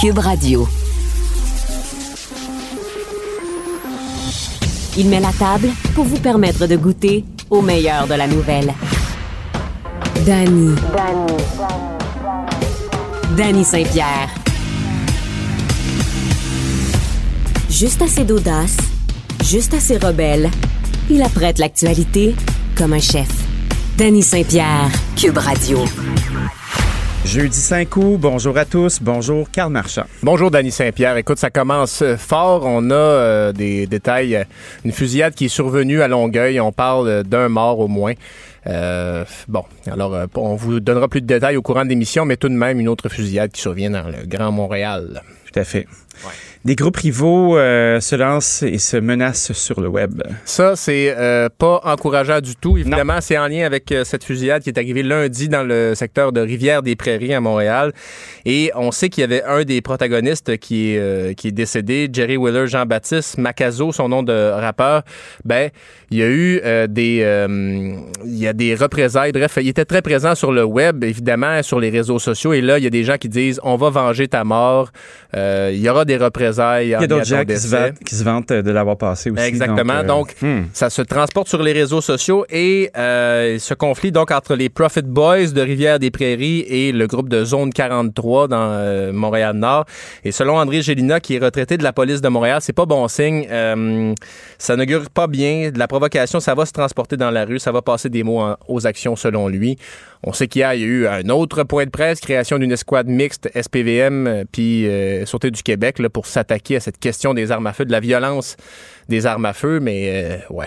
[0.00, 0.68] Cube Radio.
[4.96, 8.72] Il met la table pour vous permettre de goûter au meilleur de la nouvelle.
[10.24, 10.76] Danny.
[13.36, 14.28] Danny Saint-Pierre.
[17.68, 18.76] Juste assez d'audace,
[19.42, 20.48] juste assez rebelle,
[21.10, 22.36] il apprête l'actualité
[22.76, 23.30] comme un chef.
[23.96, 25.84] Danny Saint-Pierre, Cube Radio.
[27.28, 30.04] Jeudi 5 août, bonjour à tous, bonjour Carl Marchand.
[30.22, 31.14] Bonjour Danny Saint-Pierre.
[31.18, 32.62] Écoute, ça commence euh, fort.
[32.64, 34.34] On a euh, des détails.
[34.34, 34.44] euh,
[34.86, 36.58] Une fusillade qui est survenue à Longueuil.
[36.58, 38.14] On parle d'un mort au moins.
[38.66, 42.48] Euh, bon, alors on vous donnera plus de détails au courant de l'émission, mais tout
[42.48, 45.22] de même une autre fusillade qui survient dans le Grand Montréal.
[45.52, 45.86] Tout à fait.
[46.64, 50.22] Des groupes rivaux euh, se lancent et se menacent sur le web.
[50.44, 52.76] Ça, c'est euh, pas encourageant du tout.
[52.76, 56.32] Évidemment, c'est en lien avec euh, cette fusillade qui est arrivée lundi dans le secteur
[56.32, 57.92] de Rivière-des-Prairies à Montréal.
[58.44, 62.08] Et on sait qu'il y avait un des protagonistes qui est, euh, qui est décédé,
[62.12, 65.02] Jerry Wheeler Jean-Baptiste Macazo, son nom de rappeur.
[65.44, 65.70] Ben,
[66.10, 67.46] il y a eu des,
[68.24, 69.30] il y a des représailles.
[69.32, 72.52] Bref, il était très présent sur le web, évidemment, sur les réseaux sociaux.
[72.54, 74.90] Et là, il y a des gens qui disent, on va venger ta mort.
[75.34, 76.48] Il y aura des représailles.
[76.82, 79.42] Il y a d'autres gens qui se, vantent, qui se vantent de l'avoir passé aussi.
[79.42, 80.02] Exactement.
[80.04, 80.66] Donc, euh, hmm.
[80.72, 85.02] ça se transporte sur les réseaux sociaux et euh, ce conflit donc entre les Profit
[85.02, 89.84] Boys de Rivière-des-Prairies et le groupe de Zone 43 dans euh, Montréal-Nord.
[90.24, 93.06] Et selon André Gélina, qui est retraité de la police de Montréal, c'est pas bon
[93.08, 93.46] signe.
[93.50, 94.14] Euh,
[94.58, 95.70] ça n'augure pas bien.
[95.70, 98.40] De la provocation, ça va se transporter dans la rue, ça va passer des mots
[98.40, 99.76] en- aux actions selon lui.
[100.24, 103.48] On sait qu'il y a eu un autre point de presse, création d'une escouade mixte
[103.54, 107.66] SPVM euh, puis euh, Sûreté du Québec là, pour s'attaquer à cette question des armes
[107.68, 108.56] à feu, de la violence
[109.08, 110.66] des armes à feu, mais euh, ouais.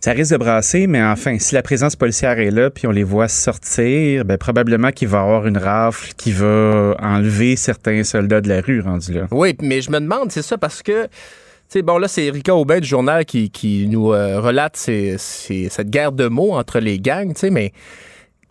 [0.00, 3.04] Ça risque de brasser, mais enfin, si la présence policière est là, puis on les
[3.04, 8.40] voit sortir, ben, probablement qu'il va y avoir une rafle qui va enlever certains soldats
[8.40, 9.26] de la rue rendus là.
[9.30, 11.06] Oui, mais je me demande, c'est ça parce que
[11.82, 15.90] bon, là, c'est Erika Aubin du journal qui, qui nous euh, relate ces- ces- cette
[15.90, 17.72] guerre de mots entre les gangs, tu sais, mais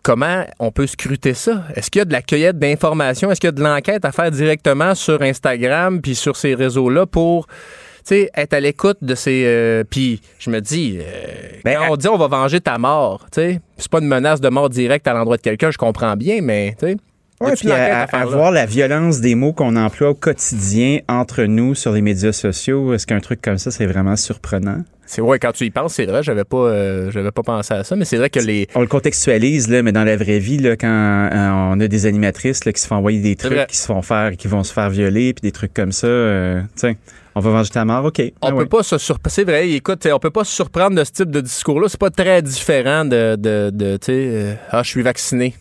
[0.02, 1.64] comment on peut scruter ça?
[1.74, 3.30] Est-ce qu'il y a de la cueillette d'informations?
[3.30, 7.06] Est-ce qu'il y a de l'enquête à faire directement sur Instagram puis sur ces réseaux-là
[7.06, 9.44] pour tu sais, être à l'écoute de ces.
[9.44, 13.26] euh, puis je me dis, euh, Ben, quand on dit on va venger ta mort,
[13.30, 16.16] tu sais, c'est pas une menace de mort directe à l'endroit de quelqu'un, je comprends
[16.16, 16.92] bien, mais tu sais.
[16.92, 17.09] y
[17.40, 21.92] Ouais, puis à, voir la violence des mots qu'on emploie au quotidien entre nous sur
[21.92, 24.84] les médias sociaux, est-ce qu'un truc comme ça, c'est vraiment surprenant?
[25.06, 27.82] C'est vrai, quand tu y penses, c'est vrai, j'avais pas, euh, j'avais pas pensé à
[27.82, 28.68] ça, mais c'est vrai que les.
[28.74, 30.86] On le contextualise, là, mais dans la vraie vie, là, quand
[31.32, 34.02] euh, on a des animatrices là, qui se font envoyer des trucs, qui se font
[34.02, 36.94] faire, qui vont se faire violer, puis des trucs comme ça, euh, tiens,
[37.34, 38.20] on va venger ta mort, OK.
[38.20, 38.66] On Ah peut ouais.
[38.66, 39.30] pas se surprendre.
[39.32, 41.88] C'est vrai, écoute, on peut pas se surprendre de ce type de discours-là.
[41.88, 45.54] C'est pas très différent de, de, de tu sais, euh, ah, je suis vacciné.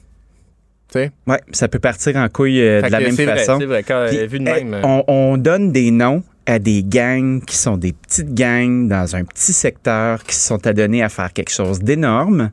[0.96, 1.12] Ouais,
[1.52, 3.58] ça peut partir en couille euh, de la même façon.
[3.60, 4.74] C'est vrai, quand Puis, vu de même.
[4.74, 9.16] euh, on, on donne des noms à des gangs qui sont des petites gangs dans
[9.16, 12.50] un petit secteur qui se sont adonnés à faire quelque chose d'énorme.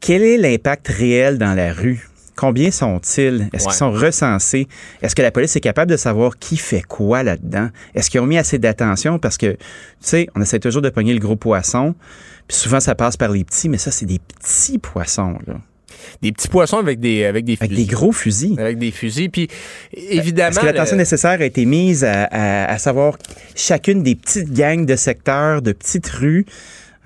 [0.00, 2.06] Quel est l'impact réel dans la rue?
[2.36, 3.48] Combien sont-ils?
[3.52, 3.70] Est-ce Ouais.
[3.70, 4.66] qu'ils sont recensés?
[5.02, 7.68] Est-ce que la police est capable de savoir qui fait quoi là-dedans?
[7.94, 9.18] Est-ce qu'ils ont mis assez d'attention?
[9.20, 9.58] Parce que, tu
[10.00, 11.94] sais, on essaie toujours de pogner le gros poisson,
[12.48, 15.54] puis souvent ça passe par les petits, mais ça, c'est des petits poissons, là,
[16.22, 17.86] Des petits poissons avec des, avec des avec fusils.
[17.86, 18.60] des gros fusils.
[18.60, 19.30] Avec des fusils.
[19.30, 19.48] Puis,
[19.92, 20.50] évidemment.
[20.50, 23.16] Est-ce que l'attention le- nécessaire a été mise à, à- à savoir
[23.54, 26.46] chacune des petites gangs de secteurs, de petites rues?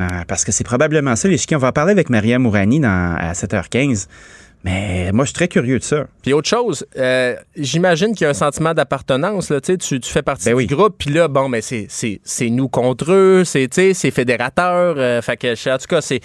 [0.00, 1.56] Euh, parce que c'est probablement ça, les chiens.
[1.56, 4.06] On va en parler avec Maria Mourani dans, à 7h15.
[4.65, 6.06] Mais moi, je suis très curieux de ça.
[6.23, 9.50] Puis autre chose, euh, j'imagine qu'il y a un sentiment d'appartenance.
[9.50, 10.67] Là, tu, tu fais partie Ben du oui.
[10.67, 14.97] groupe, puis là, bon, mais c'est, c'est, c'est nous contre eux, c'est, c'est fédérateur.
[14.99, 16.21] euh, fait que, en tout cas, c'est,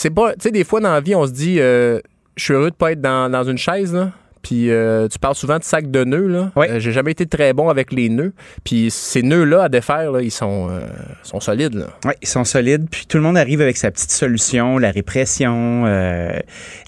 [0.00, 0.32] c'est pas.
[0.32, 2.00] Tu sais, des fois dans la vie, on se dit, euh,
[2.36, 4.12] je suis heureux de pas être dans, dans une chaise, là.
[4.40, 6.26] Puis euh, tu parles souvent de sac de nœuds.
[6.26, 6.50] Là.
[6.56, 6.70] Ouais.
[6.70, 8.32] Euh, J'ai jamais été très bon avec les nœuds.
[8.64, 10.80] Puis ces nœuds-là à défaire, là, ils sont, euh,
[11.22, 11.74] sont solides.
[11.74, 11.88] Là.
[12.06, 12.86] Oui, ils sont solides.
[12.90, 15.84] Puis tout le monde arrive avec sa petite solution, la répression,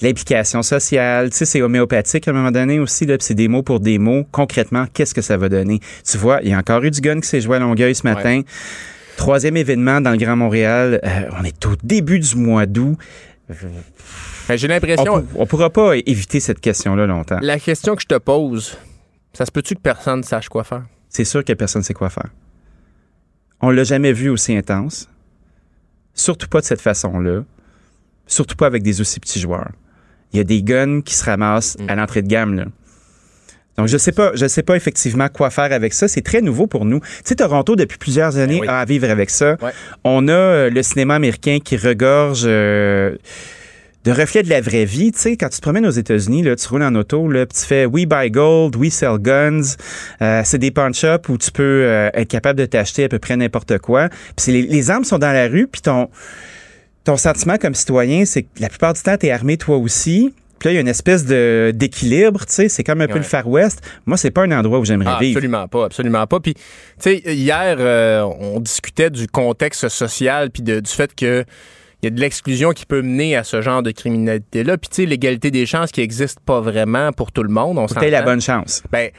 [0.01, 1.29] l'implication sociale.
[1.29, 3.05] Tu sais, c'est homéopathique à un moment donné aussi.
[3.05, 4.25] Là, puis c'est des mots pour des mots.
[4.33, 5.81] Concrètement, qu'est-ce que ça va donner?
[6.11, 8.07] Tu vois, il y a encore eu du gun qui s'est joué à Longueuil ce
[8.07, 8.41] matin.
[9.17, 11.01] Troisième événement dans le Grand Montréal.
[11.05, 12.97] Euh, on est au début du mois d'août.
[13.49, 15.27] Ben, J'ai On, l'impression...
[15.37, 17.39] on pourra pas éviter cette question-là longtemps.
[17.43, 18.77] La question que je te pose,
[19.33, 20.85] ça se peut-tu que personne ne sache quoi faire?
[21.09, 22.29] C'est sûr que personne ne sait quoi faire.
[23.61, 25.09] On l'a jamais vu aussi intense.
[26.15, 27.45] Surtout pas de cette façon-là.
[28.27, 29.71] Surtout pas avec des aussi petits joueurs.
[30.33, 31.91] Il y a des guns qui se ramassent Mm.
[31.91, 32.55] à l'entrée de gamme.
[32.55, 32.65] Là.
[33.79, 36.09] Donc, je sais pas, je sais pas effectivement quoi faire avec ça.
[36.09, 37.01] C'est très nouveau pour nous.
[37.01, 38.69] Tu sais, Toronto, depuis plusieurs années, oui.
[38.69, 39.57] a à vivre avec ça.
[39.63, 39.71] Ouais.
[40.05, 43.17] On a euh, le cinéma américain qui regorge euh,
[44.05, 45.13] de reflets de la vraie vie.
[45.13, 47.61] Tu sais, quand tu te promènes aux États-Unis, là, tu roules en auto, là, tu
[47.61, 49.77] fais We buy gold, we sell guns.
[50.21, 53.19] Euh, c'est des pawn shops où tu peux euh, être capable de t'acheter à peu
[53.19, 54.09] près n'importe quoi.
[54.09, 56.09] Puis c'est les, les armes sont dans la rue, puis ton,
[57.05, 60.35] ton sentiment comme citoyen, c'est que la plupart du temps, tu es armé toi aussi.
[60.63, 63.17] Puis là, il y a une espèce de d'équilibre, tu sais, c'est comme un peu
[63.19, 63.81] le Far West.
[64.07, 65.39] Moi, c'est pas un endroit où j'aimerais Ah, vivre.
[65.39, 66.39] absolument pas, absolument pas.
[66.39, 66.61] Puis, tu
[67.01, 71.45] sais, hier, euh, on discutait du contexte social puis de- du fait que
[72.01, 74.79] il y a de l'exclusion qui peut mener à ce genre de criminalité-là.
[74.79, 77.77] Puis, tu sais, l'égalité des chances qui n'existe pas vraiment pour tout le monde.
[77.79, 78.85] On t'aies la bonne chance.
[78.93, 79.11] Ben,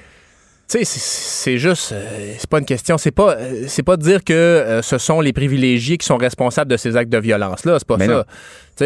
[0.79, 2.97] sais, c'est- juste, euh, c'est pas une question.
[2.97, 6.17] C'est pas, euh, c'est pas de dire que euh, ce sont les privilégiés qui sont
[6.17, 7.77] responsables de ces actes de violence-là.
[7.79, 8.25] C'est pas Mais ça.
[8.75, 8.85] Tu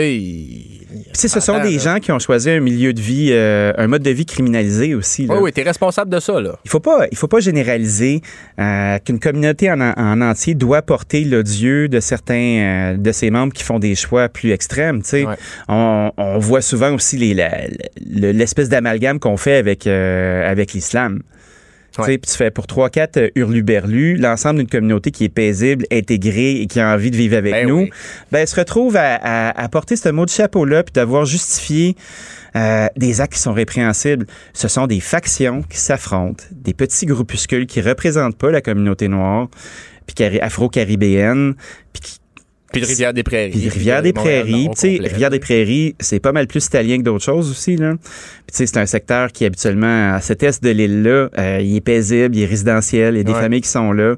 [1.14, 1.80] sais, ce sont des là.
[1.80, 5.26] gens qui ont choisi un milieu de vie, euh, un mode de vie criminalisé aussi.
[5.28, 5.36] là.
[5.36, 6.60] Oui, oui, t'es responsable de ça, là.
[6.66, 8.20] Il faut pas, il faut pas généraliser
[8.60, 13.54] euh, qu'une communauté en, en entier doit porter l'odieux de certains euh, de ses membres
[13.54, 15.02] qui font des choix plus extrêmes.
[15.04, 15.36] Tu sais, Ouais.
[15.70, 17.34] on, on voit souvent aussi les,
[18.06, 21.22] l'espèce d'amalgame qu'on fait avec euh, avec l'islam.
[21.98, 22.18] Tu sais, Ouais.
[22.18, 26.62] Puis tu fais pour trois quatre euh, hurluberlus, l'ensemble d'une communauté qui est paisible, intégrée
[26.62, 27.90] et qui a envie de vivre avec Ben nous, oui.
[28.32, 31.96] ben se retrouve à, à- à porter ce mot de chapeau-là puis d'avoir justifié
[32.56, 34.26] euh, des actes qui sont répréhensibles.
[34.54, 39.48] Ce sont des factions qui s'affrontent, des petits groupuscules qui représentent pas la communauté noire
[40.06, 41.56] puis cari- afro-caribéenne,
[41.92, 42.20] puis qui
[42.72, 43.52] Puis de Rivière-des-Prairies.
[43.52, 45.00] puis Rivière-des-Prairies, tu sais.
[45.02, 47.94] Rivière-des-Prairies, c'est pas mal plus italien que d'autres choses aussi, là.
[47.96, 51.78] Puis tu sais, c'est un secteur qui habituellement, à cet est de l'île-là, euh, il
[51.78, 53.40] est paisible, il est résidentiel, il y a des Ouais.
[53.40, 54.16] familles qui sont là.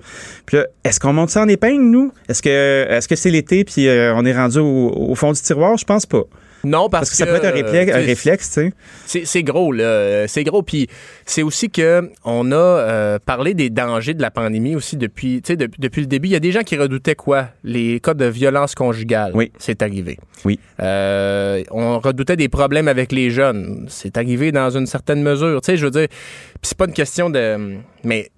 [0.48, 2.12] Puis là, est-ce qu'on monte ça en épingle, nous?
[2.28, 5.40] Est-ce que est-ce que c'est l'été puis euh, on est rendu au, au fond du
[5.42, 5.78] tiroir?
[5.78, 6.24] Je pense pas.
[6.64, 8.74] Non, parce, Parce que ça peut être un réflexe, euh, un tu sais, réflexe, tu
[9.06, 9.26] sais.
[9.26, 10.28] C'est, gros, là.
[10.28, 10.62] C'est gros.
[10.62, 10.88] Puis
[11.26, 15.54] c'est aussi que on a euh, parlé des dangers de la pandémie aussi depuis, tu
[15.54, 16.28] sais, depuis, depuis le début.
[16.28, 17.50] Il y a des gens qui redoutaient quoi?
[17.64, 19.32] Les cas de violence conjugale.
[19.36, 19.52] Oui.
[19.58, 20.18] C'est arrivé.
[20.46, 20.60] Oui.
[20.82, 23.86] Euh, on redoutait des problèmes avec les jeunes.
[23.90, 25.62] C'est arrivé dans une certaine mesure.
[25.62, 27.78] Tu sais, je veux dire, puis c'est pas une question de...
[28.04, 28.30] Mais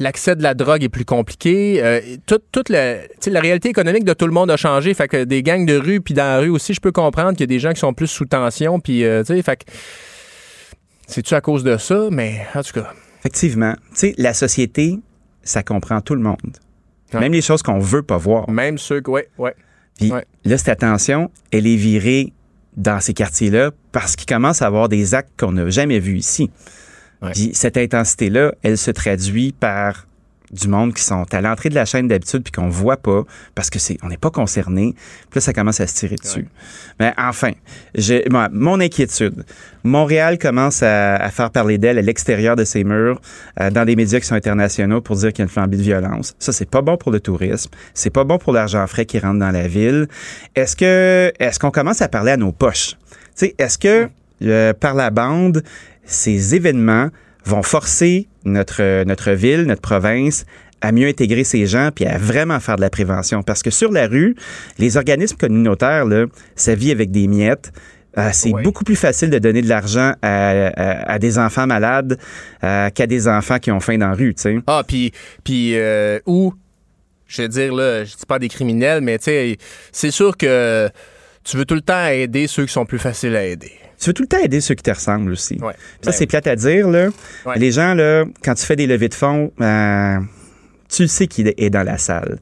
[0.00, 1.82] l'accès de la drogue est plus compliqué.
[1.82, 4.94] Euh, toute toute la, réalité économique de tout le monde a changé.
[4.94, 7.40] Fait que des gangs de rue, puis dans la rue aussi, je peux comprendre qu'il
[7.40, 8.80] y a des gens qui sont plus sous tension.
[8.80, 9.70] Puis, euh, tu sais, fait que
[11.06, 12.08] c'est-tu à cause de ça?
[12.10, 13.74] Mais en tout cas, Effectivement.
[13.90, 15.00] Tu sais, la société,
[15.42, 16.36] ça comprend tout le monde.
[17.12, 18.48] Même les choses qu'on veut pas voir.
[18.50, 19.10] même ceux que...
[19.10, 19.54] Ouais, ouais.
[19.98, 20.24] Puis Ouais.
[20.44, 22.32] là, cette attention, elle est virée
[22.76, 26.50] dans ces quartiers-là parce qu'il commence à avoir des actes qu'on n'a jamais vus ici.
[27.22, 27.32] Ouais.
[27.32, 30.06] Puis cette intensité-là, elle se traduit par
[30.50, 33.70] du monde qui sont à l'entrée de la chaîne d'habitude puis qu'on voit pas parce
[33.70, 34.94] que c'est on n'est pas concerné.
[35.30, 36.46] Puis là, ça commence à se tirer dessus.
[36.98, 37.52] Mais enfin,
[37.94, 39.44] j'ai mon inquiétude.
[39.84, 43.20] Montréal commence à, à faire parler d'elle à l'extérieur de ses murs,
[43.60, 45.82] euh, dans des médias qui sont internationaux pour dire qu'il y a une flambée de
[45.82, 46.34] violence.
[46.38, 47.70] Ça, c'est pas bon pour le tourisme.
[47.94, 50.08] C'est pas bon pour l'argent frais qui rentre dans la ville.
[50.54, 52.96] Est-ce que est-ce qu'on commence à parler à nos poches?
[53.36, 54.08] Tu sais, est-ce que
[54.42, 55.62] euh, par la bande,
[56.08, 57.08] ces événements
[57.44, 60.44] vont forcer notre, notre ville, notre province
[60.80, 63.42] à mieux intégrer ces gens puis à vraiment faire de la prévention.
[63.42, 64.34] Parce que sur la rue,
[64.78, 67.72] les organismes communautaires, là, ça vit avec des miettes.
[68.16, 68.62] Euh, c'est Oui.
[68.62, 72.18] beaucoup plus facile de donner de l'argent à, à- à des enfants malades
[72.64, 74.58] euh, qu'à des enfants qui ont faim dans la rue, tu sais.
[74.66, 75.12] Ah, puis,
[75.44, 76.54] puis euh, ou,
[77.26, 79.56] je veux dire, là, je dis pas des criminels, mais tu sais,
[79.92, 80.88] c'est sûr que
[81.44, 83.72] tu veux tout le temps aider ceux qui sont plus faciles à aider.
[84.00, 85.54] Tu veux tout le temps aider ceux qui te ressemblent aussi.
[85.60, 85.72] Ouais.
[86.02, 87.08] Ça, Ben c'est plate à dire, là.
[87.46, 87.58] Ouais.
[87.58, 90.18] Les gens, là, quand tu fais des levées de fonds, euh,
[90.88, 92.38] tu sais qu'il est dans la salle.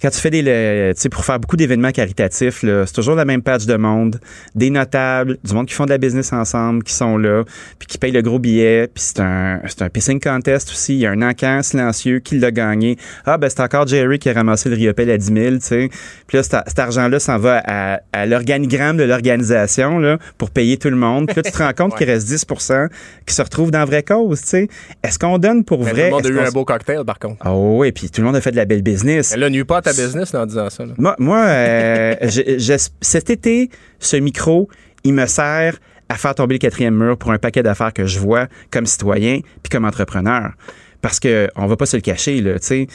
[0.00, 3.24] Quand tu fais des, le- tu sais, pour faire beaucoup d'événements caritatifs, c'est toujours la
[3.24, 4.20] même page de monde,
[4.54, 7.44] des notables, du monde qui font de la business ensemble, qui sont là,
[7.78, 10.94] puis qui payent le gros billet, puis c'est un, c'est un pissing contest aussi.
[10.94, 12.96] Il y a un encan silencieux qui l'a gagné.
[13.26, 15.88] Ah, ben c'est encore Jerry qui a ramassé le Riopel à 10 000, tu sais.
[16.26, 20.90] Puis là, cet, argent-là s'en va à, à l'organigramme de l'organisation, là, pour payer tout
[20.90, 21.26] le monde.
[21.26, 22.88] Puis là, tu te rends compte qu'il reste 10%
[23.26, 24.68] qui se retrouvent dans la vraie cause, tu sais.
[25.02, 26.10] Est-ce qu'on donne pour Mais vrai?
[26.10, 27.36] tout le monde a eu un beau cocktail, par contre.
[27.40, 29.36] Ah oui, puis tout le monde a fait de la belle business.
[29.36, 30.84] Là, nuit pas ta business en disant ça.
[30.86, 30.92] là.
[30.98, 34.68] Moi, moi euh, je- je- cet été, ce micro,
[35.04, 35.78] il me sert
[36.08, 39.40] à faire tomber le quatrième mur pour un paquet d'affaires que je vois comme citoyen
[39.62, 40.52] puis comme entrepreneur.
[41.00, 42.86] Parce que on va pas se le cacher, là, tu sais.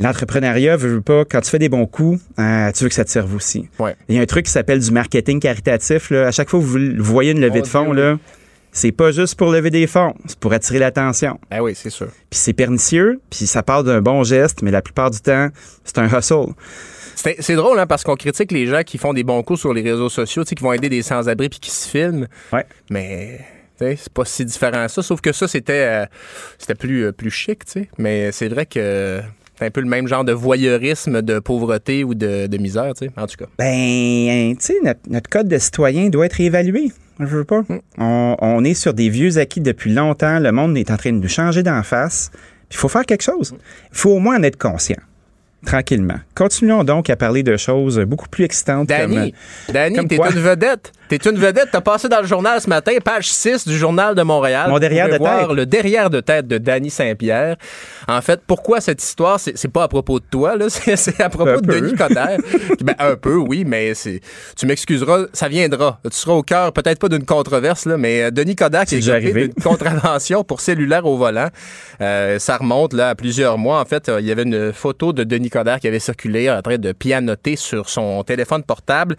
[0.00, 3.10] L'entrepreneuriat veut pas, quand tu fais des bons coups, euh, tu veux que ça te
[3.10, 3.68] serve aussi.
[3.78, 3.94] Ouais.
[4.08, 6.26] Il y a un truc qui s'appelle du marketing caritatif, là.
[6.26, 8.18] À chaque fois que vous voyez une levée de fonds, là,
[8.74, 11.38] c'est pas juste pour lever des fonds, c'est pour attirer l'attention.
[11.50, 12.08] Ah oui, c'est sûr.
[12.28, 15.48] Puis c'est pernicieux, puis ça part d'un bon geste, mais la plupart du temps,
[15.84, 16.52] c'est un hustle.
[17.14, 19.80] C'est drôle, hein, parce qu'on critique les gens qui font des bons coups sur les
[19.80, 22.26] réseaux sociaux, qui vont aider des sans-abri puis qui se filment.
[22.52, 22.66] Ouais.
[22.90, 23.40] Mais
[23.78, 25.02] c'est pas si différent à ça.
[25.02, 26.06] Sauf que ça, c'était euh,
[26.58, 27.88] c'était plus, euh, plus chic, tu sais.
[27.96, 29.20] Mais c'est vrai que
[29.56, 33.06] c'est un peu le même genre de voyeurisme de pauvreté ou de, de misère, tu
[33.06, 33.12] sais.
[33.16, 33.46] En tout cas.
[33.56, 36.90] Ben, tu sais, notre, notre code de citoyen doit être évalué.
[37.20, 37.62] Je veux pas.
[37.98, 40.38] On, on est sur des vieux acquis depuis longtemps.
[40.40, 42.30] Le monde est en train de nous changer d'en face.
[42.68, 43.54] Puis il faut faire quelque chose.
[43.92, 45.00] Il faut au moins en être conscient.
[45.66, 46.18] Tranquillement.
[46.34, 49.14] Continuons donc à parler de choses beaucoup plus excitantes comme...
[49.14, 49.34] Danny,
[49.72, 50.30] Danny, comme t'es quoi?
[50.30, 50.92] une vedette.
[51.08, 51.68] T'es une vedette.
[51.70, 54.70] T'as passé dans le journal ce matin, page 6 du Journal de Montréal.
[54.70, 55.56] Mon derrière de voir tête.
[55.56, 57.56] le derrière de tête de Danny Saint-Pierre.
[58.08, 59.38] En fait, pourquoi cette histoire?
[59.38, 60.66] C'est c'est pas à propos de toi, là.
[60.68, 61.80] C'est c'est à propos Un de peu.
[61.80, 62.38] Denis Coderre.
[62.82, 64.20] ben, un peu, oui, mais c'est.
[64.56, 66.00] Tu m'excuseras, ça viendra.
[66.04, 69.08] Tu seras au cœur, peut-être pas d'une controverse, là, mais euh, Denis Coderre qui est
[69.08, 69.48] arrivé.
[69.48, 71.48] d'une contravention pour cellulaire au volant.
[72.00, 73.80] Euh, ça remonte là à plusieurs mois.
[73.80, 76.78] En fait, euh, il y avait une photo de Denis Qui avait circulé en train
[76.78, 79.16] de pianoter sur son téléphone portable.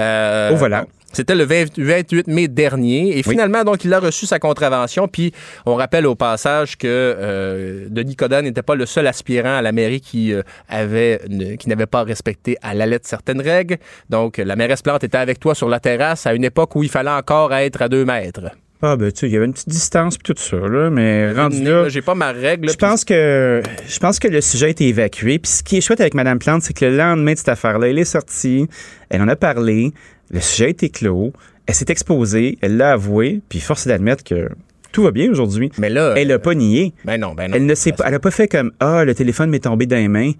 [0.00, 0.84] Euh, volant.
[1.12, 3.16] C'était le 20 28 mai dernier.
[3.18, 5.08] Et finalement, donc, il a reçu sa contravention.
[5.08, 5.32] Puis,
[5.64, 9.72] on rappelle au passage que euh, Denis Coderre n'était pas le seul aspirant à la
[9.72, 11.20] mairie qui euh, avait
[11.58, 13.78] qui n'avait pas respecté à la lettre certaines règles.
[14.10, 16.90] Donc, la mairesse Plante était avec toi sur la terrasse à une époque où il
[16.90, 18.50] fallait encore être à deux mètres.
[18.82, 20.90] Ah, ben, tu sais, il y avait une petite distance puis tout ça, là.
[20.90, 21.88] Mais rendu là...
[21.88, 22.70] J'ai pas ma règle.
[22.70, 25.38] Je pense que je pense que le sujet a été évacué.
[25.38, 27.88] Puis ce qui est chouette avec Mme Plante, c'est que le lendemain de cette affaire-là,
[27.88, 28.68] elle est sortie,
[29.08, 29.92] elle en a parlé,
[30.30, 31.32] le sujet a été clos,
[31.66, 34.50] elle s'est exposée, elle l'a avoué, puis force est d'admettre que
[34.92, 35.70] tout va bien aujourd'hui.
[35.78, 36.92] Mais là, Elle l'a pas nié.
[37.04, 37.56] ben non, ben non.
[37.56, 39.96] Elle ne s'est pas, elle a pas fait comme ah le téléphone m'est tombé dans
[39.96, 40.32] les mains,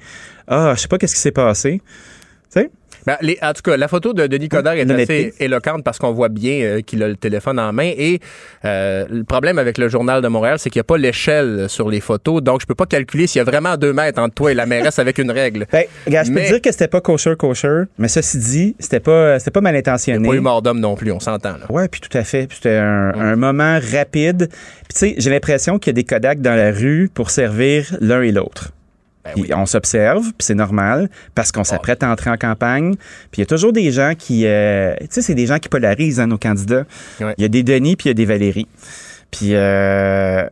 [0.46, 1.80] ah je sais pas qu'est-ce qui s'est passé.
[2.52, 2.70] Tu sais?
[3.06, 6.12] Ben, les- en tout cas, la photo de Denis Coderre est assez éloquente parce qu'on
[6.12, 7.92] voit bien euh, qu'il a le téléphone en main.
[7.96, 8.18] Et
[8.64, 11.88] euh, le problème avec le Journal de Montréal, c'est qu'il n'y a pas l'échelle sur
[11.88, 12.42] les photos.
[12.42, 14.66] Donc, je peux pas calculer s'il y a vraiment deux mètres entre toi et la
[14.66, 15.66] mairesse avec une règle.
[15.72, 19.00] Ben, regarde, je peux Mais- dire que c'était pas kosher kosher, mais ceci dit, c'était
[19.00, 20.28] pas c'était pas mal intentionné.
[20.28, 21.52] Pas eu mort d'homme non plus, on s'entend.
[21.58, 21.66] là.
[21.70, 22.46] Ouais, puis tout à fait.
[22.46, 24.48] Puis C'était un, un moment rapide.
[24.48, 27.96] Puis tu sais, j'ai l'impression qu'il y a des Kodak dans la rue pour servir
[28.00, 28.70] l'un et l'autre.
[29.34, 29.50] Ben oui.
[29.54, 32.94] On s'observe, puis c'est normal, parce qu'on s'apprête à entrer en campagne.
[33.30, 34.46] Puis il y a toujours des gens qui...
[34.46, 36.84] euh, tu sais, c'est des gens qui polarisent, hein, nos candidats.
[37.20, 38.68] Il y a des Denis, puis il y a des Valérie.
[39.30, 40.46] Puis euh,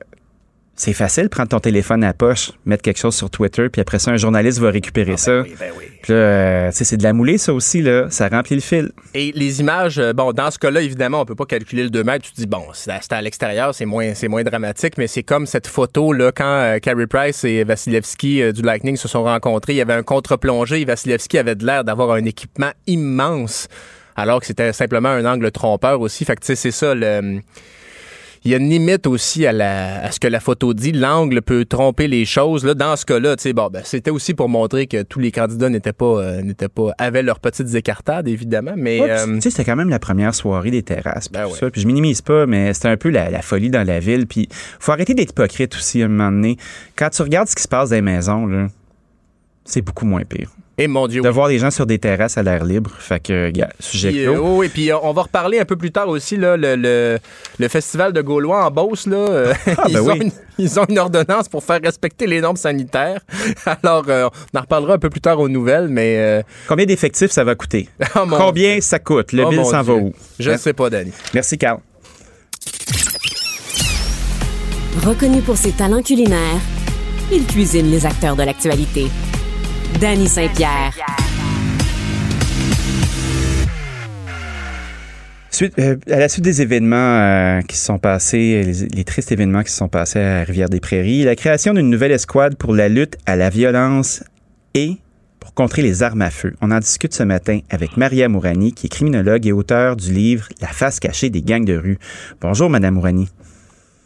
[0.76, 4.00] c'est facile, prendre ton téléphone à la poche, mettre quelque chose sur Twitter, puis après
[4.00, 5.42] ça, un journaliste va récupérer ça.
[5.42, 5.84] Oui, ben oui.
[6.02, 8.10] Puis là, euh, c'est de la moulée, ça aussi, là.
[8.10, 8.90] Ça remplit le fil.
[9.14, 12.02] Et les images, euh, bon, dans ce cas-là, évidemment, on peut pas calculer le 2
[12.02, 12.24] mètres.
[12.24, 15.68] Tu te dis, bon, c'est à, à l'extérieur, c'est moins, dramatique, mais c'est comme cette
[15.68, 19.76] photo, là, quand euh, Carey Price et Vasilevski euh, du Lightning se sont rencontrés, il
[19.76, 23.68] y avait un contre-plongée et Vasilevski avait de l'air d'avoir un équipement immense,
[24.16, 26.24] alors que c'était simplement un angle trompeur aussi.
[26.24, 27.40] Fait que, tu sais, c'est ça, le...
[28.46, 30.92] Il y a une limite aussi à, la, à ce que la photo dit.
[30.92, 32.62] L'angle peut tromper les choses.
[32.62, 35.94] Là, dans ce cas-là, bon, ben, c'était aussi pour montrer que tous les candidats n'étaient
[35.94, 38.74] pas, euh, n'étaient pas, avaient leurs petites écartades, évidemment.
[38.76, 41.32] Mais Ouais, euh, tu sais, c'était quand même la première soirée des terrasses.
[41.32, 41.58] Ben ouais.
[41.58, 41.70] ça.
[41.70, 44.26] Puis je minimise pas, mais c'était un peu la, la folie dans la ville.
[44.26, 44.48] Puis
[44.78, 46.58] faut arrêter d'être hypocrite aussi à un moment donné.
[46.96, 48.66] Quand tu regardes ce qui se passe dans les maisons, là,
[49.64, 50.50] c'est beaucoup moins pire.
[50.78, 51.22] Et mon Dieu.
[51.22, 52.90] De voir des gens sur des terrasses à l'air libre.
[52.98, 54.56] Fait que, gars, sujet Puis, euh, clos.
[54.58, 57.18] oui, puis euh, on va reparler un peu plus tard aussi, là, le, le,
[57.58, 59.06] le festival de Gaulois en Beauce.
[59.06, 59.54] Là, euh,
[59.88, 60.18] ils, ben ont oui.
[60.22, 63.20] une, ils ont une ordonnance pour faire respecter les normes sanitaires.
[63.82, 66.16] Alors, euh, on en reparlera un peu plus tard aux nouvelles, mais...
[66.18, 67.88] euh, Combien d'effectifs ça va coûter?
[68.16, 69.32] oh mon Combien ça coûte?
[69.32, 70.12] Le Oh bill s'en va où?
[70.38, 70.58] Je ne Hein?
[70.58, 71.12] sais pas, Danny.
[71.34, 71.78] Merci, Carl.
[75.04, 76.60] Reconnu pour ses talents culinaires,
[77.32, 79.06] il cuisine les acteurs de l'actualité.
[80.00, 80.92] Danny Saint-Pierre.
[85.50, 88.62] Suite- euh, à la suite des événements euh, qui se sont passés,
[88.92, 92.74] les, tristes événements qui se sont passés à Rivière-des-Prairies, la création d'une nouvelle escouade pour
[92.74, 94.24] la lutte à la violence
[94.74, 94.96] et
[95.38, 96.54] pour contrer les armes à feu.
[96.60, 100.48] On en discute ce matin avec Maria Mourani, qui est criminologue et auteur du livre
[100.60, 101.98] La face cachée des gangs de rue.
[102.40, 103.28] Bonjour, Madame Mourani.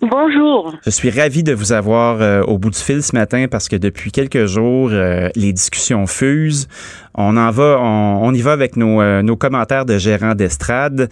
[0.00, 0.76] Bonjour.
[0.85, 3.75] Je suis ravi de vous avoir euh, au bout du fil ce matin parce que
[3.75, 6.69] depuis quelques jours, euh, les discussions fusent.
[7.14, 11.09] On en va, on, y va avec nos, euh, nos commentaires de gérants d'estrade.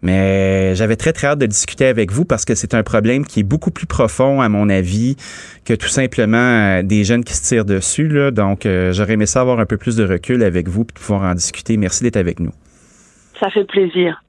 [0.00, 3.40] Mais j'avais très, très hâte de discuter avec vous parce que c'est un problème qui
[3.40, 5.16] est beaucoup plus profond, à mon avis,
[5.66, 8.08] que tout simplement des jeunes qui se tirent dessus.
[8.08, 8.30] Là.
[8.30, 11.34] Donc, j'aurais aimé ça avoir un peu plus de recul avec vous pour pouvoir en
[11.34, 11.76] discuter.
[11.76, 12.52] Merci d'être avec nous.
[13.38, 14.24] Ça fait plaisir.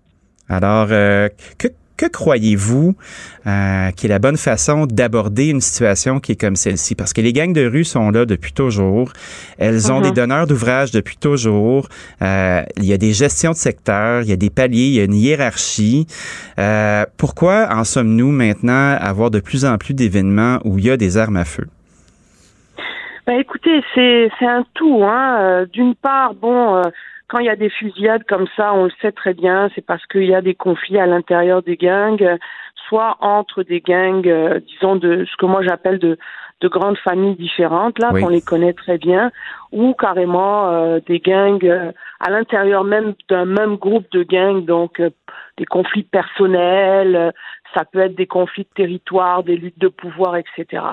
[0.49, 2.95] Alors, que, que croyez-vous
[3.45, 6.95] euh, qui est la bonne façon d'aborder une situation qui est comme celle-ci?
[6.95, 9.11] Parce que les gangs de rue sont là depuis toujours.
[9.57, 10.15] Elles ont des mhm.
[10.15, 11.87] donneurs d'ouvrages depuis toujours.
[12.21, 14.99] Euh, il y a des gestions de secteur, il y a des paliers, il y
[14.99, 16.07] a une hiérarchie.
[16.59, 20.91] Euh, pourquoi en sommes-nous maintenant à avoir de plus en plus d'événements où il y
[20.91, 21.67] a des armes à feu?
[23.27, 25.03] Ben écoutez, c'est un tout.
[25.03, 25.65] Hein.
[25.71, 26.81] D'une part, bon
[27.31, 30.05] quand il y a des fusillades comme ça, on le sait très bien, c'est parce
[30.07, 32.37] qu'il y a des conflits à l'intérieur des gangs,
[32.89, 36.17] soit entre des gangs, euh, disons, de ce que moi j'appelle de,
[36.59, 39.31] de grandes familles différentes, là, qu'on les connaît très bien,
[39.71, 45.01] ou carrément euh, des gangs euh, à l'intérieur même d'un même groupe de gangs, donc
[45.57, 47.31] des conflits personnels,
[47.73, 50.83] ça peut être des conflits de territoire, des luttes de pouvoir, etc.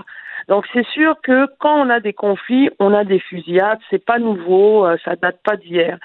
[0.46, 4.20] Donc c'est sûr que quand on a des conflits, on a des fusillades, c'est pas
[4.20, 5.98] nouveau, ça date pas d'hier.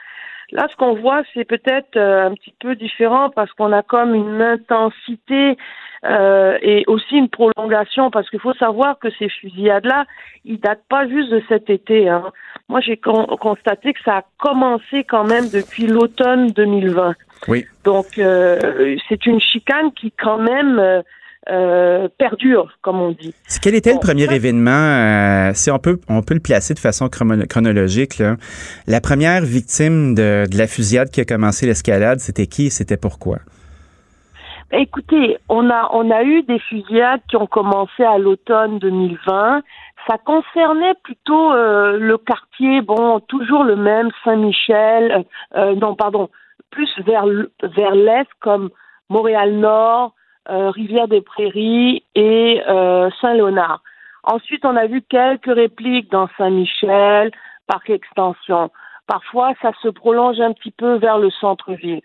[0.54, 4.14] Là, ce qu'on voit, c'est peut-être euh, un petit peu différent parce qu'on a comme
[4.14, 5.58] une intensité
[6.06, 10.06] euh, et aussi une prolongation parce qu'il faut savoir que ces fusillades-là,
[10.46, 12.08] ils datent pas juste de cet été.
[12.08, 12.32] Hein.
[12.70, 17.16] Moi, j'ai constaté que ça a commencé quand même depuis l'automne 2020.
[17.48, 17.66] Oui.
[17.84, 21.04] Donc, euh, c'est une chicane qui quand même
[21.50, 23.34] euh, perdure, comme on dit.
[23.62, 27.10] Quel était le premier événement, euh, si on peut, on peut le placer de façon
[27.10, 28.38] chronologique, là?
[28.88, 32.96] la première victime de, de la fusillade qui a commencé l'escalade, c'était qui et c'était
[32.96, 33.40] pourquoi?
[34.72, 39.62] Ben, écoutez, on a, on a eu des fusillades qui ont commencé à l'automne 2020.
[40.08, 46.30] Ça concernait plutôt euh, le quartier, bon, toujours le même, Saint-Michel, non, pardon,
[46.72, 47.26] plus vers,
[47.64, 48.70] vers l'est comme
[49.10, 50.14] Montréal-Nord,
[50.48, 53.82] Rivière des Prairies et euh, Saint-Léonard.
[54.24, 57.32] Ensuite, on a vu quelques répliques dans Saint-Michel,
[57.68, 58.72] Parc Extension.
[59.08, 62.02] Parfois, ça se prolonge un petit peu vers le centre-ville.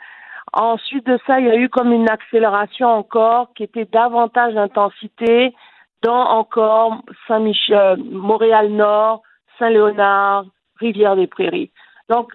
[0.52, 5.54] Ensuite de ça, il y a eu comme une accélération encore qui était davantage d'intensité
[6.02, 9.22] dans encore Saint-Michel, Montréal-Nord,
[9.58, 10.44] Saint-Léonard,
[10.80, 11.70] Rivière des Prairies.
[12.08, 12.32] Donc,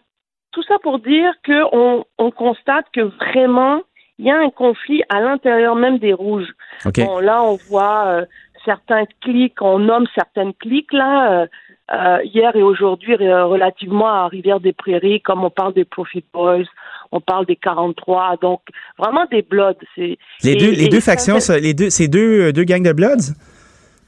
[0.51, 3.81] tout ça pour dire qu'on on constate que vraiment,
[4.19, 6.49] il y a un conflit à l'intérieur même des rouges.
[6.97, 8.25] Bon, là, on voit euh,
[8.65, 11.41] certains clics, on nomme certaines clics là.
[11.41, 11.47] Euh,
[11.91, 16.63] euh, hier et aujourd'hui, relativement à Rivière des Prairies, comme on parle des Profit Boys,
[17.11, 18.61] on parle des 43, donc
[18.97, 19.73] vraiment des Bloods.
[19.97, 20.17] Les
[20.55, 23.33] deux, les deux factions, les deux, c'est deux, deux gangs de Bloods?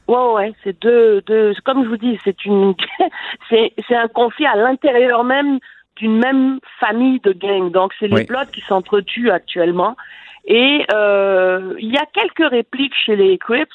[0.07, 2.75] Ouais, ouais, c'est deux, deux, comme je vous dis, c'est une,
[3.49, 5.59] c'est, c'est un conflit à l'intérieur même
[5.97, 7.71] d'une même famille de gangs.
[7.71, 8.47] Donc, c'est les oui.
[8.53, 9.95] qui s'entretuent actuellement.
[10.45, 13.69] Et euh, il y a quelques répliques chez les Crips.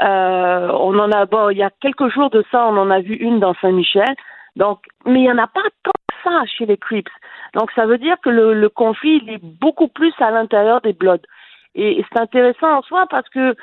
[0.00, 3.00] Euh, on en a, bon, il y a quelques jours de ça, on en a
[3.00, 4.14] vu une dans Saint-Michel.
[4.56, 7.10] Donc, mais il n'y en a pas tant que ça chez les Crips.
[7.54, 10.92] Donc, ça veut dire que le, le conflit, il est beaucoup plus à l'intérieur des
[10.92, 11.26] Bloods.
[11.74, 13.54] Et, et c'est intéressant en soi parce que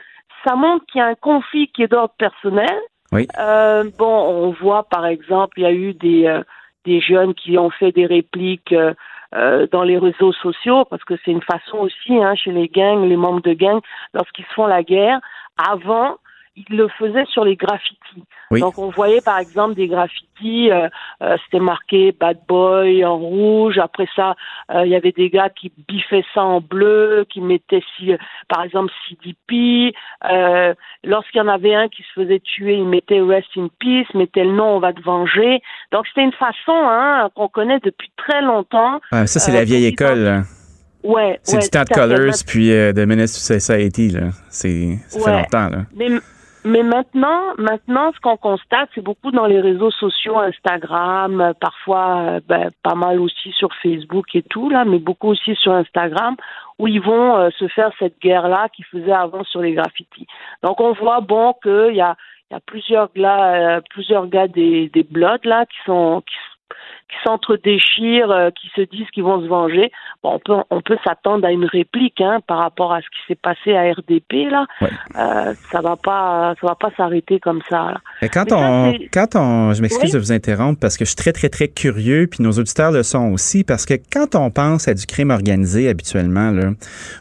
[0.45, 2.79] ça montre qu'il y a un conflit qui est d'ordre personnel.
[3.11, 3.27] Oui.
[3.39, 6.43] Euh, bon, on voit par exemple, il y a eu des euh,
[6.85, 8.93] des jeunes qui ont fait des répliques euh,
[9.35, 13.07] euh, dans les réseaux sociaux, parce que c'est une façon aussi, hein, chez les gangs,
[13.07, 13.81] les membres de gangs,
[14.13, 15.19] lorsqu'ils se font la guerre,
[15.57, 16.17] avant,
[16.67, 18.23] il le faisait sur les graffitis.
[18.51, 20.89] Donc on voyait par exemple des graffitis, euh,
[21.21, 23.77] euh, c'était marqué Bad Boy en rouge.
[23.77, 24.35] Après ça,
[24.71, 28.11] euh, il y avait des gars qui biffaient ça en bleu, qui mettaient si,
[28.47, 29.93] par exemple CDP.
[31.03, 34.43] Lorsqu'il y en avait un qui se faisait tuer, il mettait Rest in Peace, mettait
[34.43, 35.61] le nom On va te venger.
[35.91, 38.99] Donc c'était une façon hein, qu'on connaît depuis très longtemps.
[39.11, 40.43] ça c'est la vieille école.
[41.01, 44.31] Ouais, c'est du temps de Colors puis de Menace to Society là.
[44.49, 45.85] C'est ça fait longtemps là.
[45.95, 46.09] Mais,
[46.65, 52.17] mais maintenant, maintenant, ce qu'on constate, c'est beaucoup dans les réseaux sociaux, Instagram, euh, parfois
[52.21, 56.35] euh, ben, pas mal aussi sur Facebook et tout là, mais beaucoup aussi sur Instagram,
[56.77, 60.27] où ils vont euh, se faire cette guerre-là qu'ils faisaient avant sur les graffitis.
[60.61, 62.17] Donc on voit bon qu'il y a,
[62.51, 66.35] y a plusieurs gars, plusieurs gars des, des Bloods là qui sont qui
[67.09, 69.91] qui s'entre-déchirent, euh, qui se disent qu'ils vont se venger.
[70.23, 73.19] Bon, on peut, on peut s'attendre à une réplique hein, par rapport à ce qui
[73.27, 74.65] s'est passé à RDP là.
[74.81, 77.77] Euh, ça va pas, ça va pas s'arrêter comme ça.
[77.77, 77.97] Là.
[78.21, 81.31] Mais quand on, quand on, je m'excuse de vous interrompre parce que je suis très
[81.31, 84.93] très très curieux, puis nos auditeurs le sont aussi, parce que quand on pense à
[84.93, 86.71] du crime organisé habituellement là,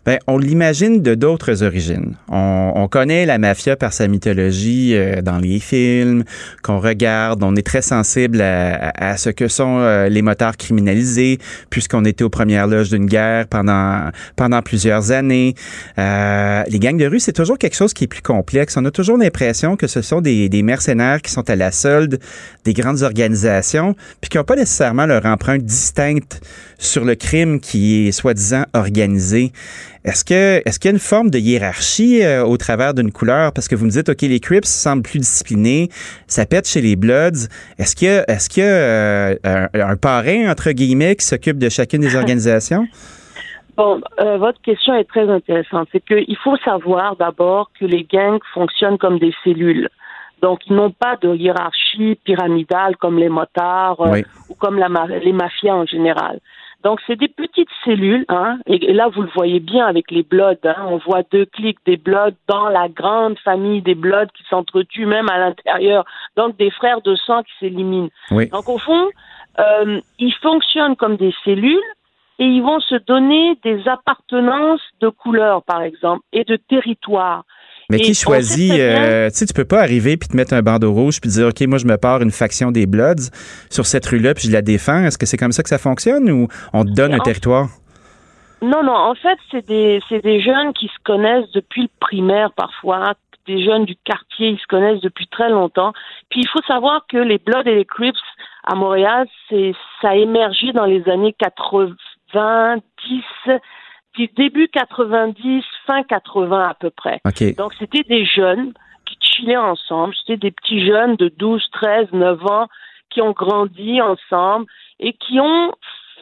[0.04, 2.16] ben on l'imagine de d'autres origines.
[2.28, 6.24] On, on, connaît la mafia par sa mythologie euh, dans les films
[6.62, 7.42] qu'on regarde.
[7.42, 11.38] On est très sensible à, à, à ce que sont euh, les motards criminalisés,
[11.70, 15.54] puisqu'on était aux premières loges d'une guerre pendant, pendant plusieurs années.
[15.98, 18.76] Euh, les gangs de rue, c'est toujours quelque chose qui est plus complexe.
[18.76, 22.18] On a toujours l'impression que ce sont des, des mercenaires qui sont à la solde
[22.64, 26.40] des grandes organisations, puis qui n'ont pas nécessairement leur empreinte distincte
[26.78, 29.52] sur le crime qui est soi-disant organisé.
[30.04, 33.52] Est-ce que est-ce qu'il y a une forme de hiérarchie euh, au travers d'une couleur?
[33.52, 35.88] Parce que vous me dites ok les Crips semblent plus disciplinés,
[36.26, 37.48] ça pète chez les Bloods.
[37.78, 42.16] Est-ce a est-ce a euh, un, un, parrain entre guillemets qui s'occupe de chacune des
[42.22, 42.86] organisations?
[43.76, 45.88] Bon, euh, votre question est très intéressante.
[45.92, 49.88] C'est qu'il faut savoir d'abord que les gangs fonctionnent comme des cellules.
[50.42, 54.24] Donc, ils n'ont pas de hiérarchie pyramidale comme les motards Oui.
[54.48, 54.88] ou comme la,
[55.22, 56.40] les mafias en général.
[56.84, 60.64] Donc, c'est des petites cellules, hein, et, là, vous le voyez bien avec les Bloods.
[60.64, 65.06] Hein, on voit deux clics des Bloods dans la grande famille des Bloods qui s'entretuent
[65.06, 66.04] même à l'intérieur.
[66.36, 68.10] Donc, des frères de sang qui s'éliminent.
[68.30, 68.48] Oui.
[68.50, 69.08] Donc, au fond,
[69.58, 71.82] euh, ils fonctionnent comme des cellules
[72.38, 77.44] et ils vont se donner des appartenances de couleur, par exemple, et de territoire.
[77.90, 80.60] Mais Et qui choisit euh, Tu sais, tu peux pas arriver puis te mettre un
[80.60, 83.30] bandeau rouge puis dire ok, moi je me pars une faction des Bloods
[83.70, 85.04] sur cette rue-là puis je la défends.
[85.04, 87.68] Est-ce que c'est comme ça que ça fonctionne ou on te donne un territoire?
[88.60, 92.50] Non, non, en fait, c'est des, c'est des jeunes qui se connaissent depuis le primaire
[92.52, 93.14] parfois,
[93.46, 95.92] des jeunes du quartier, ils se connaissent depuis très longtemps.
[96.28, 98.16] Puis il faut savoir que les Bloods et les Crips
[98.64, 99.72] à Montréal, c'est,
[100.02, 101.96] ça a émergé dans les années 90,
[104.16, 107.20] du début 90, fin 80 à peu près.
[107.56, 108.72] Donc, c'était des jeunes
[109.06, 110.14] qui chillaient ensemble.
[110.14, 112.68] C'était des petits jeunes de 12, 13, 9 ans
[113.10, 114.66] qui ont grandi ensemble
[115.00, 115.72] et qui ont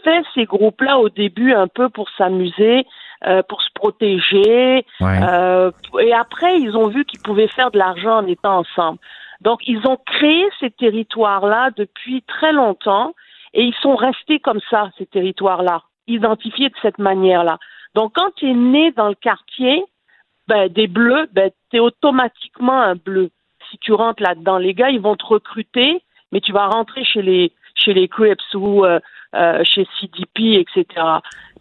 [0.05, 2.87] fait ces groupes-là au début un peu pour s'amuser,
[3.27, 4.85] euh, pour se protéger.
[5.01, 5.21] Ouais.
[5.23, 5.71] Euh,
[6.01, 8.99] et après, ils ont vu qu'ils pouvaient faire de l'argent en étant ensemble.
[9.41, 13.15] Donc, ils ont créé ces territoires-là depuis très longtemps
[13.53, 17.59] et ils sont restés comme ça, ces territoires-là, identifiés de cette manière-là.
[17.97, 19.83] Donc, quand tu es né dans le quartier,
[20.49, 23.31] ben, des bleus, ben, tu es automatiquement un bleu.
[23.71, 27.23] Si tu rentres là-dedans, les gars, ils vont te recruter, mais tu vas rentrer chez
[27.23, 29.01] les chez les Crips ou euh,
[29.35, 30.87] euh, chez CDP, etc.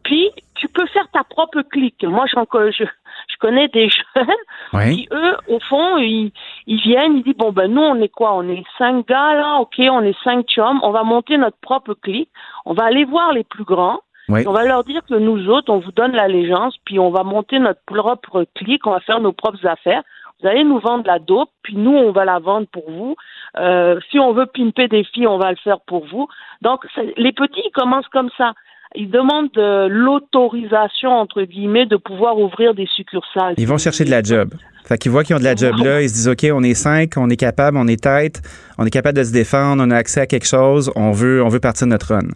[0.04, 2.04] Puis, tu peux faire ta propre clique.
[2.04, 6.34] Moi, je, je connais des jeunes qui, eux, au fond, ils,
[6.68, 8.36] ils viennent, ils disent, bon, ben, nous, on est quoi?
[8.36, 11.94] On est cinq gars, là, OK, on est cinq chums, on va monter notre propre
[11.94, 12.30] clique,
[12.66, 14.44] on va aller voir les plus grands, Oui.
[14.48, 17.60] on va leur dire que nous autres, on vous donne l'allégeance, puis on va monter
[17.60, 20.04] notre propre clique, on va faire nos propres affaires.
[20.42, 23.16] Vous allez nous vendre la dope, puis nous, on va la vendre pour vous.
[23.58, 26.28] Euh, si on veut pimper des filles, on va le faire pour vous.
[26.62, 26.86] Donc,
[27.18, 28.54] les petits, ils commencent comme ça.
[28.96, 33.56] Ils demandent de l'autorisation, entre guillemets, de pouvoir ouvrir des succursales.
[33.58, 34.54] Ils vont chercher de la job.
[34.86, 36.76] Fait qu'ils voient qu'ils ont de la job là, ils se disent OK, on est
[36.76, 38.42] cinq, on est capable, on est tête,
[38.78, 41.50] on est capable de se défendre, on a accès à quelque chose, on veut, on
[41.50, 42.28] veut partir de notre run.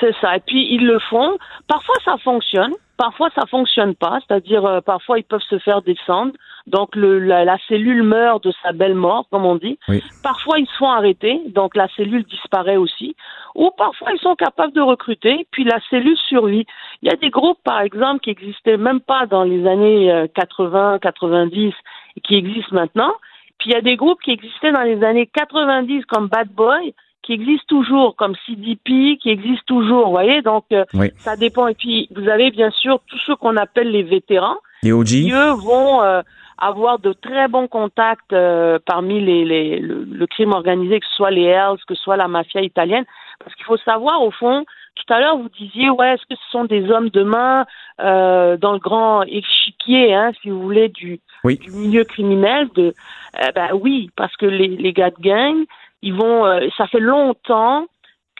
[0.00, 0.36] C'est ça.
[0.36, 1.38] Et puis ils le font.
[1.66, 4.18] Parfois ça fonctionne, parfois ça fonctionne pas.
[4.26, 6.32] C'est-à-dire euh, parfois ils peuvent se faire descendre.
[6.66, 9.78] Donc le, la, la cellule meurt de sa belle mort, comme on dit.
[9.88, 10.02] Oui.
[10.22, 13.16] Parfois ils se font arrêter, donc la cellule disparaît aussi.
[13.54, 16.66] Ou parfois ils sont capables de recruter, puis la cellule survit.
[17.02, 20.26] Il y a des groupes par exemple qui existaient même pas dans les années euh,
[20.34, 21.72] 80, 90
[22.16, 23.12] et qui existent maintenant.
[23.58, 26.94] Puis il y a des groupes qui existaient dans les années 90 comme Bad Boy
[27.28, 31.10] qui existent toujours, comme CDP, qui existent toujours, vous voyez, donc euh, Oui.
[31.26, 31.66] ça dépend.
[31.68, 35.30] Et puis, vous avez bien sûr tous ceux qu'on appelle les vétérans, Les OG, qui
[35.32, 36.22] eux vont euh,
[36.56, 41.14] avoir de très bons contacts euh, parmi les, les, le, le crime organisé, que ce
[41.16, 43.04] soit les Hells, que ce soit la mafia italienne,
[43.44, 44.64] parce qu'il faut savoir, au fond,
[44.94, 47.66] tout à l'heure, vous disiez, ouais, est-ce que ce sont des hommes de main
[48.00, 51.58] euh, dans le grand échiquier, hein, si vous voulez, du, Oui.
[51.58, 52.94] du milieu criminel de,
[53.38, 55.66] euh, ben oui, parce que les, les gars de gang,
[56.02, 57.86] ils vont, euh, ça fait longtemps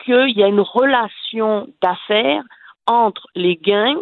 [0.05, 2.43] qu'il y a une relation d'affaires
[2.87, 3.99] entre les gangs,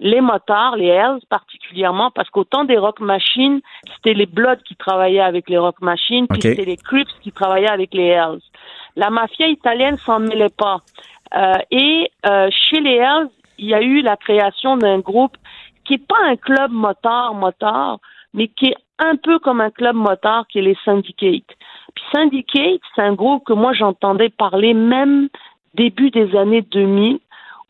[0.00, 3.60] les motards, les Hells particulièrement, parce qu'au temps des Rock Machines,
[3.94, 7.70] c'était les Bloods qui travaillaient avec les Rock Machines, puis c'était les Crips qui travaillaient
[7.70, 8.40] avec les Hells.
[8.96, 10.78] La mafia italienne s'en mêlait pas.
[11.34, 15.36] Euh, et euh, chez les Hells, il y a eu la création d'un groupe
[15.84, 17.98] qui est pas un club motard motard,
[18.32, 21.56] mais qui est un peu comme un club motard qui est les Syndicates.
[21.94, 25.28] Puis Syndicate, c'est un groupe que moi j'entendais parler même
[25.74, 27.18] début des années 2000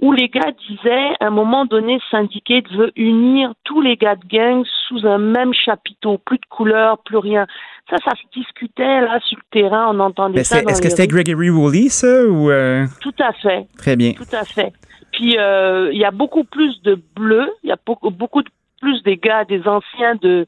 [0.01, 4.27] où les gars disaient, à un moment donné, Syndicate veut unir tous les gars de
[4.27, 7.47] gang sous un même chapiteau, plus de couleurs, plus rien.
[7.89, 10.61] Ça, ça se discutait là sur le terrain, on entendait ça.
[10.61, 12.87] Est-ce que c'était Gregory Woolley, ça, ou euh?
[13.01, 13.67] Tout à fait.
[13.79, 14.13] Très bien.
[14.13, 14.73] Tout à fait.
[15.13, 18.43] Puis euh, il y a beaucoup plus de bleus, il y a beaucoup, beaucoup
[18.81, 20.47] plus des gars, des anciens de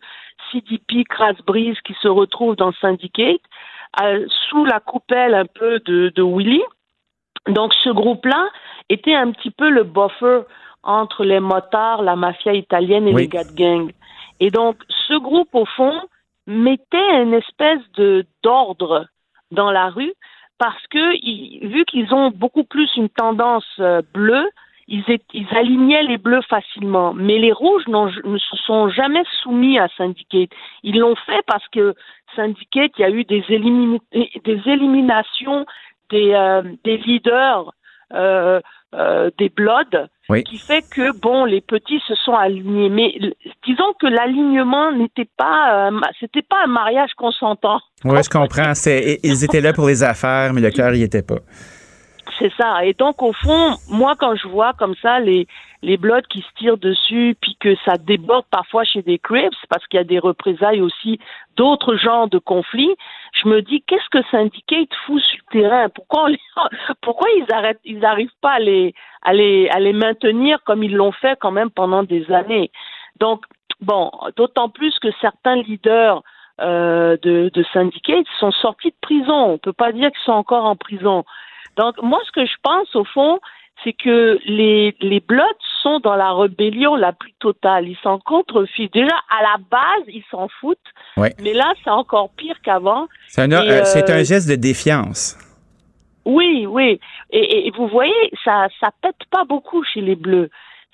[0.50, 3.40] CDP, Crass Breeze qui se retrouvent dans Syndicate,
[4.02, 6.62] euh, sous la coupelle un peu de, de Willy.
[7.48, 8.48] Donc ce groupe-là
[8.88, 10.42] était un petit peu le buffer
[10.82, 13.92] entre les motards, la mafia italienne et les gars de gang.
[14.40, 14.76] Et donc
[15.08, 16.00] ce groupe au fond
[16.46, 19.06] mettait une espèce de d'ordre
[19.50, 20.12] dans la rue
[20.58, 24.48] parce que vu qu'ils ont beaucoup plus une tendance euh, bleue,
[24.88, 27.12] ils, ils, alignaient les bleus facilement.
[27.14, 30.50] Mais les rouges ne se sont jamais soumis à Syndicate.
[30.82, 31.94] Ils l'ont fait parce que
[32.34, 33.42] Syndicate, il y a eu des,
[34.44, 35.66] des éliminations
[36.10, 37.72] des, euh, des leaders
[38.12, 38.60] euh,
[38.94, 40.06] euh, des Bloods,
[40.44, 42.88] qui fait que bon, les petits se sont alignés.
[42.88, 43.18] Mais
[43.66, 47.80] disons que l'alignement n'était pas, c'était pas un mariage consentant.
[48.04, 48.74] Oui, je comprends.
[48.74, 51.40] C'est, ils étaient là pour les affaires, mais le cœur y était pas.
[52.38, 52.84] C'est ça.
[52.84, 55.46] Et donc, au fond, moi, quand je vois comme ça les,
[55.82, 59.86] les blocs qui se tirent dessus, puis que ça déborde parfois chez des Crips, parce
[59.86, 61.18] qu'il y a des représailles aussi
[61.56, 62.94] d'autres genres de conflits,
[63.32, 65.88] je me dis, qu'est-ce que Syndicate fout sur le terrain?
[65.88, 66.28] Pourquoi,
[67.02, 70.94] pourquoi ils arrêtent, ils n'arrivent pas à les, à les, à les maintenir comme ils
[70.94, 72.70] l'ont fait quand même pendant des années?
[73.20, 73.44] Donc,
[73.80, 76.22] bon, d'autant plus que certains leaders
[76.60, 79.52] euh, de, de Syndicate sont sortis de prison.
[79.52, 81.24] On peut pas dire qu'ils sont encore en prison.
[81.76, 83.40] Donc, moi, ce que je pense, au fond,
[83.84, 85.42] c'est que les, les Bloods
[85.82, 87.88] sont dans la rébellion la plus totale.
[87.88, 88.90] Ils s'en contrefichent.
[88.90, 90.78] Déjà, à la base, ils s'en foutent.
[91.16, 93.06] Mais là, c'est encore pire qu'avant.
[93.28, 95.36] C'est un, euh, un, geste de défiance.
[96.24, 96.98] Oui, oui.
[97.30, 100.50] Et, et, vous voyez, ça ça pète pas beaucoup chez les Bleus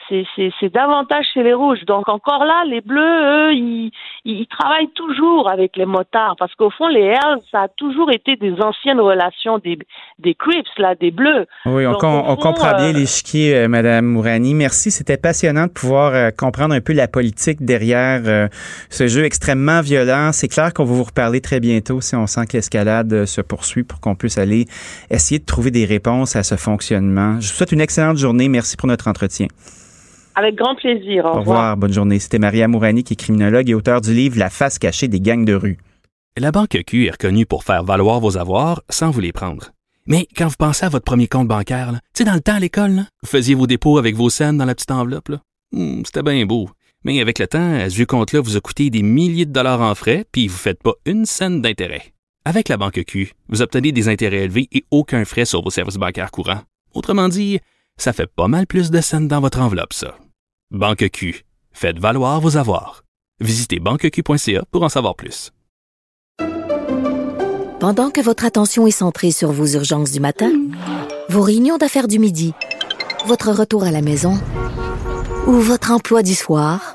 [0.09, 1.85] c'est davantage chez les rouges.
[1.87, 3.91] Donc encore là, les bleus, eux, ils,
[4.25, 8.37] ils travaillent toujours avec les motards parce qu'au fond, les Hells, ça a toujours été
[8.37, 9.79] des anciennes relations des,
[10.19, 11.47] des Crips, là, des bleus.
[11.67, 14.55] Oui, on, on comprend bien euh, l'échiquier, euh, Madame Mourani.
[14.55, 18.49] Merci, c'était passionnant de pouvoir euh, comprendre un peu la politique derrière
[18.91, 20.31] ce jeu extrêmement violent.
[20.33, 23.85] C'est clair qu'on va vous reparler très bientôt si on sent que l'escalade se poursuit
[23.85, 24.67] pour qu'on puisse aller
[25.11, 27.41] essayer de trouver des réponses à ce fonctionnement.
[27.41, 28.49] Je vous souhaite une excellente journée.
[28.49, 29.47] Merci pour notre entretien.
[30.35, 31.25] Avec grand plaisir.
[31.27, 31.77] Au, revoir.
[31.77, 32.19] Bonne journée.
[32.19, 35.45] C'était Maria Mourani, qui est criminologue et auteur du livre La face cachée des gangs
[35.45, 35.79] de rue.
[36.39, 39.73] La Banque Q est reconnue pour faire valoir vos avoirs sans vous les prendre.
[40.07, 42.61] Mais quand vous pensez à votre premier compte bancaire, tu sais, dans le temps à
[42.61, 45.31] l'école, vous faisiez vos dépôts avec vos scènes dans la petite enveloppe.
[45.73, 46.71] Hmm, c'était bien beau.
[47.05, 49.95] Mais avec le temps, ce vieux compte-là vous a coûté des milliers de dollars en
[49.95, 52.13] frais, puis vous ne faites pas une scène d'intérêt.
[52.45, 55.97] Avec la Banque Q, vous obtenez des intérêts élevés et aucun frais sur vos services
[55.97, 56.63] bancaires courants.
[56.95, 57.61] Autrement dit,
[57.97, 60.17] ça fait pas mal plus de scènes dans votre enveloppe, ça.
[60.73, 61.45] Banque Q.
[61.73, 63.03] Faites valoir vos avoirs.
[63.41, 65.51] Visitez banqueq.ca pour en savoir plus.
[67.79, 70.51] Pendant que votre attention est centrée sur vos urgences du matin,
[71.29, 72.55] vos réunions d'affaires du midi,
[73.27, 74.33] votre retour à la maison
[75.47, 76.95] ou votre emploi du soir,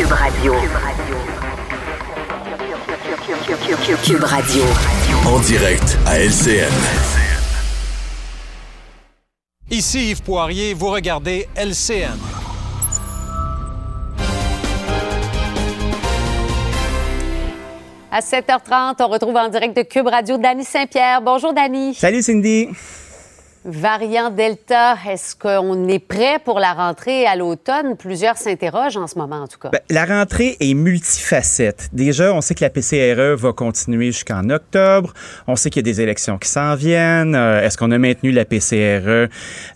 [0.00, 0.54] Cube Radio.
[4.02, 4.62] Cube Radio.
[5.26, 6.72] En direct à LCN.
[9.70, 12.16] Ici Yves Poirier, vous regardez LCN.
[18.10, 21.20] À 7h30, on retrouve en direct de Cube Radio Dany Saint-Pierre.
[21.20, 21.92] Bonjour Dany.
[21.92, 22.70] Salut Cindy.
[23.66, 27.94] Variant Delta, est-ce qu'on est prêt pour la rentrée à l'automne?
[27.98, 29.68] Plusieurs s'interrogent en ce moment, en tout cas.
[29.68, 31.90] Ben, la rentrée est multifacette.
[31.92, 35.12] Déjà, on sait que la PCRE va continuer jusqu'en octobre.
[35.46, 37.34] On sait qu'il y a des élections qui s'en viennent.
[37.34, 39.28] Euh, est-ce qu'on a maintenu la PCRE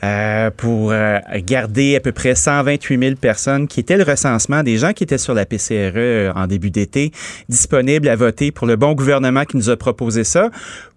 [0.03, 4.79] euh, pour euh, garder à peu près 128 000 personnes qui étaient le recensement des
[4.79, 7.13] gens qui étaient sur la PCRE en début d'été,
[7.51, 10.49] disponibles à voter pour le bon gouvernement qui nous a proposé ça?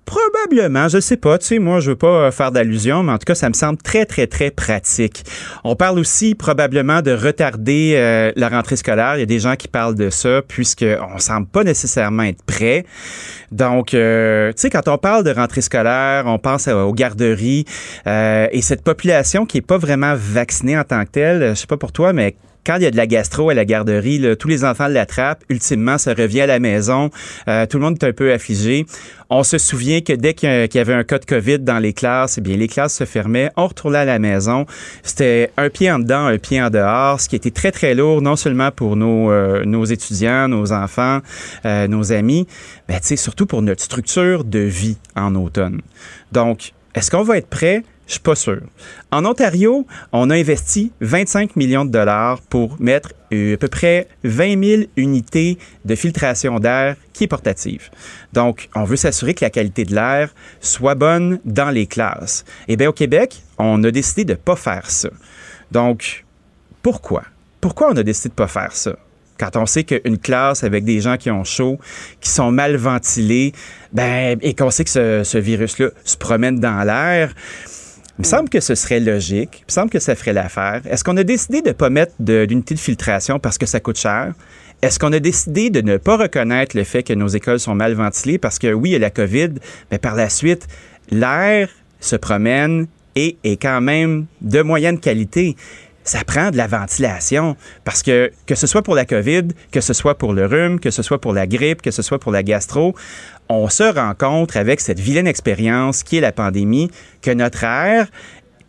[0.07, 1.37] Probablement, je sais pas.
[1.37, 3.53] Tu sais, moi, je veux pas euh, faire d'allusion, mais en tout cas, ça me
[3.53, 5.25] semble très, très, très pratique.
[5.65, 9.17] On parle aussi probablement de retarder euh, la rentrée scolaire.
[9.17, 12.85] Il y a des gens qui parlent de ça, puisqu'on semble pas nécessairement être prêt.
[13.51, 17.65] Donc, euh, tu sais, quand on parle de rentrée scolaire, on pense aux garderies
[18.05, 21.49] et cette population qui est pas vraiment vaccinée en tant que telle.
[21.49, 23.63] Je sais pas pour toi, mais quand il y a de la gastro à la
[23.63, 25.41] garderie, tous les enfants l'attrapent.
[25.47, 27.09] Ultimement, ça revient à la maison.
[27.47, 28.85] Euh, tout le monde est un peu affligé.
[29.29, 32.37] On se souvient que dès qu'il y avait un cas de COVID dans les classes,
[32.37, 33.51] eh bien, les classes se fermaient.
[33.55, 34.65] On retournait à la maison.
[35.01, 38.21] C'était un pied en dedans, un pied en dehors, ce qui était très, très lourd,
[38.21, 41.19] non seulement pour nos, euh, étudiants, nos enfants,
[41.65, 42.47] euh, nos amis,
[42.89, 45.79] mais surtout pour notre structure de vie en automne.
[46.33, 47.83] Donc, est-ce qu'on va être prêt?
[48.07, 48.61] Je suis pas sûr.
[49.11, 54.07] En Ontario, on a investi 25 millions de dollars pour mettre euh, à peu près
[54.23, 57.89] 20 000 unités de filtration d'air qui est portative.
[58.31, 62.45] Donc, on veut s'assurer que la qualité de l'air soit bonne dans les classes.
[62.69, 65.09] Eh bien, au Québec, on a décidé de ne pas faire ça.
[65.71, 66.23] Donc,
[66.81, 67.23] pourquoi?
[67.59, 68.95] Pourquoi on a décidé de ne pas faire ça?
[69.39, 71.77] quand on sait qu'une classe avec des gens qui ont chaud,
[72.21, 73.53] qui sont mal ventilés,
[73.93, 77.35] ben, et qu'on sait que ce, ce virus-là se promène dans l'air,
[78.17, 79.59] il me semble que ce serait logique.
[79.61, 80.81] Il me semble que ça ferait l'affaire.
[80.89, 83.99] Est-ce qu'on a décidé de ne pas mettre d'unité de, filtration parce que ça coûte
[83.99, 84.33] cher?
[84.81, 87.93] Est-ce qu'on a décidé de ne pas reconnaître le fait que nos écoles sont mal
[87.93, 89.49] ventilées parce que oui, il y a la COVID,
[89.91, 90.67] mais par la suite,
[91.11, 95.55] l'air se promène et est quand même de moyenne qualité
[96.07, 99.93] ça prend de la ventilation parce que que ce soit pour la COVID, que ce
[99.93, 102.43] soit pour le rhume, que ce soit pour la grippe, que ce soit pour la
[102.43, 102.95] gastro,
[103.49, 108.07] on se rencontre avec cette vilaine expérience qui est la pandémie, que notre air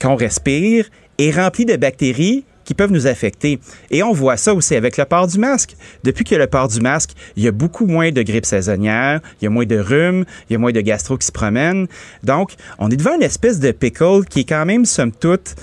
[0.00, 0.88] qu'on respire
[1.18, 3.60] est rempli de bactéries qui peuvent nous affecter.
[3.90, 5.74] Et on voit ça aussi avec le port du masque.
[6.04, 9.44] Depuis a le port du masque, il y a beaucoup moins de grippe saisonnière, il
[9.44, 11.86] y a moins de rhume, il y a moins de gastro qui se promènent.
[12.24, 15.54] Donc, on est devant une espèce de pickle qui est quand même, somme toute,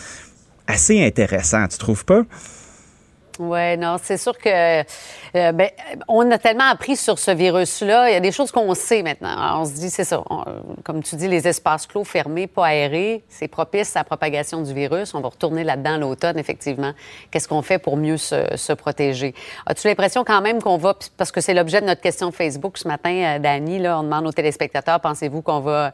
[0.65, 2.23] assez intéressant, tu trouves pas?
[3.39, 5.69] Oui, non, c'est sûr que euh, ben,
[6.07, 8.09] on a tellement appris sur ce virus-là.
[8.09, 9.61] Il y a des choses qu'on sait maintenant.
[9.61, 10.23] on se dit, c'est ça.
[10.83, 14.73] comme tu dis, les espaces clos fermés, pas aérés, c'est propice à la propagation du
[14.73, 15.13] virus.
[15.13, 16.93] On va retourner là-dedans l'automne, effectivement.
[17.29, 19.35] Qu'est-ce qu'on fait pour mieux se, se protéger?
[19.65, 22.87] As-tu l'impression quand même qu'on va, parce que c'est l'objet de notre question Facebook ce
[22.87, 25.93] matin, euh, Dani, là, on demande aux téléspectateurs, pensez-vous qu'on va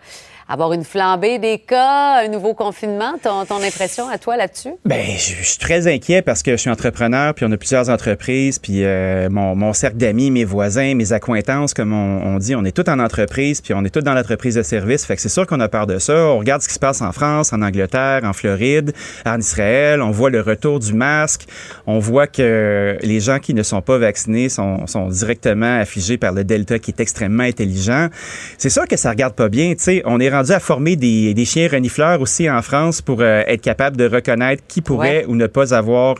[0.52, 3.14] avoir une flambée des cas, un nouveau confinement.
[3.24, 4.74] Ton, ton impression à toi là-dessus?
[4.84, 8.60] Bien, je, suis très inquiet parce que je suis entrepreneur, puis on a plusieurs entreprises,
[8.60, 12.76] puis euh, mon, mon, cercle d'amis, mes voisins, mes accointances, comme on, dit, on est
[12.76, 15.06] tous en entreprise, puis on est tous dans l'entreprise de service.
[15.06, 16.14] Fait que c'est sûr qu'on a peur de ça.
[16.14, 18.94] On regarde ce qui se passe en France, en Angleterre, en Floride,
[19.26, 20.02] en Israël.
[20.02, 21.46] On voit le retour du masque.
[21.88, 26.34] On voit que les gens qui ne sont pas vaccinés sont, sont directement affligés par
[26.34, 28.10] le Delta qui est extrêmement intelligent.
[28.58, 29.74] C'est sûr que ça regarde pas bien.
[29.76, 33.21] Tu sais, on est rendu à former des, des chiens renifleurs aussi en France pour
[33.21, 36.15] euh, être capable de reconnaître qui pourrait ou ne pas avoir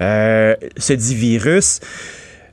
[0.00, 1.80] euh, ce dit virus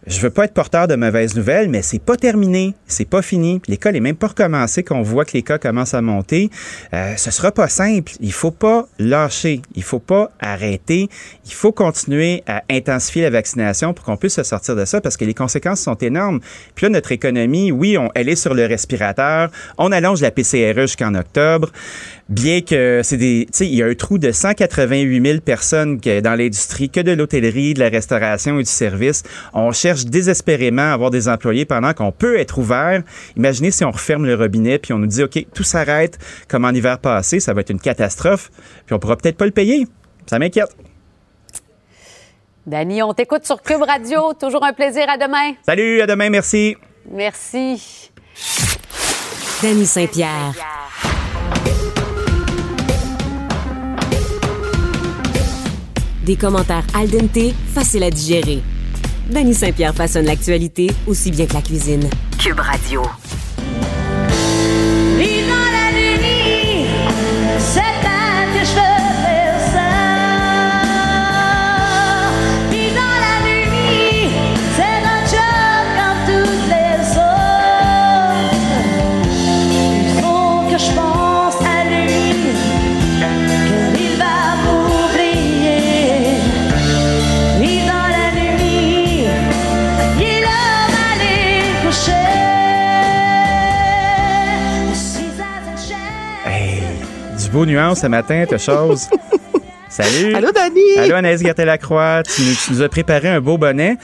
[0.07, 3.61] je veux pas être porteur de mauvaises nouvelles, mais c'est pas terminé, c'est pas fini.
[3.67, 6.49] L'école est même pas recommencée qu'on voit que les cas commencent à monter.
[6.93, 8.11] Euh, ce sera pas simple.
[8.19, 11.09] Il faut pas lâcher, il faut pas arrêter.
[11.45, 15.17] Il faut continuer à intensifier la vaccination pour qu'on puisse se sortir de ça parce
[15.17, 16.39] que les conséquences sont énormes.
[16.75, 19.49] Puis là, notre économie, oui, on, elle est sur le respirateur.
[19.77, 21.71] On allonge la PCRE jusqu'en octobre
[22.27, 25.97] bien que c'est des, tu sais, il y a un trou de 188 000 personnes
[25.97, 29.23] dans l'industrie, que de l'hôtellerie, de la restauration et du service.
[29.53, 33.03] On cherche désespérément à avoir des employés pendant qu'on peut être ouvert.
[33.37, 36.71] Imaginez si on referme le robinet puis on nous dit, OK, tout s'arrête comme en
[36.71, 38.49] hiver passé, ça va être une catastrophe,
[38.85, 39.87] puis on pourra peut-être pas le payer.
[40.25, 40.75] Ça m'inquiète.
[42.65, 44.33] Dani, on t'écoute sur Cube Radio.
[44.33, 45.05] Toujours un plaisir.
[45.07, 45.53] À demain.
[45.63, 46.31] Salut, à demain.
[46.31, 46.75] Merci.
[47.11, 48.09] Merci.
[49.61, 50.55] Dany Saint-Pierre.
[56.25, 58.61] Des commentaires al dente, faciles à digérer.
[59.29, 62.09] Danny Saint-Pierre façonne l'actualité aussi bien que la cuisine.
[62.39, 63.03] Cube Radio.
[97.55, 99.07] Beau nuance ce matin, ta chose?
[99.89, 100.35] Salut.
[100.35, 100.97] Allô, Dani.
[100.97, 102.21] Allô, Anaïs Gertin-Lacroix.
[102.23, 103.97] Tu, tu, nous as préparé un beau bonnet.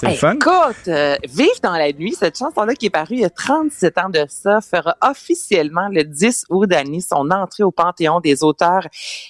[0.00, 0.34] C'est le fun.
[0.34, 3.96] Écoute, euh, Vive dans la nuit, cette chanson-là qui est parue il y a 37
[3.98, 8.86] ans de ça, fera officiellement le 10 août d'année son entrée au Panthéon des auteurs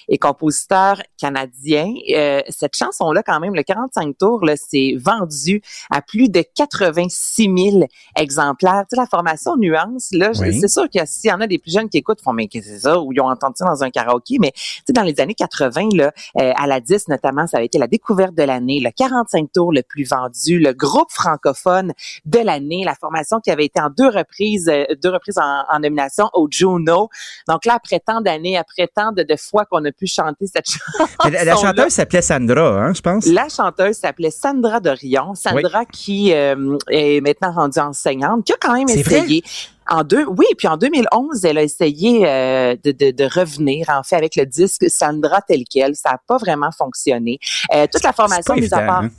[0.09, 1.91] et compositeurs canadiens.
[2.13, 7.43] Euh, cette chanson-là, quand même, le 45 tours, là, c'est vendu à plus de 86
[7.71, 7.85] 000
[8.17, 8.83] exemplaires.
[8.89, 10.59] Tu sais, la formation Nuance, là, Oui.
[10.59, 12.67] c'est sûr que s'il y en a des plus jeunes qui écoutent, font, mais qu'est-ce
[12.67, 12.99] que c'est ça?
[12.99, 14.35] Ou ils ont entendu ça dans un karaoké.
[14.39, 16.11] Mais, tu sais, dans les années 80, là,
[16.41, 19.71] euh, à la 10 notamment, ça a été la découverte de l'année, le 45 tours
[19.71, 21.93] le plus vendu, le groupe francophone
[22.25, 25.79] de l'année, la formation qui avait été en deux reprises, euh, deux reprises en, en
[25.79, 27.09] nomination au Juno.
[27.47, 30.69] Donc là, après tant d'années, après tant de, de fois qu'on a pu chanter cette
[30.69, 31.07] chanson.
[31.31, 33.25] La, la chanteuse s'appelait Sandra, hein, je pense?
[33.25, 35.33] La chanteuse s'appelait Sandra Dorion.
[35.35, 39.43] Sandra qui euh, est maintenant rendue enseignante, qui a quand même essayé.
[39.89, 44.03] En deux, oui, puis en 2011, elle a essayé euh, de, de, de revenir en
[44.03, 45.95] fait avec le disque Sandra tel quel.
[45.95, 47.39] Ça n'a pas vraiment fonctionné.
[47.73, 49.03] Euh, toute la formation, mis à part.
[49.03, 49.09] hein?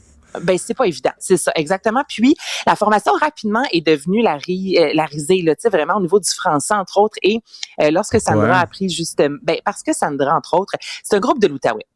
[0.43, 2.03] Ben c'est pas évident, c'est ça exactement.
[2.09, 2.35] Puis
[2.67, 6.01] la formation rapidement est devenue la, ri, euh, la risée, là, tu sais vraiment au
[6.01, 7.17] niveau du français entre autres.
[7.23, 7.41] Et
[7.83, 11.41] euh, lorsque Sandra a appris justement, ben parce que Sandra entre autres, c'est un groupe
[11.41, 11.87] de l'Outaouais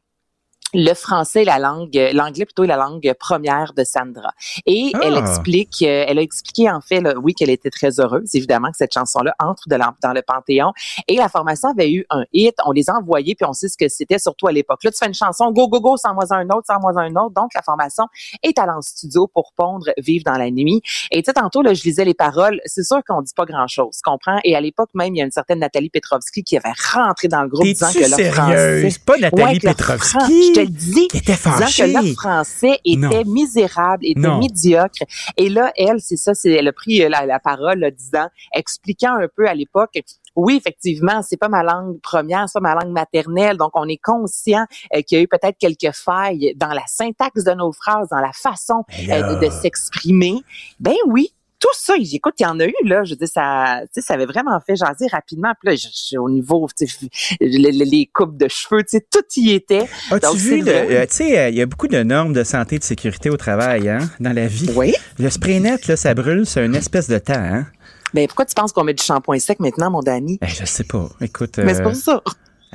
[0.73, 4.31] le français, la langue, l'anglais plutôt est la langue première de Sandra.
[4.65, 4.99] Et Ah.
[5.03, 8.69] elle explique, euh, elle a expliqué en fait, là, oui, qu'elle était très heureuse, évidemment,
[8.71, 10.71] que cette chanson-là entre de la- dans le Panthéon.
[11.07, 13.77] Et la formation avait eu un hit, on les a envoyés, puis on sait ce
[13.77, 14.83] que c'était surtout à l'époque.
[14.83, 17.11] Là, tu fais une chanson, go, go, go, sans moi un autre, sans moi un
[17.15, 17.33] autre.
[17.35, 18.05] Donc, la formation
[18.41, 20.81] est allée en studio pour pondre Vive dans la nuit.
[21.11, 23.95] Et tu sais, tantôt, là, je lisais les paroles, c'est sûr qu'on dit pas grand-chose,
[23.97, 24.39] tu comprends?
[24.43, 27.43] Et à l'époque même, il y a une certaine Nathalie Petrovski qui avait rentré dans
[27.43, 28.57] le groupe disant que leur français...
[28.57, 28.97] sérieuse?
[28.99, 30.53] Pas Nathalie Ouais, Petrovski?
[30.63, 31.07] Le dis.
[31.13, 33.23] Était disant que leur français était Non.
[33.25, 34.39] misérable, était Non.
[34.39, 35.03] médiocre.
[35.37, 38.27] Et là, elle, c'est ça, c'est, elle a pris euh, la, la parole, là, disant,
[38.53, 39.99] expliquant un peu à l'époque,
[40.35, 44.01] oui, effectivement, c'est pas ma langue première, c'est pas ma langue maternelle, donc on est
[44.01, 48.07] conscient euh, qu'il y a eu peut-être quelques failles dans la syntaxe de nos phrases,
[48.09, 50.41] dans la façon Mais euh, de s'exprimer.
[50.79, 51.33] Ben oui.
[51.63, 53.05] Tout ça, écoute, il y en a eu, là.
[53.05, 55.53] Je veux dire, ça, tu sais, ça avait vraiment fait jaser rapidement.
[55.61, 57.07] Puis là, je, je- au niveau, tu sais,
[57.39, 59.87] les, les- coupes de cheveux, tu sais, tout y était.
[60.11, 62.43] As-tu Donc, vu, le- euh, tu sais, euh, il y a beaucoup de normes de
[62.43, 64.69] santé et de sécurité au travail, hein, dans la vie.
[64.75, 64.93] Oui.
[65.19, 67.65] Le spray net, là, ça brûle, c'est une espèce de temps, hein.
[68.13, 70.37] Ben, pourquoi tu penses qu'on met du shampoing sec maintenant, mon Danny?
[70.41, 71.09] Ben, je sais pas.
[71.21, 71.57] Écoute.
[71.59, 72.21] Mais c'est euh, pour ça.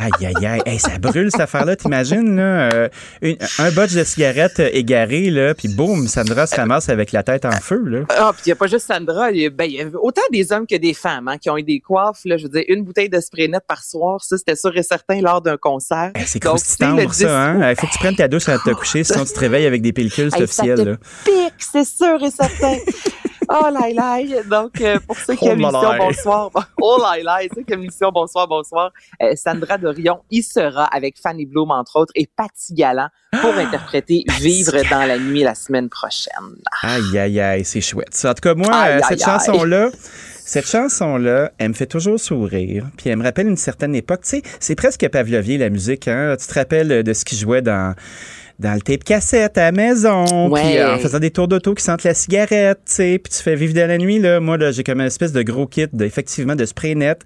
[0.01, 0.63] Aïe, aïe, aïe.
[0.65, 1.75] Hey, ça brûle, cette affaire-là.
[1.75, 2.89] T'imagines, là, euh,
[3.21, 7.45] une- un botch de cigarette égaré, là, puis boum, Sandra se ramasse avec la tête
[7.45, 8.01] en feu, là.
[8.11, 9.87] Ah, puis il n'y a pas juste Sandra, il y, a, ben, il y a
[10.01, 12.21] autant des hommes que des femmes hein, qui ont eu des coiffes.
[12.25, 14.83] Là, je veux dire, une bouteille de spray net par soir, ça, c'était sûr et
[14.85, 16.13] certain lors d'un concert.
[16.15, 17.71] Hey, c'est croustillant pour ça, hein.
[17.71, 19.67] Il faut que tu prennes ta douche avant de te coucher, sinon tu te réveilles
[19.67, 20.97] avec des pellicules, c'est officiel, là.
[21.25, 22.77] pique, c'est sûr et certain.
[23.61, 24.43] Oh là là.
[24.45, 25.99] Donc, euh, pour ceux qui Oh aiment là l'émission.
[25.99, 26.51] Bonsoir,
[26.83, 28.93] oh là là, ceux qui aiment l'émission Bonsoir, Bonsoir,
[29.23, 33.09] euh, Sandra Dorion y sera avec Fanny Bloom, entre autres, et Patty Galland
[33.41, 33.61] pour Ah!
[33.61, 36.57] interpréter Vivre dans la nuit la semaine prochaine.
[36.83, 38.23] Aïe, aïe, aïe, c'est chouette.
[38.25, 39.89] En tout cas, moi, Aïe, cette chanson-là,
[40.45, 42.87] cette chanson-là, elle me fait toujours sourire.
[42.97, 44.23] Puis elle me rappelle une certaine époque.
[44.23, 46.09] Tu sais, c'est presque pavlovien, la musique.
[46.09, 46.37] Hein?
[46.39, 47.95] Tu te rappelles de ce qui jouait dans
[48.59, 51.85] dans le tape cassette à la maison, puis euh, en faisant des tours d'auto qui
[51.85, 54.41] sentent la cigarette, tu sais, puis tu fais vivre de la nuit là.
[54.41, 57.21] Moi là, j'ai comme une espèce de gros kit de, effectivement de spray net,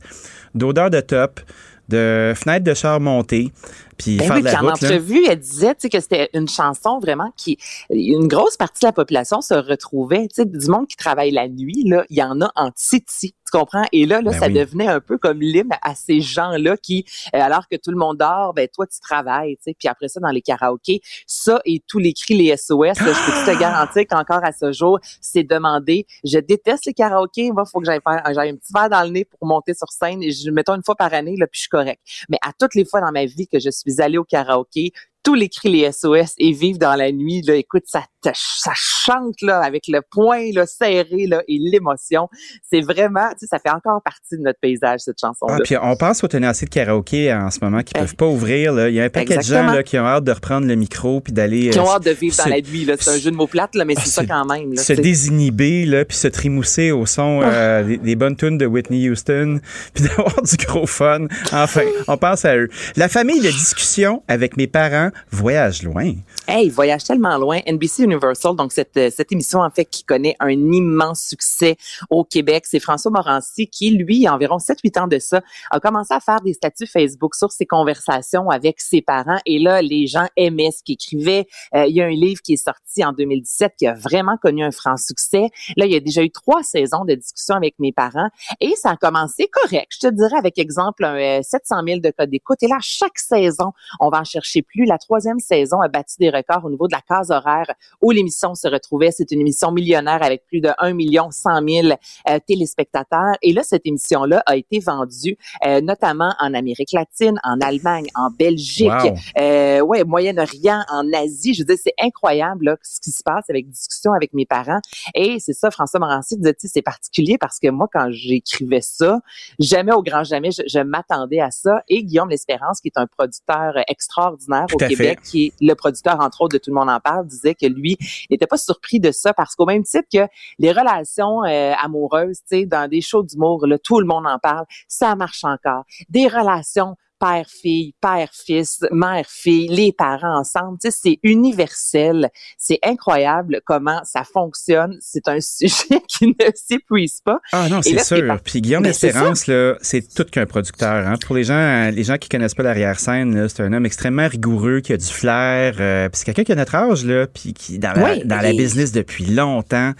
[0.55, 1.41] d'odeur de top,
[1.89, 3.51] de fenêtre de char montée,
[3.97, 4.89] puis Ben faire oui, de la puis en route là.
[4.89, 7.59] entrevue, elle disait que c'était une chanson vraiment qui...
[7.91, 11.49] Une grosse partie de la population se retrouvait, tu sais, du monde qui travaille la
[11.49, 13.84] nuit, là, il y en a en titi, comprends?
[13.92, 14.55] Et là, là Ben ça oui.
[14.55, 18.18] devenait un peu comme l'hymne à ces gens-là qui, euh, alors que tout le monde
[18.18, 19.76] dort, ben toi, tu travailles, tu sais.
[19.78, 23.46] Puis après ça, dans les karaokés, ça et tous les cris, les SOS, là, je
[23.46, 26.07] peux te garantir qu'encore à ce jour, c'est demandé.
[26.24, 27.53] Je déteste les karaokés.
[27.53, 29.88] Moi, faut que j'aille faire, j'aille un petit verre dans le nez pour monter sur
[29.88, 30.22] scène.
[30.22, 32.00] Et je, mettons une fois par année, là, puis je suis correct.
[32.28, 34.92] Mais à toutes les fois dans ma vie que je suis allée au karaoké,
[35.23, 38.73] tous les cris, les SOS et vivre dans la nuit, là, écoute, ça, te- ça
[38.75, 42.29] chante là avec le poing là, serré là, et l'émotion.
[42.70, 45.57] C'est vraiment, tu sais, ça fait encore partie de notre paysage cette chanson-là.
[45.59, 48.01] Ah, puis on pense aux tenanciers de karaoké en ce moment qui Eh.
[48.01, 48.73] peuvent pas ouvrir.
[48.73, 48.89] Là.
[48.89, 51.20] Il y a un paquet de gens là, qui ont hâte de reprendre le micro
[51.20, 52.85] puis d'aller qui euh, ont hâte de vivre dans la nuit.
[52.85, 52.95] là.
[52.99, 54.73] C'est un jeu de mots plates, là, mais Ah, c'est ça se- quand même.
[54.73, 58.66] Là, se désinhiber là, puis se trimousser au son euh, des, des bonnes tunes de
[58.66, 59.61] Whitney Houston,
[59.95, 61.27] puis d'avoir du gros fun.
[61.53, 62.68] Enfin, on pense à eux.
[62.97, 66.12] La famille de discussion avec mes parents voyage loin.
[66.48, 67.60] Hey, voyage tellement loin.
[67.66, 71.76] NBC Universal, donc cette, euh, cette émission en fait qui connaît un immense succès
[72.10, 75.40] au Québec, c'est François Morancy qui, lui, il y a environ 7-8 ans de ça,
[75.70, 79.38] a commencé à faire des statuts Facebook sur ses conversations avec ses parents.
[79.46, 81.46] Et là, les gens aimaient ce qu'il écrivait.
[81.74, 84.64] Euh, il y a un livre qui est sorti en 2017 qui a vraiment connu
[84.64, 85.48] un franc succès.
[85.76, 88.28] Là, il y a déjà eu trois saisons de discussion avec mes parents
[88.60, 89.88] et ça a commencé correct.
[89.90, 92.62] Je te dirais avec exemple un euh, 700 000 de codes d'écoute.
[92.62, 94.84] Et là, chaque saison, on va en chercher plus.
[94.84, 97.66] La troisième saison a battu des records au niveau de la case horaire
[98.00, 99.11] où l'émission se retrouvait.
[99.11, 101.88] C'est une émission millionnaire avec plus de 1 million 100 000
[102.28, 103.34] euh, téléspectateurs.
[103.42, 105.36] Et là, cette émission-là a été vendue
[105.66, 108.90] euh, notamment en Amérique latine, en Allemagne, en Belgique,
[109.38, 111.55] euh, ouais, Moyen-Orient, en Asie.
[111.55, 114.80] Je veux dire, c'est incroyable là, ce qui se passe avec discussion avec mes parents.
[115.14, 119.20] Et c'est ça, François Morancy disait, c'est particulier parce que moi, quand j'écrivais ça,
[119.59, 121.82] jamais au grand jamais, je, m'attendais à ça.
[121.88, 126.43] Et Guillaume L'Espérance, qui est un producteur extraordinaire au Québec, qui est le producteur, entre
[126.43, 127.97] autres, de Tout le monde en parle, disait que lui
[128.30, 130.26] n'était pas surpris de ça parce qu'au même titre que
[130.59, 134.38] les relations euh, amoureuses, tu sais, dans des shows d'humour, là, tout le monde en
[134.38, 135.84] parle, ça marche encore.
[136.09, 140.79] Des relations père-fille, père-fils, mère-fille, les parents ensemble.
[140.83, 142.31] Tu sais, c'est universel.
[142.59, 144.97] C'est incroyable comment ça fonctionne.
[145.01, 147.39] C'est un sujet qui ne s'épuise pas.
[147.53, 148.37] Ah non, c'est sûr.
[148.45, 151.07] Puis Guillaume Espérance, là, c'est tout qu'un producteur.
[151.07, 151.14] Hein.
[151.25, 154.93] Pour les gens, les gens qui connaissent pas l'arrière-scène, c'est un homme extrêmement rigoureux, qui
[154.93, 155.77] a du flair.
[155.79, 158.53] Euh, puis c'est quelqu'un qui a notre âge, là, puis qui dans la, dans la
[158.53, 159.93] business depuis longtemps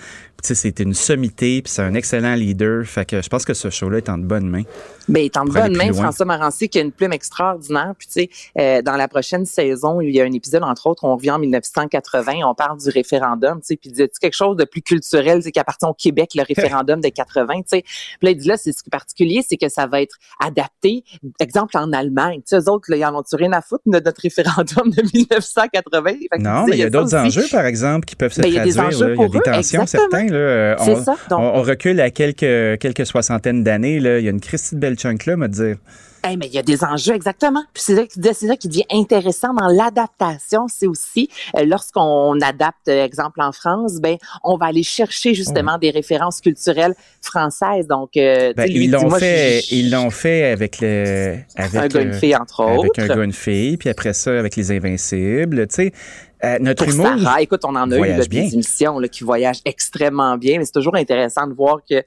[0.43, 2.85] c'est une sommité, puis c'est un excellent leader.
[2.85, 4.65] Fait que je pense que ce show-là est en de bonnes mains.
[5.09, 7.95] Ben, il est en de bonnes mains, François Marancy, qui a une plume extraordinaire.
[7.99, 11.05] Puis, tu sais, euh, dans la prochaine saison, il y a un épisode, entre autres,
[11.05, 14.57] on revient en 1980, on parle du référendum, tu sais, puis il dit quelque chose
[14.57, 17.83] de plus culturel, c'est qui appartient au Québec, le référendum des 80, tu sais.
[17.83, 20.17] Puis là, il dit là, c'est ce qui est particulier, c'est que ça va être
[20.41, 21.05] adapté.
[21.41, 23.99] Exemple, en Allemagne, tu sais, eux autres, là, ils en ont rien à foutre de
[23.99, 26.13] notre référendum de 1980.
[26.39, 28.63] non, mais il y a d'autres enjeux, par exemple, qui peuvent se traduire.
[28.63, 30.75] Ben, il y a des enjeux pour y a des tensions, certains, euh,
[31.31, 33.97] on, recule à quelques, quelques soixantaines d'années.
[33.97, 35.77] Il y a une Christie de belle chunk là, me dire.
[36.25, 37.63] mais il y a des enjeux exactement.
[37.75, 37.95] Puis c'est
[38.33, 44.01] ça, qui devient intéressant dans l'adaptation, c'est aussi euh, lorsqu'on adapte, euh, exemple en France,
[44.01, 47.87] ben on va aller chercher justement des références culturelles françaises.
[47.87, 52.37] Donc ben, ils l'ont fait, ils l'ont fait avec le avec un gars une fille
[52.37, 55.93] entre autres, avec un gars une fille, puis après ça avec les Invincibles, tu sais.
[56.45, 57.07] Euh, notre humour.
[57.07, 60.73] Sarah, écoute, on en a eu des émissions là, qui voyagent extrêmement bien, mais c'est
[60.73, 62.03] toujours intéressant de voir que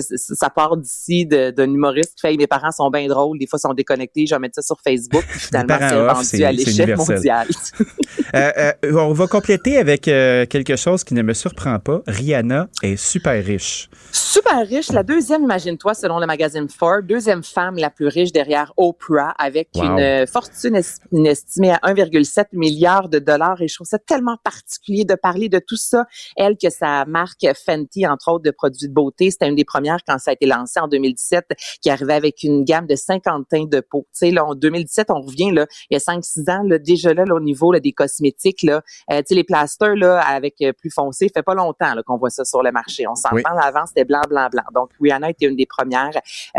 [0.00, 3.74] ça part d'ici d'un humoriste qui fait mes parents sont bien drôles, des fois sont
[3.74, 7.48] déconnectés, je vais mettre ça sur Facebook, puis finalement c'est vendu à l'échelle mondiale.
[8.34, 12.00] Euh, euh, on va compléter avec euh, quelque chose qui ne me surprend pas.
[12.06, 13.90] Rihanna est super riche.
[14.10, 18.72] Super riche, la deuxième, imagine-toi, selon le magazine Forbes, deuxième femme la plus riche derrière
[18.78, 23.60] Oprah, avec une fortune estimée à 1,7 milliard de dollars.
[23.60, 26.06] Et je trouve ça tellement particulier de parler de tout ça.
[26.36, 29.81] Elle, que sa marque Fenty, entre autres, de produits de beauté, c'était une des premières
[30.06, 33.70] quand ça a été lancé en 2017, qui arrivait avec une gamme de 50 teintes
[33.70, 34.06] de peau.
[34.12, 37.14] Tu sais, là, en 2017, on revient, là, il y a 5-6 ans, là, déjà
[37.14, 40.72] là, au niveau là, des cosmétiques, là, euh, tu sais, les plasters, là, avec euh,
[40.72, 43.06] plus foncé, fait pas longtemps là, qu'on voit ça sur le marché.
[43.06, 43.42] On s'entend, oui.
[43.44, 44.62] avant, c'était blanc, blanc, blanc.
[44.74, 46.12] Donc, Rihanna était une des premières.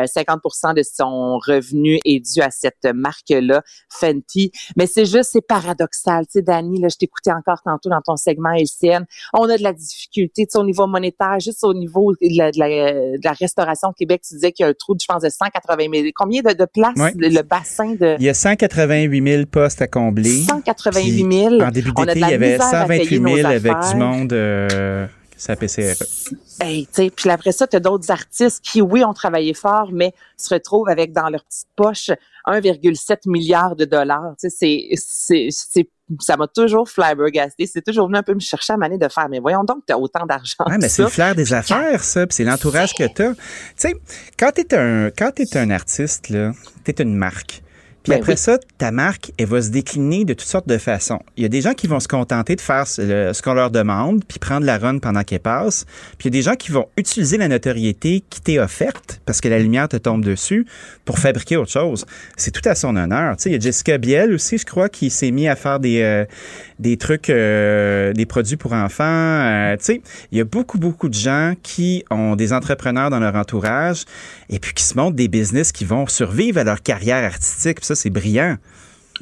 [0.05, 4.51] 50 euh, de son revenu est dû à cette marque-là, Fenty.
[4.75, 6.25] Mais c'est juste, c'est paradoxal.
[6.25, 9.05] Tu sais, Dani, là, je t'écoutais encore tantôt dans ton segment LCN.
[9.33, 12.51] On a de la difficulté, tu sais, au niveau monétaire, juste au niveau de la,
[12.51, 14.21] de la, restauration au Québec.
[14.27, 16.07] Tu disais qu'il y a un trou, je pense, de 180 000.
[16.15, 18.15] Combien de, de places, le, bassin de...
[18.19, 20.43] Il y a 188 000 postes à combler.
[20.43, 21.61] 188 000.
[21.61, 24.33] En début d'été, il y avait 128 000 avec du monde...
[24.33, 25.07] Euh,
[25.43, 26.05] sa PCRE.
[26.61, 30.53] Hey, puis après ça, tu as d'autres artistes qui, oui, ont travaillé fort, mais se
[30.53, 32.11] retrouvent avec dans leur petite poche
[32.47, 34.33] 1,7 milliard de dollars.
[34.37, 34.49] C'est,
[34.95, 35.89] c'est, c'est,
[36.19, 37.65] ça m'a toujours flabbergasté.
[37.65, 39.27] C'est toujours venu un peu me chercher à manier de faire.
[39.29, 40.65] Mais voyons donc, tu as autant d'argent.
[40.67, 42.25] Ouais, mais c'est le flair des affaires, ça.
[42.29, 43.33] c'est l'entourage que tu as.
[43.33, 43.37] Tu
[43.75, 43.95] sais,
[44.37, 46.51] quand tu es un, quand es un artiste, là,
[46.83, 47.62] tu es une marque.
[48.03, 51.19] Puis ben après ça, ta marque, elle va se décliner de toutes sortes de façons.
[51.37, 54.25] Il y a des gens qui vont se contenter de faire ce, qu'on leur demande,
[54.25, 55.85] puis prendre la run pendant qu'elle passe.
[56.17, 59.39] Puis il y a des gens qui vont utiliser la notoriété qui t'est offerte, parce
[59.39, 60.65] que la lumière te tombe dessus,
[61.05, 62.05] pour fabriquer autre chose.
[62.35, 63.37] C'est tout à son honneur.
[63.37, 65.79] Tu sais, il y a Jessica Biel aussi, je crois, qui s'est mis à faire
[65.79, 66.25] des, euh,
[66.79, 69.03] des trucs, euh, des produits pour enfants.
[69.05, 70.01] Euh, tu sais,
[70.31, 74.03] il y a beaucoup, beaucoup de gens qui ont des entrepreneurs dans leur entourage
[74.49, 78.09] et puis qui se montrent des business qui vont survivre à leur carrière artistique c'est
[78.09, 78.57] brillant.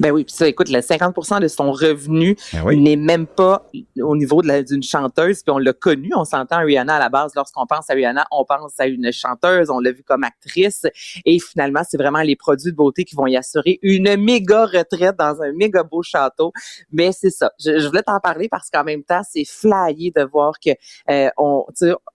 [0.02, 4.16] Ben oui, puis ça, écoute, le 50% de son revenu ben n'est même pas au
[4.16, 7.88] niveau d'une chanteuse, puis on l'a connu, on s'entend Rihanna à la base, lorsqu'on pense
[7.88, 10.86] à Rihanna, on pense à une chanteuse, on l'a vu comme actrice,
[11.24, 15.14] et finalement, c'est vraiment les produits de beauté qui vont y assurer une méga retraite
[15.16, 16.52] dans un méga beau château,
[16.90, 20.54] mais c'est ça, je, voulais t'en parler parce qu'en même temps, c'est flyé de voir
[20.58, 20.70] que,
[21.10, 21.64] euh, on,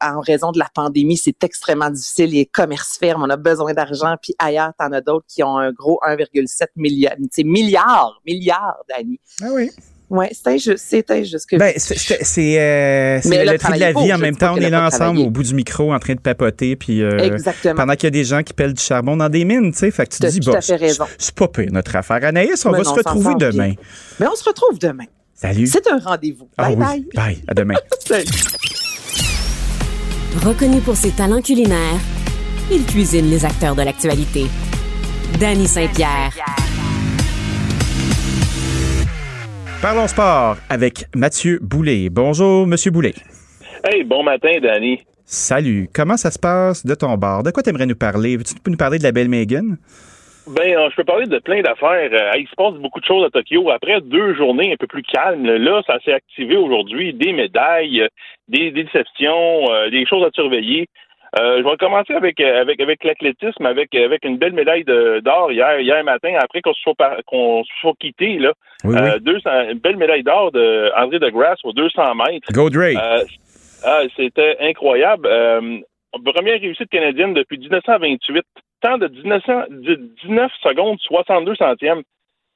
[0.02, 4.16] en raison de la pandémie, c'est extrêmement difficile, les commerces ferment, on a besoin d'argent,
[4.22, 9.20] puis ailleurs, t'en as d'autres qui ont un gros 1,7 milliard, milliards, milliards, Dani.
[9.42, 9.70] Ah oui.
[10.10, 10.86] Ouais, c'est injuste.
[10.88, 11.50] C'est injuste.
[11.50, 14.14] que Ben, je- c'est c'est- euh, c'est Mais elle a le tri de la vie.
[14.14, 16.78] En même temps, on est là ensemble au bout du micro en train de papoter.
[16.78, 17.76] Puis, euh, Exactement.
[17.76, 19.92] pendant qu'il y a des gens qui pèlent du charbon dans des mines, tu sais.
[19.92, 21.06] Fait que tu te dis, bon, raison.
[21.18, 22.20] c'est- pas pire notre affaire.
[22.24, 23.50] Anaïs, on va non, se retrouver bien.
[23.50, 23.74] demain.
[24.22, 25.04] Mais on se retrouve demain.
[25.36, 25.68] Salut.
[25.68, 26.48] C'est un rendez-vous.
[26.58, 26.80] Ah Bye oui.
[26.86, 27.06] bye.
[27.14, 27.44] Bye.
[27.50, 27.76] À demain.
[28.08, 28.26] Salut.
[30.46, 32.00] Reconnu pour ses talents culinaires,
[32.72, 34.46] il cuisine les acteurs de l'actualité.
[35.40, 36.32] Danny Saint-Pierre.
[39.80, 42.10] Parlons sport avec Mathieu Boulet.
[42.10, 43.14] Bonjour, Monsieur Boulet.
[43.84, 45.04] Hey, bon matin, Danny.
[45.24, 45.88] Salut.
[45.94, 47.44] Comment ça se passe de ton bar?
[47.44, 48.38] De quoi t'aimerais nous parler?
[48.38, 49.78] Veux-tu nous parler de la belle Megan?
[50.48, 52.10] Ben, euh, je peux parler de plein d'affaires.
[52.12, 53.70] Euh, il se passe beaucoup de choses à Tokyo.
[53.70, 57.14] Après deux journées un peu plus calmes, là, ça s'est activé aujourd'hui.
[57.14, 58.08] Des médailles, euh,
[58.48, 60.88] des, déceptions, des choses à surveiller.
[61.36, 65.52] Euh, je vais commencer avec euh, avec avec l'athlétisme, avec avec une belle médaille d'or
[65.52, 68.54] hier hier matin, après qu'on se soit qu'on soit quitté là.
[68.84, 69.10] Oui, oui.
[69.10, 72.52] Euh, 200 une belle médaille d'or de André de Grasse aux 200 mètres.
[72.54, 72.70] Go.
[72.74, 73.24] Euh,
[73.84, 75.28] ah, C'était incroyable.
[75.28, 75.80] Euh,
[76.34, 78.44] première réussite canadienne depuis 1928.
[78.82, 82.04] Temps de 1900 de 19 secondes 62 centièmes.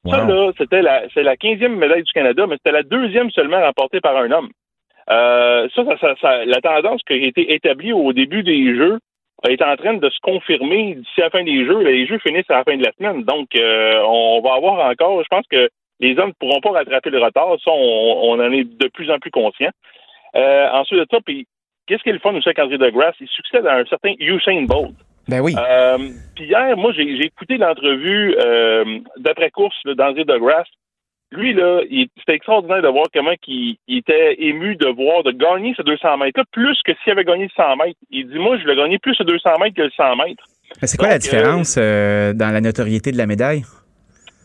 [0.08, 3.60] Ça, là, c'était la, c'est la 15e médaille du Canada, mais c'était la deuxième seulement
[3.60, 4.48] remportée par un homme.
[5.10, 8.98] Euh, ça, ça, ça- ça- la tendance qui a été établie au début des Jeux
[9.48, 11.82] est en train de se confirmer d'ici la fin des Jeux.
[11.82, 13.24] Les Jeux finissent à la fin de la semaine.
[13.24, 15.68] Donc, euh, on va avoir encore, je pense que
[16.00, 17.48] les hommes ne pourront pas rattraper le retard.
[17.64, 19.70] Ça, on, on en est de plus en plus conscient.
[20.36, 21.46] Euh, ensuite de ça, puis
[21.86, 23.16] qu'est-ce qui est le fun avec André Degrasse?
[23.20, 24.94] Il succède à un certain Usain Bolt.
[25.28, 25.54] Ben oui.
[25.56, 25.98] Euh,
[26.34, 30.68] puis hier, moi, j'ai écouté l'entrevue euh, d'après-course là, d'André Degrasse.
[31.32, 31.80] Lui, là,
[32.18, 36.18] c'était extraordinaire de voir comment il, il était ému de voir, de gagner ce 200
[36.18, 37.98] mètres-là, plus que s'il avait gagné le 100 mètres.
[38.10, 40.44] Il dit, moi, je voulais gagner plus le 200 mètres que le 100 mètres.
[40.82, 43.62] C'est quoi la donc, différence euh, dans la notoriété de la médaille?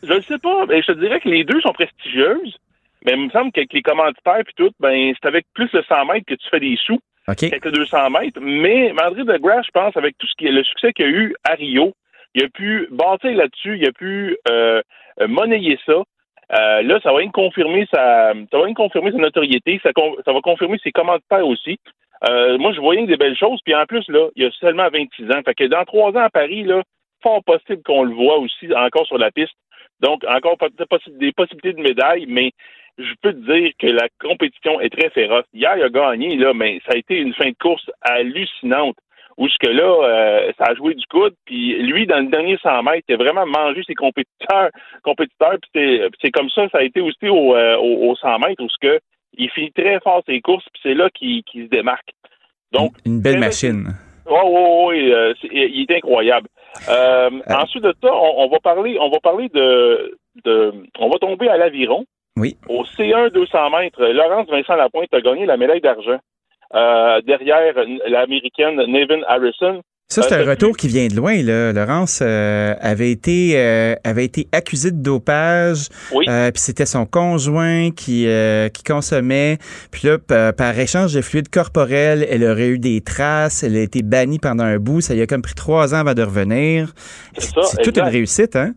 [0.03, 2.57] Je ne sais pas, mais je te dirais que les deux sont prestigieuses,
[3.05, 6.05] mais il me semble qu'avec les commanditaires puis tout, ben, c'est avec plus le 100
[6.05, 6.99] mètres que tu fais des sous.
[7.27, 7.43] OK.
[7.43, 8.39] avec le 200 mètres.
[8.41, 11.09] Mais André de Grasse, je pense, avec tout ce qui est le succès qu'il a
[11.09, 11.93] eu à Rio,
[12.35, 14.81] il a pu bâtir là-dessus, il a pu euh,
[15.21, 16.03] euh, monnayer ça.
[16.53, 19.91] Euh, là, ça va confirmer sa, ça va confirmer sa notoriété, ça,
[20.25, 21.79] ça va confirmer ses commanditaires aussi.
[22.29, 24.89] Euh, moi, je voyais des belles choses, puis en plus, là, il y a seulement
[24.89, 25.41] 26 ans.
[25.45, 26.81] Fait que dans trois ans à Paris, là,
[27.21, 29.53] fort possible qu'on le voit aussi encore sur la piste.
[29.99, 30.57] Donc, encore
[31.19, 32.51] des possibilités de médailles, mais
[32.97, 35.45] je peux te dire que la compétition est très féroce.
[35.53, 38.95] Hier, il a gagné, là, mais ça a été une fin de course hallucinante.
[39.37, 41.35] Où jusque là, euh, ça a joué du coude.
[41.45, 44.69] Puis lui, dans le dernier 100 mètres, il a vraiment mangé ses compétiteurs.
[45.03, 48.63] compétiteurs puis c'est, comme ça, ça a été aussi au, euh, au, au 100 mètres,
[48.63, 48.99] où ce que
[49.37, 52.09] il finit très fort ses courses, puis c'est là qu'il, se démarque.
[52.71, 53.87] Donc, Une belle machine.
[54.25, 56.47] oui, oui, oui, euh, il est incroyable.
[56.89, 61.17] Euh, Ensuite de ça, on, on va parler, on va parler de, de, on va
[61.19, 62.05] tomber à l'aviron.
[62.35, 62.55] Oui.
[62.69, 66.19] Au C1 200 mètres, Laurence Vincent Lapointe a gagné la médaille d'argent
[66.75, 67.73] euh, derrière
[68.07, 69.81] l'américaine Nevin Harrison.
[70.09, 71.35] Ça, c'est Euh, un retour qui vient de loin.
[71.43, 71.73] Là.
[71.73, 75.87] Laurence euh, avait été euh, avait été accusée de dopage.
[76.13, 76.23] Oui.
[76.29, 78.25] Euh, puis c'était son conjoint qui
[78.73, 79.57] qui consommait.
[79.91, 80.17] Puis là,
[80.53, 83.63] par échange de fluides corporels, elle aurait eu des traces.
[83.63, 85.01] Elle a été bannie pendant un bout.
[85.01, 86.93] Ça lui a comme pris trois ans avant de revenir.
[87.37, 88.75] C'est ça, C'est toute une réussite, hein?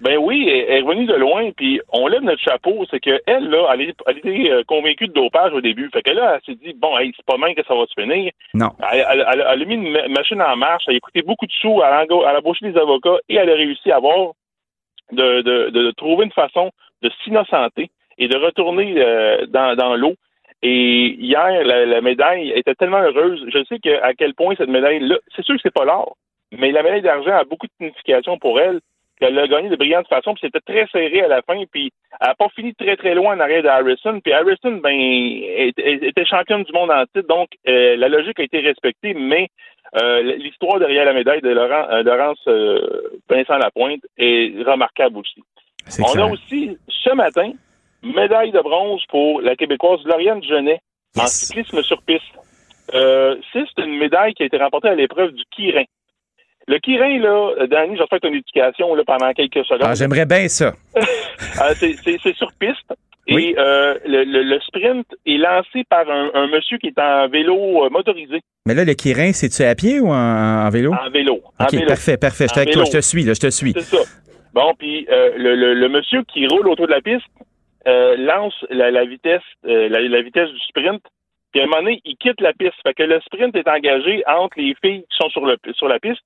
[0.00, 2.84] Ben oui, elle est revenue de loin, puis on lève notre chapeau.
[2.90, 3.80] C'est que elle, là, elle,
[4.16, 5.90] était euh, convaincue de dopage au début.
[5.92, 8.00] Fait que là, elle s'est dit, bon, hey, c'est pas mal que ça va se
[8.00, 8.30] finir.
[8.54, 8.70] Non.
[8.92, 11.46] Elle, elle- elle- elle a mis une ma- machine en marche, elle a coûté beaucoup
[11.46, 14.32] de sous, elle a, embauché des avocats et elle a réussi à avoir
[15.10, 16.70] de, de, de trouver une façon
[17.02, 20.14] de s'innocenter et de retourner euh, dans, dans l'eau.
[20.62, 23.44] Et hier, la, la médaille était tellement heureuse.
[23.48, 26.16] Je sais que, à quel point cette médaille-là, c'est sûr que c'est pas l'or,
[26.52, 28.80] mais la médaille d'argent a beaucoup de signification pour elle.
[29.18, 32.28] Qu'elle a gagné de brillante façon, puis c'était très serré à la fin, puis elle
[32.28, 36.62] n'a pas fini très très loin en arrière de Harrison, puis Harrison, ben, était, championne
[36.62, 39.48] du monde en titre, donc euh, la logique a été respectée, mais
[40.00, 42.46] euh, l'histoire derrière la médaille de Laurent, euh, Laurence
[43.28, 45.42] Vincent Lapointe est remarquable aussi.
[46.00, 47.52] On a aussi, ce matin,
[48.02, 50.80] médaille de bronze pour la Québécoise Lauriane Genet
[51.18, 52.22] en cyclisme sur piste.
[52.92, 55.84] C'est une médaille qui a été remportée à l'épreuve du Kirin.
[56.68, 59.82] Le Kirin, là, Danny, j'ai fait une éducation là, pendant quelques secondes.
[59.82, 60.72] Ah, j'aimerais bien ça.
[61.60, 62.92] Euh, c'est- sur piste.
[63.26, 67.28] Et euh, le, le- le sprint est lancé par un, un monsieur qui est en
[67.28, 68.40] vélo euh, motorisé.
[68.66, 70.92] Mais là, le Kirin, c'est-tu à pied ou en, en vélo?
[70.94, 71.40] En vélo.
[71.58, 71.86] En OK, vélo.
[71.86, 72.46] parfait, parfait.
[72.48, 73.72] Je toi, je te suis, là, je te suis.
[73.72, 73.98] C'est ça.
[74.54, 77.26] Bon, puis euh, le, le, le monsieur qui roule autour de la piste
[77.86, 81.02] euh, lance la, la vitesse euh, la, la vitesse du sprint.
[81.52, 82.74] Puis à un moment donné, il quitte la piste.
[82.82, 85.98] Fait que le sprint est engagé entre les filles qui sont sur, le, sur la
[86.00, 86.20] piste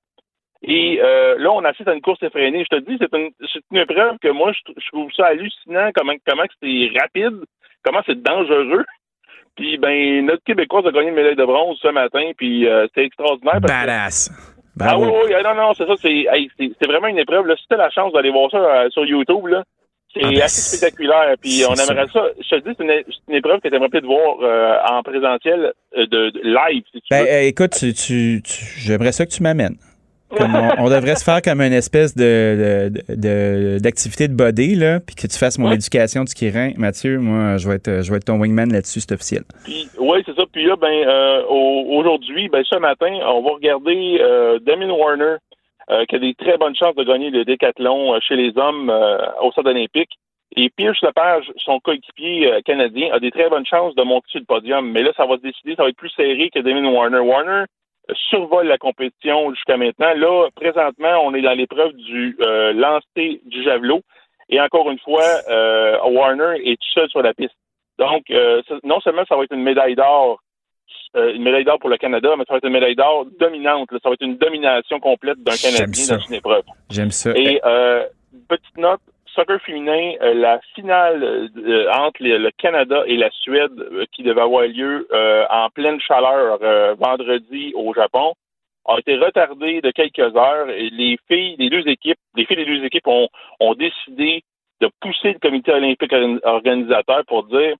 [0.65, 2.65] Et euh, là, on assiste à une course effrénée.
[2.69, 5.89] Je te dis, c'est une, c'est une épreuve que moi, je, je trouve ça hallucinant,
[5.93, 7.43] comment, comment c'est rapide,
[7.83, 8.85] comment c'est dangereux.
[9.55, 13.03] Puis, ben, notre Québécoise a gagné une médaille de bronze ce matin, puis euh, c'est
[13.05, 13.59] extraordinaire.
[13.61, 14.31] Parce que- Badass.
[14.31, 15.05] ah Bravo.
[15.05, 16.49] oui, oui, non, non, c'est ça, c'est, hey,
[16.87, 17.45] vraiment une épreuve.
[17.45, 19.63] Là, si t'as la chance d'aller voir ça euh, sur YouTube, là,
[20.13, 21.35] c'est Ah, ben, assez spectaculaire.
[21.41, 22.23] Puis on aimerait ça.
[22.39, 22.83] Je te dis, c'est
[23.29, 27.07] une, épreuve que t'aimerais peut-être voir euh, en présentiel euh, de, de live, si tu
[27.11, 27.29] Ben, veux.
[27.31, 29.75] euh, écoute, tu, tu- tu- j'aimerais ça que tu m'amènes.
[30.37, 34.75] Comme on, on devrait se faire comme une espèce de, de- de- d'activité de body,
[34.75, 35.75] là, puis que tu fasses mon Ouais.
[35.75, 36.71] éducation du Kirin.
[36.77, 39.43] Mathieu, moi, je vais être, je vais être ton wingman là-dessus, c'est officiel.
[39.99, 40.43] Oui, c'est ça.
[40.51, 45.35] Puis là, ben, euh, au- aujourd'hui, ben, ce matin, on va regarder euh, Damien Warner,
[45.91, 48.91] euh, qui a des très bonnes chances de gagner le décathlon chez les hommes
[49.41, 50.11] au stade olympique.
[50.55, 54.45] Et Pierce Lepage, son coéquipier canadien, a des très bonnes chances de monter sur le
[54.45, 54.91] podium.
[54.91, 57.17] Mais là, ça va se décider, ça va être plus serré que Damien Warner.
[57.19, 57.63] Warner
[58.29, 60.13] survole la compétition jusqu'à maintenant.
[60.15, 64.01] Là, présentement, on est dans l'épreuve du euh, lancer du javelot.
[64.49, 67.55] Et encore une fois, euh, Warner est tout seul sur la piste.
[67.97, 70.39] Donc, euh, non seulement ça va être une médaille d'or,
[71.15, 73.91] euh, une médaille d'or pour le Canada, mais ça va être une médaille d'or dominante.
[73.91, 73.99] là.
[74.01, 76.63] Ça va être une domination complète d'un Canadien dans une épreuve.
[76.89, 77.31] J'aime ça.
[77.35, 78.03] Et euh,
[78.49, 79.01] petite note,
[79.33, 84.41] soccer féminin, euh, la finale euh, entre le Canada et la Suède euh, qui devait
[84.41, 85.07] avoir lieu
[85.49, 86.59] en pleine chaleur
[86.97, 88.33] vendredi au Japon
[88.85, 92.83] a été retardée de quelques heures les filles des deux équipes, les filles des deux
[92.83, 93.29] équipes ont,
[93.75, 94.43] décidé
[94.81, 97.75] de pousser le comité olympique organ- organisateur pour dire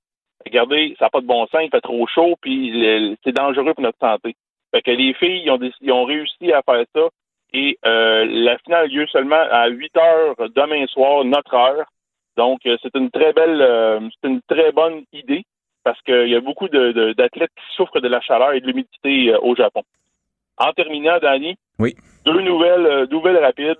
[0.46, 3.82] regardez, ça n'a pas de bon sens, il fait trop chaud, puis c'est dangereux pour
[3.82, 4.34] notre santé.
[4.74, 5.44] Fait que les filles
[5.80, 7.08] ils ont réussi à faire ça
[7.54, 11.86] et euh, la finale a lieu seulement à 8 heures demain soir, notre heure.
[12.36, 15.44] Donc, euh, c'est une très belle, euh, c'est une très bonne idée
[15.84, 18.66] parce qu'il y a beaucoup de- de- d'athlètes qui souffrent de la chaleur et de
[18.66, 19.82] l'humidité euh, au Japon.
[20.58, 21.94] En terminant, Danny, Oui.
[22.26, 23.78] deux nouvelles, nouvelles rapides.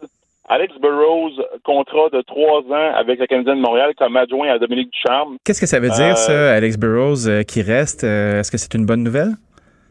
[0.49, 1.33] Alex Burrows,
[1.65, 5.39] contrat de trois ans avec le Canadien de Montréal comme adjoint à Dominique Ducharme.
[5.45, 8.05] Qu'est-ce que ça veut dire, ça, Alex Burrows euh, qui reste?
[8.05, 9.33] Est-ce que c'est une bonne nouvelle?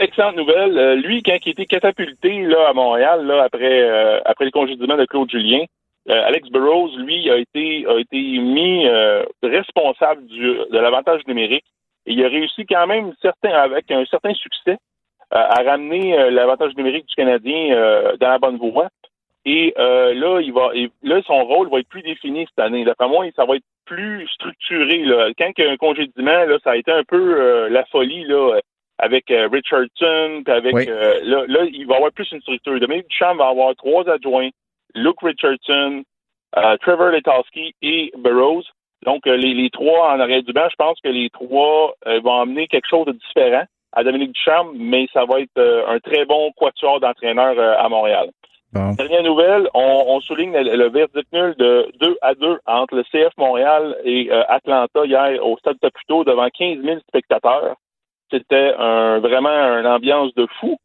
[0.03, 0.77] Excellente nouvelle.
[0.77, 4.51] Euh, lui, quand il a été catapulté là, à Montréal, là, après, euh, après le
[4.51, 5.63] congédiement de Claude Julien,
[6.09, 8.85] euh, Alex Burrows, lui, a été, a été mis
[9.41, 11.63] responsable du, de l'avantage numérique.
[12.05, 14.77] Et il a réussi quand même avec un certain succès
[15.31, 18.89] à ramener l'avantage numérique du Canadien dans la bonne voie.
[19.45, 22.83] Et là, il va, et là, son rôle va être plus défini cette année.
[22.83, 24.97] D'après moi, ça va être plus structuré.
[25.05, 25.29] Là.
[25.37, 28.59] Quand il y a un congédiement, là, ça a été un peu la folie là,
[28.99, 30.85] avec euh, Richardson, puis avec Oui.
[30.87, 32.79] euh, là, là, il va y avoir plus une structure.
[32.79, 34.49] Dominique Duchamp va avoir trois adjoints,
[34.95, 36.03] Luke Richardson,
[36.57, 38.65] euh, Trevor Letowski et Burroughs.
[39.05, 42.67] Donc, les, les trois en arrière du banc, je pense que les trois vont amener
[42.67, 46.99] quelque chose de différent à Dominique Duchamp, mais ça va être un très bon quatuor
[47.01, 48.29] d'entraîneurs euh, à Montréal.
[48.71, 48.93] Bon.
[48.93, 53.03] Dernière nouvelle, on, on souligne le, le verdict nul de 2 à 2 entre le
[53.03, 57.75] CF Montréal et Atlanta hier au Stade Saputo devant 15 000 spectateurs.
[58.33, 60.77] C'était vraiment une ambiance de fou.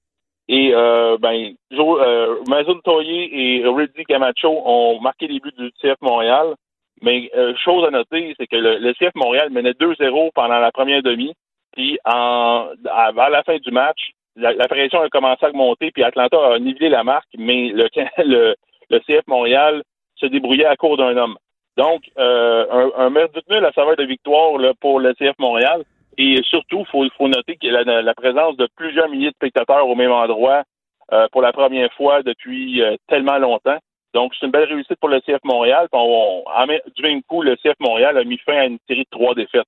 [0.49, 6.01] Et euh, ben, euh, Mazoun Toye et Rudy Camacho ont marqué les buts du CF
[6.01, 6.55] Montréal.
[7.03, 11.03] Mais euh, chose à noter, c'est que le, CF Montréal menait 2-0 pendant la première
[11.03, 11.33] demi.
[11.75, 16.55] Puis en, à, la fin du match, la, pression a commencé à monter, puis Atlanta
[16.55, 17.89] a nivelé la marque, mais le,
[18.91, 19.83] CF Montréal
[20.17, 21.37] se débrouillait à court d'un homme.
[21.77, 25.85] Donc, euh, un, un verdict nul à saveur de victoire pour le CF Montréal.
[26.21, 29.31] Et surtout, il faut, faut noter qu'il y a la, la présence de plusieurs milliers
[29.31, 30.65] de spectateurs au même endroit
[31.13, 33.79] euh, pour la première fois depuis euh, tellement longtemps.
[34.15, 35.87] Donc, c'est une belle réussite pour le CF Montréal.
[35.93, 36.67] On- on-
[36.97, 39.63] du même coup, le CF Montréal a mis fin à une série de trois défaites.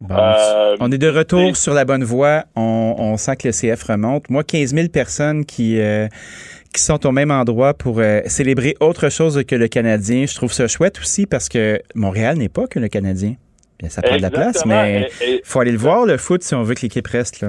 [0.00, 0.14] Bon.
[0.14, 2.42] Euh, on est de retour sur la bonne voie.
[2.56, 4.28] On, on sent que le CF remonte.
[4.28, 5.78] Moi, 15 000 personnes qui,
[6.74, 10.26] qui sont au même endroit pour euh, célébrer autre chose que le Canadien.
[10.26, 13.34] Je trouve ça chouette aussi parce que Montréal n'est pas que le Canadien.
[13.78, 16.54] Bien, ça prend de la place, mais et- faut aller le voir, le foot, si
[16.54, 17.40] on veut que l'équipe reste.
[17.40, 17.48] Là.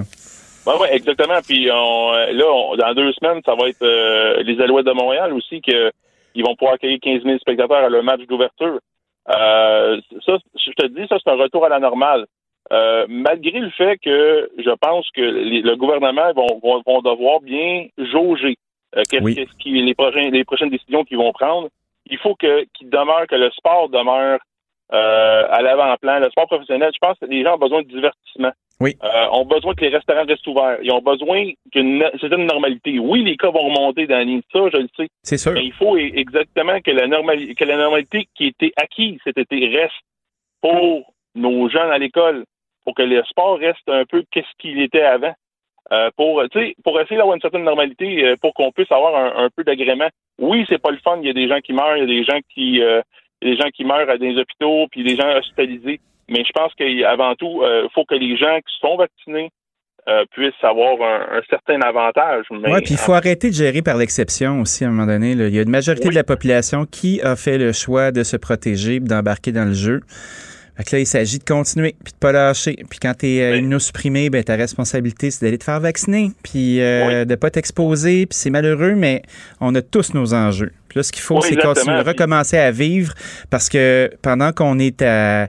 [0.68, 1.40] Oui, ouais, exactement.
[1.48, 5.34] Puis on, là, on- dans deux semaines, ça va être euh, les Alouettes de Montréal
[5.34, 5.92] aussi que
[6.34, 8.80] ils vont pouvoir accueillir 15 000 spectateurs à leur match d'ouverture.
[9.30, 12.26] Euh, ça, je te dis, ça c'est un retour à la normale.
[12.74, 17.40] Euh, malgré le fait que je pense que les- le gouvernement vont, vont, vont devoir
[17.42, 18.56] bien jauger
[19.10, 19.48] qu'est-ce Oui.
[19.60, 21.68] qui, les, prochains, les prochaines décisions qu'ils vont prendre.
[22.10, 24.40] Il faut que qu'il demeure que le sport demeure
[24.92, 26.20] à l'avant-plan.
[26.20, 28.52] Le sport professionnel, je pense que les gens ont besoin de divertissement.
[28.82, 28.94] Oui.
[29.04, 30.78] Euh, ont besoin que les restaurants restent ouverts.
[30.84, 33.00] Ils ont besoin qu'une certaine normalité.
[33.00, 34.42] Oui, les cas vont remonter dans l'année.
[34.52, 35.08] Ça, je le sais.
[35.24, 35.54] C'est sûr.
[35.54, 39.38] Mais il faut e- exactement que la, normali- que la normalité qui était acquise cet
[39.38, 39.94] été reste
[40.62, 42.44] pour nos jeunes à l'école,
[42.84, 45.34] pour que le sport reste un peu qu'est-ce qu'il était avant.
[45.92, 46.44] euh, pour,
[46.84, 50.08] pour essayer d'avoir une certaine normalité, euh, pour qu'on puisse avoir un, peu d'agrément.
[50.40, 51.18] Oui, c'est pas le fun.
[51.22, 53.02] Il y a des gens qui meurent, il y a des gens qui, euh,
[53.46, 56.00] des gens qui meurent à des hôpitaux, puis des gens hospitalisés.
[56.30, 59.52] Mais je pense qu'avant tout, il faut que les gens qui sont vaccinés
[60.32, 62.46] puissent avoir un, certain avantage.
[62.50, 65.32] Oui, puis il faut arrêter de gérer par l'exception aussi à un moment donné.
[65.32, 68.38] Il y a une majorité de la population qui a fait le choix de se
[68.38, 70.02] protéger, d'embarquer dans le jeu.
[70.78, 72.76] Fait là, il s'agit de continuer, puis de pas lâcher.
[72.90, 76.82] Puis quand tu es euh, immunosupprimé, ben, ta responsabilité, c'est d'aller te faire vacciner, puis
[76.82, 78.26] euh, de pas t'exposer.
[78.26, 79.22] Puis c'est malheureux, mais
[79.62, 80.72] on a tous nos enjeux.
[80.90, 83.14] Puis là, ce qu'il faut, c'est continuer, recommencer à vivre,
[83.50, 85.48] parce que pendant qu'on est à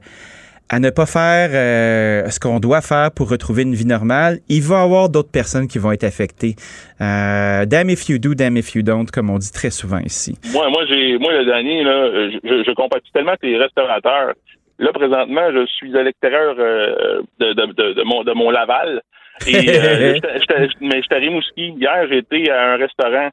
[0.68, 4.62] à ne pas faire euh, ce qu'on doit faire pour retrouver une vie normale, il
[4.62, 6.56] va y avoir d'autres personnes qui vont être affectées.
[7.00, 10.36] Euh, damn if you do, damn if you don't, comme on dit très souvent ici.
[10.52, 14.34] Moi, moi, j'ai, moi, le dernier, là, je, je compatis tellement que les restaurateurs.
[14.78, 19.02] Là, présentement, je suis à l'extérieur euh, de, de, de, mon, de mon Laval.
[19.46, 20.18] Et, euh,
[20.80, 21.74] mais j'étais à Rimouski.
[21.78, 23.30] Hier, j'étais à un restaurant.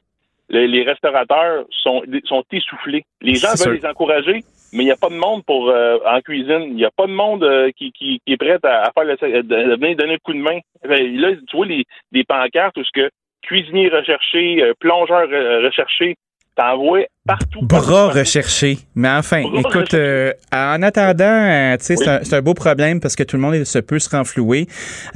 [0.48, 3.04] Les, restaurateurs sont, sont essoufflés.
[3.22, 6.20] Les gens veulent les encourager, mais il n'y a pas de monde pour euh, en
[6.20, 6.64] cuisine.
[6.68, 9.96] Il n'y a pas de monde qui, qui, est prêt à, faire le, de, venir
[9.96, 10.58] donner un coup de main.
[10.84, 13.10] Là, tu vois les, des pancartes où ce que
[13.42, 15.28] cuisinier recherché, plongeur
[15.62, 16.16] recherché,
[16.56, 17.60] t'envoies partout.
[17.62, 18.78] Bras recherchés.
[18.94, 23.22] Mais enfin, écoute, euh, en attendant, euh, tu sais, c'est un, beau problème parce que
[23.22, 24.66] tout le monde se peut se renflouer.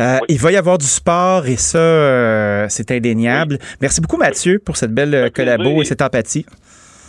[0.00, 3.58] Euh, il va y avoir du sport et ça, c'est indéniable.
[3.80, 6.46] Merci beaucoup, Mathieu, pour cette belle collabo et cette empathie.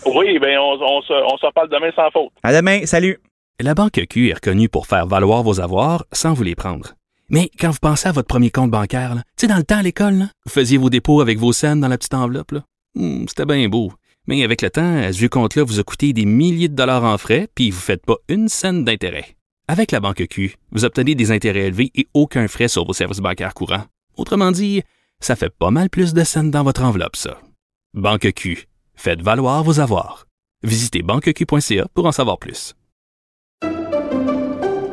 [0.06, 2.32] Oui, bien, on, on s'en parle demain sans faute.
[2.44, 2.86] À demain.
[2.86, 3.20] Salut.
[3.62, 6.94] La Banque Q est reconnue pour faire valoir vos avoirs sans vous les prendre.
[7.30, 9.84] Mais quand vous pensez à votre premier compte bancaire, tu sais, dans le temps à
[9.84, 12.54] l'école, vous faisiez vos dépôts avec vos scènes dans la petite enveloppe.
[12.96, 13.92] Hmm, c'était bien beau.
[14.30, 17.18] Mais avec le temps, ce vieux compte-là vous a coûté des milliers de dollars en
[17.18, 19.36] frais, puis vous ne faites pas une scène d'intérêt.
[19.68, 23.22] Avec la banque Q, vous obtenez des intérêts élevés et aucun frais sur vos services
[23.22, 23.86] bancaires courants.
[24.18, 24.84] Autrement dit,
[25.20, 27.42] ça fait pas mal plus de scènes dans votre enveloppe, ça.
[27.96, 30.28] Banque Q, faites valoir vos avoirs.
[30.62, 32.76] Visitez banqueq.ca pour en savoir plus.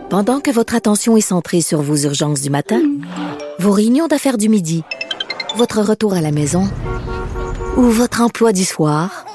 [0.09, 2.81] Pendant que votre attention est centrée sur vos urgences du matin,
[3.59, 4.83] vos réunions d'affaires du midi,
[5.57, 6.71] votre retour à la maison
[7.77, 9.27] ou votre emploi du soir,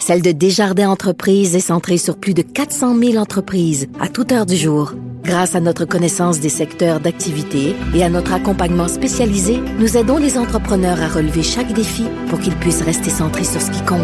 [0.00, 4.46] celle de Desjardins Entreprises est centrée sur plus de 400 000 entreprises à toute heure
[4.46, 4.92] du jour.
[5.24, 10.36] Grâce à notre connaissance des secteurs d'activité et à notre accompagnement spécialisé, nous aidons les
[10.36, 14.00] entrepreneurs à relever chaque défi pour qu'ils puissent rester centrés sur ce qui compte,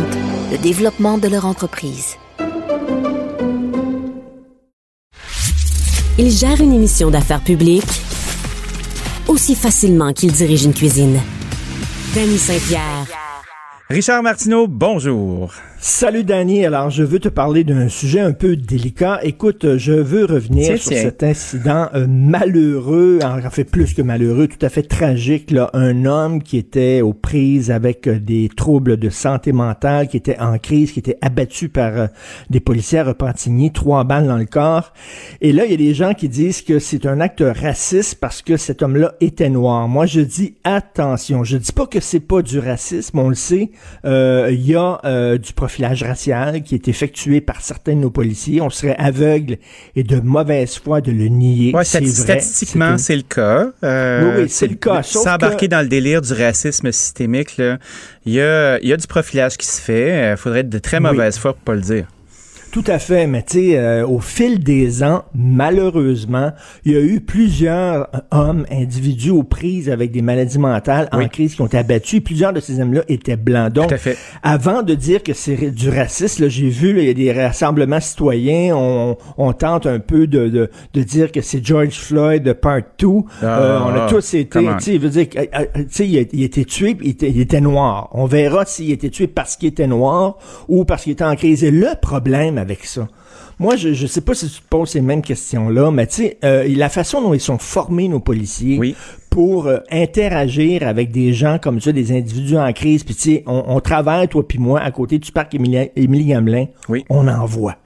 [0.50, 2.16] le développement de leur entreprise.
[6.18, 7.84] Il gère une émission d'affaires publiques
[9.28, 11.20] aussi facilement qu'il dirige une cuisine.
[12.14, 13.06] Danny Saint-Pierre.
[13.92, 15.52] Richard Martineau, bonjour.
[15.84, 19.18] Salut Danny, alors je veux te parler d'un sujet un peu délicat.
[19.24, 24.64] Écoute, je veux revenir sur cet incident euh, malheureux, en fait plus que malheureux, tout
[24.64, 25.50] à fait tragique.
[25.50, 25.70] Là.
[25.72, 30.38] Un homme qui était aux prises avec euh, des troubles de santé mentale, qui était
[30.38, 32.06] en crise, qui était abattu par euh,
[32.48, 34.92] des policiers à Repentigny, trois balles dans le corps.
[35.40, 38.40] Et là, il y a des gens qui disent que c'est un acte raciste parce
[38.40, 39.88] que cet homme-là était noir.
[39.88, 41.42] Moi, je dis attention.
[41.42, 43.72] Je dis pas que c'est pas du racisme, on le sait.
[44.04, 48.60] Il y a du profilage racial qui est effectué par certains de nos policiers.
[48.60, 49.56] On serait aveugle
[49.96, 51.74] et de mauvaise foi de le nier.
[51.74, 53.70] Ouais, statistiquement, c'est le cas.
[53.82, 55.02] Euh, oui, oui c'est le cas.
[55.02, 57.56] S'embarquer dans le délire du racisme systémique,
[58.26, 60.32] il y a, y a du profilage qui se fait.
[60.32, 62.06] Il faudrait être de très mauvaise foi pour pas le dire.
[62.72, 66.52] Tout à fait, mais tu sais, euh, au fil des ans, malheureusement,
[66.86, 71.28] il y a eu plusieurs euh, hommes, individus aux prises avec des maladies mentales en
[71.28, 72.22] crise qui ont été abattus.
[72.22, 73.74] plusieurs de ces hommes-là étaient blancs.
[73.74, 73.94] Donc,
[74.42, 78.74] avant de dire que c'est du racisme, j'ai vu, il y a des rassemblements citoyens,
[78.74, 83.06] on, on tente un peu de, de, de dire que c'est George Floyd part 2.
[83.42, 85.38] Ah, euh, on a tous été, tu sais, veut dire, tu
[85.90, 88.08] sais, il, il, était tué, il était, il était noir.
[88.12, 91.64] On verra s'il était tué parce qu'il était noir ou parce qu'il était en crise.
[91.64, 93.08] Et le problème avec ça.
[93.58, 96.38] Moi, je ne sais pas si tu te poses ces mêmes questions-là, mais tu sais,
[96.44, 98.94] euh, la façon dont ils sont formés, nos policiers,
[99.30, 103.44] pour euh, interagir avec des gens comme ça, des individus en crise, puis tu sais,
[103.46, 107.04] on, travaille, toi puis moi, à côté du parc Émilie Gamelin, oui.
[107.10, 107.76] on en voit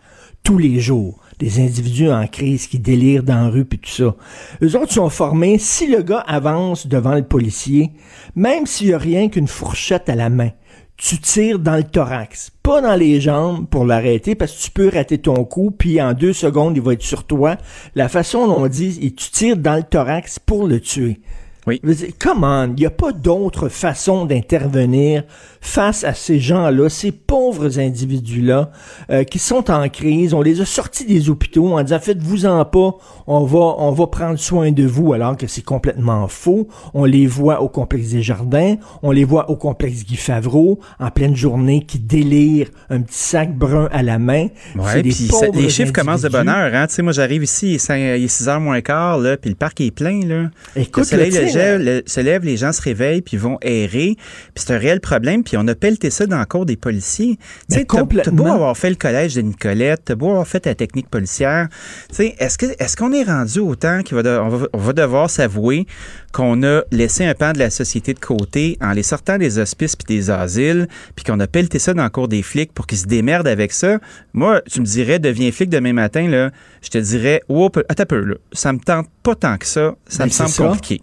[0.42, 4.14] tous les jours des individus en crise qui délirent dans la rue puis tout ça.
[4.62, 7.90] Eux autres sont formés, si le gars avance devant le policier,
[8.34, 10.50] même s'il y a rien qu'une fourchette à la main,
[10.96, 14.88] tu tires dans le thorax, pas dans les jambes pour l'arrêter parce que tu peux
[14.88, 17.56] rater ton coup, puis en deux secondes, il va être sur toi.
[17.94, 21.20] La façon dont on dit, tu tires dans le thorax pour le tuer.
[21.66, 21.82] Oui.
[22.18, 22.64] Comment?
[22.64, 25.24] Il n'y a pas d'autre façon d'intervenir
[25.66, 28.70] face à ces gens-là, ces pauvres individus-là
[29.10, 30.32] euh, qui sont en crise.
[30.32, 32.94] On les a sortis des hôpitaux en disant faites-vous-en pas,
[33.26, 36.68] on va on va prendre soin de vous alors que c'est complètement faux.
[36.94, 41.10] On les voit au complexe des Jardins, on les voit au complexe Guy Favreau en
[41.10, 44.46] pleine journée qui délire un petit sac brun à la main.
[44.76, 46.72] Ouais, puis ça, les chiffres commencent de bonne heure.
[46.74, 46.86] Hein?
[46.86, 49.80] Tu sais, moi j'arrive ici, il est 6 h moins quart, là, puis le parc
[49.80, 50.20] est plein.
[50.24, 50.50] Là.
[50.76, 51.30] Écoute, le soleil
[51.78, 54.16] le, se lève, les gens se réveillent, puis vont errer.
[54.54, 55.42] Puis c'est un réel problème.
[55.42, 57.38] Puis on a pelleté ça dans le cours des policiers.
[57.70, 60.74] Tu sais, t'as beau avoir fait le collège de Nicolette, t'as beau avoir fait la
[60.74, 61.68] technique policière.
[62.08, 65.30] Tu sais, est-ce que est-ce qu'on est rendu au temps qu'on va, on va, devoir
[65.30, 65.86] s'avouer
[66.32, 69.96] qu'on a laissé un pan de la société de côté en les sortant des hospices
[69.96, 72.98] puis des asiles, puis qu'on a pelleté ça dans le cours des flics pour qu'ils
[72.98, 73.98] se démerdent avec ça?
[74.32, 76.50] Moi, tu me dirais, deviens flic demain matin, là,
[76.82, 79.94] je te dirais, oh, attends un peu, là, ça me tente pas tant que ça,
[80.06, 81.00] ça ben, me semble compliqué.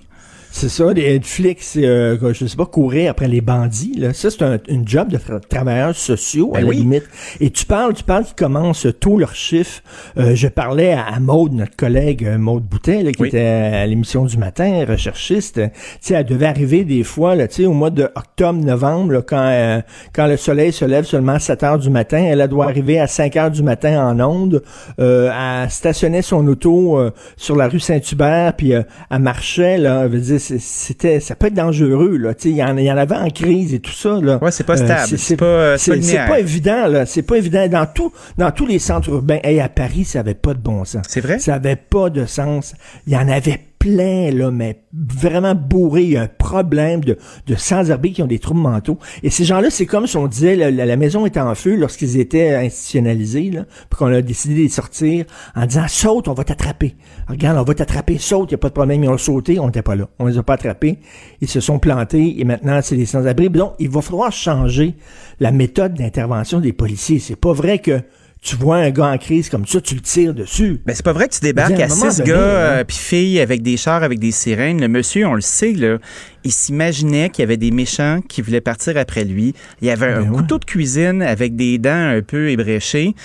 [0.56, 3.96] C'est ça, les Netflix, euh, je sais pas, courir après les bandits.
[3.98, 4.14] Là.
[4.14, 5.18] Ça, c'est un une job de
[5.50, 7.10] travailleurs sociaux, à ben la limite.
[7.40, 9.82] Et tu parles, tu parles qu'ils commencent tôt leur chiffre.
[10.18, 13.86] Euh, je parlais à, à Maude, notre collègue euh, Maude Boutet, là, qui était à
[13.88, 15.56] l'émission du matin, recherchiste.
[15.56, 15.70] Tu
[16.02, 19.48] sais, elle devait arriver des fois, là, tu sais, au mois de octobre, novembre, quand,
[19.50, 19.82] euh,
[20.14, 22.24] quand le soleil se lève seulement à 7 heures du matin.
[22.24, 24.62] Elle, doit arriver à 5 heures du matin en onde.
[25.00, 25.32] Euh,
[25.64, 27.00] elle stationnait son auto
[27.38, 28.86] sur la rue Saint-Hubert, puis elle
[29.20, 32.34] marchait, là, veut dire, c'était ça peut être dangereux là.
[32.44, 34.40] Il y, en, y en avait en crise et tout ça là.
[34.42, 37.06] Ouais c'est pas euh, stable c'est pas euh, c'est pas, évident là.
[37.06, 37.68] C'est pas évident.
[37.68, 40.86] Dans tout dans tous les centres urbains et à Paris ça avait pas de bon
[40.86, 41.06] sens.
[41.08, 41.40] C'est vrai?
[41.40, 42.74] Ça avait pas de sens.
[43.08, 46.04] Il y en avait plein, là, mais vraiment bourré.
[46.04, 47.18] Il y a un problème de,
[47.48, 48.98] de sans-abri qui ont des troubles mentaux.
[49.24, 52.18] Et ces gens-là, c'est comme si on disait, la, la, maison était en feu lorsqu'ils
[52.18, 56.46] étaient institutionnalisés, là, puis qu'on a décidé de les sortir en disant, saute, on va
[56.46, 56.96] t'attraper.
[57.28, 59.04] Regarde, on va t'attraper, saute, il n'y a pas de problème.
[59.04, 60.08] Ils ont sauté, on n'était pas là.
[60.18, 61.00] On les a pas attrapés.
[61.42, 63.50] Ils se sont plantés et maintenant, c'est des sans-abri.
[63.50, 64.96] Donc, il va falloir changer
[65.42, 67.20] la méthode d'intervention des policiers.
[67.20, 68.00] C'est pas vrai que
[68.44, 70.82] tu vois un gars en crise comme ça, tu le tires dessus.
[70.86, 72.80] Ben c'est pas vrai que tu débarques à, six gars hein.
[72.80, 74.82] euh, puis filles avec des chars, avec des sirènes.
[74.82, 75.98] Le monsieur, on le sait, là,
[76.44, 79.56] il s'imaginait qu'il y avait des méchants qui voulaient partir après lui.
[79.82, 83.16] Il y avait un ben couteau de cuisine avec des dents un peu ébréchées.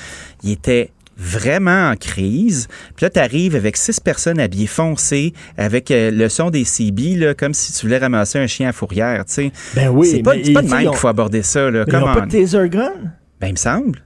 [0.45, 2.69] Il était vraiment en crise.
[2.95, 7.16] Puis là, tu arrives avec six personnes habillées foncées, avec euh, le son des CB,
[7.16, 9.25] là, comme si tu voulais ramasser un chien à fourrière.
[9.27, 9.51] sais.
[9.75, 10.07] Ben oui.
[10.07, 11.73] C'est pas, pas de même qu'il faut aborder ça.
[11.73, 11.85] Là.
[11.89, 12.93] Mais ils pas de taser gun?
[13.41, 13.99] Ben, il me semble.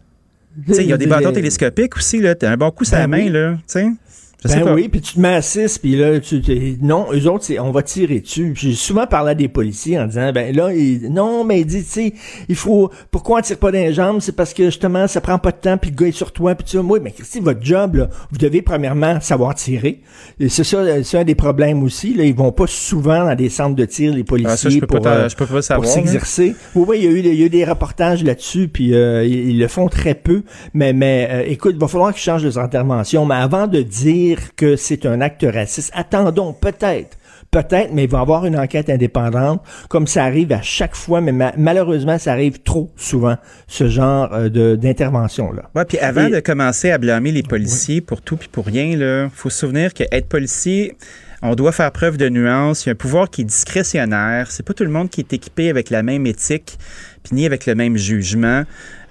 [0.69, 2.35] Il y a des bâtons télescopiques aussi, là.
[2.35, 3.59] T'as un bon coup sur la ben main, là.
[4.49, 6.43] Sais ben oui, puis tu te mets à 6, puis là, tu,
[6.81, 8.55] non, eux autres, c'est, on va tirer dessus.
[8.57, 10.71] J'ai souvent parlé à des policiers en disant, ben là,
[11.11, 12.15] non, mais il dit, tu sais,
[12.49, 14.21] il faut, pourquoi on tire pas dans les jambes?
[14.21, 16.55] C'est parce que justement, ça prend pas de temps, puis le gars est sur toi,
[16.55, 20.01] puis tu oui, mais c'est votre job, là, vous devez premièrement savoir tirer.
[20.41, 23.49] Et c'est ça, c'est un des problèmes aussi, là, ils vont pas souvent dans des
[23.49, 26.57] centres de tir, les policiers, ah, ça, je peux pour, pas euh, pour s'exercer.
[26.75, 29.25] Oui, oui, il y, a eu, il y a eu des reportages là-dessus, puis euh,
[29.25, 30.43] ils, le font très peu,
[30.75, 34.32] mais, mais euh, écoute, il va falloir qu'ils changent leurs interventions, mais avant de dire
[34.57, 35.91] que c'est un acte raciste.
[35.95, 37.17] Attendons, peut-être.
[37.51, 41.21] Peut-être, mais il va y avoir une enquête indépendante, comme ça arrive à chaque fois,
[41.21, 45.65] mais malheureusement, ça arrive trop souvent, ce genre euh, d'intervention-là.
[45.75, 49.31] Ouais, puis avant de commencer à blâmer les policiers pour tout puis pour rien, il
[49.35, 50.97] faut se souvenir qu'être policier,
[51.43, 52.87] on doit faire preuve de nuance.
[52.87, 54.51] Il y a un pouvoir qui est discrétionnaire.
[54.51, 56.79] C'est pas tout le monde qui est équipé avec la même éthique
[57.25, 58.63] puis ni avec le même jugement.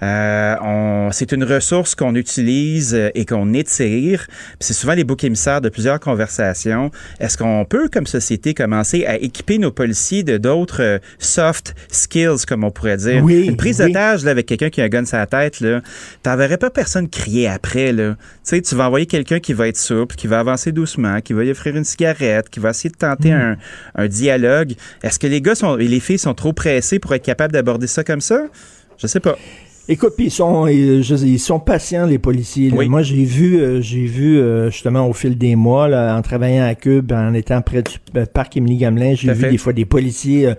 [0.02, 4.26] Euh, c'est une ressource qu'on utilise euh, et qu'on étire.
[4.58, 6.90] C'est souvent les boucs émissaires de plusieurs conversations.
[7.20, 12.44] Est-ce qu'on peut, comme société, commencer à équiper nos policiers de d'autres euh, soft skills,
[12.48, 13.22] comme on pourrait dire?
[13.22, 15.80] Oui, une prise d'otage avec quelqu'un qui a un gun sur la tête, là,
[16.22, 17.92] t'enverrais pas personne crier après.
[17.92, 18.16] Là.
[18.42, 21.44] sais, tu vas envoyer quelqu'un qui va être souple, qui va avancer doucement, qui va
[21.44, 23.34] y offrir une cigarette, qui va essayer de tenter mm.
[23.34, 23.56] un,
[23.94, 24.72] un, dialogue.
[25.02, 27.86] Est-ce que les gars sont, et les filles sont trop pressés pour être capables d'aborder
[27.86, 28.42] ça comme ça?
[28.98, 29.36] Je sais pas.
[29.88, 32.70] Écoute, puis ils sont ils sont patients les policiers.
[32.70, 36.64] Moi, j'ai vu euh, j'ai vu euh, justement au fil des mois là, en travaillant
[36.64, 39.84] à Cube, en étant près du euh, parc Émilie Gamelin, j'ai vu des fois des
[39.84, 40.54] policiers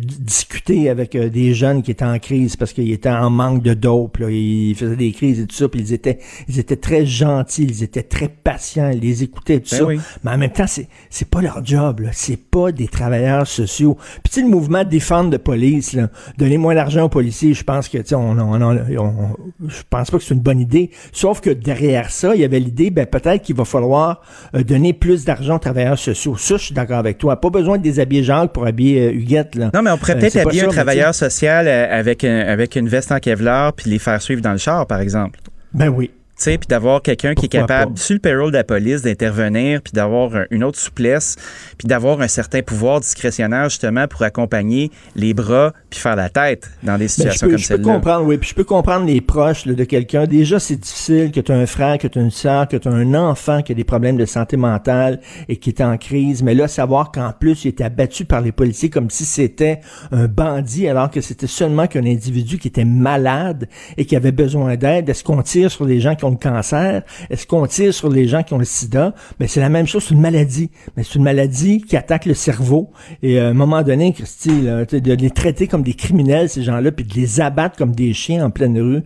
[0.00, 4.18] discuter avec des jeunes qui étaient en crise parce qu'ils étaient en manque de dope.
[4.18, 4.30] Là.
[4.30, 6.18] Ils faisaient des crises et tout ça, puis ils étaient
[6.48, 10.04] ils étaient très gentils, ils étaient très patients, ils les écoutaient tout ben ça.
[10.22, 12.02] Mais en même temps, c'est c'est pas leur job.
[12.12, 13.96] C'est pas des travailleurs sociaux.
[14.22, 17.97] Puis le mouvement défendre de police, là, donner moins d'argent aux policiers, je pense que,
[18.12, 19.36] on, on,
[19.68, 20.90] je pense pas que c'est une bonne idée.
[21.12, 24.22] Sauf que derrière ça, il y avait l'idée, ben, peut-être qu'il va falloir
[24.54, 26.36] euh, donner plus d'argent aux travailleurs sociaux.
[26.36, 27.40] Ça, je suis d'accord avec toi.
[27.40, 29.70] Pas besoin de déshabiller Jacques pour habiller euh, Huguette, là.
[29.74, 33.18] Non, mais on pourrait euh, peut-être habiller un travailleur social avec, avec une veste en
[33.18, 35.40] Kevlar puis les faire suivre dans le char, par exemple.
[35.72, 36.10] Ben oui.
[36.38, 39.82] Tu sais, puis d'avoir quelqu'un qui est capable, sur le payroll de la police, d'intervenir,
[39.82, 41.34] puis d'avoir une autre souplesse,
[41.76, 46.70] puis d'avoir un certain pouvoir discrétionnaire, justement, pour accompagner les bras, puis faire la tête
[46.84, 47.82] dans des situations comme celle-là.
[47.82, 50.26] Je peux comprendre, oui, puis je peux comprendre les proches de quelqu'un.
[50.26, 52.86] Déjà, c'est difficile que tu as un frère, que tu as une sœur, que tu
[52.86, 56.44] as un enfant qui a des problèmes de santé mentale et qui est en crise,
[56.44, 59.80] mais là, savoir qu'en plus, il était abattu par les policiers comme si c'était
[60.12, 64.76] un bandit, alors que c'était seulement qu'un individu qui était malade et qui avait besoin
[64.76, 65.08] d'aide.
[65.08, 67.02] Est-ce qu'on tire sur les gens qui ont cancer?
[67.30, 69.14] Est-ce qu'on tire sur les gens qui ont le sida?
[69.40, 70.70] Mais c'est la même chose, c'est une maladie.
[70.96, 72.90] Mais c'est une maladie qui attaque le cerveau.
[73.22, 77.04] Et à un moment donné, Christy, de les traiter comme des criminels, ces gens-là, puis
[77.04, 79.02] de les abattre comme des chiens en pleine rue,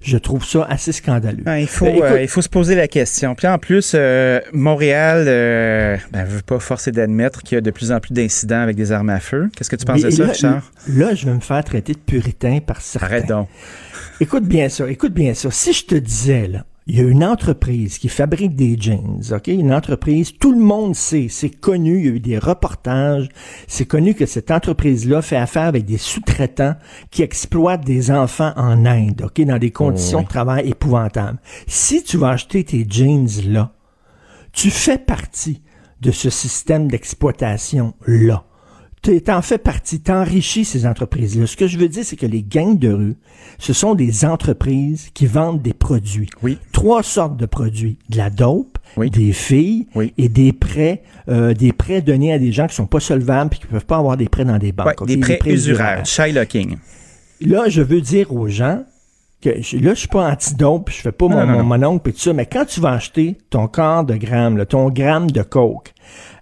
[0.00, 1.42] je trouve ça assez scandaleux.
[1.58, 3.34] il, faut, ben, euh, il faut se poser la question.
[3.34, 7.60] Puis en plus, euh, Montréal, euh, ben, ne veux pas forcer d'admettre qu'il y a
[7.60, 9.50] de plus en plus d'incidents avec des armes à feu.
[9.56, 10.70] Qu'est-ce que tu penses de ça, Richard?
[10.88, 13.06] Là, je vais me faire traiter de puritain par certains.
[13.06, 13.48] Arrête donc.
[14.20, 15.50] Écoute bien ça, écoute bien ça.
[15.50, 19.48] Si je te disais, là, il y a une entreprise qui fabrique des jeans, OK?
[19.48, 23.28] Une entreprise, tout le monde sait, c'est connu, il y a eu des reportages,
[23.66, 26.76] c'est connu que cette entreprise-là fait affaire avec des sous-traitants
[27.10, 29.44] qui exploitent des enfants en Inde, OK?
[29.44, 31.38] Dans des conditions de travail épouvantables.
[31.66, 33.74] Si tu vas acheter tes jeans là,
[34.52, 35.62] tu fais partie
[36.00, 38.44] de ce système d'exploitation-là
[39.02, 41.46] t'en fais partie, t'enrichis ces entreprises-là.
[41.46, 43.16] Ce que je veux dire, c'est que les gangs de rue,
[43.58, 46.28] ce sont des entreprises qui vendent des produits.
[46.42, 46.58] Oui.
[46.72, 47.98] Trois sortes de produits.
[48.08, 49.86] De la dope, des filles
[50.16, 53.58] et des prêts, euh, des prêts donnés à des gens qui sont pas solvables et
[53.58, 55.06] qui peuvent pas avoir des prêts dans des banques.
[55.06, 56.76] des, prêts usuraires, Shylocking.
[57.40, 58.82] Là, je veux dire aux gens
[59.40, 62.18] que je, là, je suis pas anti-dope, je fais pas mon, mon, oncle et tout
[62.18, 65.94] ça, mais quand tu vas acheter ton quart de gramme, ton gramme de coke,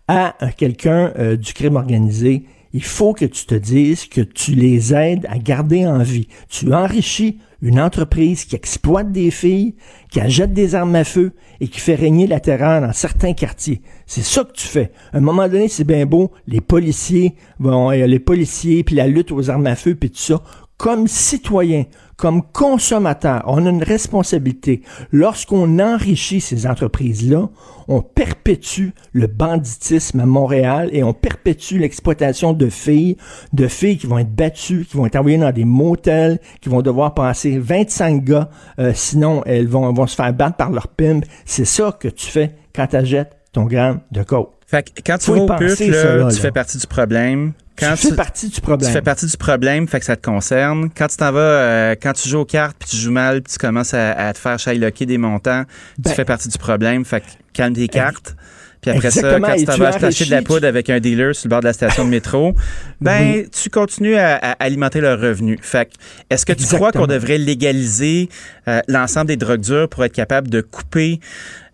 [0.08, 4.92] à quelqu'un euh, du crime organisé, il faut que tu te dises que tu les
[4.92, 6.28] aides à garder en vie.
[6.48, 9.76] Tu enrichis une entreprise qui exploite des filles,
[10.10, 13.80] qui achète des armes à feu et qui fait régner la terreur dans certains quartiers.
[14.04, 14.92] C'est ça que tu fais.
[15.12, 19.06] À un moment donné, c'est bien beau, les policiers, bon, euh, les policiers, puis la
[19.06, 20.42] lutte aux armes à feu, puis tout ça.
[20.78, 21.84] Comme citoyen,
[22.16, 24.82] comme consommateur, on a une responsabilité.
[25.12, 27.48] Lorsqu'on enrichit ces entreprises-là,
[27.88, 33.16] on perpétue le banditisme à Montréal et on perpétue l'exploitation de filles,
[33.52, 36.82] de filles qui vont être battues, qui vont être envoyées dans des motels, qui vont
[36.82, 41.24] devoir passer 25 gars, euh, sinon elles vont, vont se faire battre par leur pimp.
[41.44, 44.52] C'est ça que tu fais quand tu achètes ton gramme de coke.
[44.66, 47.52] Fait que quand tu vas au puf, tu fais partie du problème.
[47.78, 48.88] Quand tu, fais partie du problème.
[48.88, 50.88] Tu fais partie du problème, fait que ça te concerne.
[50.96, 53.52] Quand tu t'en vas, euh, quand tu joues aux cartes, puis tu joues mal, puis
[53.52, 55.64] tu commences à, te faire shylocker des montants,
[55.96, 57.04] tu ben fais partie du problème.
[57.04, 58.34] Fait que calme tes cartes.
[58.80, 61.48] Puis après ça, quand tu t'en vas acheter de la poudre avec un dealer sur
[61.48, 62.54] le bord de la station de métro,
[63.00, 65.58] ben tu continues à, alimenter leur revenu.
[65.60, 65.92] Fait que,
[66.30, 68.28] est-ce que tu crois qu'on devrait légaliser
[68.68, 71.20] euh, l'ensemble des drogues dures pour être capable de couper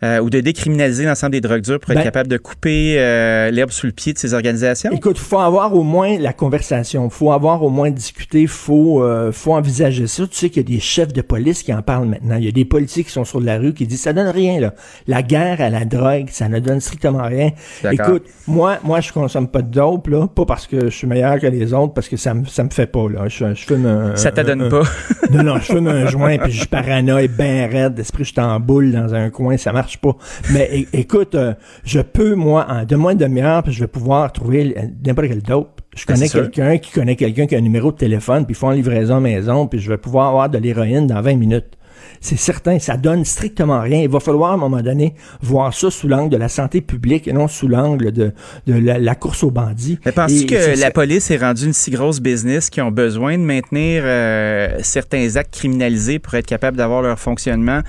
[0.03, 3.53] euh, ou de décriminaliser l'ensemble des drogues dures pour être ben capable de couper euh,
[3.53, 4.91] l'herbe sous le pied de ces organisations?
[4.91, 8.49] Écoute, il faut avoir au moins la conversation, il faut avoir au moins discuté, il
[8.49, 10.27] faut, faut envisager ça.
[10.27, 12.37] Tu sais qu'il y a des chefs de police qui en parlent maintenant.
[12.37, 14.59] Il y a des policiers qui sont sur la rue qui disent ça donne rien
[14.59, 14.75] là.
[15.07, 17.53] La guerre à la drogue, ça ne donne strictement rien.
[17.91, 21.39] Écoute, moi, moi je consomme pas de dope là, pas parce que je suis meilleur
[21.39, 23.29] que les autres, parce que ça me ça me fait pas là.
[23.29, 24.83] Je, je fume un, Ça te donne pas.
[25.31, 28.41] non non, je fume un joint puis je suis paranoïe, ben raide, d'esprit je suis
[28.41, 30.17] en boule dans un coin, ça marche pas.
[30.53, 31.55] Mais écoute, euh,
[31.85, 35.81] je peux, moi, en de moins de demi-heure, je vais pouvoir trouver n'importe quel dope.
[35.95, 38.59] Je ben, connais quelqu'un qui connaît quelqu'un qui a un numéro de téléphone, puis ils
[38.59, 41.77] font livraison maison, puis je vais pouvoir avoir de l'héroïne dans 20 minutes
[42.23, 44.01] c'est certain, ça donne strictement rien.
[44.01, 47.27] Il va falloir à un moment donné voir ça sous l'angle de la santé publique
[47.27, 48.33] et non sous l'angle de,
[48.69, 49.99] de la, course aux bandits.
[50.07, 53.43] Mais penses-tu que la police est rendue une si grosse business qu'ils ont besoin de
[53.43, 57.81] maintenir euh, certains actes criminalisés pour être capable d'avoir leur fonctionnement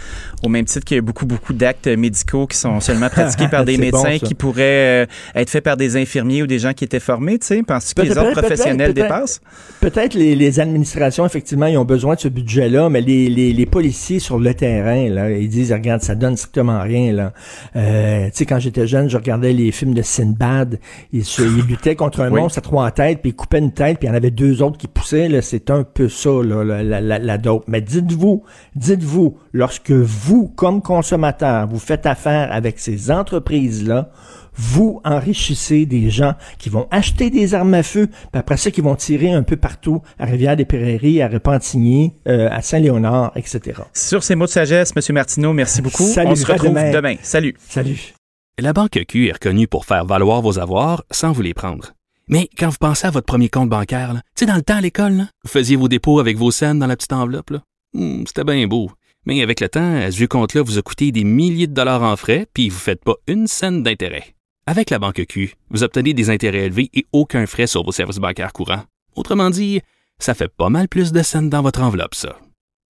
[0.43, 3.65] au même titre qu'il y a beaucoup, beaucoup d'actes médicaux qui sont seulement pratiqués par
[3.65, 5.05] des médecins qui pourraient euh,
[5.35, 7.61] être faits par des infirmiers ou des gens qui étaient formés, tu sais?
[7.61, 9.41] Penses-tu que les autres professionnels dépassent?
[9.79, 13.65] Peut-être les, les, administrations, effectivement, ils ont besoin de ce budget-là, mais les, les, les
[13.65, 17.33] policiers sur le terrain, là, ils disent, regarde, ça donne strictement rien, là.
[17.75, 20.79] Euh, tu sais, quand j'étais jeune, je regardais les films de Sinbad.
[21.11, 23.99] Ils, se, ils luttaient contre un monstre à trois têtes, puis ils coupaient une tête,
[23.99, 25.41] puis il y en avait deux autres qui poussaient, là.
[25.41, 27.65] C'est un peu ça, là, la, la, la dope.
[27.67, 28.43] Mais dites-vous,
[28.75, 34.09] dites-vous, lorsque vous, comme consommateur, vous faites affaire avec ces entreprises-là,
[34.55, 38.81] vous enrichissez des gens qui vont acheter des armes à feu, puis après ça, qui
[38.81, 43.81] vont tirer un peu partout, à Rivière-des-Prairies, à Repentigny, euh, à Saint-Léonard, etc.
[43.93, 45.13] Sur ces mots de sagesse, M.
[45.15, 46.03] Martineau, merci beaucoup.
[46.03, 47.15] On se retrouve demain.
[47.21, 47.55] Salut.
[47.67, 48.13] Salut.
[48.59, 51.93] La Banque Q est reconnue pour faire valoir vos avoirs sans vous les prendre.
[52.27, 54.81] Mais quand vous pensez à votre premier compte bancaire, tu sais, dans le temps à
[54.81, 57.53] l'école, vous faisiez vos dépôts avec vos scènes dans la petite enveloppe.
[57.93, 58.91] Hmm, c'était bien beau.
[59.25, 62.15] Mais avec le temps, à ce compte-là vous a coûté des milliers de dollars en
[62.15, 64.35] frais, puis vous ne faites pas une scène d'intérêt.
[64.65, 68.17] Avec la banque Q, vous obtenez des intérêts élevés et aucun frais sur vos services
[68.17, 68.83] bancaires courants.
[69.13, 69.81] Autrement dit,
[70.19, 72.37] ça fait pas mal plus de scènes dans votre enveloppe, ça.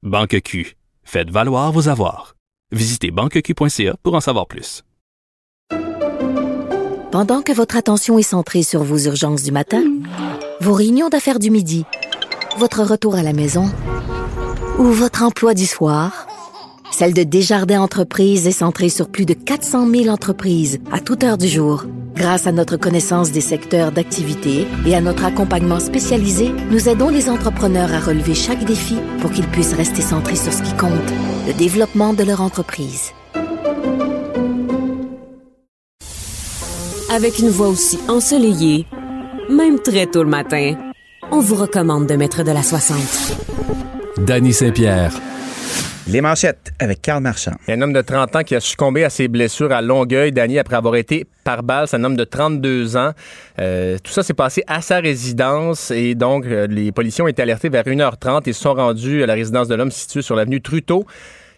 [0.04, 2.36] Banque Q, faites valoir vos avoirs.
[2.72, 4.84] Visitez banqueq.ca pour en savoir plus.
[7.12, 9.84] Pendant que votre attention est centrée sur vos urgences du matin,
[10.62, 11.86] vos réunions d'affaires du midi,
[12.58, 13.72] votre retour à la maison
[14.78, 16.28] ou votre emploi du soir,
[16.94, 21.40] celle de Desjardins Entreprises est centrée sur plus de 400 000 entreprises à toute heure
[21.40, 21.86] du jour.
[22.16, 27.30] Grâce à notre connaissance des secteurs d'activité et à notre accompagnement spécialisé, nous aidons les
[27.30, 30.92] entrepreneurs à relever chaque défi pour qu'ils puissent rester centrés sur ce qui compte,
[31.48, 33.12] le développement de leur entreprise.
[37.12, 38.86] Avec une voix aussi ensoleillée,
[39.50, 40.76] même très tôt le matin,
[41.32, 42.98] on vous recommande de mettre de la 60.
[44.20, 45.20] Danny Saint-Pierre.
[46.06, 47.54] Les manchettes avec Karl Marchand.
[47.70, 50.76] Un homme de 30 ans qui a succombé à ses blessures à Longueuil, Danny, après
[50.76, 51.88] avoir été par balle.
[51.88, 53.12] C'est un homme de 32 ans.
[53.60, 57.42] Euh, tout ça s'est passé à sa résidence et donc euh, les policiers ont été
[57.42, 60.60] alertés vers 1h30 et se sont rendus à la résidence de l'homme située sur l'avenue
[60.62, 61.06] Truteau.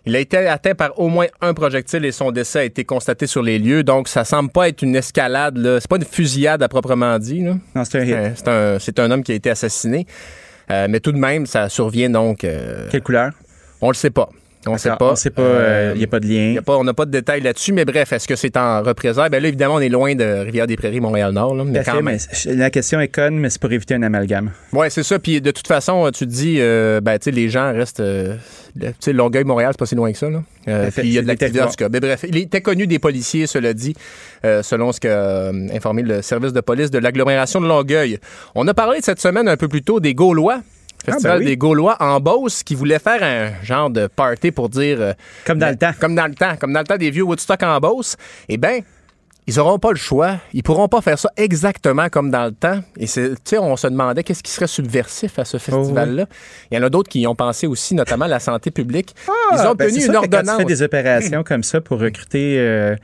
[0.06, 3.26] Il a été atteint par au moins un projectile et son décès a été constaté
[3.26, 3.82] sur les lieux.
[3.82, 5.58] Donc, ça semble pas être une escalade.
[5.80, 7.42] C'est pas une fusillade à proprement dit.
[7.42, 7.56] Là.
[7.74, 8.36] Non, c'est un hit.
[8.36, 10.06] C'est un, c'est un homme qui a été assassiné.
[10.70, 12.46] Euh, mais tout de même, ça survient donc.
[12.92, 13.32] Quelle couleur?
[13.82, 14.30] On le sait pas.
[14.68, 15.12] On ne sait pas.
[15.12, 16.54] on sait pas, euh, Euh, y a pas de lien.
[16.54, 18.82] y a pas- on n'a pas de détails là-dessus, mais bref, est-ce que c'est en
[18.82, 19.30] représailles?
[19.30, 22.18] Ben là, évidemment, on est loin de Rivière-des-Prairies, Montréal-Nord, mais Tout à quand fait, même.
[22.48, 24.50] mais la question est conne, mais c'est pour éviter un amalgame.
[24.74, 25.20] Ouais, c'est ça.
[25.20, 28.00] Puis de toute façon, tu te dis, euh, ben, tu sais, les gens restent.
[28.00, 28.38] euh,
[28.80, 30.42] tu sais, Longueuil, Montréal, c'est pas si loin que ça, là.
[30.68, 31.90] Euh, puis il y a de l'activité en tout cas.
[31.90, 33.96] Mais bref, il était connu des policiers, cela dit,
[34.64, 38.18] selon ce qu'a informé le service de police de l'agglomération de Longueuil.
[38.56, 40.62] On a parlé cette semaine un peu plus tôt des Gaulois.
[41.04, 41.46] Festival Ah, ben oui.
[41.46, 45.14] des Gaulois en Beauce qui voulait faire un genre de party pour dire euh,
[45.46, 45.92] Comme dans le temps.
[46.00, 48.16] comme dans le temps, comme dans le temps des vieux Woodstock en Beauce,
[48.50, 48.80] eh bien,
[49.48, 50.38] ils n'auront pas le choix.
[50.54, 52.80] Ils pourront pas faire ça exactement comme dans le temps.
[52.98, 56.26] Et c'est, tu sais, on se demandait qu'est-ce qui serait subversif à ce festival-là.
[56.72, 59.14] Il y en a d'autres qui y ont pensé aussi, notamment la santé publique.
[59.54, 60.58] ils ont ben, obtenu une sûr que Quand tu ordonnance.
[60.58, 62.96] fais des opérations comme ça pour recruter, euh,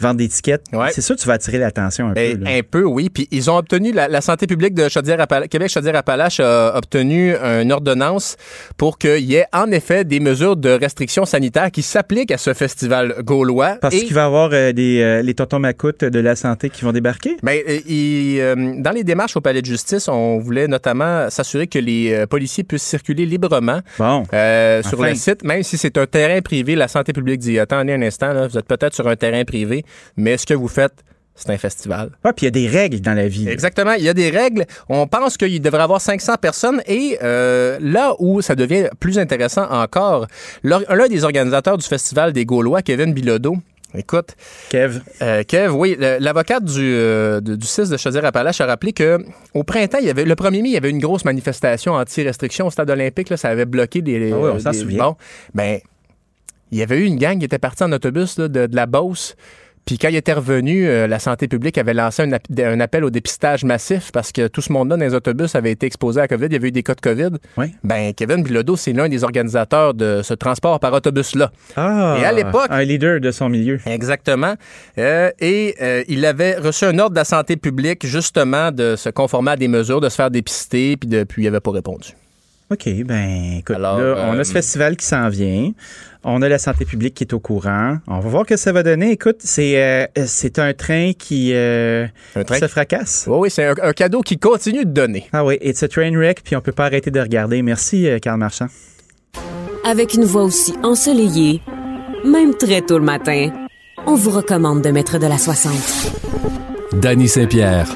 [0.00, 0.90] vendre des tickets, Ouais.
[0.92, 2.44] c'est sûr que tu vas attirer l'attention un Ben, peu.
[2.44, 2.50] là.
[2.50, 3.08] un peu, oui.
[3.08, 7.72] Puis ils ont obtenu, la, la santé publique de Chaudière-Appalaches, Québec Chaudière-Appalaches a obtenu une
[7.72, 8.36] ordonnance
[8.76, 12.52] pour qu'il y ait en effet des mesures de restriction sanitaire qui s'appliquent à ce
[12.52, 13.76] festival gaulois.
[13.80, 16.84] Parce Et- qu'il va y avoir euh, des, euh, les tontons de la santé qui
[16.84, 17.36] vont débarquer?
[17.42, 21.78] Ben, euh, euh, dans les démarches au palais de justice, on voulait notamment s'assurer que
[21.78, 24.24] les euh, policiers puissent circuler librement Bon.
[24.32, 26.74] euh, sur le site, même si c'est un terrain privé.
[26.76, 29.84] La santé publique dit attendez un instant, là, vous êtes peut-être sur un terrain privé,
[30.16, 32.10] mais ce que vous faites, c'est un festival.
[32.24, 33.48] Ouais, puis il y a des règles dans la vie.
[33.48, 33.92] Exactement.
[33.92, 34.64] Il y a des règles.
[34.88, 36.82] On pense qu'il devrait y avoir 500 personnes.
[36.88, 40.26] Et euh, là où ça devient plus intéressant encore,
[40.64, 43.56] l'un des organisateurs du Festival des Gaulois, Kevin Bilodeau,
[43.94, 44.36] écoute,
[44.70, 45.00] Kev.
[45.22, 49.18] euh, Kev, oui, l'avocate du, euh, de- du 6 de Chaudière-Appalaches a rappelé que
[49.54, 52.66] au printemps, il y avait le 1er mai, il y avait une grosse manifestation anti-restriction
[52.66, 53.30] au stade olympique.
[53.30, 54.32] Là, ça avait bloqué des.
[54.32, 55.04] Ah oui, on s'en souvient.
[55.04, 55.16] Bon,
[55.54, 55.80] ben,
[56.70, 58.86] il y avait eu une gang qui était partie en autobus là, de, de la
[58.86, 59.36] Beauce.
[59.88, 63.04] Puis quand il était revenu, euh, la santé publique avait lancé un, ap- un appel
[63.04, 66.24] au dépistage massif parce que tout ce monde-là dans les autobus avait été exposé à
[66.24, 66.44] la COVID.
[66.44, 67.30] Il y avait eu des cas de COVID.
[67.56, 67.72] Oui.
[67.84, 71.50] Ben, Kevin Bilodeau, c'est l'un des organisateurs de ce transport par autobus-là.
[71.74, 73.80] Ah, Et à l'époque- Un leader de son milieu.
[73.86, 74.56] Exactement.
[74.98, 79.08] Euh, et euh, il avait reçu un ordre de la santé publique, justement, de se
[79.08, 82.08] conformer à des mesures, de se faire dépister, puis depuis, il n'avait pas répondu.
[82.70, 85.72] OK, ben écoute, Alors, là, on euh, a ce festival qui s'en vient.
[86.22, 87.96] On a la santé publique qui est au courant.
[88.06, 89.12] On va voir que ça va donner.
[89.12, 93.24] Écoute, c'est euh, c'est un train qui, euh, Un train qui se fracasse.
[93.26, 95.26] Oui, oui, c'est un, un cadeau qui continue de donner.
[95.32, 97.62] Ah oui, it's a train wreck, puis on peut pas arrêter de regarder.
[97.62, 98.66] Merci, euh, Karl Marchand.
[99.86, 101.62] Avec une voix aussi ensoleillée,
[102.26, 103.50] même très tôt le matin,
[104.06, 105.72] on vous recommande de mettre de la 60.
[107.00, 107.86] Danny Saint-Pierre.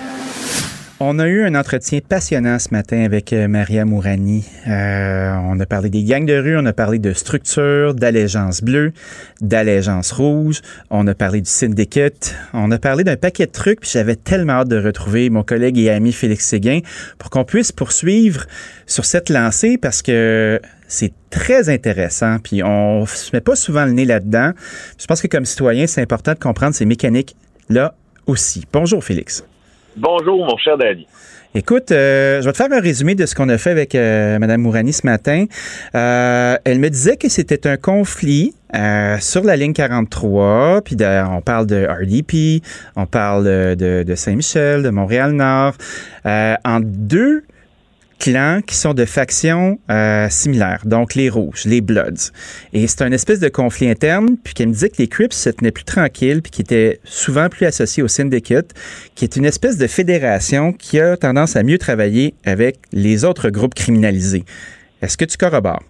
[1.04, 4.44] On a eu un entretien passionnant ce matin avec euh, Maria Mourani.
[4.68, 8.92] Euh, on a parlé des gangs de rue, on a parlé de structure, d'allégeance bleue,
[9.40, 10.60] d'allégeance rouge,
[10.90, 14.52] on a parlé du syndicate, on a parlé d'un paquet de trucs, puis j'avais tellement
[14.52, 16.78] hâte de retrouver mon collègue et ami Félix Séguin
[17.18, 18.46] pour qu'on puisse poursuivre
[18.86, 23.90] sur cette lancée parce que c'est très intéressant, puis on se met pas souvent le
[23.90, 24.52] nez là-dedans.
[25.00, 27.96] Je pense que comme citoyen, c'est important de comprendre ces mécaniques-là
[28.28, 28.64] aussi.
[28.72, 29.42] Bonjour Félix.
[29.96, 31.06] Bonjour, mon cher Danny.
[31.54, 34.38] Écoute, euh, je vais te faire un résumé de ce qu'on a fait avec euh,
[34.38, 35.44] Mme Mourani ce matin.
[35.94, 38.54] Euh, elle me disait que c'était un conflit
[39.20, 40.96] sur la ligne 43, puis
[41.30, 42.64] on parle de RDP,
[42.96, 43.44] on parle
[43.76, 45.74] de, Saint-Michel, de Montréal-Nord,
[46.24, 47.42] en deux
[48.22, 52.30] clans qui sont de factions euh, similaires, donc les Rouges, les Bloods.
[52.72, 55.50] Et c'est un espèce de conflit interne, puis qu'elle me disait que les Crips se
[55.50, 58.70] tenaient plus tranquilles, puis qui étaient souvent plus associés au Syndicate,
[59.16, 63.50] qui est une espèce de fédération qui a tendance à mieux travailler avec les autres
[63.50, 64.44] groupes criminalisés.
[65.02, 65.82] Est-ce que tu corrobores?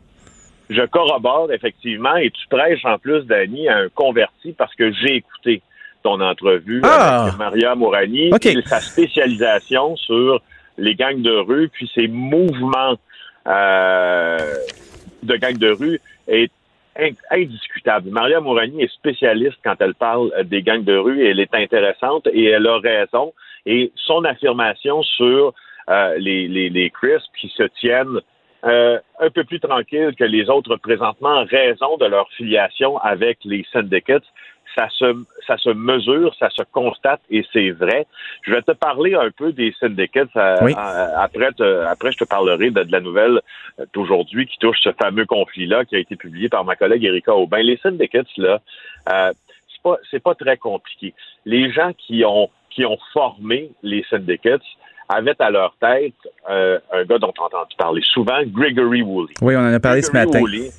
[0.70, 5.16] Je corrobore, effectivement, et tu prêches en plus, Danny, à un converti parce que j'ai
[5.16, 5.60] écouté
[6.02, 7.24] ton entrevue Ah!
[7.24, 8.46] avec Maria Mourani OK.
[8.46, 10.40] et sa spécialisation sur
[10.78, 12.96] les gangs de rue, puis ses mouvements
[13.46, 14.38] euh,
[15.22, 16.50] de gangs de rue est
[16.98, 18.10] in- indiscutable.
[18.10, 22.26] Maria Mourani est spécialiste quand elle parle des gangs de rue et elle est intéressante
[22.32, 23.32] et elle a raison.
[23.66, 25.54] Et son affirmation sur
[25.88, 28.20] euh, les, les, les Crisps qui se tiennent
[28.64, 33.38] euh, un peu plus tranquilles que les autres présentement en raison de leur filiation avec
[33.44, 34.24] les syndicates,
[34.74, 35.04] ça se,
[35.46, 38.06] ça se mesure, ça se constate et c'est vrai.
[38.42, 40.24] Je vais te parler un peu des syndicats.
[40.36, 40.72] euh, Oui.
[40.76, 43.40] euh, après, te- après, je te parlerai de, de la nouvelle
[43.78, 47.34] euh, d'aujourd'hui qui touche ce fameux conflit-là qui a été publié par ma collègue Erika
[47.34, 47.58] Aubin.
[47.62, 48.60] Les syndicats, là,
[49.10, 49.32] euh,
[49.68, 51.12] c'est pas, c'est pas très compliqué.
[51.44, 54.58] Les gens qui ont, qui ont formé les syndicats
[55.08, 56.14] avaient à leur tête
[56.48, 59.34] euh, un gars dont on entendu parler souvent, Gregory Woolley.
[59.42, 60.40] Oui, on en a parlé ce matin.
[60.40, 60.70] Woolley.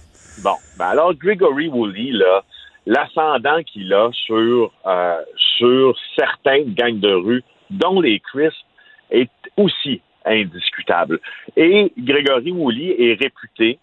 [0.43, 2.43] Bon, ben alors Gregory Woolley, là,
[2.85, 5.21] l'ascendant qu'il a sur, euh,
[5.57, 8.65] sur certains gangs de rue, dont les Crisp,
[9.11, 11.19] est aussi indiscutable.
[11.55, 13.79] Et Gregory Woolley est réputé,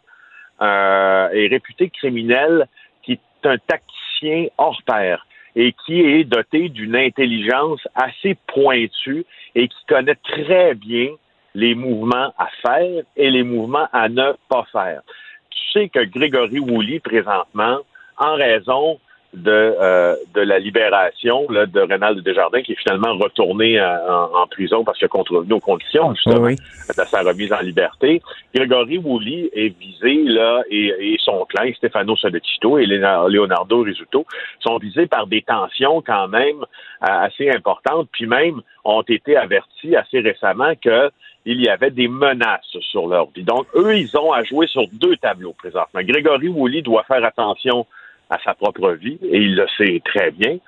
[0.61, 2.67] euh, est réputé criminel
[3.03, 9.25] qui est un tacticien hors pair et qui est doté d'une intelligence assez pointue
[9.55, 11.09] et qui connaît très bien
[11.55, 15.03] les mouvements à faire et les mouvements à ne pas faire.
[15.51, 17.79] Tu sais que Grégory Woolley, présentement,
[18.21, 19.01] en raison
[19.33, 24.43] de, euh, de la libération là, de Rénal Desjardins, qui est finalement retourné euh, en,
[24.43, 28.21] en prison parce qu'il a contrevenu aux conditions, justement, Oui, de sa remise en liberté.
[28.55, 34.27] Grégory Woolley est visé, là, et, et son clan, Stefano Solecito et Leonardo Rizzuto,
[34.59, 39.95] sont visés par des tensions quand même euh, assez importantes, puis même ont été avertis
[39.95, 41.11] assez récemment que
[41.47, 43.45] il y avait des menaces sur leur vie.
[43.45, 46.01] Donc, eux, ils ont à jouer sur deux tableaux présentement.
[46.03, 47.87] Grégory Woolley doit faire attention
[48.31, 50.59] à sa propre vie, et il le sait très bien,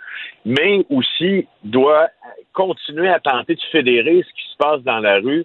[0.45, 2.09] mais aussi doit
[2.53, 5.45] continuer à tenter de fédérer ce qui se passe dans la rue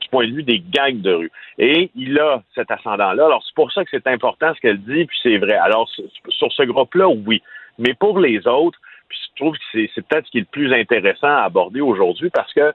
[0.00, 1.32] du point de vue des gangs de rue.
[1.58, 3.24] Et il a cet ascendant-là.
[3.26, 5.54] Alors, c'est pour ça que c'est important ce qu'elle dit, puis c'est vrai.
[5.54, 5.90] Alors,
[6.28, 7.42] sur ce groupe-là, oui.
[7.78, 8.78] Mais pour les autres,
[9.08, 9.64] puis je trouve que
[9.94, 12.72] c'est peut-être ce qui est le plus intéressant à aborder aujourd'hui parce que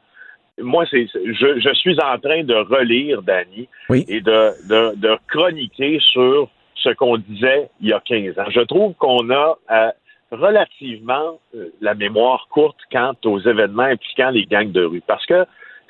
[0.59, 4.05] moi, c'est c'est- je, je suis en train de relire, Danny, Oui.
[4.07, 8.49] et de, de, de chroniquer sur ce qu'on disait il y a 15 ans.
[8.49, 9.91] Je trouve qu'on a euh,
[10.31, 15.03] relativement euh, la mémoire courte quant aux événements impliquant les gangs de rue.
[15.05, 15.45] Parce que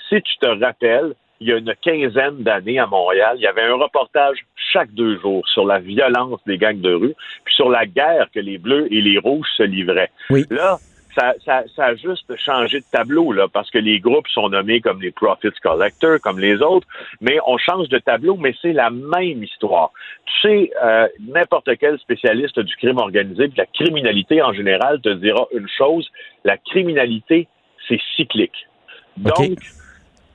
[0.09, 3.63] si tu te rappelles, il y a une quinzaine d'années à Montréal, il y avait
[3.63, 7.85] un reportage chaque deux jours sur la violence des gangs de rue, puis sur la
[7.85, 10.11] guerre que les Bleus et les Rouges se livraient.
[10.29, 10.45] Oui.
[10.49, 10.77] Là,
[11.15, 14.81] ça, ça, ça a juste changé de tableau, là, parce que les groupes sont nommés
[14.81, 16.87] comme les Profits Collectors, comme les autres,
[17.21, 19.91] mais on change de tableau, mais c'est la même histoire.
[20.25, 25.09] Tu sais, euh, n'importe quel spécialiste du crime organisé, de la criminalité en général, te
[25.09, 26.09] dira une chose,
[26.43, 27.47] la criminalité,
[27.87, 28.67] c'est cyclique.
[29.17, 29.59] Donc,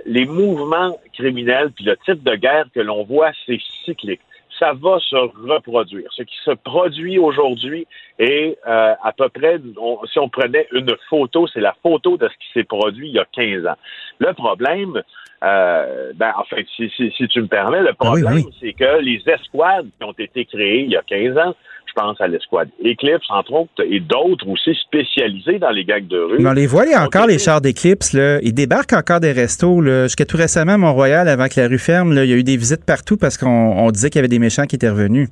[0.07, 4.21] les mouvements criminels puis le type de guerre que l'on voit, c'est cyclique.
[4.59, 6.09] Ça va se reproduire.
[6.13, 7.87] Ce qui se produit aujourd'hui
[8.19, 12.27] est euh, à peu près, on- si on prenait une photo, c'est la photo de
[12.29, 13.77] ce qui s'est produit il y a 15 ans.
[14.19, 15.03] Le problème,
[15.45, 18.57] euh, ben, en fait, si, si, si tu me permets, le Ah oui, problème, oui.
[18.61, 21.55] c'est que les escouades qui ont été créées il y a 15 ans,
[21.99, 26.39] pense à l'escouade Eclipse, entre autres, et d'autres aussi spécialisées dans les gangs de rue.
[26.39, 27.31] Mais on les voit les- encore, Ok.
[27.31, 28.13] les chars d'Eclipse.
[28.13, 28.39] Là.
[28.43, 29.83] Ils débarquent encore des restos.
[29.83, 32.45] Jusqu'à tout récemment, à Mont-Royal, avant que la rue ferme, là, il y a eu
[32.45, 35.29] des visites partout parce qu'on on disait qu'il y avait des méchants qui étaient revenus.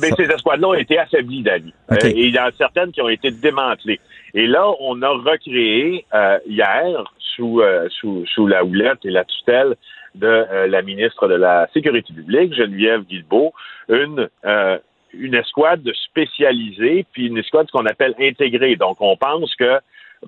[0.00, 1.72] Mais Ça- ces escouades-là ont été affaiblies, Dani.
[1.92, 4.00] Euh, et il y en a certaines qui ont été démantelées.
[4.34, 7.04] Et là, on a recréé euh, hier,
[7.36, 9.76] sous, euh, sous, sous la houlette et la tutelle
[10.16, 13.52] de euh, la ministre de la Sécurité publique, Geneviève Guilbeault,
[13.88, 14.78] une, euh,
[15.12, 18.76] une escouade spécialisée, puis une escouade qu'on appelle intégrée.
[18.76, 19.78] Donc, on pense que,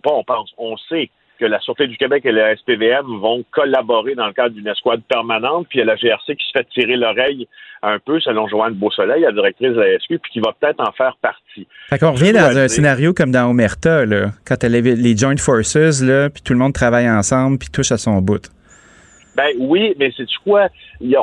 [0.02, 4.15] pas on pense, on sait que la Sûreté du Québec et la SPVM vont collaborer
[4.15, 6.66] dans le cadre d'une escouade permanente, puis il y a la GRC qui se fait
[6.69, 7.48] tirer l'oreille
[7.82, 10.93] un peu, selon Joanne Beausoleil, la directrice de la SQ, puis qui va peut-être en
[10.93, 11.66] faire partie.
[11.89, 15.16] Fait qu'on revient dans un dire- scénario comme dans Omerta, là, quand elle avait les
[15.16, 18.51] Joint Forces, là, puis tout le monde travaille ensemble, puis touche à son bout.
[19.35, 20.69] Ben oui, mais c'est quoi?
[21.01, 21.20] Il y a-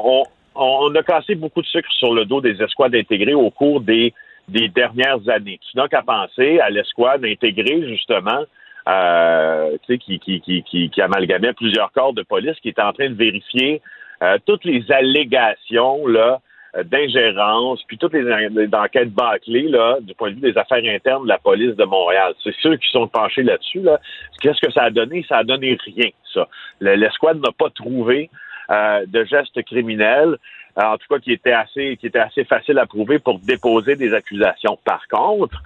[0.57, 4.13] on, a cassé beaucoup de sucre sur le dos des escouades intégrées au cours des,
[4.47, 5.59] dernières années.
[5.69, 8.43] Tu n'as qu'à penser à l'escouade intégrée, justement,
[8.87, 13.81] euh, qui, amalgamait plusieurs corps de police qui étaient en train de vérifier
[14.23, 16.37] euh, toutes les allégations euh,
[16.85, 19.69] d'ingérence, puis toutes les, enquêtes bâclées
[20.01, 22.33] du point de vue des affaires internes de la police de Montréal.
[22.43, 23.81] C'est ceux qui sont penchés là-dessus.
[23.81, 23.99] Là.
[24.41, 25.25] Qu'est-ce que ça a donné?
[25.27, 26.47] Ça a donné rien, ça.
[26.79, 28.29] L'escouade n'a pas trouvé
[28.69, 30.37] euh, de gestes criminels,
[30.75, 34.13] en tout cas qui était assez, qui était assez facile à prouver pour déposer des
[34.13, 34.77] accusations.
[34.83, 35.61] Par contre,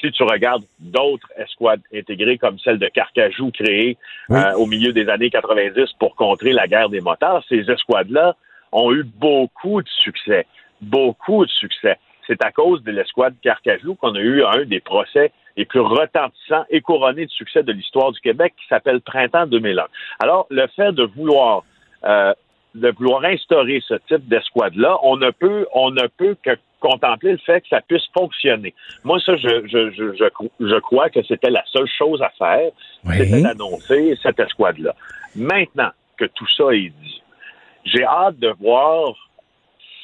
[0.00, 3.96] si tu regardes d'autres escouades intégrées comme celle de Carcajou créée
[4.30, 8.36] euh, au milieu des années 90 pour contrer la guerre des motards, ces escouades-là
[8.72, 10.46] ont eu beaucoup de succès.
[10.80, 11.98] Beaucoup de succès.
[12.26, 16.64] C'est à cause de l'escouade Carcajou qu'on a eu un des procès les plus retentissants
[16.68, 19.86] et couronnés de succès de l'histoire du Québec qui s'appelle Printemps 2001.
[20.18, 21.62] Alors, le fait de vouloir
[22.04, 22.34] euh,
[22.76, 26.50] de vouloir instaurer ce type d'escouade-là, on ne peut on ne peut que
[26.80, 28.74] contempler le fait que ça puisse fonctionner.
[29.02, 30.30] Moi, ça, je, je, je,
[30.60, 32.70] je crois que c'était la seule chose à faire,
[33.10, 34.94] c'était d'annoncer cette escouade-là.
[35.34, 37.22] Maintenant que tout ça est dit,
[37.84, 39.14] j'ai hâte de voir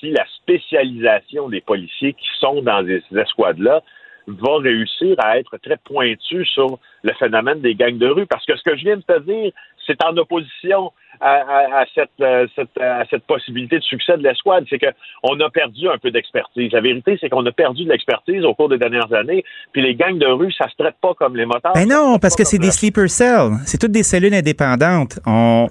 [0.01, 3.83] si la spécialisation des policiers qui sont dans ces escouades-là
[4.27, 8.27] va réussir à être très pointu sur le phénomène des gangs de rue.
[8.27, 9.53] Parce que ce que je viens de te dire,
[9.87, 12.47] c'est en opposition à, cette, euh,
[12.81, 14.65] à, cette, possibilité de succès de l'escouade.
[14.69, 16.73] C'est qu'on a perdu un peu d'expertise.
[16.73, 19.45] La vérité, c'est qu'on a perdu de l'expertise au cours des dernières années.
[19.73, 21.75] Puis les gangs de rue, ça se traite pas comme les motards.
[21.75, 23.53] Ben non, parce que c'est des sleeper cells.
[23.67, 25.21] C'est toutes des cellules indépendantes.
[25.25, 25.69] On,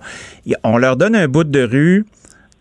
[0.63, 2.05] on leur donne un bout de rue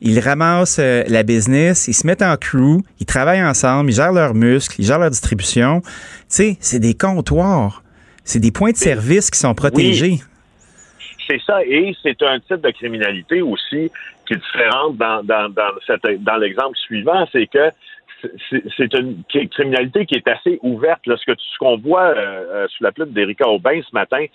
[0.02, 4.12] ils ramassent euh, la business, ils se mettent en crew, ils travaillent ensemble, ils gèrent
[4.12, 5.82] leurs muscles, ils gèrent leur distribution.
[5.82, 5.88] Tu
[6.28, 7.82] sais, c'est des comptoirs.
[8.24, 10.20] C'est des points de service qui sont protégés.
[11.26, 13.90] C'est ça, et c'est un type de criminalité aussi
[14.26, 15.70] qui est différente dans, dans, dans,
[16.18, 17.70] dans l'exemple suivant, c'est que
[18.76, 21.06] c'est une criminalité qui est assez ouverte.
[21.06, 24.26] Là, ce qu'on voit euh, euh, sous la plume d'Erika Aubin ce matin,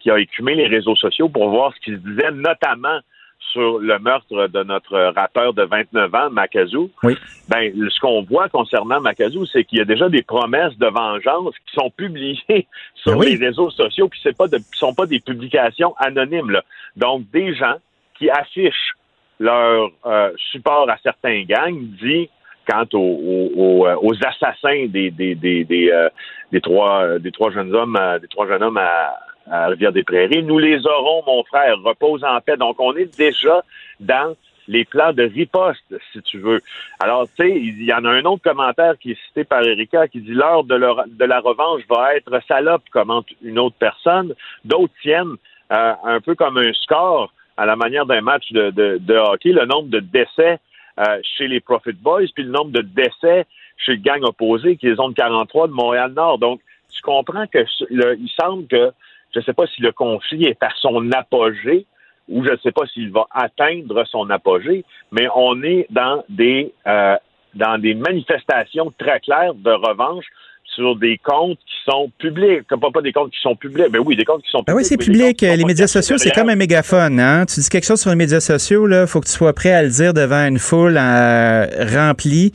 [0.00, 2.98] qui a écumé les réseaux sociaux pour voir ce qui se disait, notamment
[3.38, 7.16] sur le meurtre de notre rappeur de 29 ans, Macazou, oui.
[7.48, 11.54] ben, ce qu'on voit concernant Macazou, c'est qu'il y a déjà des promesses de vengeance
[11.66, 12.38] qui sont publiées
[12.94, 16.50] sur ben les réseaux sociaux, pas de, sont pas des publications anonymes.
[16.50, 16.62] Là.
[16.96, 17.76] Donc, des gens
[18.18, 18.92] qui affichent
[19.38, 22.28] leur euh, support à certains gangs dit
[22.68, 26.08] quant aux, aux, assassins des des des des, euh,
[26.50, 29.14] des trois des trois jeunes hommes des trois jeunes hommes à,
[29.50, 30.42] à Rivière-des-Prairies.
[30.42, 32.56] Nous les aurons, mon frère, repose en paix.
[32.56, 33.62] Donc, on est déjà
[34.00, 34.34] dans
[34.68, 36.60] les plans de riposte, si tu veux.
[36.98, 40.08] Alors, tu sais, il y en a un autre commentaire qui est cité par Erika
[40.08, 44.34] qui dit l'heure de, la revanche va être salope, commente une autre personne.
[44.64, 45.36] D'autres tiennent
[45.72, 49.88] euh, un peu comme un score à la manière d'un match de, hockey, le nombre
[49.88, 50.58] de décès
[50.98, 53.46] euh, chez les Profit Boys, puis le nombre de décès
[53.78, 56.38] chez le gang opposé, qui est zone 43 de Montréal-Nord.
[56.38, 56.60] Donc,
[56.92, 58.90] tu comprends que il semble que
[59.32, 61.86] je ne sais pas si le conflit est à son apogée
[62.28, 66.72] ou je ne sais pas s'il va atteindre son apogée, mais on est dans des
[66.86, 67.16] euh,
[67.54, 70.26] dans des manifestations très claires de revanche
[70.74, 74.14] sur des comptes qui sont publics, pas, pas des comptes qui sont publics, ben oui,
[74.14, 74.74] des comptes qui sont publics.
[74.74, 75.40] Ben oui, c'est public.
[75.40, 77.18] Les médias sociaux, c'est comme un mégaphone.
[77.18, 77.46] Hein?
[77.46, 79.82] Tu dis quelque chose sur les médias sociaux, il faut que tu sois prêt à
[79.82, 82.52] le dire devant une foule euh, remplie.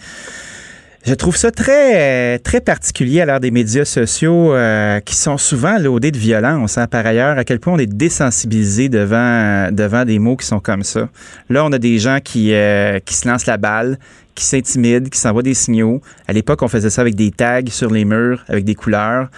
[1.03, 5.79] Je trouve ça très, très particulier à l'heure des médias sociaux euh, qui sont souvent
[5.79, 6.77] laudés de violence.
[6.77, 10.59] Hein, par ailleurs, à quel point on est désensibilisé devant, devant des mots qui sont
[10.59, 11.09] comme ça.
[11.49, 13.97] Là, on a des gens qui, euh, qui se lancent la balle,
[14.35, 16.01] qui s'intimident, qui s'envoient des signaux.
[16.27, 19.29] À l'époque, on faisait ça avec des tags sur les murs, avec des couleurs.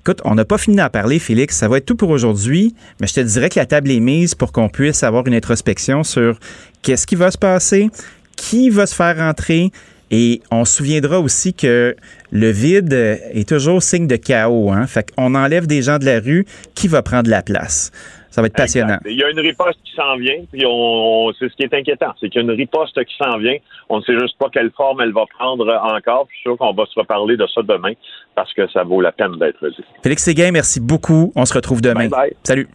[0.00, 1.56] Écoute, on n'a pas fini d'en parler, Félix.
[1.56, 4.34] Ça va être tout pour aujourd'hui, mais je te dirais que la table est mise
[4.34, 6.40] pour qu'on puisse avoir une introspection sur
[6.82, 7.88] qu'est-ce qui va se passer,
[8.36, 9.70] qui va se faire rentrer,
[10.16, 11.96] et on se souviendra aussi que
[12.30, 14.70] le vide est toujours signe de chaos.
[14.70, 14.86] Hein?
[14.86, 16.46] Fait qu'on enlève des gens de la rue,
[16.76, 17.90] qui va prendre la place?
[18.30, 18.98] Ça va être passionnant.
[19.06, 22.12] Il y a une riposte qui s'en vient, puis on, c'est ce qui est inquiétant,
[22.20, 23.56] c'est qu'il y a une riposte qui s'en vient.
[23.88, 26.28] On ne sait juste pas quelle forme elle va prendre encore.
[26.30, 27.94] Je suis sûr qu'on va se reparler de ça demain
[28.36, 29.84] parce que ça vaut la peine d'être dit.
[30.04, 31.32] Félix Séguin, merci beaucoup.
[31.34, 32.08] On se retrouve demain.
[32.44, 32.68] Salut.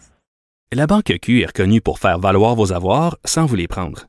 [0.74, 4.09] La Banque Q est reconnue pour faire valoir vos avoirs sans vous les prendre.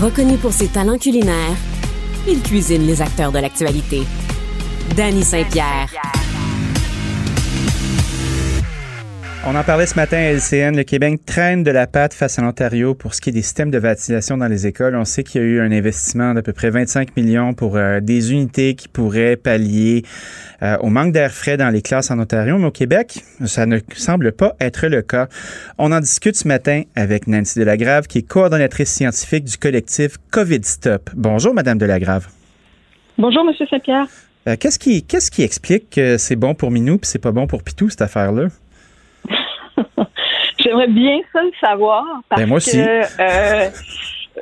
[0.00, 1.56] Reconnu pour ses talents culinaires,
[2.28, 4.02] il cuisine les acteurs de l'actualité.
[4.94, 5.88] Danny Saint-Pierre.
[9.48, 10.76] On en parlait ce matin à LCN.
[10.76, 13.70] Le Québec traîne de la patte face à l'Ontario pour ce qui est des systèmes
[13.70, 14.96] de vaccination dans les écoles.
[14.96, 18.00] On sait qu'il y a eu un investissement d'à peu près 25 millions pour euh,
[18.00, 20.02] des unités qui pourraient pallier
[20.64, 22.58] euh, au manque d'air frais dans les classes en Ontario.
[22.58, 25.28] Mais au Québec, ça ne semble pas être le cas.
[25.78, 30.64] On en discute ce matin avec Nancy Delagrave, qui est coordonnatrice scientifique du collectif COVID
[30.64, 31.10] Stop.
[31.14, 32.26] Bonjour, Madame Delagrave.
[33.16, 34.08] Bonjour, Monsieur Saint-Pierre.
[34.48, 37.46] Euh, qu'est-ce qui, qu'est-ce qui explique que c'est bon pour Minou puis c'est pas bon
[37.46, 38.48] pour Pitou, cette affaire-là?
[40.66, 42.04] J'aimerais bien ça le savoir.
[42.28, 42.76] Parce Ben, moi aussi.
[42.76, 43.70] Que, euh,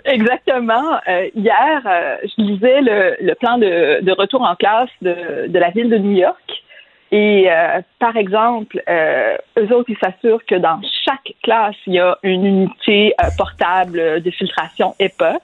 [0.04, 0.98] exactement.
[1.06, 5.58] Euh, hier, euh, je lisais le, le plan de, de retour en classe de, de
[5.58, 6.62] la ville de New York.
[7.12, 12.18] Et euh, par exemple, eux autres, ils s'assurent que dans chaque classe, il y a
[12.24, 15.38] une unité portable de filtration EPA.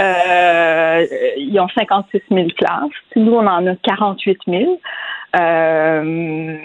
[0.00, 1.06] Euh,
[1.36, 2.90] ils ont 56 000 classes.
[3.16, 4.80] Nous, on en a 48 000.
[5.36, 6.56] Euh,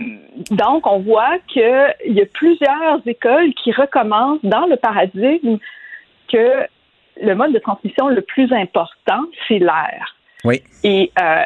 [0.52, 5.58] donc, on voit qu'il y a plusieurs écoles qui recommencent dans le paradigme
[6.32, 6.68] que
[7.22, 10.16] le mode de transmission le plus important, c'est l'air.
[10.44, 10.62] Oui.
[10.84, 11.44] Et euh,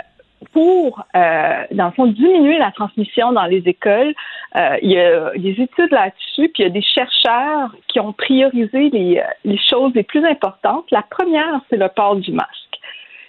[0.53, 4.13] pour, euh, dans le fond, diminuer la transmission dans les écoles,
[4.55, 8.13] euh, il y a des études là-dessus, puis il y a des chercheurs qui ont
[8.13, 10.85] priorisé les, les choses les plus importantes.
[10.91, 12.79] La première, c'est le port du masque.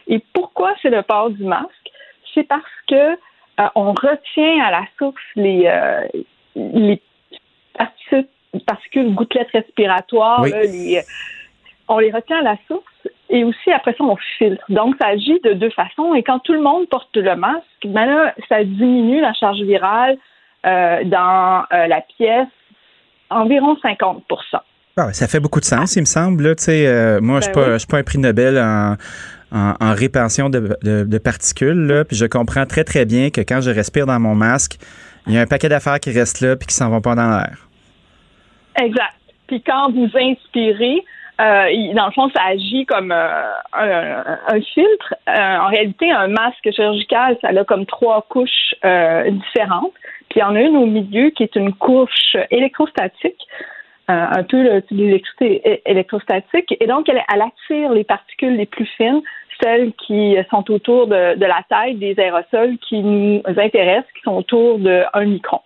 [0.06, 1.90] Et pourquoi c'est le port du masque?
[2.34, 3.18] C'est parce que
[3.58, 6.06] euh, on retient à la source les, euh,
[6.56, 7.00] les
[7.76, 8.26] particules,
[8.66, 10.50] particules gouttelettes respiratoires, Oui.
[10.50, 11.02] là, les,
[11.88, 12.84] on les retient à la source
[13.30, 14.64] et aussi après ça on filtre.
[14.68, 18.06] Donc ça agit de deux façons et quand tout le monde porte le masque, ben
[18.06, 20.16] là ça diminue la charge virale
[20.66, 22.48] euh, dans euh, la pièce
[23.30, 24.24] environ 50
[24.96, 26.42] Ah ça fait beaucoup de sens, il me semble.
[26.44, 27.72] Là, euh, moi, je suis Ben pas, oui.
[27.74, 28.96] je suis pas un prix Nobel en,
[29.52, 31.86] en, en répansion de, particules.
[31.86, 34.78] Là, puis je comprends très, très bien que quand je respire dans mon masque,
[35.26, 37.30] il y a un paquet d'affaires qui restent là puis qui s'en vont pas dans
[37.30, 37.68] l'air.
[38.80, 39.14] Exact.
[39.46, 41.02] Puis quand vous inspirez,
[41.40, 43.42] euh, dans le fond, ça agit comme euh,
[43.72, 45.14] un, filtre.
[45.28, 48.74] Euh, en réalité, un masque chirurgical, ça a comme trois couches
[49.30, 49.92] différentes.
[50.30, 53.40] Puis il y en a une au milieu qui est une couche électrostatique,
[54.08, 56.76] un peu le- l'électricité électrostatique.
[56.80, 59.22] Et donc, elle attire les particules les plus fines,
[59.62, 64.36] celles qui sont autour de, de la taille des aérosols qui nous intéressent, qui sont
[64.36, 65.60] autour de 1 micron.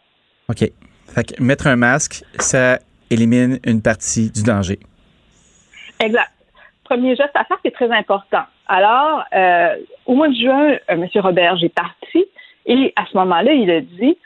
[0.48, 0.70] OK.
[1.06, 2.78] Fait que mettre un masque, ça
[3.10, 4.78] élimine une partie du danger.
[6.00, 6.30] Exact.
[6.84, 8.42] Premier geste à faire qui est très important.
[8.66, 11.06] Alors, euh, au mois de juin, euh, M.
[11.16, 12.24] Robert est parti
[12.66, 14.16] et à ce moment-là, il a dit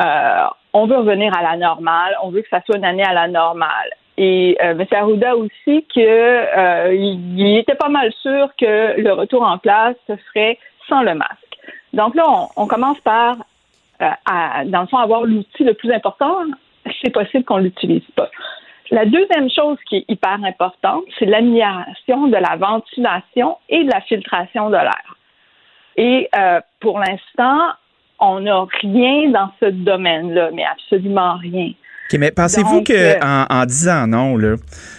[0.00, 3.12] euh, on veut revenir à la normale, on veut que ça soit une année à
[3.12, 3.90] la normale.
[4.18, 4.86] Et euh, M.
[4.90, 10.16] Arruda aussi que euh, il, était pas mal sûr que le retour en classe se
[10.16, 11.58] ferait sans le masque.
[11.92, 13.36] Donc là, on, on commence par,
[14.00, 16.36] euh, à, dans le fond, avoir l'outil le plus important.
[17.02, 18.30] C'est possible qu'on l'utilise pas.
[18.90, 24.00] La deuxième chose qui est hyper importante, c'est l'amélioration de la ventilation et de la
[24.02, 25.16] filtration de l'air.
[25.96, 27.72] Et euh, pour l'instant,
[28.20, 31.72] on n'a rien dans ce domaine-là, mais absolument rien.
[32.08, 34.56] OK, mais pensez-vous Donc, que euh, en, en disant non, là,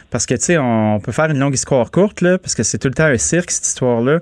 [0.09, 2.77] parce que, tu sais, on peut faire une longue histoire courte, là, parce que c'est
[2.77, 4.19] tout le temps un cirque, cette histoire-là.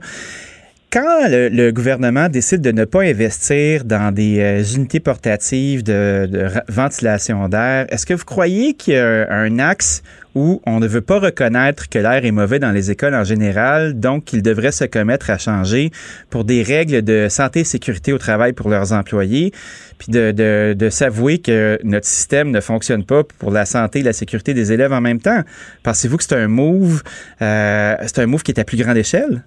[0.92, 6.26] Quand le, le gouvernement décide de ne pas investir dans des euh, unités portatives de,
[6.26, 10.04] de ventilation d'air, est-ce que vous croyez qu'il y a un axe
[10.36, 14.00] où on ne veut pas reconnaître que l'air est mauvais dans les écoles en général,
[14.00, 15.92] donc qu'ils devraient se commettre à changer
[16.30, 19.52] pour des règles de santé et sécurité au travail pour leurs employés,
[19.98, 24.04] puis de, de, de s'avouer que notre système ne fonctionne pas pour la santé et
[24.04, 25.42] la sécurité des élèves en même temps?
[25.84, 27.02] Pensez-vous que c'est un move,
[27.42, 29.42] euh, c'est un move qui est à plus grande échelle?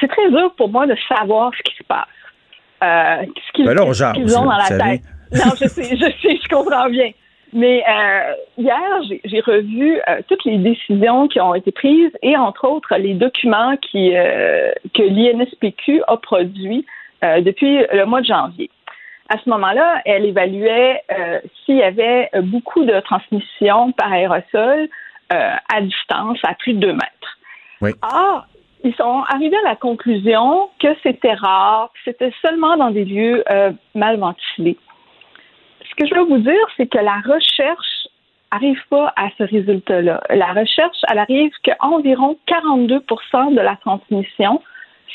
[0.00, 2.06] C'est très dur pour moi de savoir ce qui se passe.
[2.82, 5.02] Euh, ce qu'ils Ben ont dans la tête.
[5.32, 7.10] Non, je sais, je sais, je comprends bien.
[7.54, 8.80] Mais euh, hier,
[9.24, 13.76] j'ai- revu euh, toutes les décisions qui ont été prises et entre autres les documents
[13.76, 16.86] qui, euh, que l'INSPQ a produits
[17.22, 18.68] depuis le mois de janvier.
[19.28, 21.00] À ce moment-là, elle évaluait
[21.64, 24.88] s'il y avait beaucoup de transmission par aérosol
[25.30, 27.38] à distance, à plus de 2 mètres.
[27.80, 27.92] Oui.
[28.02, 28.44] Or,
[28.84, 33.44] ils sont arrivés à la conclusion que c'était rare, que c'était seulement dans des lieux
[33.50, 34.78] euh, mal ventilés.
[35.88, 38.08] Ce que je veux vous dire, c'est que la recherche
[38.50, 40.22] arrive pas à ce résultat-là.
[40.30, 44.60] La recherche, elle arrive qu'environ 42% de la transmission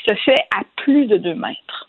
[0.06, 1.88] se fait à plus de 2 mètres.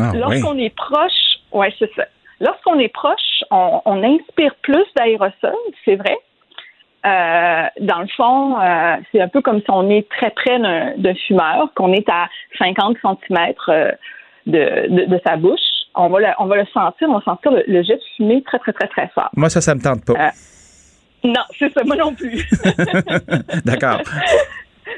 [0.00, 2.06] Ah, Lorsqu'on est proche, ouais, c'est ça.
[2.40, 5.52] Lorsqu'on est proche, on, on inspire plus d'aérosols,
[5.84, 6.18] c'est vrai,
[7.04, 11.14] euh, dans le fond, euh, c'est un peu comme si on est très près d'un
[11.26, 13.90] fumeur, qu'on est à 50 cm euh,
[14.46, 15.60] de, de, sa bouche.
[15.94, 18.58] On va, le, on va le sentir, on va sentir le, jet de fumée très,
[18.60, 19.30] très, très, très fort.
[19.36, 20.30] Moi, ça, ça me tente pas.
[21.24, 22.48] non, c'est ça, moi non plus.
[23.64, 24.00] D'accord.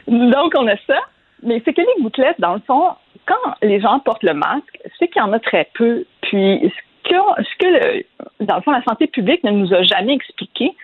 [0.06, 1.00] Donc, on a ça.
[1.42, 2.90] Mais c'est que les gouttelettes, dans le fond,
[3.26, 6.04] quand les gens portent le masque, c'est qu'il y en a très peu.
[6.22, 6.72] Puis,
[7.04, 8.04] ce que, ce que
[8.44, 10.74] dans le fond, la santé publique ne nous a jamais expliqué,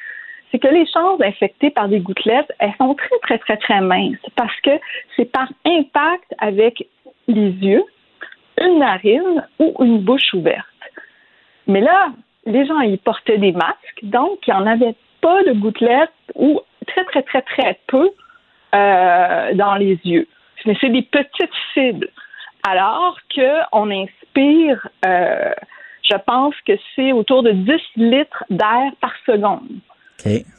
[0.51, 4.19] c'est que les chances d'infecter par des gouttelettes, elles sont très, très, très, très minces
[4.37, 4.71] parce que
[5.17, 6.87] c'est par impact avec
[7.29, 7.85] les yeux,
[8.61, 10.67] une narine ou une bouche ouverte.
[11.67, 12.09] Mais là,
[12.47, 16.61] les gens, ils portaient des masques, donc il n'y en avait pas de gouttelettes ou
[16.87, 18.11] très, très, très, très peu
[18.75, 20.27] euh, dans les yeux.
[20.67, 22.09] Mais c'est des petites cibles.
[22.69, 25.53] Alors qu'on inspire, euh,
[26.03, 29.81] je pense que c'est autour de 10 litres d'air par seconde.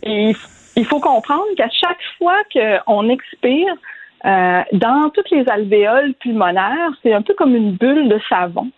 [0.04, 0.36] Et
[0.76, 3.74] il faut comprendre qu'à chaque fois qu'on expire,
[4.26, 8.70] euh, dans toutes les alvéoles pulmonaires, c'est un peu comme une bulle de savon.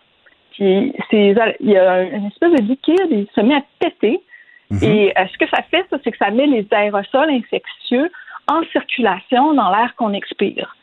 [0.51, 4.21] Puis il y a une espèce de liquide, il se met à péter.
[4.69, 4.83] Mhm.
[4.83, 8.09] Et euh, ce que ça fait, c'est que ça met les aérosols infectieux
[8.47, 10.75] en circulation dans l'air qu'on expire.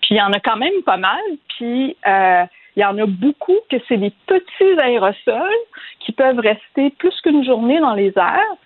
[0.00, 1.20] Puis il y en a quand même pas mal.
[1.56, 2.44] Puis euh,
[2.76, 5.62] il y en a beaucoup que c'est des petits aérosols
[6.00, 8.56] qui peuvent rester plus qu'une journée dans les airs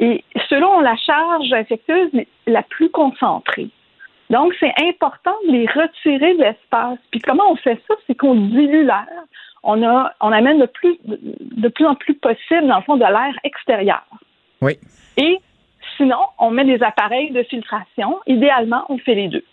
[0.00, 2.10] et selon la charge infectieuse
[2.46, 3.68] la plus concentrée.
[4.30, 6.98] Donc, c'est important de les retirer de l'espace.
[7.10, 7.94] Puis comment on fait ça?
[8.06, 9.06] C'est qu'on dilue l'air.
[9.62, 13.04] On, a, on amène de plus, de plus en plus possible, dans le fond, de
[13.04, 14.04] l'air extérieur.
[14.60, 14.78] Oui.
[15.16, 15.38] Et
[15.96, 18.18] sinon, on met des appareils de filtration.
[18.26, 19.44] Idéalement, on fait les deux.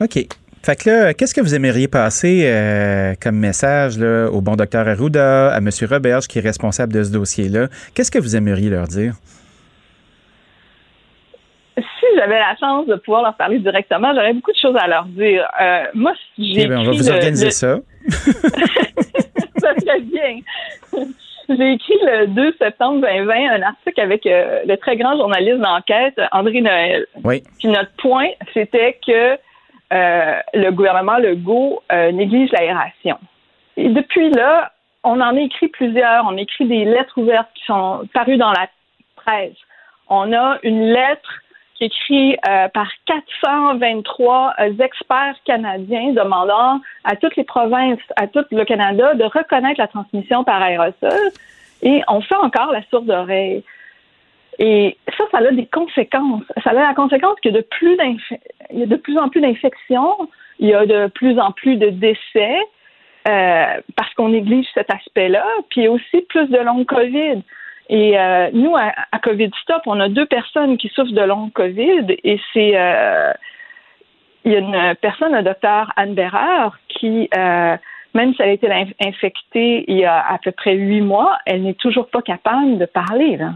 [0.00, 0.18] OK.
[0.64, 4.86] Fait que là, qu'est-ce que vous aimeriez passer euh, comme message là, au bon docteur
[4.86, 5.68] Arruda, à M.
[5.90, 7.68] Roberge, qui est responsable de ce dossier-là?
[7.94, 9.14] Qu'est-ce que vous aimeriez leur dire?
[11.76, 15.04] Si j'avais la chance de pouvoir leur parler directement, j'aurais beaucoup de choses à leur
[15.04, 15.48] dire.
[15.60, 16.62] Euh, moi, j'ai.
[16.62, 17.78] Eh on va vous organiser ça.
[18.08, 20.40] ça serait bien.
[21.48, 26.20] J'ai écrit le 2 septembre 2020 un article avec euh, le très grand journaliste d'enquête,
[26.30, 27.06] André Noël.
[27.24, 27.42] Oui.
[27.58, 29.38] Puis notre point, c'était que
[29.92, 33.18] euh, le gouvernement Legault néglige l'aération.
[33.76, 34.72] Et depuis là,
[35.04, 36.24] on en a écrit plusieurs.
[36.26, 38.68] On a écrit des lettres ouvertes qui sont parues dans la
[39.16, 39.56] presse.
[40.08, 41.41] On a une lettre
[41.82, 48.64] écrit euh, par 423 euh, experts canadiens demandant à toutes les provinces, à tout le
[48.64, 51.30] Canada, de reconnaître la transmission par aérosol.
[51.82, 53.64] Et on fait encore la sourde oreille.
[54.58, 56.44] Et ça, ça a des conséquences.
[56.62, 57.98] Ça a la conséquence que de plus
[58.70, 60.28] il y a de plus en plus d'infections,
[60.58, 62.58] il y a de plus en plus de décès
[63.28, 67.42] euh, parce qu'on néglige cet aspect-là, puis aussi plus de long COVID.
[67.88, 72.16] Et euh, nous, à, COVID Stop, on a deux personnes qui souffrent de long COVID
[72.24, 73.32] et c'est euh,
[74.44, 77.76] il y a une personne, le docteur Anne Berrer, qui, euh,
[78.14, 81.62] même si elle a été infectée il y a à peu près huit mois, elle
[81.62, 83.36] n'est toujours pas capable de parler.
[83.36, 83.54] Là.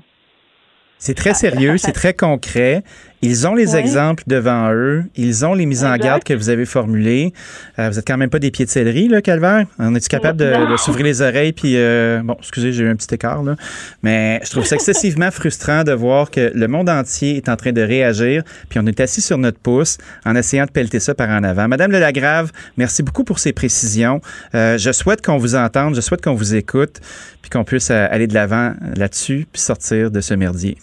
[0.98, 2.82] C'est très sérieux, c'est très concret.
[3.27, 5.03] Ils ont les exemples devant eux.
[5.16, 7.32] Ils ont les mises en garde que vous avez formulées.
[7.77, 9.66] Euh, vous êtes quand même pas des pieds de céleri, là, Calvaire?
[9.81, 11.53] On est-tu capable de, s'ouvrir les oreilles?
[11.53, 13.57] Puis, euh, bon, excusez, j'ai eu un petit écart, là.
[14.05, 17.73] Mais je trouve ça excessivement frustrant de voir que le monde entier est en train
[17.73, 18.44] de réagir.
[18.69, 21.66] Puis, on est assis sur notre pouce en essayant de pelleter ça par en avant.
[21.66, 24.20] Madame Lagrave, merci beaucoup pour ces précisions.
[24.55, 25.97] Euh, je souhaite qu'on vous entende.
[25.97, 27.01] Je souhaite qu'on vous écoute.
[27.43, 29.48] Puis qu'on puisse aller de l'avant là-dessus.
[29.53, 30.78] Puis sortir de ce merdier.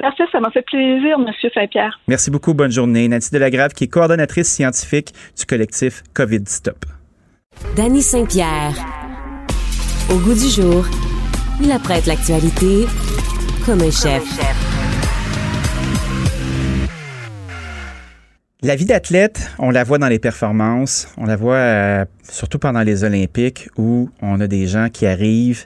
[0.00, 1.26] Merci, ça m'a fait plaisir, M.
[1.52, 1.98] Saint-Pierre.
[2.06, 2.54] Merci beaucoup.
[2.54, 3.08] Bonne journée.
[3.08, 6.84] Nancy Delagrave, qui est coordonnatrice scientifique du collectif COVID Stop.
[7.76, 8.74] Danny Saint-Pierre.
[10.10, 10.86] Au goût du jour,
[11.60, 12.86] il apprête l'actualité
[13.66, 14.24] comme un chef.
[18.62, 22.82] La vie d'athlète, on la voit dans les performances, on la voit euh, surtout pendant
[22.82, 25.64] les Olympiques où on a des gens qui arrivent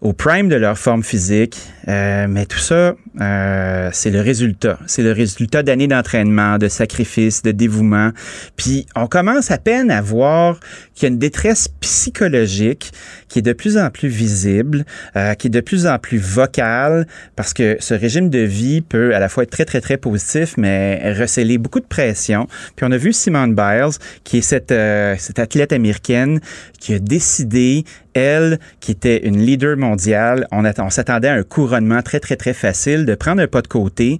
[0.00, 1.58] au prime de leur forme physique.
[1.88, 4.78] Euh, mais tout ça, euh, c'est le résultat.
[4.86, 8.10] C'est le résultat d'années d'entraînement, de sacrifices, de dévouement.
[8.56, 10.60] Puis on commence à peine à voir
[10.94, 12.92] qu'il y a une détresse psychologique
[13.28, 14.84] qui est de plus en plus visible,
[15.16, 17.06] euh, qui est de plus en plus vocale,
[17.36, 20.54] parce que ce régime de vie peut à la fois être très, très, très positif,
[20.56, 22.46] mais receler beaucoup de pression.
[22.76, 26.40] Puis on a vu Simone Biles, qui est cette, euh, cette athlète américaine
[26.78, 27.84] qui a décidé
[28.14, 32.54] elle, qui était une leader mondiale, on, on s'attendait à un couronnement très, très, très
[32.54, 34.18] facile, de prendre un pas de côté,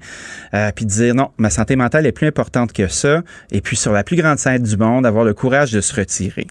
[0.54, 3.76] euh, puis de dire non, ma santé mentale est plus importante que ça, et puis
[3.76, 6.46] sur la plus grande scène du monde, avoir le courage de se retirer.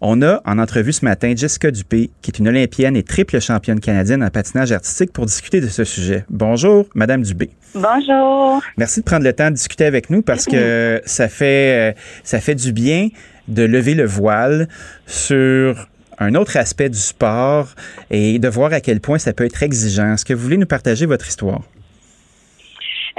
[0.00, 3.80] On a en entrevue ce matin Jessica Dupé, qui est une olympienne et triple championne
[3.80, 6.24] canadienne en patinage artistique, pour discuter de ce sujet.
[6.30, 7.50] Bonjour, Madame Dubé.
[7.74, 8.62] Bonjour.
[8.76, 12.40] Merci de prendre le temps de discuter avec nous parce que ça fait, euh, ça
[12.40, 13.08] fait du bien
[13.48, 14.68] de lever le voile
[15.06, 15.88] sur
[16.18, 17.68] un autre aspect du sport
[18.10, 20.14] et de voir à quel point ça peut être exigeant.
[20.14, 21.60] Est-ce que vous voulez nous partager votre histoire?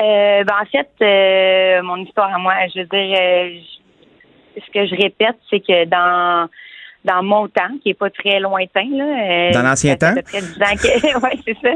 [0.01, 3.49] Euh, ben, en fait, euh, mon histoire à moi, je veux dire, euh,
[4.55, 6.47] ce que je répète, c'est que dans
[7.05, 10.41] dans mon temps, qui est pas très lointain, là, dans l'ancien temps, ça fait à
[10.41, 11.73] peu près 10 ans que, ouais, c'est ça.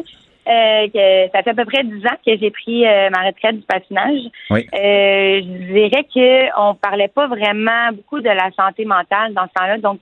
[0.88, 4.20] que ça fait à peu près 10 ans que j'ai pris ma retraite du patinage.
[4.50, 4.68] Oui.
[4.74, 10.02] je dirais qu'on parlait pas vraiment beaucoup de la santé mentale dans ce temps-là, donc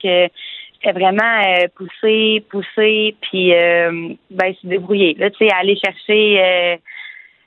[0.80, 5.14] c'était vraiment euh, pousser, pousser, puis euh, ben, se débrouiller.
[5.14, 6.76] Là, tu sais, aller chercher euh,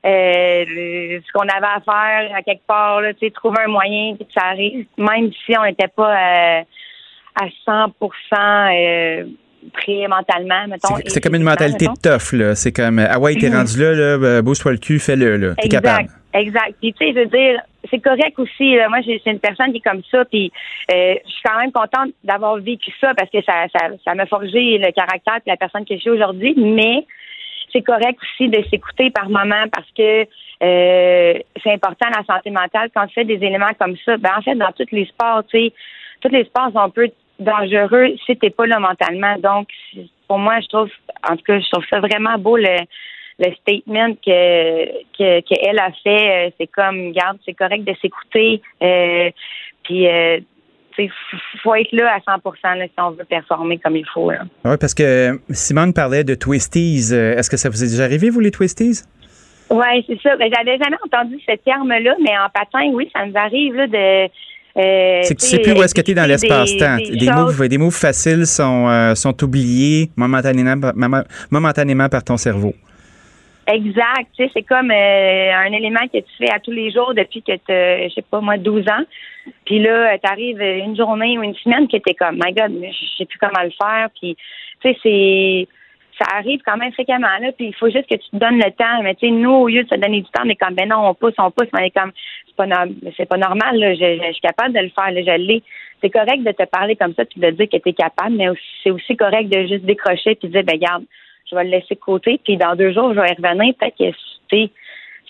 [0.06, 4.16] euh, ce qu'on avait à faire à quelque part, là, tu sais, trouver un moyen
[4.18, 6.64] que ça arrive, même si on n'était pas
[7.36, 7.94] à 100
[9.72, 10.96] prêt mentalement, mettons.
[11.06, 12.56] C'est comme une mentalité de tough, là.
[12.56, 15.56] C'est comme, ah ouais, t'es rendu là, là, bouge-toi le cul, fais-le, là.
[15.56, 16.10] T'es capable.
[16.34, 16.76] Exact.
[16.82, 18.76] Puis, tu sais, je veux dire, c'est correct aussi.
[18.90, 20.52] Moi, j'ai une personne qui est comme ça, puis
[20.92, 24.26] euh, je suis quand même contente d'avoir vécu ça parce que ça, ça, ça m'a
[24.26, 26.56] forgé le caractère de la personne que je suis aujourd'hui.
[26.58, 27.06] Mais
[27.72, 30.22] c'est correct aussi de s'écouter par moment parce que
[30.64, 34.18] euh, c'est important la santé mentale quand tu fais des éléments comme ça.
[34.18, 35.74] Ben en fait, dans tous les sports, tu sais,
[36.22, 39.36] tous les sports sont un peu dangereux si t'es pas là mentalement.
[39.38, 39.68] Donc,
[40.28, 40.90] pour moi, je trouve,
[41.30, 42.78] en tout cas, je trouve ça vraiment beau le
[43.40, 49.30] le statement que qu'elle a fait, euh, c'est comme, garde, c'est correct de s'écouter, euh,
[49.84, 50.40] puis euh,
[50.98, 51.12] il
[51.64, 54.32] faut être là à 100% si on veut performer comme il faut.
[54.32, 57.12] Oui, parce que Simone parlait de twisties.
[57.12, 59.02] Est-ce que ça vous est déjà arrivé, vous, les twisties?
[59.72, 60.36] Oui, c'est ça.
[60.38, 64.32] Ben, J'avais jamais entendu ce terme-là, mais en patin, oui, ça nous arrive là, de.
[64.76, 66.98] Euh, c'est que tu sais plus où est-ce que tu es dans l'espace-temps.
[66.98, 70.92] Des, des, moves, des moves faciles sont, sont oubliés momentanément,
[71.52, 72.74] momentanément par ton cerveau.
[73.68, 74.28] Exact.
[74.36, 77.42] Tu sais, c'est comme euh, un élément que tu fais à tous les jours depuis
[77.42, 79.04] que tu je sais pas moi, 12 ans.
[79.66, 82.74] Puis là, tu arrives une journée ou une semaine que tu es comme, my God,
[82.82, 84.10] je sais plus comment le faire.
[84.20, 84.36] Puis,
[84.82, 85.68] tu sais, c'est
[86.20, 88.72] ça arrive quand même fréquemment là puis il faut juste que tu te donnes le
[88.72, 89.02] temps.
[89.04, 90.90] Mais tu sais nous au lieu de se donner du temps on est comme ben
[90.90, 91.68] non on pousse on pousse.
[91.74, 92.12] Mais on est comme
[92.48, 92.86] c'est pas
[93.18, 93.94] c'est pas normal là.
[93.94, 95.64] Je, je, suis capable de le faire là, je l'ai.
[96.02, 98.48] C'est correct de te parler comme ça puis de dire que tu es capable mais
[98.84, 101.06] c'est aussi correct de juste décrocher puis de dire ben garde
[101.50, 103.74] je vais le laisser de côté, puis dans deux jours, je vais y revenir.
[103.76, 104.70] Peut-être que,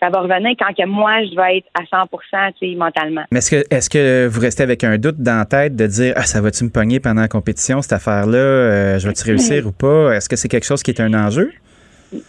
[0.03, 3.23] ça va revenir quand que moi, je vais être à 100 mentalement.
[3.31, 6.13] Mais est-ce que, est-ce que vous restez avec un doute dans la tête de dire,
[6.17, 8.37] ah, ça va-tu me pogner pendant la compétition, cette affaire-là?
[8.37, 10.13] Euh, je vais-tu réussir ou pas?
[10.13, 11.53] Est-ce que c'est quelque chose qui est un enjeu?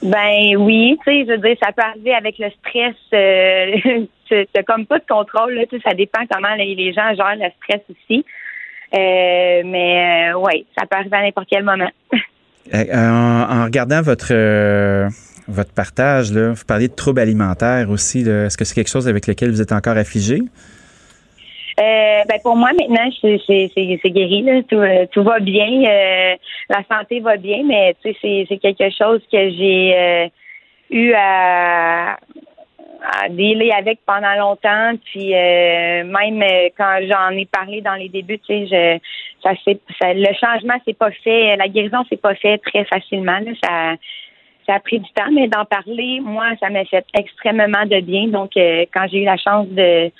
[0.03, 2.95] Ben oui, tu sais, je veux dire, ça peut arriver avec le stress.
[3.13, 8.25] Euh, comme pas de contrôle, là, ça dépend comment les, gens gèrent le stress aussi.
[8.95, 11.91] Euh, mais euh, oui, ça peut arriver à n'importe quel moment.
[12.73, 14.33] Euh, en, regardant votre
[15.49, 18.21] votre partage, là, vous parliez de troubles alimentaires aussi.
[18.21, 20.41] Est-ce que c'est quelque chose avec lequel vous êtes encore affligé?
[21.81, 24.63] Euh, ben pour moi maintenant c'est guéri là.
[25.11, 25.67] Tout, va bien
[26.71, 30.31] la santé va bien mais c'est quelque chose que j'ai
[30.91, 36.45] eu à, à dealer avec pendant longtemps puis même
[36.79, 38.39] quand j'en ai parlé dans les débuts
[39.47, 43.39] le changement s'est pas fait, la guérison s'est pas fait très facilement.
[43.63, 43.95] Ça,
[44.67, 48.29] ça a pris du temps, mais d'en parler, moi, ça m'a fait extrêmement de bien.
[48.29, 50.11] Donc, euh, quand j'ai eu la chance de,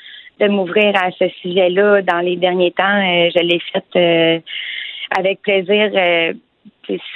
[0.41, 4.41] de m'ouvrir à ce sujet-là dans les derniers temps, euh, je l'ai fait euh,
[5.17, 5.91] avec plaisir.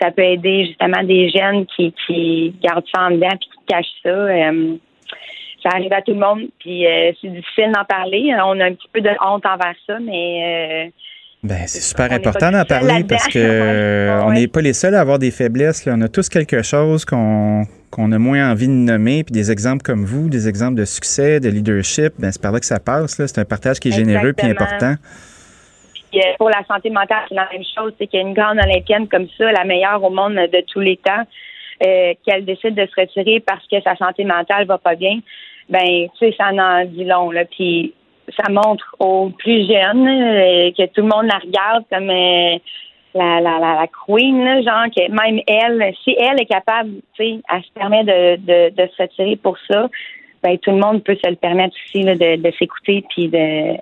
[0.00, 3.86] ça peut aider justement des jeunes qui, qui gardent ça en dedans puis qui cachent
[4.02, 4.28] ça.
[5.62, 6.86] ça arrive à tout le monde, puis
[7.20, 8.34] c'est difficile d'en parler.
[8.42, 10.92] On a un petit peu de honte envers ça, mais
[11.42, 15.18] ben, c'est super important d'en parler parce que on n'est pas les seuls à avoir
[15.18, 15.86] des faiblesses.
[15.86, 19.82] On a tous quelque chose qu'on qu'on a moins envie de nommer, puis des exemples
[19.82, 23.14] comme vous, des exemples de succès, de leadership, ben c'est par là que ça passe.
[23.14, 24.94] C'est un partage qui est généreux puis important.
[26.10, 27.92] Puis, euh, pour la santé mentale, c'est la même chose.
[27.98, 30.80] C'est qu'il y a une grande olympienne comme ça, la meilleure au monde de tous
[30.80, 31.22] les temps,
[31.86, 35.20] euh, qu'elle décide de se retirer parce que sa santé mentale va pas bien.
[35.68, 37.30] Ben, tu sais, ça en dit long.
[37.30, 37.44] Là.
[37.44, 37.94] Puis
[38.36, 42.58] ça montre aux plus jeunes euh, que tout le monde la regarde comme euh,
[43.14, 47.62] la, la, la, queen, genre que même elle, si elle est capable, tu sais, elle
[47.62, 49.88] se permet de, de, se retirer pour ça,
[50.42, 53.76] ben, tout le monde peut se le permettre aussi de, de s'écouter puis de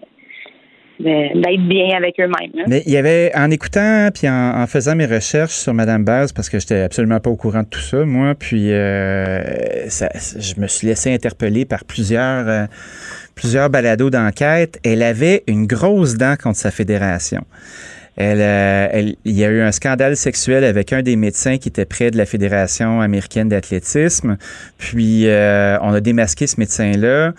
[0.98, 2.64] d'être bien avec eux-mêmes.
[2.66, 6.48] Mais il y avait, en écoutant puis en, faisant mes recherches sur Madame Baz, parce
[6.48, 10.66] que j'étais absolument pas au courant de tout ça, moi, puis euh, ça- je me
[10.66, 12.66] suis laissé interpeller par plusieurs,
[13.36, 14.80] plusieurs balados d'enquête.
[14.82, 17.44] Elle avait une grosse dent contre sa fédération.
[18.16, 21.68] Elle, euh, elle- il y a eu un scandale sexuel avec un des médecins qui
[21.68, 24.38] était près de la Fédération américaine d'athlétisme.
[24.78, 27.34] Puis euh, on a démasqué ce médecin-là.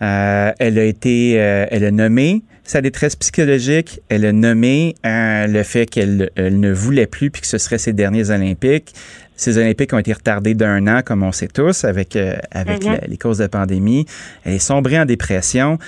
[0.00, 4.00] Euh, elle a été, elle a nommé sa détresse psychologique.
[4.08, 7.92] Elle a nommé le fait qu'elle elle ne voulait plus puis que ce serait ses
[7.92, 8.94] derniers Olympiques.
[9.42, 13.06] Ces Olympiques ont été retardés d'un an, comme on sait tous, avec, euh, avec la-
[13.08, 14.06] les causes de pandémie.
[14.44, 15.78] Elle est sombrée en dépression.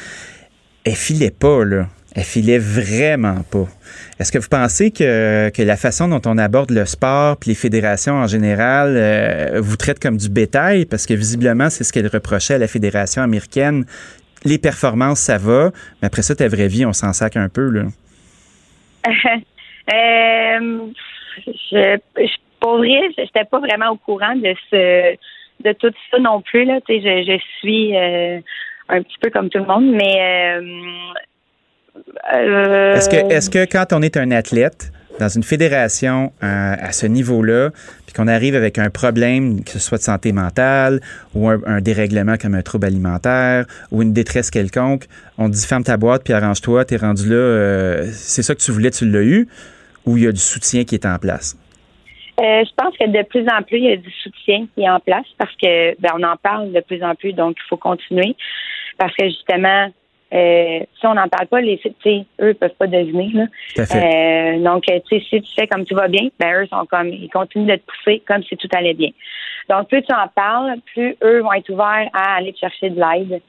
[0.85, 1.87] Elle filait pas, là.
[2.17, 3.67] Elle filait vraiment pas.
[4.21, 7.55] Est-ce que vous pensez que, que la façon dont on aborde le sport puis les
[7.57, 10.85] fédérations en général euh, vous traite comme du bétail?
[10.85, 13.85] Parce que visiblement, c'est ce qu'elle reprochait à la fédération américaine.
[14.45, 15.71] Les performances, ça va,
[16.03, 17.83] mais après ça, ta vraie vie, on s'en sac un peu, là.
[19.93, 20.79] euh,
[21.47, 25.17] je, je, pour vrai, j'étais pas vraiment au courant de ce
[25.63, 26.65] de tout ça non plus.
[26.65, 26.79] Là.
[26.89, 28.41] Je, je suis euh,
[28.89, 30.63] un petit peu comme tout le monde, mais euh,
[32.35, 37.07] euh, Est-ce que, est-ce que quand on est un athlète dans une fédération à ce
[37.07, 37.71] niveau-là,
[38.05, 40.99] puis qu'on arrive avec un problème, que ce soit de santé mentale
[41.37, 45.05] ou un, dérèglement comme un trouble alimentaire ou une détresse quelconque,
[45.39, 48.73] on te dit ferme ta boîte puis arrange-toi, t'es rendu là, c'est ça que tu
[48.73, 49.47] voulais, tu l'as eu,
[50.05, 51.57] ou il y a du soutien qui est en place?
[52.41, 54.91] Euh, je pense que de plus en plus, il y a du soutien qui est
[54.91, 57.77] en place parce que ben, on en parle de plus en plus, donc il faut
[57.77, 58.35] continuer.
[58.99, 59.91] Parce que justement,
[60.35, 63.31] euh, si on n'en parle pas, les tu sais, eux peuvent pas deviner.
[63.33, 63.47] Là.
[63.75, 64.57] Tout à fait.
[64.57, 66.87] Euh, donc, euh, tu sais, si tu fais comme tout va bien, ben eux sont
[66.87, 69.11] comme ils continuent de te pousser comme si tout allait bien.
[69.69, 73.01] Donc, plus tu en parles, plus eux vont être ouverts à aller te chercher de
[73.01, 73.41] l'aide.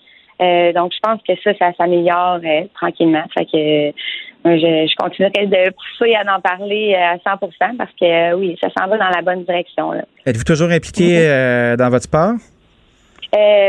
[0.42, 3.24] Euh, donc, je pense que ça, ça s'améliore euh, tranquillement.
[3.34, 3.56] Fait que
[3.88, 3.92] euh,
[4.44, 7.48] je, je continuerai de pousser à en parler à 100
[7.78, 9.94] parce que oui, ça s'en va dans la bonne direction.
[10.26, 12.34] Êtes-vous toujours impliqué euh, dans votre sport?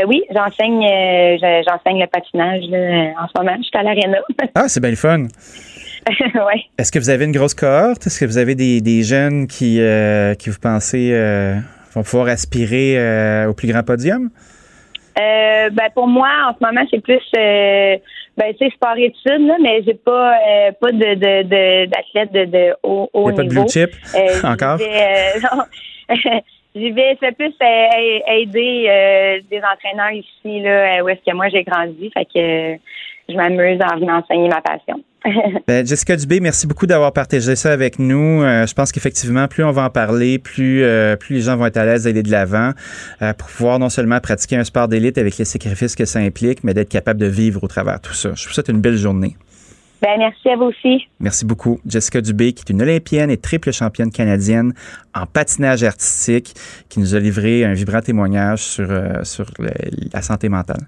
[0.07, 3.57] Oui, j'enseigne je- j'enseigne le patinage là, en ce moment.
[3.57, 4.19] Je suis à l'aréna.
[4.55, 5.23] Ah, c'est bien le fun.
[6.45, 6.63] ouais.
[6.77, 8.07] Est-ce que vous avez une grosse cohorte?
[8.07, 9.81] Est-ce que vous avez des, des jeunes qui,
[10.39, 11.11] qui vous pensez
[11.93, 14.29] vont pouvoir aspirer au plus grand podium?
[15.19, 17.97] Euh, ben pour moi, en ce moment, c'est plus euh,
[18.37, 22.31] ben tu sais sport études, là, mais j'ai pas euh, pas de de de- d'athlète
[22.31, 23.61] de, de haut, haut a pas de niveau.
[23.63, 23.91] blue chip?
[24.13, 24.79] j'y Encore?
[24.79, 25.39] euh.
[26.75, 31.49] J'y vais, c'est plus euh, aider euh, des entraîneurs ici là où est-ce que moi
[31.49, 32.37] j'ai grandi, fait que
[32.75, 32.77] euh,
[33.29, 35.03] je m'amuse en venant enseigner ma passion.
[35.67, 38.41] Ben, Jessica Dubé, merci beaucoup d'avoir partagé ça avec nous.
[38.43, 41.65] Euh, je pense qu'effectivement, plus on va en parler, plus, euh, plus les gens vont
[41.65, 42.71] être à l'aise d'aller de l'avant
[43.21, 46.63] euh, pour pouvoir non seulement pratiquer un sport d'élite avec les sacrifices que ça implique,
[46.63, 48.29] mais d'être capable de vivre au travers de tout ça.
[48.35, 49.35] Je vous souhaite une belle journée.
[50.01, 51.07] ben merci à vous aussi.
[51.19, 51.81] Merci beaucoup.
[51.85, 54.73] Jessica Dubé, qui est une olympienne et triple championne canadienne
[55.13, 56.53] en patinage artistique,
[56.87, 59.71] qui nous a livré un vibrant témoignage sur, euh, sur le-
[60.13, 60.87] la santé mentale.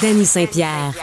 [0.00, 0.94] Danny Saint-Pierre.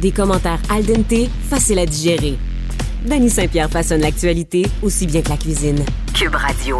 [0.00, 2.38] Des commentaires al dente, faciles à digérer.
[3.04, 5.84] Danny Saint-Pierre façonne l'actualité aussi bien que la cuisine.
[6.14, 6.78] Cube Radio.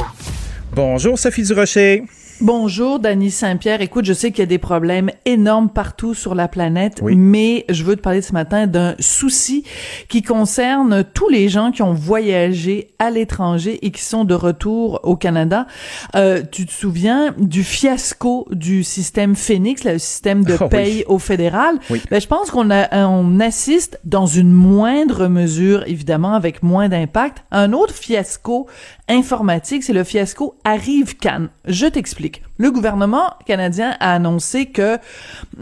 [0.73, 2.05] Bonjour Sophie Durocher.
[2.43, 3.81] Bonjour, Dany Saint-Pierre.
[3.81, 7.83] Écoute, je sais qu'il y a des problèmes énormes partout sur la planète, mais je
[7.83, 9.65] veux te parler ce matin d'un souci
[10.11, 15.01] qui concerne tous les gens qui ont voyagé à l'étranger et qui sont de retour
[15.05, 15.67] au Canada.
[16.15, 21.05] Euh, tu te souviens du fiasco du système Phoenix, le système de Oh, paye oui.
[21.09, 21.79] au fédéral?
[21.89, 22.03] Oui.
[22.11, 27.45] Ben, je pense qu'on a, on assiste dans une moindre mesure, évidemment, avec moins d'impact,
[27.51, 28.67] à un autre fiasco
[29.09, 31.49] informatique, c'est le fiasco Arrive Cannes.
[31.65, 32.26] Je t'explique.
[32.59, 34.99] Le gouvernement canadien a annoncé que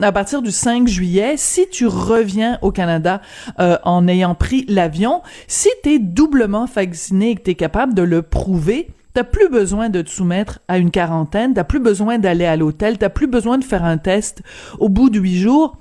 [0.01, 3.21] à partir du 5 juillet, si tu reviens au Canada
[3.59, 7.95] euh, en ayant pris l'avion, si tu es doublement vacciné et que tu es capable
[7.95, 12.19] de le prouver, T'as plus besoin de te soumettre à une quarantaine, t'as plus besoin
[12.19, 14.43] d'aller à l'hôtel, t'as plus besoin de faire un test
[14.81, 15.77] au bout de huit jours.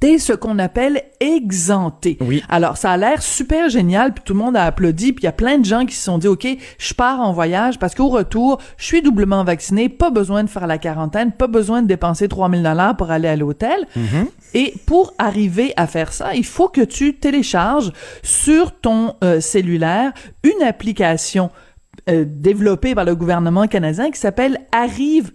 [0.00, 2.18] T'es ce qu'on appelle exempté.
[2.20, 2.42] Oui.
[2.48, 5.28] Alors, ça a l'air super génial, puis tout le monde a applaudi, puis il y
[5.28, 6.46] a plein de gens qui se sont dit, OK,
[6.78, 10.68] je pars en voyage parce qu'au retour, je suis doublement vacciné, pas besoin de faire
[10.68, 13.86] la quarantaine, pas besoin de dépenser 3000 dollars pour aller à l'hôtel.
[14.54, 17.92] Et pour arriver à faire ça, il faut que tu télécharges
[18.22, 20.12] sur ton euh, cellulaire
[20.44, 21.50] une application
[22.08, 25.32] euh, développée par le gouvernement canadien qui s'appelle Arrive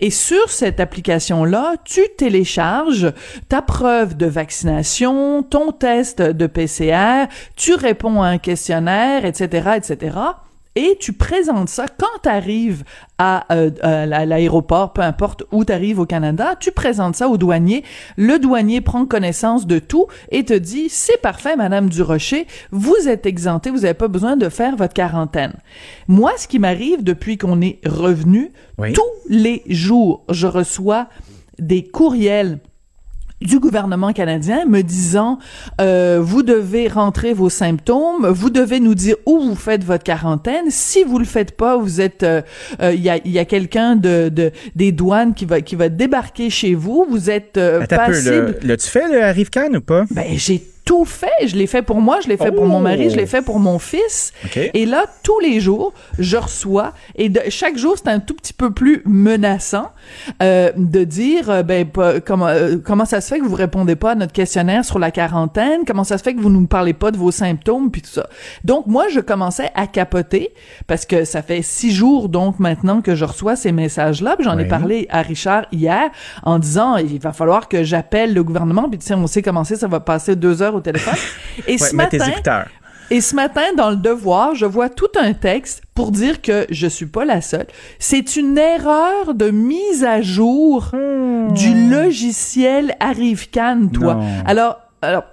[0.00, 3.12] Et sur cette application-là, tu télécharges
[3.48, 7.26] ta preuve de vaccination, ton test de PCR,
[7.56, 10.18] tu réponds à un questionnaire, etc., etc.
[10.76, 12.84] Et tu présentes ça quand tu arrives
[13.18, 17.38] à, euh, à l'aéroport, peu importe où tu arrives au Canada, tu présentes ça au
[17.38, 17.82] douanier.
[18.18, 23.24] Le douanier prend connaissance de tout et te dit c'est parfait, Madame Durocher, vous êtes
[23.24, 25.54] exemptée, vous n'avez pas besoin de faire votre quarantaine.
[26.08, 31.08] Moi, ce qui m'arrive depuis qu'on est revenu, tous les jours, je reçois
[31.58, 32.58] des courriels
[33.42, 35.38] du gouvernement canadien me disant
[35.80, 40.64] euh, vous devez rentrer vos symptômes, vous devez nous dire où vous faites votre quarantaine.
[40.70, 42.40] Si vous le faites pas, vous êtes il euh,
[42.82, 46.48] euh, y a, y a quelqu'un de, de des douanes qui va qui va débarquer
[46.50, 47.06] chez vous.
[47.10, 48.58] Vous êtes euh, Attends un peu, passible.
[48.62, 50.04] le- l'as-tu fait, le Arrive Cannes ou pas?
[50.10, 51.46] Ben, j'ai tout fait.
[51.46, 53.58] Je l'ai fait pour moi, je l'ai fait pour mon mari, je l'ai fait pour
[53.58, 54.32] mon fils.
[54.44, 54.70] OK.
[54.72, 58.52] Et là, tous les jours, je reçois, et de, chaque jour, c'est un tout petit
[58.52, 59.90] peu plus menaçant
[60.42, 63.96] euh, de dire, euh, ben, pas- comment, euh, comment ça se fait que vous répondez
[63.96, 66.94] pas à notre questionnaire sur la quarantaine, comment ça se fait que vous nous parlez
[66.94, 68.28] pas de vos symptômes, puis tout ça?
[68.62, 70.54] Donc, moi, je commençais à capoter,
[70.86, 74.66] parce que ça fait six jours, donc, maintenant que je reçois ces messages-là, j'en ai
[74.66, 76.10] parlé à Richard hier,
[76.44, 79.64] en disant, il va falloir que j'appelle le gouvernement, puis tu sais, on sait comment
[79.64, 81.14] ça va passer deux heures au téléphone.
[81.66, 82.66] Et Ouais, ce tes matin, écouteurs.
[83.10, 86.86] et ce matin, dans le devoir, je vois tout un texte pour dire que je
[86.86, 87.66] suis pas la seule.
[87.98, 94.14] C'est une erreur de mise à jour du logiciel ArriveCan, toi.
[94.14, 94.26] Non.
[94.44, 95.24] Alors, alors,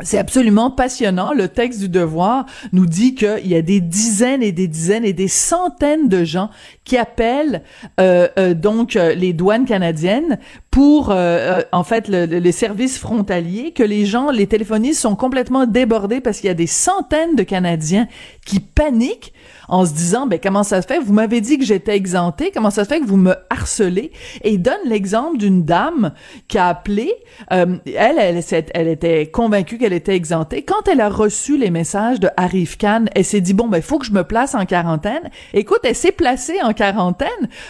[0.00, 1.32] c'est absolument passionnant.
[1.32, 5.12] Le texte du devoir nous dit qu'il y a des dizaines et des dizaines et
[5.12, 6.50] des centaines de gens
[6.84, 7.62] qui appellent
[8.00, 10.38] euh, euh, donc euh, les douanes canadiennes
[10.70, 15.66] pour en fait le- le- les services frontaliers que les gens, les téléphonistes sont complètement
[15.66, 18.06] débordés parce qu'il y a des centaines de Canadiens
[18.46, 19.32] qui paniquent
[19.68, 20.98] en se disant ben comment ça se fait?
[20.98, 24.12] Vous m'avez dit que j'étais exempté comment ça se fait que vous me harcelez?
[24.42, 26.12] Et donne l'exemple d'une dame
[26.48, 27.12] qui a appelé
[27.52, 28.42] euh, elle elle,
[28.74, 30.62] elle était convaincue qu'elle était exemptée.
[30.62, 33.98] Quand elle a reçu les messages de Arif Khan elle s'est dit bon ben faut
[33.98, 35.30] que je me place en quarantaine.
[35.54, 37.28] Écoute elle s'est placée en quarantaine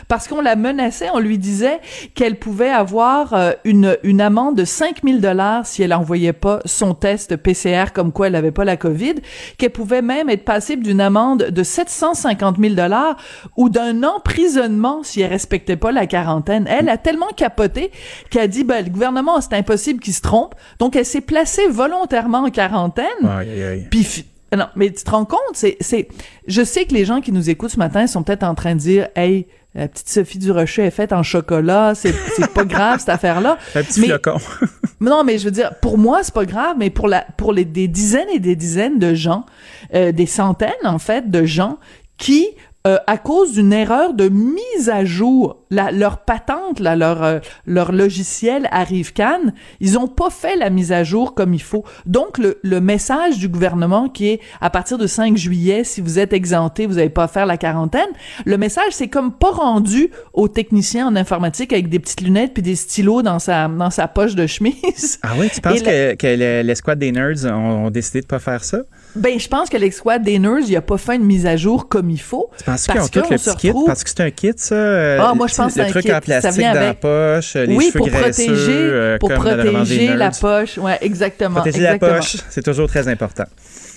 [0.08, 1.08] parce qu'on la menaçait.
[1.12, 1.80] On lui disait
[2.14, 6.94] qu'elle pouvait avoir euh, une une amende de 5000 dollars si elle envoyait pas son
[6.94, 9.16] test PCR comme quoi elle avait pas la Covid
[9.56, 13.16] qu'elle pouvait même être passible d'une amende de 750 000 dollars
[13.56, 16.66] ou d'un emprisonnement si elle respectait pas la quarantaine.
[16.68, 17.90] Elle a tellement capoté
[18.30, 20.54] qu'elle a dit, ben, le gouvernement, c'est impossible qu'il se trompe.
[20.78, 23.06] Donc, elle s'est placée volontairement en quarantaine.
[23.28, 23.86] Aïe, aïe, aïe.
[23.90, 24.24] Puis,
[24.56, 26.08] non, mais tu te rends compte, c'est, c'est,
[26.46, 28.80] je sais que les gens qui nous écoutent ce matin sont peut-être en train de
[28.80, 29.46] dire, hey,
[29.78, 33.58] la petite Sophie Durocher est faite en chocolat, c'est, c'est pas grave cette affaire-là.
[33.76, 34.38] Un petit Mais- flocon.
[35.00, 37.64] non, mais je veux dire, pour moi, c'est pas grave, mais pour la, pour les,
[37.64, 39.46] des dizaines et des dizaines de gens,
[39.94, 41.78] euh, des centaines, en fait, de gens
[42.16, 42.48] qui,
[42.86, 47.38] euh, à cause d'une erreur de mise à jour, la- leur patente, là, leur, euh,
[47.66, 51.84] leur logiciel arrive Cannes, ils ont pas fait la mise à jour comme il faut.
[52.06, 56.18] Donc, le, le message du gouvernement qui est, à partir de 5 juillet, si vous
[56.18, 58.08] êtes exempté, vous n'avez pas à faire la quarantaine,
[58.46, 62.62] le message, c'est comme pas rendu au technicien en informatique avec des petites lunettes puis
[62.62, 65.18] des stylos dans sa, dans sa poche de chemise.
[65.22, 68.26] Ah oui, tu penses la- que, que le- l'escouade des nerds ont, ont décidé de
[68.26, 68.78] pas faire ça?
[69.16, 71.88] Ben, je pense que l'exquad des nerds, il a pas fait une mise à jour
[71.88, 72.50] comme il faut.
[72.58, 73.72] Tu penses qu'ils ont parce tout le petit kit?
[73.86, 74.74] Parce que c'est un kit, ça?
[74.74, 77.54] euh, Ah, moi, je pense que Le c'est un truc en plastique dans la poche,
[77.54, 80.78] les oui, cheveux pour protéger, euh, pour protéger la poche.
[80.78, 81.60] Ouais, exactement.
[81.60, 83.44] Protéger la poche, c'est toujours très important.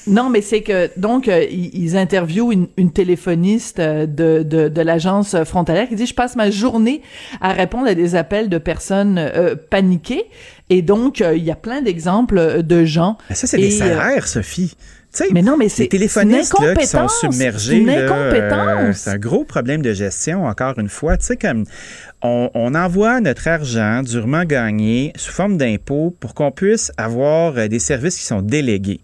[0.08, 4.82] Non, mais c'est que donc euh, ils, interviewent une, une téléphoniste euh, de, de, de
[4.82, 7.04] l'agence frontalière qui dit je passe ma journée
[7.40, 10.26] à répondre à des appels de personnes euh, paniquées
[10.72, 13.20] et donc euh, il y a plein d'exemples de gens.
[13.30, 14.74] Mais ça c'est des euh, salaires, Sophie.
[15.34, 19.94] Mais non, mais c'est téléphonistes là, qui sont submergés, euh, c'est un gros problème de
[19.94, 21.18] gestion, encore une fois.
[21.18, 21.66] Tu sais, comme
[22.22, 27.68] on, on envoie notre argent durement gagné sous forme d'impôts pour qu'on puisse avoir euh,
[27.68, 29.02] des services qui sont délégués.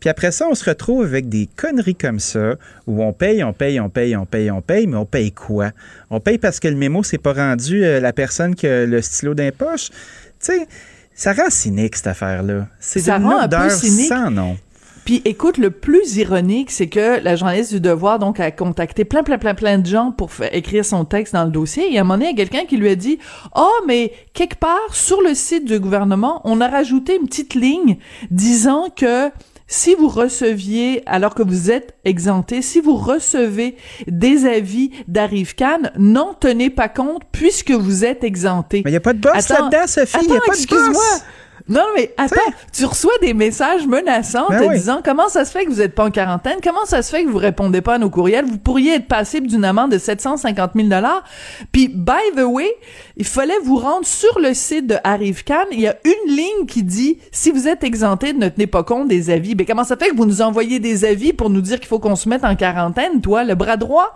[0.00, 2.56] Puis après ça, on se retrouve avec des conneries comme ça,
[2.86, 5.70] où on paye, on paye, on paye, on paye, on paye, mais on paye quoi?
[6.10, 9.00] On paye parce que le mémo s'est pas rendu à la personne qui a le
[9.00, 9.88] stylo d'un poche.
[9.90, 9.96] Tu
[10.40, 10.66] sais,
[11.14, 12.66] ça rend cynique, cette affaire-là.
[12.80, 14.08] C'est Ça rend un peu cynique.
[14.08, 14.58] sans nom.
[15.04, 19.22] Puis écoute, le plus ironique, c'est que la journaliste du Devoir donc a contacté plein
[19.22, 21.92] plein plein plein de gens pour écrire son texte dans le dossier.
[21.92, 23.18] Et à un moment donné, il y a quelqu'un qui lui a dit
[23.54, 27.98] "Oh, mais quelque part sur le site du gouvernement, on a rajouté une petite ligne
[28.30, 29.30] disant que
[29.66, 33.76] si vous receviez, alors que vous êtes exempté, si vous recevez
[34.06, 38.82] des avis d'Arrive-Can, n'en tenez pas compte puisque vous êtes exempté.
[38.84, 40.18] Mais il n'y a pas de boss Attends, là-dedans, Sophie.
[40.22, 40.92] Il n'y a attends, pas de excuse-moi.
[40.92, 41.24] boss.
[41.66, 42.36] Non, mais attends,
[42.72, 44.74] tu reçois des messages menaçants Ben te oui.
[44.74, 47.24] disant comment ça se fait que vous n'êtes pas en quarantaine, comment ça se fait
[47.24, 50.72] que vous répondez pas à nos courriels, vous pourriez être passible d'une amende de 750
[50.74, 51.24] 000 dollars.
[51.72, 52.68] Puis, by the way,
[53.16, 55.64] il fallait vous rendre sur le site de ArriveCan.
[55.72, 59.08] Il y a une ligne qui dit si vous êtes exempté, ne tenez pas compte
[59.08, 59.54] des avis.
[59.54, 61.98] Mais comment ça fait que vous nous envoyez des avis pour nous dire qu'il faut
[61.98, 64.12] qu'on se mette en quarantaine, toi, le bras droit,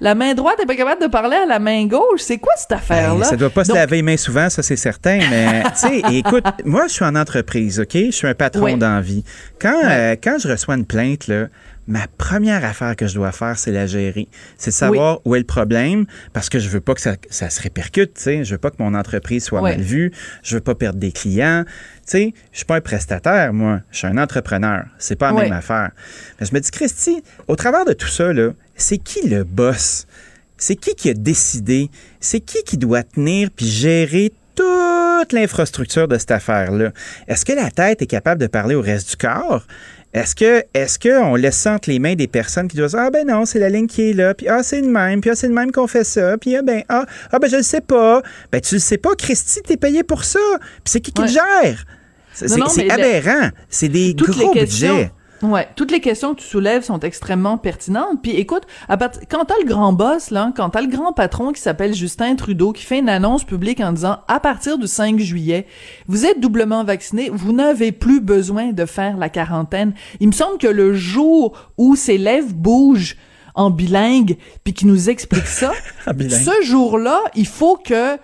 [0.00, 2.20] la main droite n'est pas capable de parler à la main gauche.
[2.20, 3.18] C'est quoi cette affaire-là?
[3.18, 5.88] Ben, ça doit pas se Donc, laver les mains souvent, ça c'est certain, mais tu
[5.88, 7.94] sais, écoute, moi je suis en entreprise, OK?
[7.94, 8.76] Je suis un patron Oui.
[8.78, 9.24] d'envie.
[9.60, 11.48] Quand, euh, quand je reçois une plainte, là,
[11.88, 14.28] ma première affaire que je dois faire, c'est la gérer.
[14.56, 17.50] C'est de savoir où est le problème, parce que je veux pas que ça, ça
[17.50, 18.44] se répercute, tu sais.
[18.44, 20.12] Je veux pas que mon entreprise soit mal vue.
[20.42, 21.64] Je veux pas perdre des clients.
[21.66, 21.70] Tu
[22.04, 23.80] sais, je suis pas un prestataire, moi.
[23.90, 24.84] Je suis un entrepreneur.
[24.98, 25.90] C'est pas la même affaire.
[26.38, 30.06] Mais je me dis, Christy, au travers de tout ça, là, c'est qui le boss?
[30.56, 31.90] C'est qui qui a décidé?
[32.20, 36.90] C'est qui qui doit tenir puis gérer toute l'infrastructure de cette affaire-là?
[37.28, 39.66] Est-ce que la tête est capable de parler au reste du corps?
[40.12, 43.26] Est-ce que est-ce qu'on laisse entre les mains des personnes qui doivent dire Ah ben
[43.26, 45.48] non, c'est la ligne qui est là, puis ah c'est le même, puis ah c'est
[45.48, 48.20] le même qu'on fait ça, puis ah ben ah, ah ben je le sais pas.
[48.50, 50.38] Ben tu le sais pas, Christy, t'es payé pour ça.
[50.58, 51.84] Puis c'est qui qui le gère?
[52.34, 53.50] C'est aberrant.
[53.70, 55.12] C'est des toutes gros les questions, budgets.
[55.42, 58.22] Ouais, toutes les questions que tu soulèves sont extrêmement pertinentes.
[58.22, 61.50] Puis écoute, à part- quand t'as le grand boss là, quand t'as le grand patron
[61.52, 65.18] qui s'appelle Justin Trudeau qui fait une annonce publique en disant à partir du 5
[65.18, 65.66] juillet,
[66.06, 69.94] vous êtes doublement vacciné, vous n'avez plus besoin de faire la quarantaine.
[70.20, 73.16] Il me semble que le jour où ses lèvres bougent
[73.56, 75.72] en bilingue puis qui nous explique ça,
[76.06, 78.16] ce jour-là, il faut que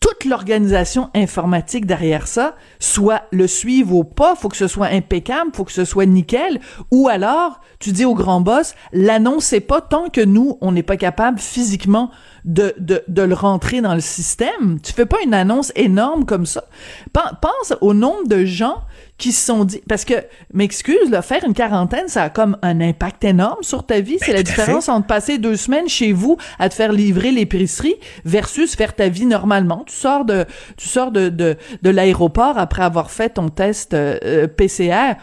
[0.00, 5.50] toute l'organisation informatique derrière ça soit le suive ou pas, faut que ce soit impeccable,
[5.54, 6.60] faut que ce soit nickel,
[6.90, 10.96] ou alors tu dis au grand boss, l'annoncez pas tant que nous, on n'est pas
[10.96, 12.10] capable physiquement
[12.44, 14.80] de, de, de le rentrer dans le système.
[14.82, 16.64] Tu fais pas une annonce énorme comme ça.
[17.12, 18.76] Pen- Pense au nombre de gens
[19.18, 20.14] qui se sont dit, parce que,
[20.52, 24.18] m'excuse, là, faire une quarantaine, ça a comme un impact énorme sur ta vie.
[24.20, 27.30] C'est la tout à différence entre passer deux semaines chez vous à te faire livrer
[27.30, 29.84] l'épicerie versus faire ta vie normalement.
[29.86, 30.44] Tu sors de,
[30.76, 35.14] tu sors de, de, de l'aéroport après avoir fait ton test euh, euh, PCR.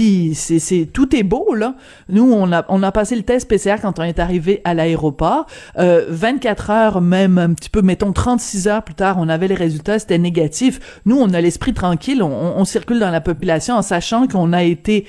[0.00, 1.74] Puis c'est tout est beau là.
[2.08, 5.44] Nous on a on a passé le test PCR quand on est arrivé à l'aéroport.
[5.78, 9.54] Euh, 24 heures même un petit peu mettons 36 heures plus tard, on avait les
[9.54, 11.00] résultats, c'était négatif.
[11.04, 14.54] Nous on a l'esprit tranquille, on, on- on circule dans la population en sachant qu'on
[14.54, 15.04] a été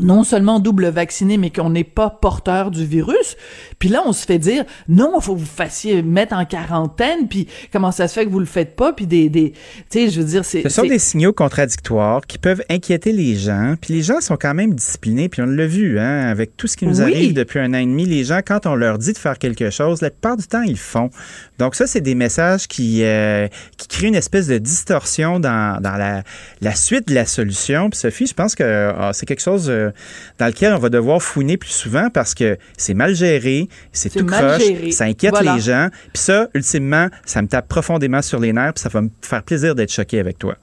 [0.00, 3.36] non seulement double vacciné, mais qu'on n'est pas porteur du virus.
[3.78, 7.46] Puis là, on se fait dire, non, faut que vous fassiez mettre en quarantaine, puis
[7.72, 9.58] comment ça se fait que vous le faites pas, puis des, des tu
[9.90, 10.62] sais, je veux dire, c'est...
[10.62, 13.74] Ce sont des signaux contradictoires qui peuvent inquiéter les gens.
[13.80, 15.28] Puis les gens sont quand même disciplinés.
[15.28, 17.12] Puis on l'a vu, hein, avec tout ce qui nous Oui.
[17.12, 18.04] arrive depuis un an et demi.
[18.06, 20.78] Les gens, quand on leur dit de faire quelque chose, la plupart du temps, ils
[20.78, 21.10] font.
[21.58, 25.96] Donc ça, c'est des messages qui, euh, qui créent une espèce de distorsion dans, dans
[25.96, 26.22] la,
[26.60, 27.88] la suite de la solution.
[27.90, 29.90] Puis Sophie, je pense que ah, c'est quelque chose euh,
[30.38, 34.26] dans lequel on va devoir fouiner plus souvent parce que c'est mal géré, c'est tout
[34.26, 34.90] croche, géré.
[34.92, 35.54] ça inquiète Voilà.
[35.54, 35.88] les gens.
[36.12, 39.42] Puis ça, ultimement, ça me tape profondément sur les nerfs, puis ça va me faire
[39.42, 40.56] plaisir d'être choqué avec toi.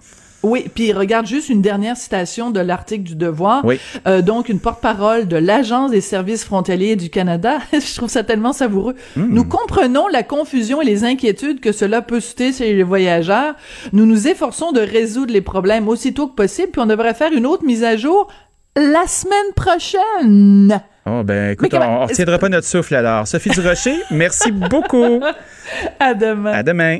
[0.44, 3.64] Oui, puis regarde juste une dernière citation de l'article du Devoir.
[3.64, 3.80] Oui.
[4.07, 7.60] Euh, donc, une porte-parole de l'Agence des services frontaliers du Canada.
[7.74, 8.95] Je trouve ça tellement savoureux.
[9.15, 13.56] Nous comprenons la confusion et les inquiétudes que cela peut susciter chez les voyageurs.
[13.94, 17.45] Nous nous efforçons de résoudre les problèmes aussitôt que possible, puis on devrait faire une
[17.45, 18.28] autre mise à jour
[18.76, 20.82] la semaine prochaine.
[21.06, 23.28] Oh, ben, écoute, on, on retiendra pas notre souffle alors.
[23.28, 25.20] Sophie Durocher, merci beaucoup.
[25.99, 26.52] À demain.
[26.52, 26.99] À demain.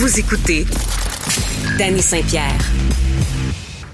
[0.00, 0.64] Vous écoutez
[1.76, 2.54] Danny Saint-Pierre.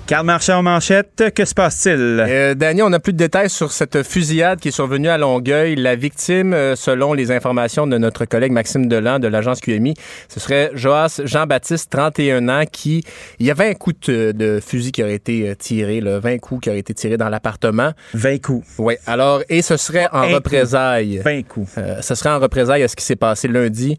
[0.07, 1.97] Carl Marchand en manchette, que se passe-t-il?
[1.99, 5.77] Euh, Danny, on n'a plus de détails sur cette fusillade qui est survenue à Longueuil.
[5.77, 9.95] La victime, euh, selon les informations de notre collègue Maxime Delan de l'agence QMI,
[10.29, 13.03] ce serait Joas Jean-Baptiste, 31 ans, qui...
[13.39, 16.37] Il y a 20 coups de, de fusil qui auraient été euh, tirés, là, 20
[16.37, 17.93] coups qui auraient été tirés dans l'appartement.
[18.13, 18.67] 20 coups.
[18.77, 20.35] Oui, alors, et ce serait en Un coup.
[20.35, 21.23] représailles.
[21.25, 21.71] 20 coups.
[21.79, 23.99] Euh, ce serait en représailles à ce qui s'est passé lundi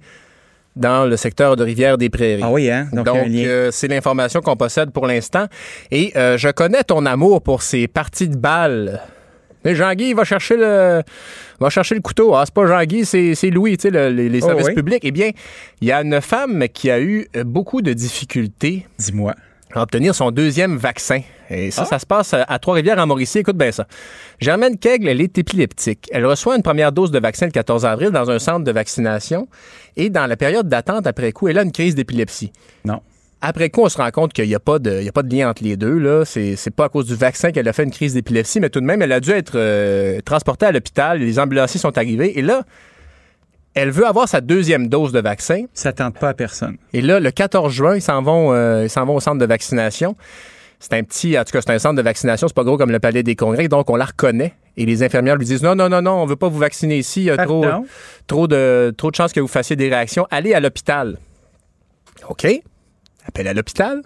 [0.76, 2.42] dans le secteur de Rivière-des-Prairies.
[2.44, 2.88] Ah oui, hein?
[2.92, 5.46] Donc, euh, c'est l'information qu'on possède pour l'instant.
[5.92, 9.02] Et euh, je connais ton amour pour ces parties de balles.
[9.64, 11.02] Mais Jean-Guy, il va chercher le,
[11.60, 12.36] va chercher le couteau.
[12.36, 14.76] Ah, c'est pas Jean-Guy, c'est Louis, tu sais, le- les, les Oh, services oui.
[14.76, 15.02] publics.
[15.04, 15.32] Eh bien,
[15.82, 19.34] il y a une femme qui a eu beaucoup de difficultés Dis-moi.
[19.76, 21.22] À obtenir son deuxième vaccin.
[21.50, 21.86] Et ça, Ah.
[21.86, 23.40] ça se passe à à Trois-Rivières, en Mauricie.
[23.40, 23.88] Écoute bien ça.
[24.40, 26.08] Germaine Kegle, elle est épileptique.
[26.12, 29.48] Elle reçoit une première dose de vaccin le 14 avril dans un centre de vaccination.
[29.98, 32.52] Et dans la période d'attente après coup, elle a une crise d'épilepsie.
[32.84, 33.02] Non.
[33.42, 35.22] Après coup, on se rend compte qu'il n'y a, pas de- il y a pas
[35.22, 36.00] de lien entre les deux.
[36.00, 36.26] Là.
[36.26, 38.80] C'est, c'est pas à cause du vaccin qu'elle a fait une crise d'épilepsie, mais tout
[38.80, 41.20] de même, elle a dû être euh, transportée à l'hôpital.
[41.20, 42.40] Les ambulanciers sont arrivés.
[42.40, 42.64] Et là,
[43.76, 45.66] elle veut avoir sa deuxième dose de vaccin.
[45.74, 46.78] Ça tente pas à personne.
[46.94, 49.46] Et là, le 14 juin, ils s'en vont, euh, ils s'en vont au centre de
[49.46, 50.16] vaccination.
[50.80, 52.92] C'est un petit, en tout cas, c'est un centre de vaccination, c'est pas gros comme
[52.92, 54.54] le Palais des Congrès, donc on la reconnaît.
[54.78, 57.22] Et les infirmières lui disent non, non, non, non, on veut pas vous vacciner ici,
[57.22, 57.86] il y a trop, Pardon?
[58.28, 60.28] trop, de, trop de chances que vous fassiez des réactions.
[60.32, 61.18] Allez à l'hôpital.
[62.30, 62.46] OK.
[63.28, 64.02] Appelle à l'hôpital.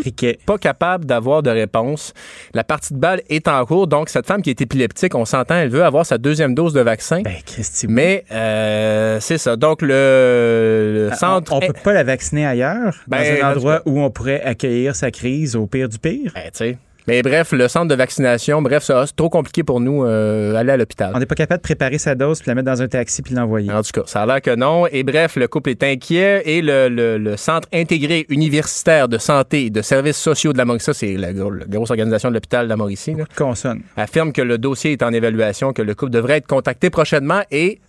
[0.00, 0.38] Criquet.
[0.46, 2.12] Pas capable d'avoir de réponse.
[2.54, 5.54] La partie de balle est en cours, donc cette femme qui est épileptique, on s'entend,
[5.56, 7.22] elle veut avoir sa deuxième dose de vaccin.
[7.22, 7.86] Ben, Christy.
[7.88, 9.56] Mais euh, c'est ça.
[9.56, 11.52] Donc le, le Ah, centre.
[11.52, 14.96] On, on peut pas la vacciner ailleurs, Ben, dans un endroit où on pourrait accueillir
[14.96, 16.32] sa crise au pire du pire?
[16.34, 16.78] Ben, tu sais.
[17.08, 20.70] Mais bref, le centre de vaccination, bref, ça, c'est trop compliqué pour nous euh, aller
[20.72, 21.12] à l'hôpital.
[21.14, 23.34] On n'est pas capable de préparer sa dose puis la mettre dans un taxi puis
[23.34, 23.72] l'envoyer.
[23.72, 24.86] En tout cas, ça a l'air que non.
[24.86, 29.66] Et bref, le couple est inquiet et le, le- le Centre intégré universitaire de santé
[29.66, 32.34] et de services sociaux de la Mauricie, ça, c'est la, gro- la grosse organisation de
[32.34, 33.80] l'hôpital de la Mauricie, là, Consonne.
[33.96, 37.80] affirme que le dossier est en évaluation, que le couple devrait être contacté prochainement et,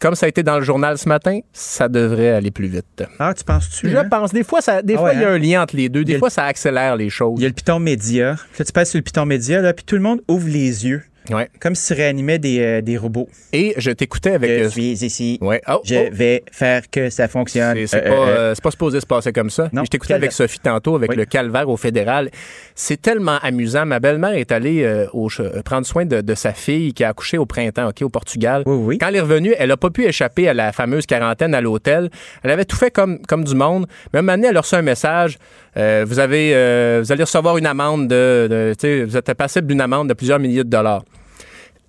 [0.00, 3.04] comme ça a été dans le journal ce matin, ça devrait aller plus vite.
[3.18, 3.90] Ah, tu penses-tu?
[3.90, 4.08] Je hein?
[4.10, 4.32] pense.
[4.32, 5.34] Des fois, ça, des Ah fois, ouais, il y a hein?
[5.34, 6.04] un lien entre les deux.
[6.04, 7.34] Des fois, ça accélère les choses.
[7.38, 8.36] Il y a le piton média.
[8.58, 11.02] Là, tu passes sur le piton média, là, puis tout le monde ouvre les yeux.
[11.28, 11.48] Ouais.
[11.60, 13.28] Comme si tu réanimais des, euh, des robots.
[13.52, 14.50] Et je t'écoutais avec.
[14.50, 15.38] Je euh, suis ici.
[15.42, 15.60] ouais.
[15.68, 16.08] Oh, Je oh.
[16.10, 17.74] vais faire que ça fonctionne.
[17.76, 19.68] C'est c'est Euh, pas, c'est pas supposé se passer comme ça.
[19.72, 21.16] Non, je t'écoutais avec Sophie tantôt, avec Oui.
[21.16, 22.30] le calvaire au fédéral.
[22.74, 23.84] C'est tellement amusant.
[23.86, 25.28] Ma belle-mère est allée au
[25.64, 28.62] prendre soin de, de sa fille qui a accouché au printemps, OK, au Portugal.
[28.66, 28.98] Oui, oui.
[28.98, 32.10] Quand elle est revenue, elle a pas pu échapper à la fameuse quarantaine à l'hôtel.
[32.42, 33.86] Elle avait tout fait comme, comme du monde.
[34.12, 35.36] Mais moment donné, elle a reçu un message.
[35.76, 40.14] vous, avez, vous allez recevoir une amende de, de- vous êtes passible d'une amende de
[40.14, 41.04] plusieurs milliers de dollars.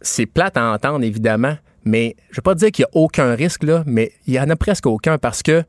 [0.02, 3.36] C'est plate à entendre, évidemment, mais je ne vais pas dire qu'il n'y a aucun
[3.36, 5.64] risque, là, mais il y en a presque aucun parce que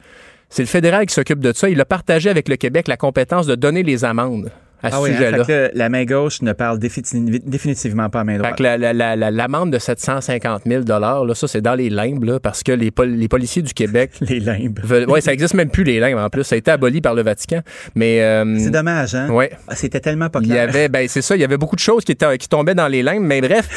[0.49, 1.69] c'est le fédéral qui s'occupe de ça.
[1.71, 4.51] Il a partagé avec le Québec la compétence de donner les amendes
[4.83, 5.71] à ce ah oui, hein, sujet-là.
[5.75, 8.57] la main gauche ne parle défini- définitivement pas à main Fait droite.
[8.59, 12.63] que la- la- l'amende de 750 000 là, ça, c'est dans les limbes, là, parce
[12.63, 14.79] que les, pol- les policiers du Québec Les limbes.
[15.09, 16.45] Ouais, ça existe même plus, les limbes, en plus.
[16.45, 17.61] Ça a été aboli par le Vatican.
[17.95, 18.21] Mais...
[18.23, 19.29] euh, C'est dommage, hein?
[19.31, 19.51] ouais.
[19.69, 20.69] Ah, C'était tellement pas Il y clair.
[20.69, 22.89] avait, ben c'est ça, il y avait beaucoup de choses qui, étaient- qui tombaient dans
[22.89, 23.69] les limbes, mais bref,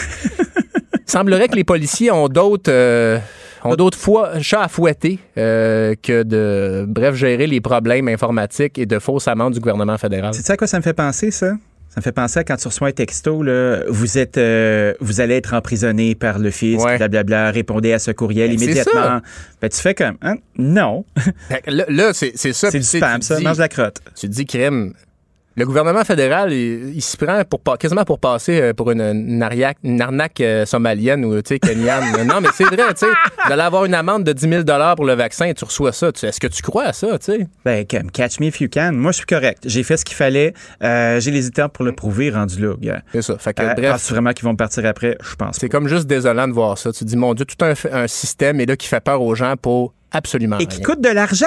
[1.06, 3.20] semblerait que les policiers ont d'autres euh,
[3.66, 8.86] ont d'autres fois chats à fouetter euh, que de, bref, gérer les problèmes informatiques et
[8.86, 10.34] de fausses amendes du gouvernement fédéral.
[10.34, 11.54] C'est ça à quoi ça me fait penser, ça?
[11.90, 15.22] Ça me fait penser à quand tu reçois un texto, là, vous êtes, euh, vous
[15.22, 16.98] allez être emprisonné par le fisc, Ouais.
[16.98, 19.22] blablabla, répondez à ce courriel Ben, immédiatement.
[19.62, 20.36] Ben, tu fais comme, hein?
[20.58, 22.70] non, que Là, là, c'est ça.
[22.70, 24.00] c'est du spam, ça, dis- mange la crotte.
[24.20, 24.94] Tu te dis, crème,
[25.58, 29.00] Le gouvernement fédéral, il, il s'y prend pour, pas- quasiment pour passer euh, pour une,
[29.02, 29.50] une,
[29.84, 32.04] une arnaque euh, somalienne ou, tu sais, kenyane.
[32.28, 33.12] non, mais c'est vrai, tu sais,
[33.48, 34.64] d'aller avoir une amende de 10 000
[34.98, 36.10] pour le vaccin et tu reçois ça.
[36.10, 37.48] Est-ce que tu crois à ça, tu sais?
[37.64, 38.92] Ben, comme, catch me if you can.
[38.94, 39.64] Moi, je suis correct.
[39.66, 40.54] J'ai fait ce qu'il fallait.
[40.84, 42.74] Euh, j'ai les étapes pour le prouver, rendu là.
[43.14, 43.38] C'est ça.
[43.38, 43.92] Fait que, Euh, bref.
[43.94, 45.18] penses-tu vraiment qu'ils vont partir après?
[45.24, 45.56] Je pense.
[45.60, 46.92] C'est comme juste désolant de voir ça.
[46.92, 49.36] Tu te dis, mon Dieu, tout un, un système est là qui fait peur aux
[49.36, 50.68] gens pour absolument Et rien.
[50.68, 51.46] qui coûte de l'argent.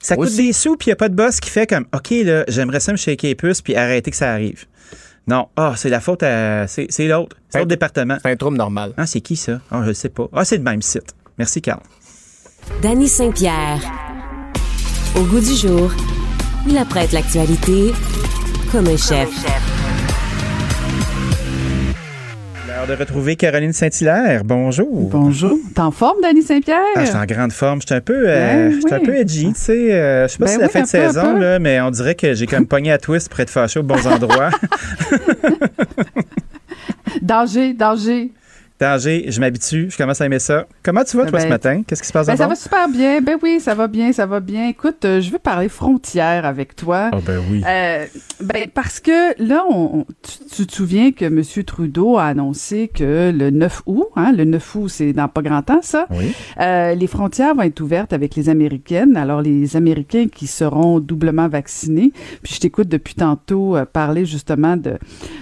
[0.00, 0.48] Ça coûte Aussi.
[0.48, 2.80] des sous, puis il n'y a pas de boss qui fait comme OK, là, j'aimerais
[2.80, 4.66] ça me shaker les puces puis arrêter que ça arrive.
[5.26, 5.48] Non.
[5.56, 6.66] Ah, c'est la faute à.
[6.66, 7.36] C'est c'est l'autre.
[7.50, 8.16] C'est l'autre département.
[8.22, 8.94] C'est un trouble normal.
[8.96, 9.60] Ah, c'est qui ça?
[9.70, 10.28] Ah, je sais pas.
[10.32, 11.14] Ah, c'est le même site.
[11.36, 11.82] Merci, Carl.
[12.82, 13.80] Danny Saint-Pierre.
[15.16, 15.92] Au goût du jour,
[16.66, 17.92] il apprête l'actualité
[18.72, 19.28] comme un chef.
[22.78, 24.44] L'heure de retrouver Caroline Saint-Hilaire.
[24.44, 25.08] Bonjour.
[25.10, 25.58] Bonjour.
[25.74, 26.78] T'es en forme, Danny Saint-Pierre?
[26.94, 27.80] Ah, je suis en grande forme.
[27.82, 29.92] Je suis un peu, euh, Ben un peu edgy, tu sais.
[29.92, 31.40] euh, je sais pas Ben si c'est la fin de saison, peu.
[31.40, 34.06] là, mais on dirait que j'ai comme pogné à twist pour être fâché aux bons
[34.06, 34.50] endroits.
[37.22, 38.30] Danger, danger.
[38.80, 40.66] Danger, je m'habitue, je commence à aimer ça.
[40.84, 41.82] Comment tu vas, toi, Ben, ce matin?
[41.84, 43.20] Qu'est-ce qui se passe Ben, ça va super bien.
[43.20, 44.68] Ben oui, ça va bien, ça va bien.
[44.68, 47.10] Écoute, euh, je veux parler frontières avec toi.
[47.12, 47.62] Ah, ben oui.
[47.66, 48.06] Euh,
[48.40, 51.42] ben parce que là, on, on- tu, tu te souviens que M.
[51.64, 55.62] Trudeau a annoncé que le 9 août, hein, le 9 août, c'est dans pas grand
[55.62, 56.32] temps, ça, Oui.
[56.60, 59.16] euh, les frontières vont être ouvertes avec les Américaines.
[59.16, 62.12] Alors, les Américains qui seront doublement vaccinés.
[62.44, 64.98] Puis je t'écoute depuis tantôt euh, parler justement de,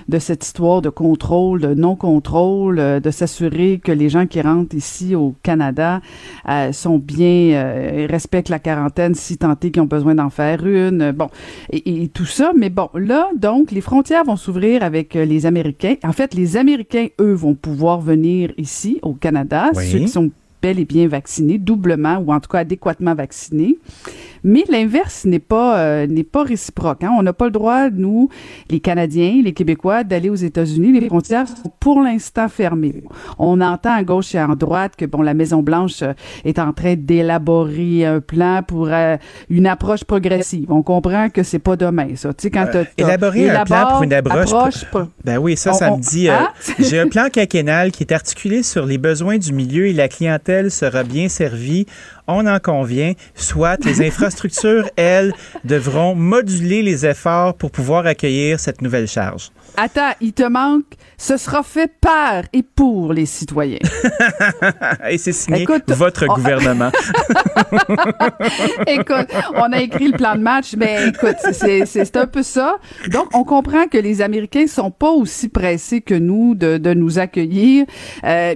[0.09, 5.15] de cette histoire de contrôle, de non-contrôle, de s'assurer que les gens qui rentrent ici
[5.15, 6.01] au Canada
[6.49, 10.65] euh, sont bien, euh, respectent la quarantaine si tant est qu'ils ont besoin d'en faire
[10.67, 11.11] une.
[11.13, 11.29] Bon,
[11.71, 12.53] et, et tout ça.
[12.57, 15.95] Mais bon, là, donc, les frontières vont s'ouvrir avec euh, les Américains.
[16.05, 19.85] En fait, les Américains, eux, vont pouvoir venir ici au Canada, Oui.
[19.91, 20.31] ceux qui sont
[20.67, 23.79] bel et bien vaccinés, doublement ou en tout cas adéquatement vaccinés.
[24.43, 27.03] Mais l'inverse n'est pas euh, n'est pas réciproque.
[27.05, 27.13] hein.
[27.19, 28.29] On n'a pas le droit, nous,
[28.71, 30.93] les Canadiens, les Québécois, d'aller aux États-Unis.
[31.01, 33.03] Les frontières sont pour l'instant fermées.
[33.39, 36.13] On entend à gauche et à droite que bon, la Maison Blanche euh,
[36.45, 39.17] est en train d'élaborer un plan pour euh,
[39.51, 40.67] une approche progressive.
[40.71, 42.33] On comprend que c'est pas demain, ça.
[42.35, 44.53] Tu sais, quand Euh, Élaborer un plan pour une approche.
[44.53, 46.29] approche pro- Ben oui, ça, On- ça me dit.
[46.29, 46.49] Hein?
[46.79, 50.56] J'ai un plan quinquennal qui est articulé sur les besoins du milieu et la clientèle
[50.71, 51.87] sera bien servie.
[52.29, 53.13] On en convient.
[53.35, 55.33] Soit les infrastructures, elles,
[55.65, 59.51] devront moduler les efforts pour pouvoir accueillir cette nouvelle charge.
[59.77, 60.85] Attends, il te manque.
[61.19, 63.79] Ce sera fait par et pour les citoyens.
[65.11, 66.91] et c'est signé Écoute, votre on- gouvernement.
[68.87, 72.77] écoute, on a écrit le plan de match, mais écoute, c'est- un peu ça.
[73.11, 77.19] Donc, on comprend que les Américains sont pas aussi pressés que nous de, de nous
[77.19, 77.85] accueillir.
[78.25, 78.55] Euh,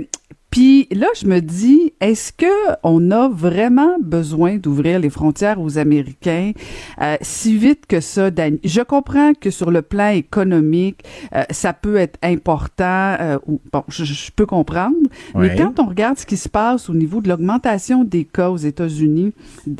[0.50, 2.46] puis là, je me dis, est-ce que
[2.82, 6.52] on a vraiment besoin d'ouvrir les frontières aux Américains
[7.00, 8.58] euh, si vite que ça, Dani?
[8.64, 11.04] Je comprends que sur le plan économique,
[11.34, 13.16] euh, ça peut être important.
[13.20, 14.96] euh, ou, bon, je, je peux comprendre.
[15.34, 18.56] Mais quand on regarde ce qui se passe au niveau de l'augmentation des cas aux
[18.56, 19.32] États-Unis,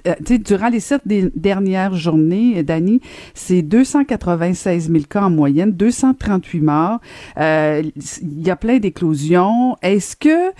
[0.07, 3.01] euh, tu sais, durant les sept dernières journées, Dani,
[3.35, 7.01] c'est 296 000 cas en moyenne, 238 morts.
[7.39, 7.83] Euh,
[8.23, 9.77] Il y a plein d'éclosions.
[9.83, 10.51] Est-ce que,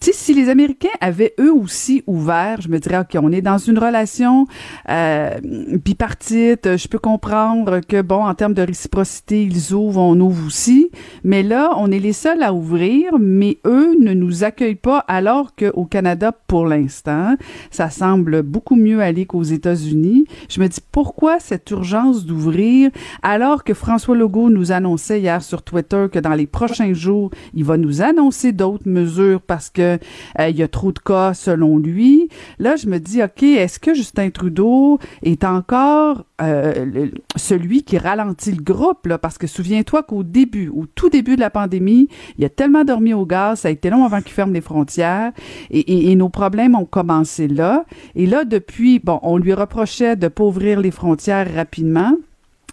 [0.00, 3.78] si les Américains avaient eux aussi ouvert, je me dirais, OK, on est dans une
[3.78, 4.46] relation
[4.88, 10.46] euh, bipartite, je peux comprendre que, bon, en termes de réciprocité, ils ouvrent, on ouvre
[10.46, 10.90] aussi.
[11.24, 15.54] Mais là, on est les seuls à ouvrir, mais eux ne nous accueillent pas, alors
[15.54, 17.36] qu'au Canada, pour l'instant,
[17.70, 20.26] ça semble beaucoup mieux aller qu'aux États-Unis.
[20.48, 22.90] Je me dis, pourquoi cette urgence d'ouvrir,
[23.22, 27.64] alors que François Legault nous annonçait hier sur Twitter que dans les prochains jours, il
[27.64, 29.98] va nous annoncer d'autres mesures parce que
[30.38, 32.28] euh, il y a trop de cas selon lui.
[32.58, 38.52] Là, je me dis, OK, est-ce que Justin Trudeau est encore euh, celui qui ralentit
[38.52, 39.18] le groupe, là?
[39.18, 42.08] Parce que souviens-toi qu'au début, au tout début de la pandémie,
[42.38, 45.32] il a tellement dormi au gaz, ça a été long avant qu'il ferme les frontières,
[45.70, 47.84] et, nos problèmes ont commencé là.
[48.14, 52.14] Et là, depuis, bon, on lui reprochait de pas ouvrir les frontières rapidement.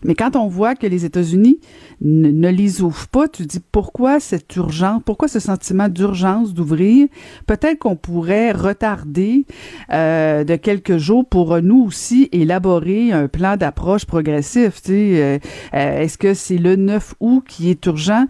[0.04, 1.60] Mais quand on voit que les États-Unis
[2.02, 7.08] ne, les ouvrent pas, tu dis pourquoi cette urgence, pourquoi ce sentiment d'urgence d'ouvrir?
[7.48, 9.46] Peut-être qu'on pourrait retarder
[9.92, 14.82] euh, de quelques jours pour euh, nous aussi élaborer un plan d'approche progressif.
[14.90, 15.40] Euh,
[15.74, 18.26] est-ce que c'est le 9 août qui est urgent?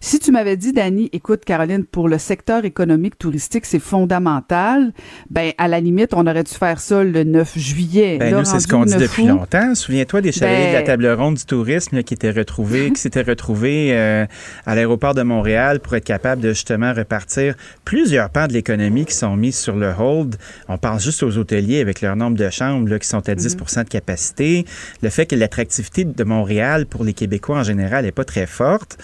[0.00, 4.92] Si tu m'avais dit, Dani, écoute, Caroline, pour le secteur économique touristique, c'est fondamental,
[5.30, 8.18] ben, à la limite, on aurait dû faire ça le 9 juillet.
[8.18, 9.74] Ben, Là, nous, c'est ce qu'on dit 9 depuis août, longtemps.
[9.74, 13.00] Souviens-toi des chalets Ben- de la table ronde du tourisme là, qui étaient retrouvés, qui
[13.00, 14.26] s'étaient retrouvés euh,
[14.66, 17.54] à l'aéroport de Montréal pour être capable de justement repartir
[17.84, 20.36] plusieurs pans de l'économie qui sont mis sur le hold.
[20.68, 23.84] On pense juste aux hôteliers avec leur nombre de chambres là, qui sont à 10%
[23.84, 24.64] de capacité.
[25.02, 28.98] Le fait que l'attractivité de Montréal pour les Québécois en général n'est pas très forte.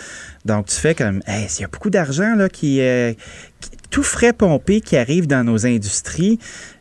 [0.45, 3.12] Donc, tu fais comme, hey, il y a beaucoup d'argent là qui, euh,
[3.61, 6.39] qui- tout frais pompé qui arrive dans nos industries.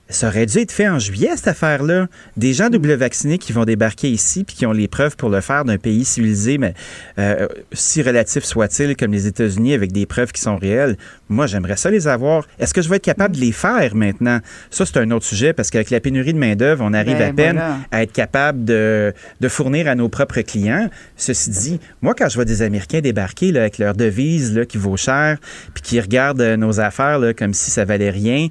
[0.10, 2.08] Ça aurait dû être fait en juillet, cette affaire-là.
[2.36, 5.40] Des gens double vaccinés qui vont débarquer ici puis qui ont les preuves pour le
[5.40, 6.74] faire d'un pays civilisé, mais
[7.20, 10.98] euh, si relatif soit-il, comme les États-Unis, avec des preuves qui sont réelles.
[11.30, 12.48] Moi, j'aimerais ça les avoir.
[12.58, 14.40] Est-ce que je vais être capable de les faire maintenant?
[14.72, 17.34] Ça, c'est un autre sujet parce qu'avec la pénurie de main-d'œuvre, on arrive Ben, à
[17.34, 17.78] peine voilà.
[17.92, 20.90] à être capable de, de fournir à nos propres clients.
[21.18, 24.78] Ceci dit, moi, quand je vois des Américains débarquer là, avec leur devise là, qui
[24.80, 25.38] vaut cher,
[25.76, 28.48] puis qui regardent euh, nos affaires là, comme si ça valait rien,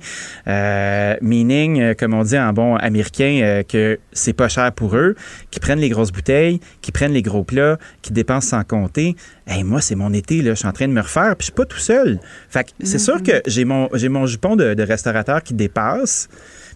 [0.46, 1.16] euh,
[1.50, 5.14] euh, comme on dit en bon américain, euh, que c'est pas cher pour eux,
[5.50, 9.16] qui prennent les grosses bouteilles, qui prennent les gros plats, qui dépensent sans compter.
[9.46, 11.44] Hey, moi, c'est mon été, là, je suis en train de me refaire, puis je
[11.44, 12.20] suis pas tout seul.
[12.48, 16.28] Fait que c'est sûr que j'ai mon, j'ai mon jupon de, de restaurateur qui dépasse,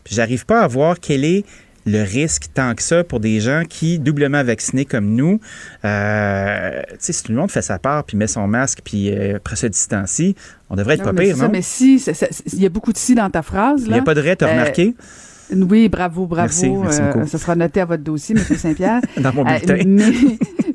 [0.05, 1.45] puis j'arrive pas à voir quel est
[1.85, 5.41] le risque tant que ça pour des gens qui, doublement vaccinés comme nous,
[5.85, 9.57] euh, si tout le monde fait sa part, puis met son masque, puis euh, après
[9.57, 10.35] se distancie,
[10.71, 11.51] on devrait être Non, pas mais pire, ça, non?
[11.53, 12.03] mais si,
[12.53, 13.83] il y a beaucoup de si dans ta phrase.
[13.87, 14.95] Il n'y a pas de raie, t'as Euh, remarqué?
[15.55, 16.43] Oui, bravo, bravo.
[16.49, 18.43] Merci, merci Euh, ça sera noté à votre dossier, M.
[18.57, 19.01] Saint-Pierre.
[19.19, 20.13] Dans mon Euh, mais,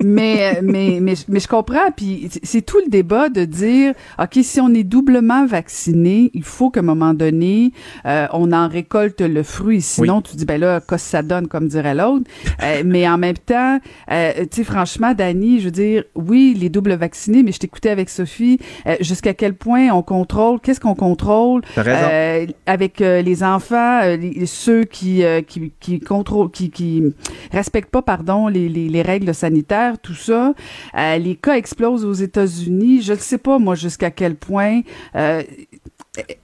[0.03, 1.91] mais, mais, mais, mais je comprends.
[1.95, 6.69] Puis c'est- tout le débat de dire, OK, si on est doublement vacciné, il faut
[6.69, 7.72] qu'à un moment donné,
[8.06, 9.81] euh, on en récolte le fruit.
[9.81, 12.26] Sinon, tu dis, ben là, qu'est-ce que ça donne, comme dirait l'autre?
[12.64, 13.80] Euh, mais en même temps,
[14.11, 17.89] euh, tu sais, franchement, Dani, je veux dire, oui, les doubles vaccinés, mais je t'écoutais
[17.89, 18.60] avec Sophie,
[19.02, 25.23] jusqu'à quel point on contrôle, qu'est-ce qu'on contrôle euh, avec les enfants, les- ceux qui,
[25.23, 27.03] euh, qui, qui contrôlent, qui, qui
[27.51, 30.53] respectent pas, pardon, les, les, les règles sanitaires, tout ça.
[30.97, 33.01] Euh, les cas explosent aux États-Unis.
[33.01, 34.81] Je ne sais pas, moi, jusqu'à quel point.
[35.15, 35.43] euh,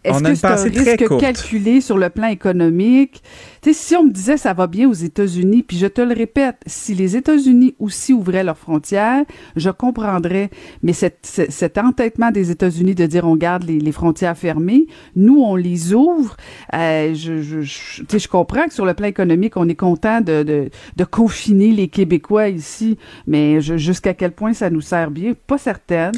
[0.03, 3.23] est-ce que c'est un risque calculé sur le plan économique?
[3.63, 6.13] Tu sais, si on me disait ça va bien aux États-Unis, puis je te le
[6.13, 9.23] répète, si les États-Unis aussi ouvraient leurs frontières,
[9.55, 10.49] je comprendrais.
[10.81, 15.55] Mais cet, entêtement des États-Unis de dire on garde les, les frontières fermées, nous, on
[15.55, 16.35] les ouvre.
[16.73, 20.43] Euh, je, je, je, je comprends que sur le plan économique, on est content de,
[20.43, 25.57] de, de confiner les Québécois ici, mais jusqu'à quel point ça nous sert bien, pas
[25.57, 26.11] certaine.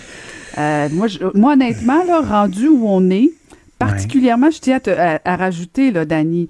[0.58, 3.30] Euh, moi, je- moi, honnêtement, là, rendu où on est,
[3.78, 6.48] particulièrement, je tiens à, te- à- à rajouter, là, Dani,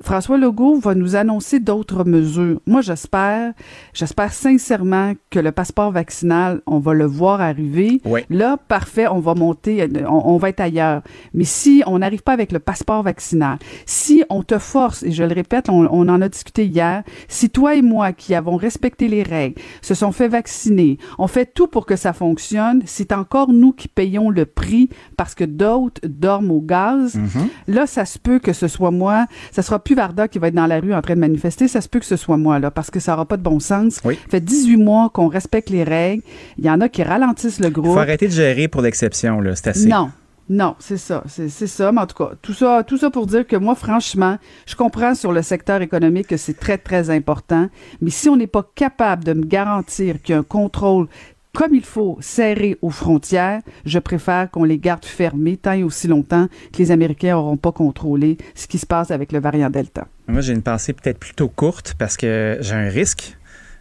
[0.00, 2.60] François Legault va nous annoncer d'autres mesures.
[2.66, 3.52] Moi, j'espère,
[3.92, 8.00] j'espère sincèrement que le passeport vaccinal, on va le voir arriver.
[8.04, 8.20] Oui.
[8.30, 11.02] Là, parfait, on va monter, on, on va être ailleurs.
[11.34, 15.24] Mais si on n'arrive pas avec le passeport vaccinal, si on te force, et je
[15.24, 19.08] le répète, on, on en a discuté hier, si toi et moi qui avons respecté
[19.08, 23.52] les règles, se sont fait vacciner, on fait tout pour que ça fonctionne, c'est encore
[23.52, 27.16] nous qui payons le prix parce que d'autres dorment au gaz.
[27.16, 27.74] Mm-hmm.
[27.74, 30.54] Là, ça se peut que ce soit moi, ça sera plus Varda qui va être
[30.54, 32.70] dans la rue en train de manifester, ça se peut que ce soit moi, là,
[32.70, 33.94] parce que ça n'aura pas de bon sens.
[33.94, 36.22] Ça fait 18 mois qu'on respecte les règles.
[36.58, 37.94] Il y en a qui ralentissent le Il groupe.
[37.94, 39.56] faut arrêter de gérer pour l'exception, là.
[39.56, 39.88] C'est assez.
[39.88, 40.10] Non.
[40.50, 41.90] Non, c'est ça, c'est c'est ça.
[41.92, 45.14] Mais en tout cas, tout ça, tout ça pour dire que moi, franchement, je comprends
[45.14, 47.68] sur le secteur économique que c'est très, très important.
[48.00, 51.06] Mais si on n'est pas capable de me garantir qu'il y a un contrôle
[51.54, 56.06] comme il faut serré aux frontières, je préfère qu'on les garde fermées tant et aussi
[56.06, 60.06] longtemps que les Américains n'auront pas contrôlé ce qui se passe avec le variant Delta.
[60.28, 63.37] Moi, j'ai une pensée peut-être plutôt courte parce que j'ai un risque.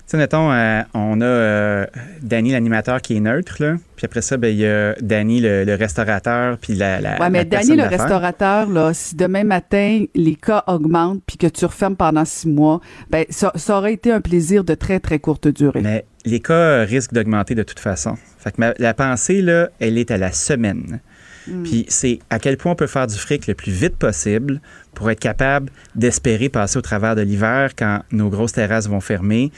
[0.07, 1.85] Tu sais, mettons, euh, on a euh,
[2.21, 3.75] Danny, l'animateur, qui est neutre, là.
[3.97, 7.29] Puis après ça, ben, il y a Danny, le, le restaurateur, puis la, la Ouais,
[7.29, 11.65] mais la Danny, le restaurateur, là, si demain matin les cas augmentent puis que tu
[11.65, 12.79] refermes pendant six mois,
[13.09, 15.81] ben ça, ça aurait été un plaisir de très très courte durée.
[15.81, 18.15] Mais les cas risquent d'augmenter de toute façon.
[18.39, 21.01] Fait que ma- la pensée, là, elle est à la semaine.
[21.47, 21.63] Mm.
[21.63, 24.61] Puis c'est à quel point on peut faire du fric le plus vite possible
[24.93, 29.51] pour être capable d'espérer passer au travers de l'hiver quand nos grosses terrasses vont fermer,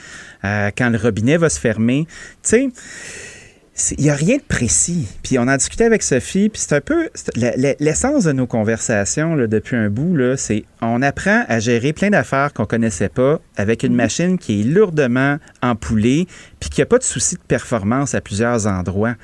[0.44, 2.08] euh, quand le robinet va se fermer.
[2.44, 2.70] Tu sais,
[3.98, 5.08] il n'y a rien de précis.
[5.24, 7.10] Puis on a discuté avec Sophie, puis c'est un peu
[7.80, 12.54] l'essence de nos conversations là, depuis un bout, c'est on apprend à gérer plein d'affaires
[12.54, 16.28] qu'on connaissait pas avec une machine qui est lourdement empoulée,
[16.60, 19.16] puis qui n'a pas de souci de performance à plusieurs endroits.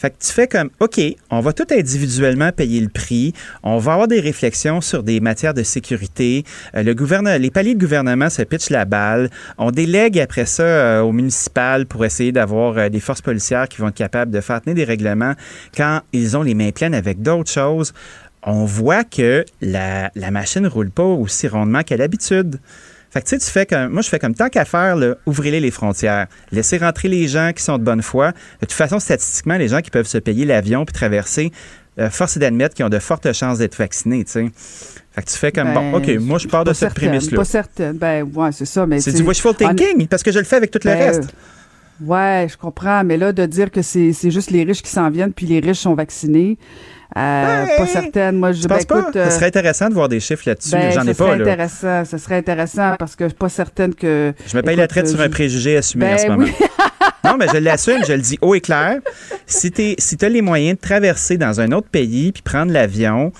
[0.00, 0.98] Fait que tu fais comme, OK,
[1.28, 3.34] on va tout individuellement payer le prix.
[3.62, 6.44] On va avoir des réflexions sur des matières de sécurité.
[6.74, 9.28] Euh, le gouvernement, les paliers de gouvernement se pitchent la balle.
[9.58, 13.82] On délègue après ça euh, au municipal pour essayer d'avoir euh, des forces policières qui
[13.82, 15.34] vont être capables de faire tenir des règlements
[15.76, 17.92] quand ils ont les mains pleines avec d'autres choses.
[18.42, 22.58] On voit que la, la machine roule pas aussi rondement qu'à l'habitude.
[23.10, 25.16] Fait que tu sais, tu fais comme, moi, je fais comme tant qu'à faire, là,
[25.26, 26.26] ouvrez-les les frontières.
[26.52, 28.30] Laissez rentrer les gens qui sont de bonne foi.
[28.30, 31.50] De toute façon, statistiquement, les gens qui peuvent se payer l'avion puis traverser,
[31.98, 34.46] euh, force est d'admettre qu'ils ont de fortes chances d'être vaccinés, tu sais.
[35.12, 37.36] Fait que tu fais comme, bon, OK, moi, je pars de cette prémisse-là.
[37.38, 37.96] Pas certaine.
[37.98, 38.86] Ben, ouais, c'est ça.
[38.86, 41.34] mais C'est du wishful thinking, parce que je le fais avec tout le Ben, reste.
[42.04, 45.32] Ouais, je comprends, mais là, de dire que c'est juste les riches qui s'en viennent,
[45.32, 46.56] puis les riches sont vaccinés,
[47.16, 48.36] euh, pas certaine.
[48.36, 51.02] Moi, je ben, écoute, euh, Ce serait intéressant de voir des chiffres là-dessus, ben, j'en
[51.04, 51.42] ce ai serait pas, là.
[51.42, 54.32] intéressant, ce serait intéressant parce que je suis pas certaine que.
[54.46, 56.26] Je me paye écoute, la traite euh, sur un je- préjugé assumé en Ben ce
[56.28, 56.44] moment.
[56.44, 56.52] oui.
[57.24, 58.98] non, mais je l'assume, je le dis haut et clair.
[59.46, 63.32] Si tu si as les moyens de traverser dans un autre pays puis prendre l'avion,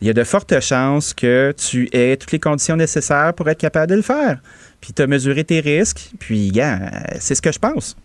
[0.00, 3.58] il y a de fortes chances que tu aies toutes les conditions nécessaires pour être
[3.60, 4.38] capable de le faire.
[4.80, 6.76] Puis tu as mesuré tes risques, puis, euh,
[7.18, 7.96] c'est ce que je pense.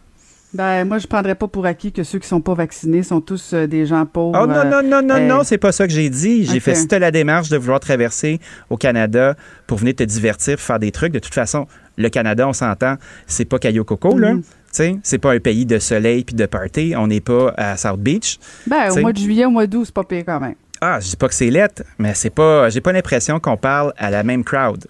[0.53, 3.53] Ben, moi, je prendrais pas pour acquis que ceux qui sont pas vaccinés sont tous
[3.53, 4.37] euh, des gens pauvres.
[4.41, 6.45] Oh non, non, non, non, euh, non, c'est pas ça que j'ai dit.
[6.45, 10.59] J'ai fait, si tu la démarche de vouloir traverser au Canada pour venir te divertir,
[10.59, 11.67] faire des trucs, de toute façon,
[11.97, 12.95] le Canada, on s'entend,
[13.27, 14.33] c'est pas Cayo Coco, là.
[14.33, 14.43] Tu
[14.77, 16.93] sais, c'est pas un pays de soleil puis de party.
[16.97, 18.37] On n'est pas à South Beach.
[18.67, 20.55] Ben, au mois de juillet, au mois d'août, c'est pas pire quand même.
[20.79, 22.69] Ah, je dis pas que c'est lettre, mais c'est pas.
[22.69, 24.87] J'ai pas l'impression qu'on parle à la même crowd.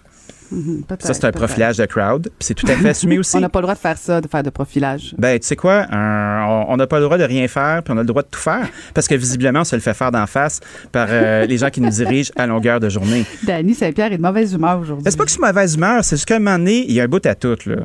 [0.52, 3.36] Mhm, Ça, c'est un profilage de crowd, puis c'est tout à fait assumé aussi.
[3.36, 5.14] On n'a pas le droit de faire ça, de faire de profilage.
[5.16, 5.86] Ben, tu sais quoi?
[5.90, 8.38] On- n'a pas le droit de rien faire, puis on a le droit de tout
[8.40, 8.68] faire.
[8.92, 10.60] Parce que visiblement, on se le fait faire d'en face
[10.90, 13.24] par euh, les gens qui nous dirigent à longueur de journée.
[13.44, 15.04] Danny Saint-Pierre est de mauvaise humeur aujourd'hui.
[15.08, 17.00] C'est pas que je suis mauvaise humeur, c'est juste qu'à un moment donné, il y
[17.00, 17.76] a un bout à tout, là.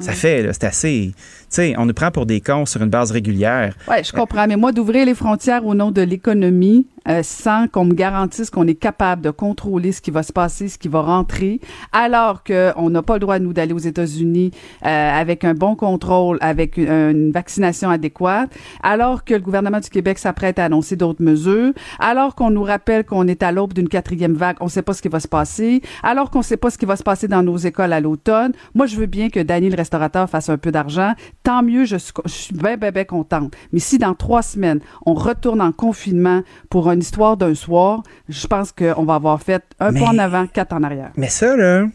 [0.00, 1.12] Ça fait, là, c'est assez.
[1.48, 3.74] Sais, on nous prend pour des cons sur une base régulière.
[3.88, 4.46] Oui, je comprends.
[4.46, 8.66] Mais moi, d'ouvrir les frontières au nom de l'économie euh, sans qu'on me garantisse qu'on
[8.66, 11.60] est capable de contrôler ce qui va se passer, ce qui va rentrer,
[11.92, 14.50] alors qu'on n'a pas le droit, nous, d'aller aux États-Unis
[14.84, 18.50] euh, avec un bon contrôle, avec une, une vaccination adéquate,
[18.82, 23.04] alors que le gouvernement du Québec s'apprête à annoncer d'autres mesures, alors qu'on nous rappelle
[23.04, 25.28] qu'on est à l'aube d'une quatrième vague, on ne sait pas ce qui va se
[25.28, 28.00] passer, alors qu'on ne sait pas ce qui va se passer dans nos écoles à
[28.00, 28.52] l'automne.
[28.74, 31.14] Moi, je veux bien que Danny, le restaurateur, fasse un peu d'argent.
[31.48, 33.54] Tant mieux, je suis, je suis bien, bien, bien contente.
[33.72, 38.46] Mais si dans trois semaines, on retourne en confinement pour une histoire d'un soir, je
[38.46, 41.10] pense qu'on va avoir fait un Mais- pas en avant, quatre en arrière.
[41.16, 41.86] Mais ça, là,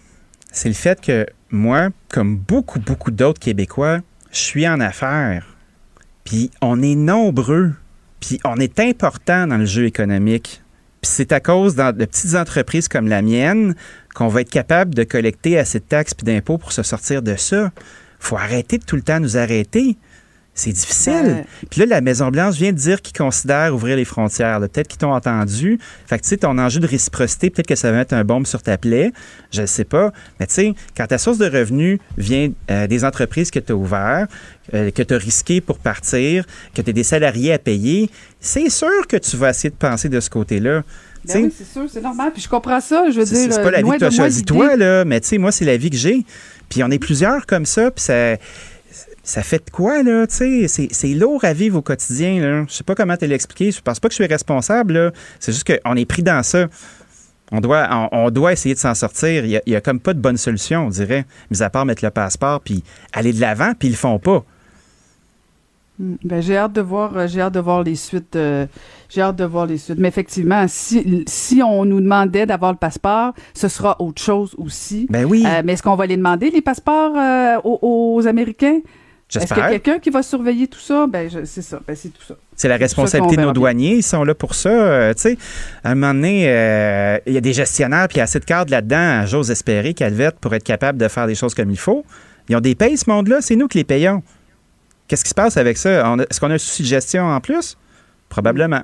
[0.51, 3.99] c'est le fait que moi, comme beaucoup, beaucoup d'autres Québécois,
[4.31, 5.55] je suis en affaires.
[6.23, 7.73] Puis on est nombreux.
[8.21, 10.63] Puis on est important dans le jeu économique.
[11.03, 13.75] Puis c'est à cause de petites entreprises comme la mienne
[14.15, 17.35] qu'on va être capable de collecter assez de taxes puis d'impôts pour se sortir de
[17.35, 17.69] ça.
[18.23, 19.97] Faut arrêter de tout le temps nous arrêter.
[20.55, 21.13] C'est difficile.
[21.25, 21.45] Ouais.
[21.71, 24.59] Puis là, la Maison-Blanche vient de dire qu'ils considèrent ouvrir les frontières.
[24.59, 25.79] Peut-être qu'ils t'ont entendu.
[26.05, 28.45] Fait que, tu sais, ton enjeu de réciprocité, peut-être que ça va mettre un bombe
[28.45, 29.11] sur ta plaie.
[29.51, 30.13] Je ne sais pas.
[30.39, 33.75] Mais tu sais, quand ta source de revenus vient euh, des entreprises que tu as
[33.75, 34.29] ouvertes,
[34.75, 36.45] euh, que tu as risqué pour partir,
[36.75, 40.07] que tu as des salariés à payer, c'est sûr que tu vas essayer de penser
[40.07, 40.83] de ce côté-là.
[41.25, 42.31] Ben oui, c'est sûr, c'est normal.
[42.33, 43.05] Puis je comprends ça.
[43.09, 44.39] Je veux c'est dire, c'est pas la vie loin que tu as de moi choisi
[44.39, 46.25] l'idée- toi, là, mais tu sais, moi, c'est la vie que j'ai.
[46.69, 48.35] Puis on est plusieurs comme ça, puis ça,
[49.23, 50.88] ça fait de quoi, là, tu sais?
[50.91, 52.65] C'est- lourd à vivre au quotidien, là.
[52.68, 53.72] Je sais pas comment te l'expliquer.
[53.72, 55.11] Je pense pas que je suis responsable, là.
[55.40, 56.68] C'est juste qu'on est pris dans ça.
[57.52, 59.45] On doit, on, doit essayer de s'en sortir.
[59.45, 62.10] Il y, a, comme pas de bonne solution, on dirait, mis à part mettre le
[62.10, 62.84] passeport puis
[63.14, 64.44] aller de l'avant, puis ils le font pas.
[65.99, 66.15] Mm.
[66.23, 68.35] Ben, j'ai hâte de voir, euh, hâte de voir les suites.
[68.35, 68.65] euh,
[69.14, 69.99] j'ai hâte de voir les suites.
[69.99, 75.07] Mais effectivement, si, si on nous demandait d'avoir le passeport, ce sera autre chose aussi.
[75.10, 75.44] Ben oui.
[75.45, 78.80] Euh, mais est-ce qu'on va les demander, les passeports euh, aux, aux Américains?
[79.35, 81.07] Est-ce qu'il y a quelqu'un qui va surveiller tout ça?
[81.07, 81.80] Ben, c'est ça.
[81.88, 82.35] Ben, c'est tout ça.
[82.56, 83.95] C'est la responsabilité de nos douaniers.
[83.95, 84.69] Ils sont là pour ça.
[84.69, 85.38] euh, tu sais,
[85.84, 88.40] à un moment donné, euh, il y a des gestionnaires, puis il y a assez
[88.40, 91.80] de cadres là-dedans, j'ose espérer, qu'Alvette, pour être capable de faire des choses comme il
[91.80, 92.06] faut.
[92.48, 93.38] Ils ont des payes, ce monde-là.
[93.41, 94.22] C'est nous qui les payons.
[95.07, 96.15] Qu'est-ce qui se passe avec ça?
[96.30, 97.76] Est-ce qu'on a un souci de gestion en plus?
[98.30, 98.81] Probablement.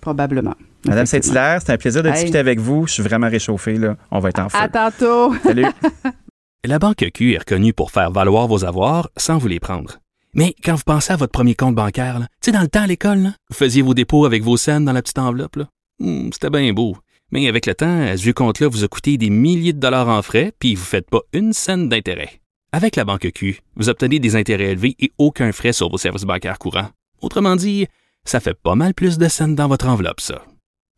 [0.00, 0.54] Probablement.
[0.86, 1.06] Madame.
[1.06, 2.14] Saint-Hilaire, c'est un plaisir de Hey.
[2.14, 2.86] discuter avec vous.
[2.86, 3.74] Je suis vraiment réchauffé.
[3.76, 3.96] Là.
[4.10, 4.58] On va être en feu.
[4.60, 5.34] À tantôt.
[5.42, 5.66] Salut.
[6.64, 9.98] La Banque Q est reconnue pour faire valoir vos avoirs sans vous les prendre.
[10.34, 12.82] Mais quand vous pensez à votre premier compte bancaire, là, tu sais, dans le temps
[12.82, 15.56] à l'école, là, vous faisiez vos dépôts avec vos scènes dans la petite enveloppe.
[15.56, 15.64] là.
[16.00, 16.96] Hmm, C'était bien beau.
[17.30, 20.22] Mais avec le temps, ce vieux compte-là vous a coûté des milliers de dollars en
[20.22, 22.40] frais, puis vous ne faites pas une scène d'intérêt.
[22.72, 26.24] Avec la Banque Q, vous obtenez des intérêts élevés et aucun frais sur vos services
[26.24, 26.88] bancaires courants.
[27.22, 27.86] Autrement dit,
[28.28, 30.42] ça fait pas mal plus de scènes dans votre enveloppe, ça.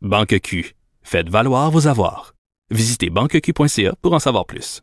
[0.01, 0.75] Banque Q.
[1.01, 2.33] Faites valoir vos avoirs.
[2.71, 4.81] Visitez banqueq.ca pour en savoir plus.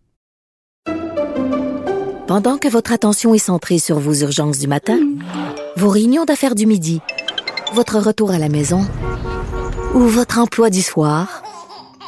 [2.26, 4.98] Pendant que votre attention est centrée sur vos urgences du matin,
[5.76, 7.00] vos réunions d'affaires du midi,
[7.72, 8.86] votre retour à la maison
[9.94, 11.42] ou votre emploi du soir,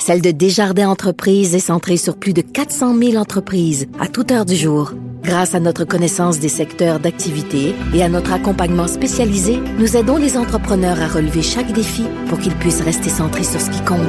[0.00, 4.46] celle de Desjardins Entreprises est centrée sur plus de 400 000 entreprises à toute heure
[4.46, 4.92] du jour.
[5.22, 10.38] Grâce à notre connaissance des secteurs d'activité et à notre accompagnement spécialisé, nous aidons les
[10.38, 14.00] entrepreneurs à relever chaque défi pour qu'ils puissent rester centrés sur ce qui compte,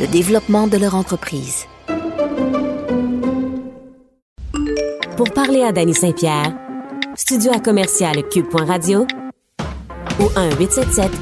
[0.00, 1.66] le développement de leur entreprise.
[5.16, 6.52] Pour parler à Danny Saint-Pierre,
[7.14, 9.06] studio à commercial cube.radio
[10.18, 10.24] ou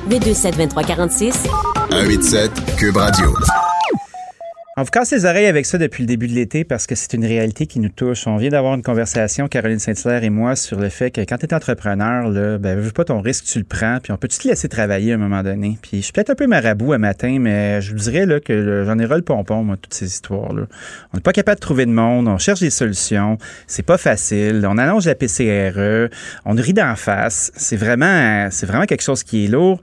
[0.09, 1.35] 1-877-827-2346.
[1.91, 3.35] 187 Cube Radio.
[4.77, 7.13] On vous casse les oreilles avec ça depuis le début de l'été parce que c'est
[7.13, 8.27] une réalité qui nous touche.
[8.27, 11.47] On vient d'avoir une conversation, Caroline Saint-Hilaire et moi, sur le fait que quand tu
[11.47, 14.49] es entrepreneur, là, ben, veux pas ton risque, tu le prends, puis on peut-tu te
[14.49, 15.79] laisser travailler à un moment donné?
[15.81, 18.83] Puis je suis peut-être un peu marabout un matin, mais je vous dirais là, que
[18.85, 20.65] j'en ai ras le pompon, moi, toutes ces histoires-là.
[21.13, 23.39] On n'est pas capable de trouver de monde, on cherche des solutions,
[23.69, 26.13] c'est pas facile, on allonge la PCRE,
[26.45, 27.53] on rit d'en face.
[27.55, 29.81] C'est vraiment, c'est vraiment quelque chose qui est lourd.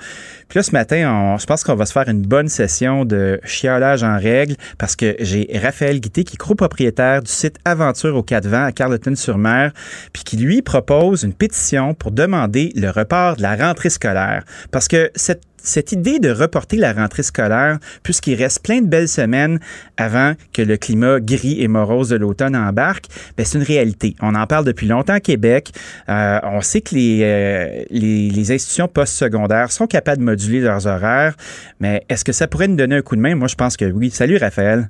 [0.54, 4.18] Là, ce matin, je pense qu'on va se faire une bonne session de chiolage en
[4.18, 8.66] règle parce que j'ai Raphaël Guité qui est copropriétaire du site Aventure au Quatre Vents
[8.66, 9.72] à Carleton-sur-Mer,
[10.12, 14.44] puis qui lui propose une pétition pour demander le report de la rentrée scolaire.
[14.72, 19.08] Parce que cette cette idée de reporter la rentrée scolaire, puisqu'il reste plein de belles
[19.08, 19.60] semaines
[19.98, 23.06] avant que le climat gris et morose de l'automne embarque,
[23.38, 24.16] ben c'est une réalité.
[24.22, 25.72] On en parle depuis longtemps à Québec.
[26.10, 30.88] Euh, on sait que les, euh, les, les, institutions postsecondaires sont capables de moduler leurs
[30.88, 31.36] horaires,
[31.80, 33.36] mais est-ce que ça pourrait nous donner un coup de main?
[33.36, 34.10] Moi, je pense que oui.
[34.10, 34.90] Salut, Raphaël.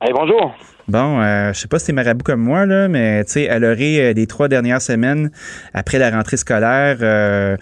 [0.00, 0.54] Hey, bonjour.
[0.90, 3.60] Bon, euh, je sais pas si c'est marabout comme moi, là, mais tu sais, à
[3.60, 5.30] l'orée des trois dernières semaines
[5.72, 7.56] après la rentrée scolaire, euh,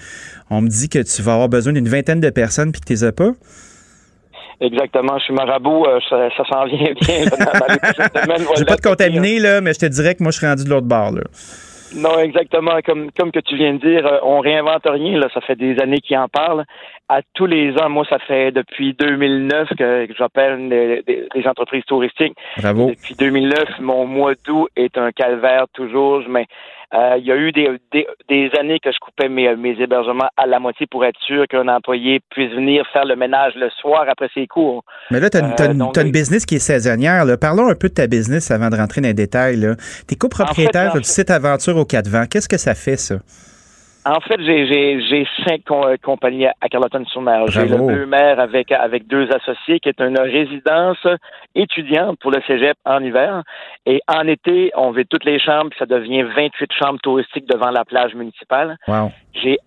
[0.48, 2.94] on me dit que tu vas avoir besoin d'une vingtaine de personnes puis que tu
[2.94, 3.32] les as pas.
[4.62, 8.46] Exactement, je suis marabout, euh, ça, ça s'en vient bien là, dans les prochaines semaines.
[8.54, 10.64] Je vais pas te contaminer, là, mais je te dirais que moi, je suis rendu
[10.64, 11.12] de l'autre bord.
[11.12, 11.22] Là.
[11.96, 12.80] Non, exactement.
[12.84, 15.18] Comme, comme que tu viens de dire, euh, on réinvente rien.
[15.18, 15.28] Là.
[15.32, 16.64] Ça fait des années qu'ils en parlent.
[17.08, 21.84] À tous les ans, moi, ça fait depuis 2009 que, que j'appelle des, des, entreprises
[21.86, 22.34] touristiques.
[22.58, 22.90] Bravo.
[22.90, 26.22] Depuis 2009, mon mois d'août est un calvaire toujours.
[26.28, 26.46] Mais
[26.94, 30.30] euh, il y a eu des, des, des, années que je coupais mes, mes hébergements
[30.38, 34.06] à la moitié pour être sûr qu'un employé puisse venir faire le ménage le soir
[34.08, 34.84] après ses cours.
[35.10, 37.26] Mais là, tu as, euh, as, une business qui est saisonnière.
[37.26, 37.36] Là.
[37.36, 39.60] Parlons un peu de ta business avant de rentrer dans les détails.
[40.06, 42.24] Tu es copropriétaire en fait, du site Aventure au Quatre Vents.
[42.30, 43.16] Qu'est-ce que ça fait, ça?
[44.06, 45.62] En fait, j'ai cinq
[46.02, 47.48] compagnies à Carleton-sur-Mer.
[47.48, 51.04] J'ai le deux maire avec, avec deux associés qui est une résidence
[51.54, 53.42] étudiante pour le cégep en hiver.
[53.86, 57.84] Et en été, on vide toutes les chambres, ça devient 28 chambres touristiques devant la
[57.84, 58.76] plage municipale.
[58.86, 59.10] Wow.
[59.34, 59.58] J'ai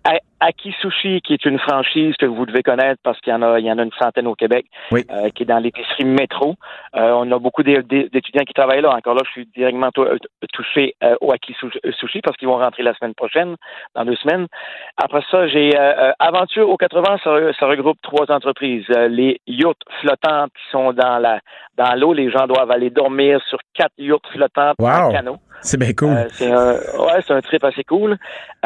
[0.42, 3.60] Aki Sushi, qui est une franchise que vous devez connaître parce qu'il y en a,
[3.60, 5.04] il y en a une centaine au Québec, oui.
[5.10, 6.56] euh, qui est dans l'épicerie métro.
[6.96, 8.90] Euh, on a beaucoup d'étudiants qui travaillent là.
[8.90, 10.18] Encore là, je suis directement euh,
[10.52, 11.54] touché au Aki
[11.98, 13.54] Sushi parce qu'ils vont rentrer la semaine prochaine,
[13.94, 14.48] dans deux semaines.
[14.96, 15.70] Après ça, j'ai
[16.18, 18.88] Aventure au 80, ça, ça, regroupe trois entreprises.
[18.88, 21.38] les yachts flottantes qui sont dans la
[21.76, 24.88] dans l'eau, les gens doivent aller dormir sur quatre yachts flottantes wow.
[24.88, 25.38] en canot.
[25.62, 26.10] C'est bien cool.
[26.10, 28.16] Euh, c'est un, ouais, c'est un trip assez cool.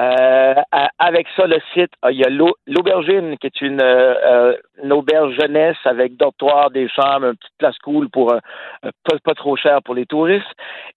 [0.01, 0.55] Euh,
[0.99, 2.31] avec ça, le site, il y a
[2.67, 7.79] l'aubergine, qui est une, euh, une, auberge jeunesse avec dortoir, des chambres, une petite place
[7.85, 8.35] cool pour
[8.83, 10.47] pas, pas, trop cher pour les touristes.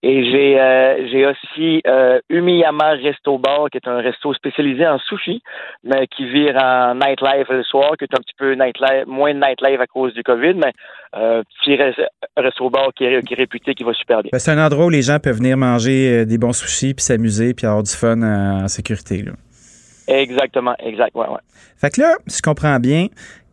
[0.01, 1.84] Et j'ai j'ai aussi
[2.30, 5.41] Umiyama Resto Bar, qui est un resto spécialisé en sushi,
[5.84, 9.39] mais qui vire en nightlife le soir, qui est un petit peu nightlife, moins de
[9.39, 10.71] nightlife à cause du COVID, mais
[11.11, 11.77] petit
[12.38, 14.30] resto bar qui est, qui est réputé, qui va super bien.
[14.31, 15.89] Ben, c'est un endroit où les gens peuvent venir manger
[16.26, 19.24] des bons sushis, puis s'amuser, puis avoir du fun en sécurité.
[19.24, 19.34] Là.
[20.07, 21.40] Exactement, exact, ouais, ouais.
[21.78, 23.07] Fait que là, si je comprends bien,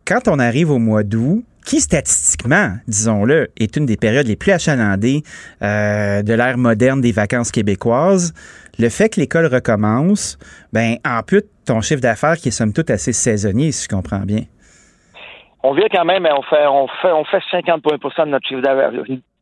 [0.05, 4.53] quand on arrive au mois d'août, qui statistiquement, disons-le, est une des périodes les plus
[4.53, 5.21] achalandées
[5.61, 8.33] euh, de l'ère moderne des vacances québécoises,
[8.79, 10.37] le fait que l'école recommence,
[10.71, 14.43] ben ampute ton chiffre d'affaires qui est somme toute assez saisonnier, si je comprends bien.
[15.61, 18.61] On vient quand même, on fait on fait on fait 50 de notre chiffre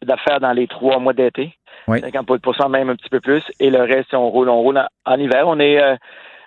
[0.01, 1.53] d'affaires dans les trois mois d'été.
[1.87, 2.01] Oui.
[2.01, 3.43] 50 même un petit peu plus.
[3.59, 5.43] Et le reste, on roule, on roule en, hiver.
[5.47, 5.95] On est euh,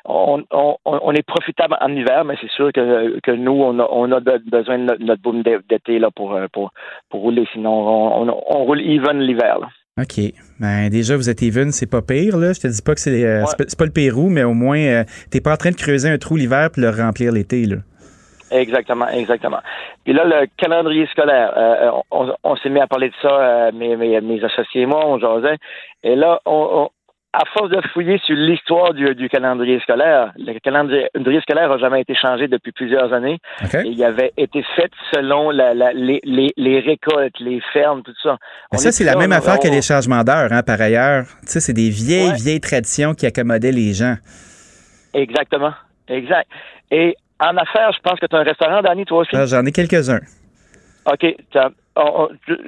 [0.05, 3.89] on, on, on, est profitable en hiver, mais c'est sûr que, que nous, on a,
[3.91, 6.73] on a besoin de notre, notre boom d'été là, pour, pour,
[7.11, 7.47] pour rouler.
[7.53, 9.59] Sinon, on, on, roule even l'hiver.
[10.01, 10.21] OK.
[10.61, 12.53] Ben, déjà, vous êtes even, c'est pas pire, là.
[12.53, 15.05] Je te dis pas que c'est, euh, c'est pas le Pérou, mais au moins, euh,
[15.31, 17.77] t'es pas en train de creuser un trou l'hiver puis le remplir l'été, là.
[18.51, 19.61] Exactement, exactement.
[20.05, 23.73] Puis là, le calendrier scolaire, euh, on, on s'est mis à parler de ça, euh,
[23.73, 25.57] mes, mes, mes, associés et moi, on jasait.
[26.03, 26.89] Et là, on,
[27.33, 31.09] à force de fouiller sur l'histoire du, du, calendrier scolaire, le calendrier,
[31.43, 33.39] scolaire n'a jamais été changé depuis plusieurs années.
[33.65, 33.87] Okay.
[33.87, 38.15] Et il avait été fait selon la, la, les, les, les, récoltes, les fermes, tout
[38.23, 38.39] ça.
[38.73, 41.27] Mais ça, c'est la même affaire que les changements d'heure, hein, par ailleurs.
[41.43, 42.37] Tu sais, c'est des vieilles, ouais.
[42.37, 44.16] vieilles traditions qui accommodaient les gens.
[45.12, 45.73] Exactement.
[46.09, 46.49] Exact.
[46.91, 49.31] Et en affaires, je pense que tu as un restaurant, Danny, toi aussi?
[49.35, 50.20] Ah, J'en ai quelques-uns.
[51.10, 51.36] OK.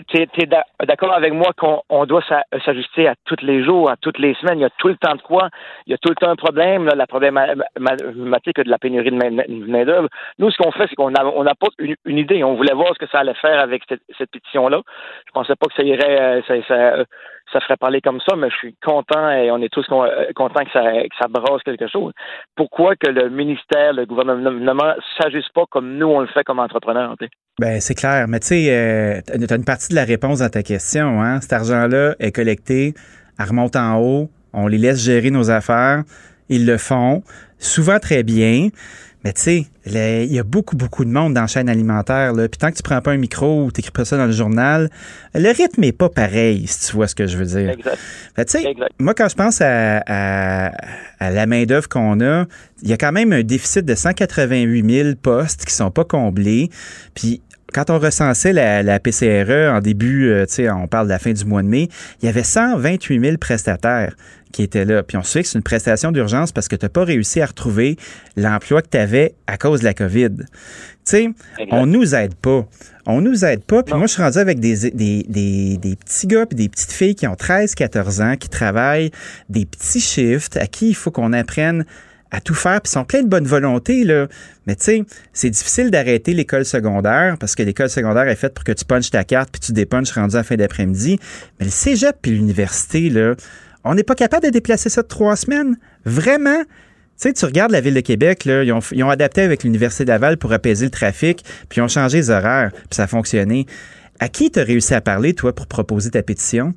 [0.09, 0.47] Tu es,
[0.87, 2.23] d'accord avec moi qu'on doit
[2.65, 4.59] s'ajuster à tous les jours, à toutes les semaines.
[4.59, 5.51] Il y a tout le temps de quoi?
[5.87, 9.71] Il y a tout le temps un problème, là, la problématique de la pénurie de
[9.71, 10.09] main-d'œuvre.
[10.39, 12.43] Nous, ce qu'on fait, c'est qu'on on apporte une, une, idée.
[12.43, 14.81] On voulait voir ce que ça allait faire avec cette, cette pétition-là.
[15.27, 17.05] Je pensais pas que ça irait, euh, ça, ça,
[17.53, 20.65] ça ferait parler comme ça, mais je suis content et on est tous euh, contents
[20.65, 22.13] que ça, que ça brasse quelque chose.
[22.57, 26.59] Pourquoi que le ministère, le gouvernement ne s'agisse pas comme nous, on le fait comme
[26.59, 27.15] entrepreneurs?
[27.59, 28.27] Ben, c'est clair.
[28.29, 31.21] Mais tu sais, euh, tu as une partie de la réponse à ta question.
[31.21, 31.41] Hein?
[31.41, 32.95] Cet argent-là est collecté,
[33.39, 36.03] elle remonte en haut, on les laisse gérer nos affaires.
[36.49, 37.23] Ils le font,
[37.59, 38.69] souvent très bien.
[39.25, 42.33] Mais tu sais, il y a beaucoup, beaucoup de monde dans la chaîne alimentaire.
[42.33, 42.49] Là.
[42.49, 44.91] Puis tant que tu prends pas un micro ou tu pas ça dans le journal,
[45.35, 47.71] le rythme est pas pareil, si tu vois ce que je veux dire.
[47.71, 47.99] Exact.
[48.35, 48.67] Fait,
[48.99, 50.73] moi, quand je pense à, à,
[51.19, 52.47] à la main-d'œuvre qu'on a,
[52.83, 56.71] il y a quand même un déficit de 188 000 postes qui sont pas comblés.
[57.15, 57.43] Puis
[57.73, 61.19] quand on recensait la, la PCRE en début, euh, tu sais, on parle de la
[61.19, 61.89] fin du mois de mai,
[62.23, 64.15] il y avait 128 000 prestataires
[64.53, 65.03] qui étaient là.
[65.03, 67.41] Puis on se fait que c'est une prestation d'urgence parce que tu n'as pas réussi
[67.41, 67.97] à retrouver
[68.37, 70.37] l'emploi que tu avais à cause de la COVID.
[70.37, 70.45] Tu
[71.05, 71.31] sais,
[71.71, 72.67] on nous aide pas.
[73.07, 73.83] On nous aide pas.
[73.83, 76.93] Puis moi, je suis rendu avec des, des, des, des petits gars et des petites
[76.93, 79.11] filles qui ont 13, 14 ans, qui travaillent
[79.49, 81.85] des petits shifts, à qui il faut qu'on apprenne
[82.31, 84.29] à tout faire, puis sont pleins de bonne volonté, là.
[84.67, 88.65] Mais tu sais, c'est difficile d'arrêter l'école secondaire parce que l'école secondaire est faite pour
[88.65, 91.19] que tu punches ta carte puis tu dépunches rendu à fin d'après-midi.
[91.59, 93.35] Mais le cégep puis l'université, là,
[93.85, 95.77] on n'est pas capable de déplacer ça de trois semaines.
[96.05, 96.63] Vraiment?
[97.21, 99.65] Tu sais, tu regardes la ville de Québec, là, ils, ont, ils ont adapté avec
[99.65, 103.03] l'Université de Laval pour apaiser le trafic, puis ils ont changé les horaires, puis ça
[103.03, 103.67] a fonctionné.
[104.21, 106.75] À qui tu réussi à parler, toi, pour proposer ta pétition?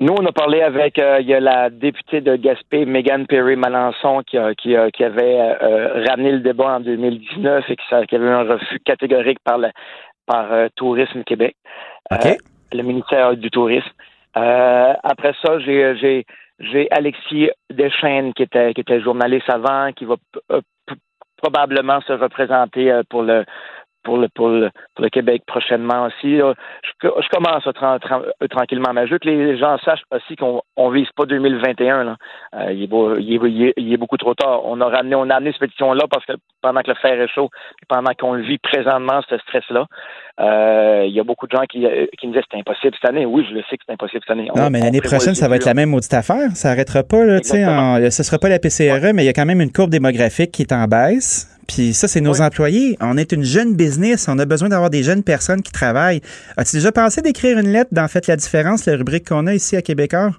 [0.00, 3.56] Nous, on a parlé avec, euh, il y a la députée de Gaspé, Megan Perry
[3.56, 8.26] Malençon, qui, qui, qui avait euh, ramené le débat en 2019 et qui, qui avait
[8.26, 9.70] eu un refus catégorique par, le,
[10.24, 11.56] par euh, Tourisme Québec,
[12.12, 13.90] le ministère du Tourisme.
[14.34, 16.26] après ça, j'ai, j'ai,
[16.60, 20.14] j'ai Alexis Deschaines, qui était, qui était journaliste avant, qui va
[21.38, 23.44] probablement se représenter pour le
[24.02, 26.36] pour le, pour le, pour le Québec prochainement aussi.
[26.36, 26.52] Je,
[27.02, 30.94] je commence à euh, tranquillement, mais je veux que les gens sachent aussi qu'on ne
[30.94, 32.04] vise pas 2021.
[32.04, 32.16] Là.
[32.54, 34.62] Euh, il, est beau, il, est, il, est, beaucoup trop tard.
[34.64, 37.28] On a ramené, on a amené cette pétition-là parce que pendant que le fer est
[37.28, 37.50] chaud,
[37.88, 39.86] pendant qu'on le vit présentement, ce stress-là,
[40.40, 41.86] euh, il y a beaucoup de gens qui,
[42.18, 43.26] qui me disent c'est impossible cette année.
[43.26, 44.50] Oui, je le sais que c'est impossible cette année.
[44.54, 46.50] Non, mais l'année prochaine, ça va être la même maudite affaire.
[46.54, 47.24] Ça n'arrêtera pas.
[47.24, 49.72] Là, en, ce ne sera pas la PCRE, mais il y a quand même une
[49.72, 51.57] courbe démographique qui est en baisse.
[51.68, 52.96] Puis ça, c'est nos employés.
[53.00, 54.26] On est une jeune business.
[54.26, 56.22] On a besoin d'avoir des jeunes personnes qui travaillent.
[56.56, 59.76] As-tu déjà pensé d'écrire une lettre dans Faites la différence, la rubrique qu'on a ici
[59.76, 60.32] à Québécois?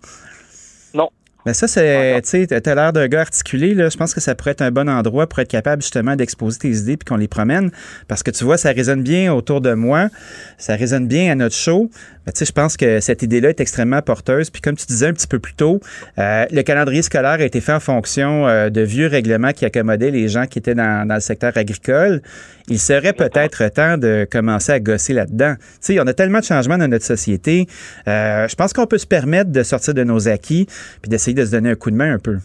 [0.93, 1.09] Non.
[1.45, 3.89] Mais ça, c'est, tu sais, t'as l'air d'un gars articulé, là.
[3.89, 6.69] Je pense que ça pourrait être un bon endroit pour être capable, justement, d'exposer tes
[6.69, 7.71] idées puis qu'on les promène.
[8.07, 10.09] Parce que tu vois, ça résonne bien autour de moi.
[10.57, 11.89] Ça résonne bien à notre show.
[12.25, 14.49] Mais tu sais, je pense que cette idée-là est extrêmement porteuse.
[14.49, 15.79] Puis comme tu disais un petit peu plus tôt,
[16.17, 20.11] euh, le calendrier scolaire a été fait en fonction euh, de vieux règlements qui accommodaient
[20.11, 22.21] les gens qui étaient dans, dans le secteur agricole.
[22.67, 25.55] Il serait peut-être temps de commencer à gosser là-dedans.
[25.57, 27.67] Tu sais, on a tellement de changements dans notre société.
[28.07, 30.67] Euh, je pense qu'on peut se permettre de sortir de nos acquis
[31.01, 32.37] puis d'essayer de se donner un coup de main un peu.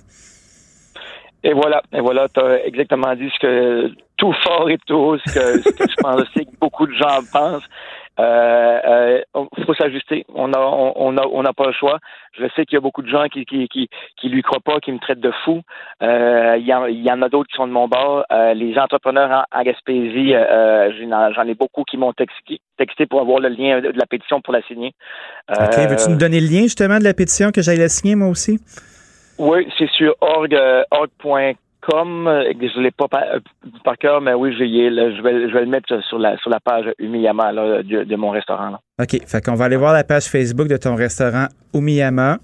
[1.42, 5.34] Et voilà, et voilà, tu as exactement dit ce que tout fort et tout ce
[5.34, 7.68] que, je pense aussi que beaucoup de gens pensent.
[8.20, 10.24] Euh, euh, faut s'ajuster.
[10.34, 11.98] On a, on, a, on n'a pas le choix.
[12.38, 14.78] Je sais qu'il y a beaucoup de gens qui, qui, qui, qui lui croient pas,
[14.80, 15.62] qui me traitent de fou.
[16.02, 18.24] Euh, il, y en, y en a d'autres qui sont de mon bord.
[18.32, 20.92] Euh, les entrepreneurs en, Gaspésie, euh,
[21.34, 24.52] j'en ai beaucoup qui m'ont texté, texté pour avoir le lien de la pétition pour
[24.52, 24.92] la signer.
[25.50, 25.76] OK.
[25.76, 28.60] Veux-tu nous donner le lien justement de la pétition que j'aille la signer moi aussi?
[29.38, 30.56] Oui, c'est sur org,
[30.92, 31.54] org.com
[31.88, 33.40] comme euh, je l'ai pas euh,
[33.84, 36.50] par, cœur, mais oui, je vais, je vais, je vais le mettre sur la, sur
[36.50, 38.70] la page Umiyama de, mon restaurant.
[38.70, 38.80] Là.
[39.02, 39.20] OK.
[39.26, 42.38] Fait qu'on va aller voir la page Facebook de ton restaurant Umiyama.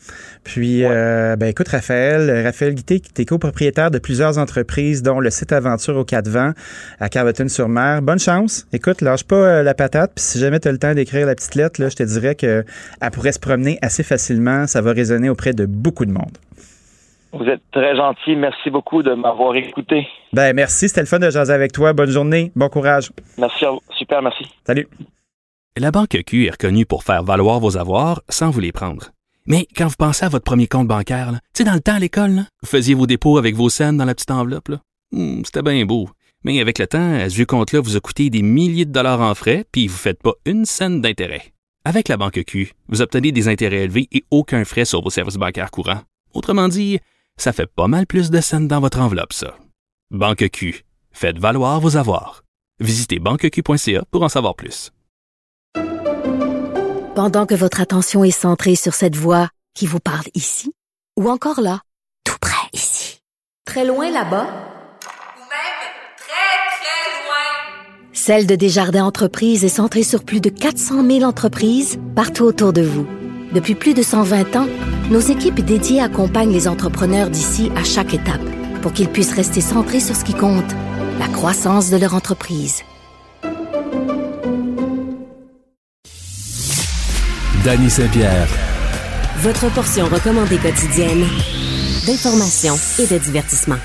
[0.44, 5.30] Puis, euh, ben écoute, Raphaël, Raphaël Guité, tu es copropriétaire de plusieurs entreprises, dont le
[5.30, 6.52] site Aventure au Quatre Vents
[6.98, 8.02] à Carleton-sur-Mer.
[8.02, 8.66] Bonne chance.
[8.72, 10.12] Écoute, lâche pas la patate.
[10.14, 12.34] Puis si jamais tu as le temps d'écrire la petite lettre, là, je te dirais
[12.34, 12.64] qu'elle
[13.12, 14.66] pourrait se promener assez facilement.
[14.66, 16.36] Ça va résonner auprès de beaucoup de monde.
[17.32, 18.36] Vous êtes très gentil.
[18.36, 20.06] Merci beaucoup de m'avoir écouté.
[20.32, 21.92] Ben merci, c'était le fun de jaser avec toi.
[21.92, 23.10] Bonne journée, bon courage.
[23.38, 23.80] Merci à vous.
[23.96, 24.44] Super, merci.
[24.66, 24.88] Salut.
[25.76, 29.10] La Banque Q est reconnue pour faire valoir vos avoirs sans vous les prendre.
[29.46, 31.98] Mais quand vous pensez à votre premier compte bancaire, tu sais, dans le temps à
[31.98, 34.72] l'école, vous faisiez vos dépôts avec vos scènes dans la petite enveloppe.
[35.12, 36.08] Hmm, c'était bien beau.
[36.44, 39.34] Mais avec le temps, à ce compte-là vous a coûté des milliers de dollars en
[39.34, 41.52] frais, puis vous ne faites pas une scène d'intérêt.
[41.84, 45.36] Avec la Banque Q, vous obtenez des intérêts élevés et aucun frais sur vos services
[45.36, 46.00] bancaires courants.
[46.34, 46.98] Autrement dit,
[47.40, 49.56] ça fait pas mal plus de scènes dans votre enveloppe, ça.
[50.10, 50.84] Banque Q.
[51.12, 52.42] Faites valoir vos avoirs.
[52.80, 54.90] Visitez banqueq.ca pour en savoir plus.
[57.14, 60.72] Pendant que votre attention est centrée sur cette voix qui vous parle ici,
[61.18, 61.80] ou encore là,
[62.24, 63.20] tout près ici,
[63.66, 64.46] très loin là-bas,
[68.22, 72.82] Celle de Desjardins Entreprises est centrée sur plus de 400 000 entreprises partout autour de
[72.82, 73.06] vous.
[73.52, 74.68] Depuis plus de 120 ans,
[75.10, 78.40] nos équipes dédiées accompagnent les entrepreneurs d'ici à chaque étape
[78.80, 80.72] pour qu'ils puissent rester centrés sur ce qui compte,
[81.18, 82.82] la croissance de leur entreprise.
[87.64, 88.48] Danny Saint-Pierre.
[89.38, 91.26] Votre portion recommandée quotidienne
[92.06, 93.76] d'information et de divertissement.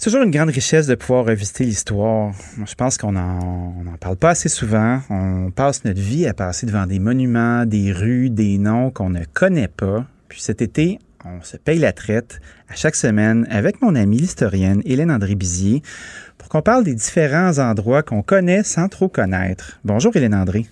[0.00, 2.32] C'est toujours une grande richesse de pouvoir revisiter l'histoire.
[2.64, 5.00] Je pense qu'on n'en en parle pas assez souvent.
[5.10, 9.20] On passe notre vie à passer devant des monuments, des rues, des noms qu'on ne
[9.34, 10.06] connaît pas.
[10.30, 14.80] Puis cet été, on se paye la traite à chaque semaine avec mon amie l'historienne
[14.86, 15.82] Hélène André-Bizier
[16.38, 19.80] pour qu'on parle des différents endroits qu'on connaît sans trop connaître.
[19.84, 20.64] Bonjour Hélène André.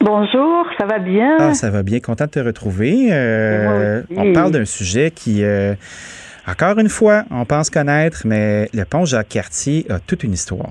[0.00, 1.36] Bonjour, ça va bien?
[1.40, 3.08] Ah, ça va bien, content de te retrouver.
[3.10, 5.42] Euh, on parle d'un sujet qui...
[5.42, 5.74] Euh,
[6.48, 10.70] encore une fois, on pense connaître, mais le pont Jacques-Cartier a toute une histoire.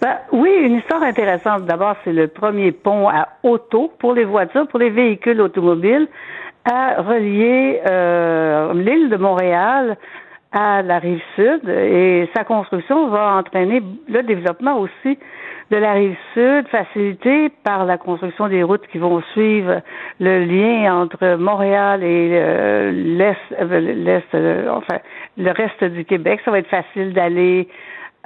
[0.00, 1.66] Ben, oui, une histoire intéressante.
[1.66, 6.08] D'abord, c'est le premier pont à auto pour les voitures, pour les véhicules automobiles,
[6.64, 9.96] à relier euh, l'île de Montréal
[10.52, 15.18] à la rive sud et sa construction va entraîner le développement aussi
[15.70, 19.82] de la rive sud, facilité par la construction des routes qui vont suivre
[20.20, 24.98] le lien entre Montréal et euh, l'est, euh, l'est, euh, enfin
[25.36, 26.40] le reste du Québec.
[26.44, 27.68] Ça va être facile d'aller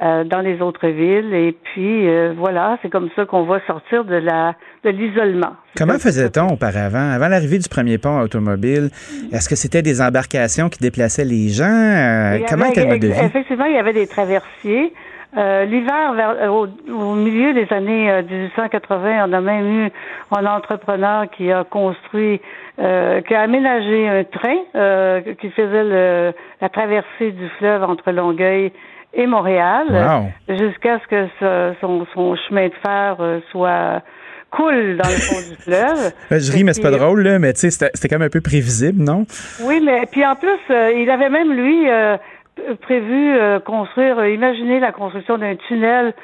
[0.02, 4.54] dans les autres villes et puis voilà, c'est comme ça qu'on va sortir de la
[4.82, 5.52] de l'isolement.
[5.76, 8.88] Comment faisait-on auparavant, avant l'arrivée du premier pont automobile
[9.30, 12.38] Est-ce que c'était des embarcations qui déplaçaient les gens?
[12.48, 13.20] Comment était le mode de vie?
[13.20, 14.94] Effectivement, il y avait des traversiers.
[15.36, 19.90] Euh, L'hiver, euh, au, au, milieu des années 1880, euh, on a même eu
[20.32, 22.40] un entrepreneur qui a construit,
[22.80, 28.10] euh, qui a aménagé un train euh, qui faisait le, la traversée du fleuve entre
[28.10, 28.72] Longueuil
[29.14, 33.16] et Montréal, jusqu'à ce que ce, son, son, chemin de fer
[33.50, 34.02] soit
[34.50, 36.12] coule dans le fond du fleuve.
[36.30, 38.40] Je ris, mais c'est pas drôle, là, mais tu sais, c'était quand même un peu
[38.40, 39.26] prévisible, non?
[39.62, 41.88] Oui, mais puis en plus, il avait même, lui,
[42.80, 46.14] prévu euh, construire, euh, imaginer la construction d'un tunnel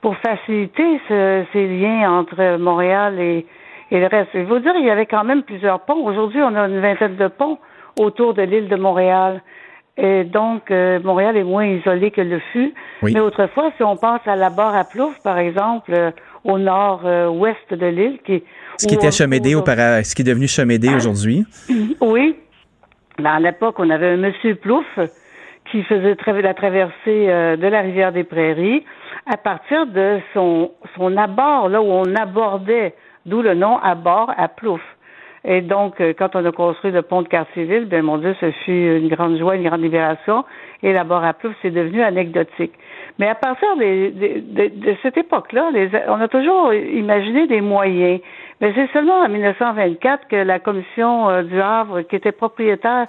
[0.00, 3.46] pour faciliter ces liens entre Montréal et,
[3.92, 4.30] et le reste.
[4.34, 6.04] Il faut dire, il y avait quand même plusieurs ponts.
[6.04, 7.58] Aujourd'hui, on a une vingtaine de ponts
[7.96, 9.42] autour de l'île de Montréal.
[9.96, 12.74] Et donc, euh, Montréal est moins isolé que le fut.
[13.02, 16.12] Mais autrefois, si on pense à la barre à Plouf, par exemple,
[16.42, 18.42] au nord-ouest de l'île, qui
[18.78, 20.96] ce qui était Chemédé auparavant, ce qui est devenu Chemédé ah.
[20.96, 21.44] aujourd'hui.
[22.00, 22.36] Oui.
[23.22, 24.86] à l'époque, on avait un monsieur Plouf
[25.72, 28.84] qui faisait la traversée euh, de la rivière des Prairies
[29.26, 32.94] à partir de son, son abord, là où on abordait,
[33.24, 34.82] d'où le nom abord à Plouf.
[35.44, 38.50] Et donc, euh, quand on a construit le pont de Cartierville, ben mon Dieu, ce
[38.64, 40.44] fut une grande joie, une grande libération.
[40.82, 42.72] Et l'abord à Plouf, c'est devenu anecdotique.
[43.18, 45.70] Mais à partir de, de cette époque-là,
[46.08, 48.20] on a toujours imaginé des moyens.
[48.60, 53.06] Mais c'est seulement en 1924 que la commission euh, du Havre, qui était propriétaire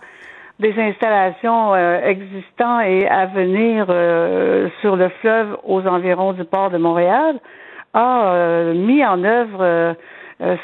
[0.59, 6.69] des installations euh, existantes et à venir euh, sur le fleuve aux environs du port
[6.69, 7.39] de Montréal,
[7.93, 9.95] a euh, mis en œuvre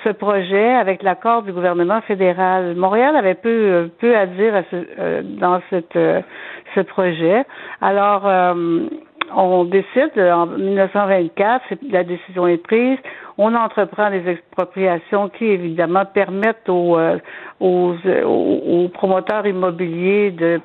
[0.03, 2.75] ce projet avec l'accord du gouvernement fédéral.
[2.75, 7.45] Montréal avait peu, peu à dire à ce, dans ce projet.
[7.79, 8.27] Alors,
[9.35, 12.97] on décide en 1924, la décision est prise,
[13.37, 17.17] on entreprend des expropriations qui évidemment permettent aux, euh,
[17.59, 20.59] aux, aux, promoteurs immobiliers de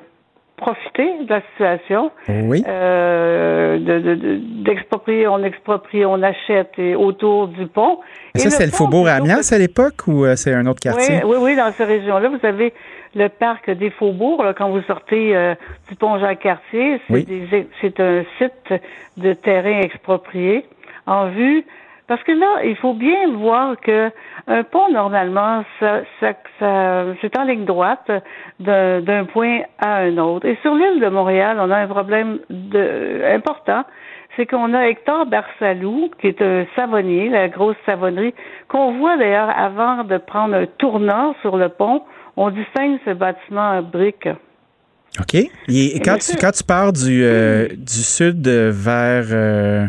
[0.57, 2.11] profiter de la situation.
[2.29, 2.63] Oui.
[2.67, 3.77] Euh,
[4.63, 7.99] d'exproprier, on exproprie, on achète et autour du pont.
[8.33, 11.21] Et, ça, c'est le Faubourg Amiens à l'époque ou euh, c'est un autre quartier?
[11.23, 12.73] Oui, oui, oui, dans cette région-là, vous avez
[13.15, 15.55] le parc des Faubourgs, là, quand vous sortez euh,
[15.89, 18.73] du pont Jacques-Cartier, c'est un site
[19.17, 20.65] de terrain exproprié
[21.07, 21.65] en vue.
[22.07, 24.11] Parce que là, il faut bien voir que
[24.47, 28.11] un pont, normalement, ça, ça, ça c'est en ligne droite
[28.59, 30.45] d'un point à un autre.
[30.45, 33.85] Et sur l'île de Montréal, on a un problème de, important
[34.35, 38.33] c'est qu'on a Hector Barsalou, qui est un savonnier, la grosse savonnerie,
[38.67, 42.01] qu'on voit d'ailleurs avant de prendre un tournant sur le pont
[42.37, 44.29] on distingue ce bâtiment en briques.
[45.19, 45.35] OK.
[45.35, 49.87] Et, quand, tu, quand tu pars du, euh, du sud vers, euh,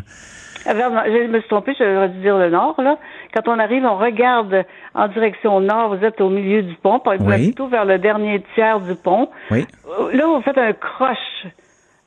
[0.64, 2.80] Je me suis trompée, j'aurais dû dire le nord.
[2.80, 2.96] Là.
[3.34, 7.14] Quand on arrive, on regarde en direction nord, vous êtes au milieu du pont, par
[7.14, 9.28] exemple, plutôt vers le dernier tiers du pont.
[9.50, 9.66] Oui.
[10.12, 11.46] Là, vous faites un croche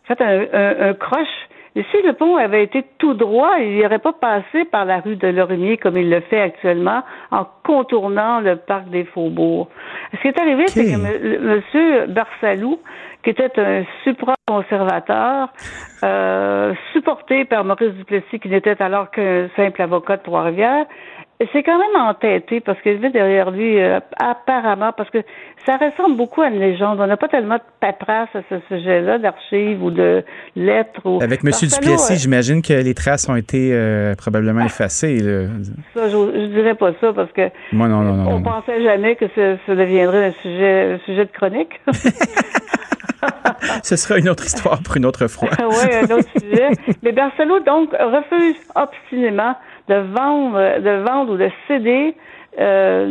[0.09, 1.27] fait un, un, un croche.
[1.75, 4.99] Et si le pont avait été tout droit, il n'y aurait pas passé par la
[4.99, 9.67] rue de Lorimier comme il le fait actuellement en contournant le parc des Faubourgs.
[10.13, 11.41] Ce qui est arrivé, c'est que M.
[11.41, 12.79] Monsieur Barsalou,
[13.23, 15.49] qui était un supra-conservateur,
[16.03, 20.85] euh, supporté par Maurice Duplessis, qui n'était alors qu'un simple avocat de Trois-Rivières,
[21.53, 25.19] c'est quand même entêté parce qu'il vit derrière lui, euh, apparemment, parce que
[25.65, 26.99] ça ressemble beaucoup à une légende.
[26.99, 30.25] On n'a pas tellement de paperasse à ce sujet-là, d'archives ou de
[30.57, 31.01] lettres.
[31.05, 31.23] Ou...
[31.23, 31.51] Avec M.
[31.51, 35.19] Duplessis, j'imagine que les traces ont été euh, probablement effacées.
[35.19, 35.47] Là.
[35.93, 39.15] Ça, je, je, dirais pas ça parce que Moi, non, non, non, on pensait jamais
[39.15, 41.79] que ça, ça deviendrait un sujet, un sujet de chronique.
[43.83, 45.49] Ce sera une autre histoire pour une autre fois.
[45.59, 46.69] oui, un autre sujet.
[47.03, 49.55] Mais Barcelo, donc, refuse obstinément
[49.89, 52.15] de vendre, de vendre ou de céder
[52.59, 53.05] euh,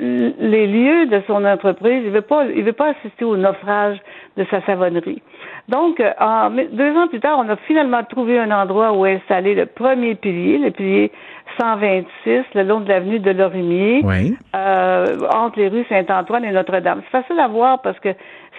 [0.00, 2.02] le, les lieux de son entreprise.
[2.04, 3.98] Il veut pas, il veut pas assister au naufrage
[4.36, 5.22] de sa savonnerie.
[5.68, 9.66] Donc, en, deux ans plus tard, on a finalement trouvé un endroit où installer le
[9.66, 11.12] premier pilier, le pilier
[11.60, 14.36] 126, le long de l'avenue de Lorimier, oui.
[14.56, 17.02] euh, entre les rues Saint-Antoine et Notre-Dame.
[17.04, 18.10] C'est facile à voir parce que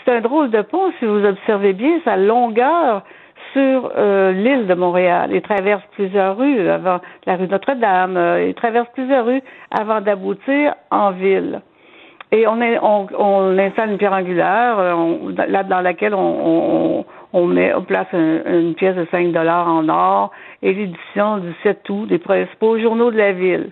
[0.04, 3.04] c'est un drôle de pont, si vous observez bien, sa longueur
[3.53, 5.32] sur euh, l'île de Montréal.
[5.34, 8.18] Il traverse plusieurs rues avant la rue Notre-Dame.
[8.18, 11.61] Euh, il traverse plusieurs rues avant d'aboutir en ville.
[12.32, 15.32] Et on, installe une pierre angulaire euh,
[15.64, 17.03] dans laquelle on,
[17.34, 21.90] met on place un, une pièce de 5 dollars en or et l'édition du 7
[21.90, 23.72] août des principaux journaux de la ville.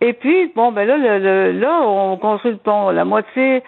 [0.00, 2.90] Et puis, bon, ben là, le, le, là, on construit le pont.
[2.90, 3.62] La moitié,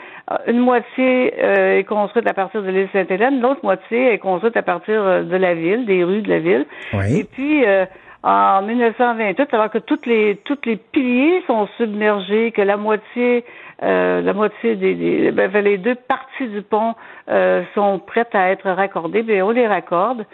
[0.47, 4.63] une moitié euh, est construite à partir de l'île Sainte-Hélène, l'autre moitié est construite à
[4.63, 6.67] partir de la ville, des rues de la ville.
[6.93, 7.21] Oui.
[7.21, 7.85] Et puis, euh,
[8.23, 13.45] en 1928, alors que toutes les toutes les piliers sont submergés, que la moitié
[13.83, 16.95] euh, la moitié des, des ben, les deux parties du pont
[17.31, 20.27] euh, sont prêtes à être raccordées, bien on les raccorde.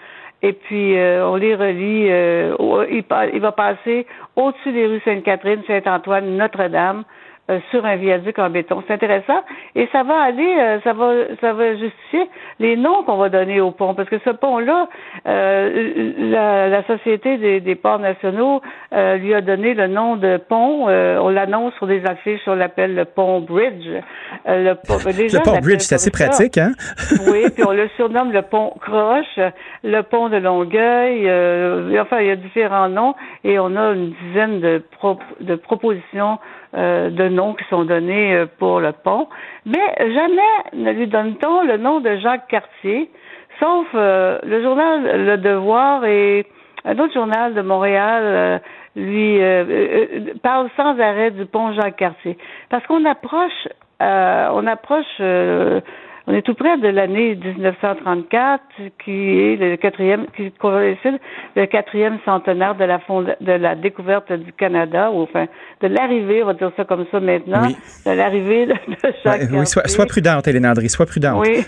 [0.43, 2.09] Et puis, euh, on les relie.
[2.11, 2.57] Euh,
[2.91, 4.07] il, il, va passer
[4.37, 7.05] au-dessus des rues Sainte-Catherine, Saint-Antoine, Notre-Dame,
[7.49, 8.83] euh, sur un viaduc en béton.
[8.89, 9.45] C'est intéressant.
[9.77, 13.61] Et ça va aller, euh, ça va, ça va justifier les noms qu'on va donner
[13.61, 13.95] au pont.
[13.95, 14.89] Parce que ce pont-là,
[15.29, 20.87] euh, la, la, Société des, des ports nationaux lui a donné le nom de pont.
[20.89, 23.87] on l'annonce sur des affiches, on l'appelle le pont Bridge.
[24.47, 26.73] le pont, le pont Bridge, c'est assez pratique, hein?
[27.31, 29.39] oui, puis on le surnomme le pont Croche,
[29.85, 31.31] le pont de Longueuil.
[32.01, 36.39] enfin, il y a différents noms et on a une dizaine de, pro, de propositions
[36.75, 39.29] euh, de noms qui sont donnés euh, pour le pont,
[39.65, 43.11] mais jamais ne lui donne-t-on le nom de Jacques Cartier,
[43.61, 46.47] sauf euh, le journal Le Devoir et
[46.85, 48.61] un autre journal de Montréal
[48.95, 49.41] lui
[50.43, 52.39] parle sans arrêt du pont Jacques Cartier,
[52.69, 53.69] parce qu'on approche,
[54.01, 55.21] on approche
[56.27, 58.63] on est tout près de l'année 1934,
[59.05, 61.21] qui est le quatrième, qui coïncide
[61.55, 65.47] le quatrième centenaire de la fond, de la découverte du Canada, ou enfin
[65.83, 67.77] de l'arrivée, on va dire ça comme ça maintenant, oui.
[68.05, 71.47] de l'arrivée de, de Jacques ouais, Oui, sois, sois prudente, Hélène André, sois prudente.
[71.47, 71.65] Oui.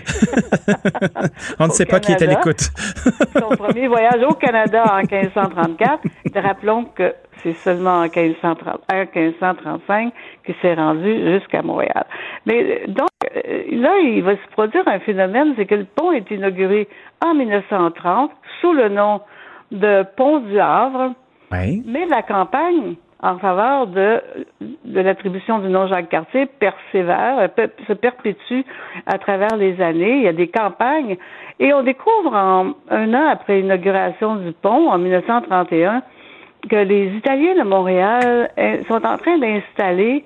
[1.59, 2.69] on ne sait pas qui est à l'écoute.
[3.39, 5.99] son premier voyage au Canada en 1534.
[6.35, 10.13] Rappelons que c'est seulement en 1530, 1535
[10.45, 12.05] qu'il s'est rendu jusqu'à Montréal.
[12.45, 13.09] Mais donc,
[13.71, 16.87] là, il va se produire un phénomène, c'est que le pont est inauguré
[17.23, 19.21] en 1930 sous le nom
[19.71, 21.13] de Pont du Havre,
[21.51, 21.83] oui.
[21.85, 24.21] mais la campagne en faveur de,
[24.85, 27.49] de l'attribution du nom Jacques Cartier persévère,
[27.87, 28.61] se perpétue
[29.05, 30.17] à travers les années.
[30.17, 31.17] Il y a des campagnes
[31.59, 36.01] et on découvre en, un an après l'inauguration du pont, en 1931,
[36.69, 38.49] que les Italiens de Montréal
[38.87, 40.23] sont en train d'installer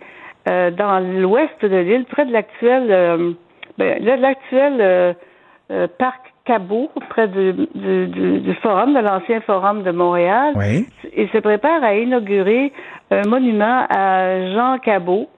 [0.48, 3.32] euh, dans l'ouest de l'île, près de l'actuel euh,
[3.78, 9.92] ben, l'actuel euh, parc Cabot, près du, du, du, du forum, de l'ancien forum de
[9.92, 10.54] Montréal.
[10.58, 10.86] Oui.
[11.16, 12.74] Il se prépare à inaugurer
[13.12, 15.30] un monument à Jean Cabot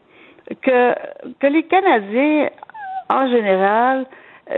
[0.63, 0.95] que,
[1.39, 2.49] que les Canadiens,
[3.09, 4.07] en général,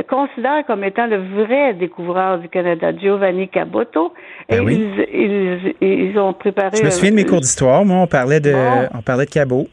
[0.09, 4.13] considèrent comme étant le vrai découvreur du Canada, Giovanni Caboto.
[4.49, 4.93] Ben et oui.
[5.13, 6.77] ils, ils, ils, ont préparé.
[6.77, 7.85] Je me souviens de mes cours d'histoire.
[7.85, 8.89] Moi, on parlait de, bon.
[8.93, 9.67] on parlait de Cabot.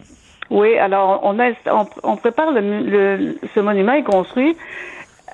[0.51, 4.57] Oui, alors on, a, on, on prépare le, le, ce monument est construit.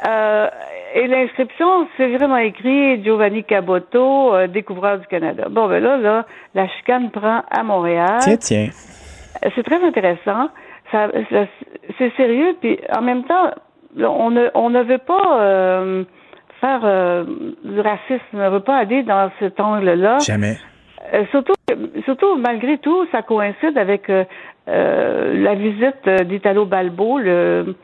[0.06, 0.48] Euh,
[0.94, 5.46] et l'inscription, c'est vraiment écrit Giovanni Caboto, euh, découvreur du Canada.
[5.50, 8.18] Bon, ben là, là, la chicane prend à Montréal.
[8.22, 8.68] Tiens, tiens.
[9.54, 10.48] C'est très intéressant.
[10.90, 11.46] Ça, ça
[11.98, 13.50] c'est sérieux, puis en même temps,
[13.98, 16.04] on ne, on ne veut pas euh,
[16.60, 17.24] faire euh,
[17.64, 20.18] du racisme, on ne veut pas aller dans cet angle-là.
[20.18, 20.56] Jamais.
[21.12, 21.54] Euh, surtout,
[22.04, 24.24] surtout, malgré tout, ça coïncide avec euh,
[24.66, 27.74] la visite d'Italo Balbo, le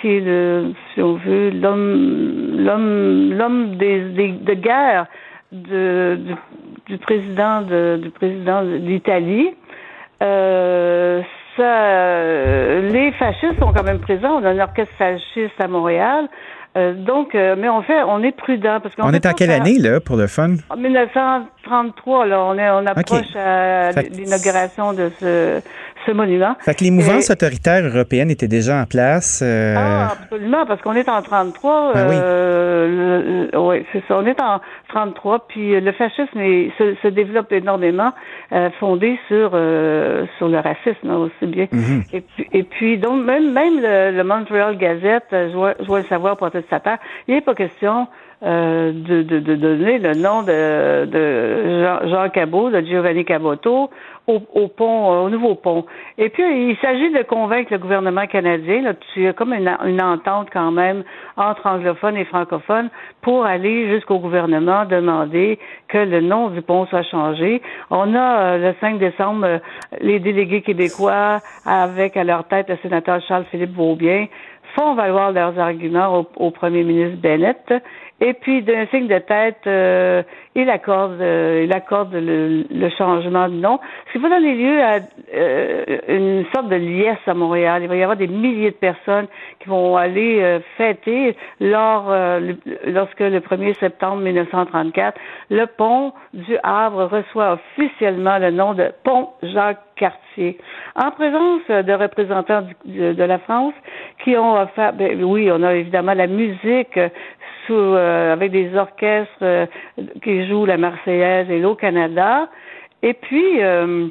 [0.00, 5.06] qui est le, si on veut, l'homme, l'homme, l'homme des, des, de guerre
[5.52, 6.34] de, du,
[6.86, 9.54] du président de, du président d'Italie.
[11.58, 14.40] Euh, ça, les fascistes sont quand même présents.
[14.40, 16.28] On a un orchestre fasciste à Montréal.
[16.76, 19.04] Euh, donc, euh, mais on fait, on est prudent parce qu'on.
[19.04, 20.56] On est en quelle année là pour le fun?
[20.68, 25.62] En 1933, là, on est, on approche à l'inauguration de ce,
[26.06, 26.56] ce monument.
[26.60, 29.42] Fait que les mouvances autoritaires européennes étaient déjà en place.
[29.44, 29.74] Euh...
[29.76, 31.92] Ah, absolument, parce qu'on est en 33.
[31.94, 32.14] Ben oui.
[32.18, 34.18] Euh, oui, c'est ça.
[34.18, 38.12] On est en 33, puis le fascisme est, se, se, développe énormément,
[38.52, 41.66] euh, fondé sur euh, sur le racisme aussi bien.
[41.72, 42.02] Mhm.
[42.12, 46.00] Et puis, et puis donc même même le, le Montreal Gazette, je vois, je vois
[46.00, 48.06] le savoir pour sa part, il n'est pas question
[48.42, 53.88] euh, de, de, de, donner le nom de, de Jean, Jean Cabot, de Giovanni Caboto,
[54.26, 55.84] au, au pont, euh, au nouveau pont.
[56.18, 59.76] Et puis, il s'agit de convaincre le gouvernement canadien, là, il y a comme une,
[59.84, 61.04] une entente quand même
[61.36, 62.90] entre anglophones et francophones
[63.22, 67.62] pour aller jusqu'au gouvernement demander que le nom du pont soit changé.
[67.90, 69.58] On a euh, le 5 décembre euh,
[70.00, 74.26] les délégués québécois avec à leur tête le sénateur Charles-Philippe Beaubien
[74.74, 77.72] font valoir leurs arguments au, au premier ministre Bennett
[78.20, 80.22] et puis, d'un signe de tête, euh,
[80.54, 83.78] il accorde, euh, il accorde le, le, changement de nom.
[84.06, 85.00] Ce qui va donner lieu à
[85.34, 87.82] euh, une sorte de liesse à Montréal.
[87.82, 89.26] Il va y avoir des milliers de personnes
[89.60, 95.20] qui vont aller euh, fêter lors, euh, le, lorsque le 1er septembre 1934,
[95.50, 100.58] le pont du Havre reçoit officiellement le nom de pont Jacques Cartier,
[100.94, 103.72] en présence de représentants de, de, la France
[104.22, 106.98] qui ont offert, ben, oui, on a évidemment la musique
[107.66, 109.66] sous, euh, avec des orchestres euh,
[110.22, 112.48] qui jouent la Marseillaise et l'Eau Canada.
[113.02, 114.08] Et puis, euh,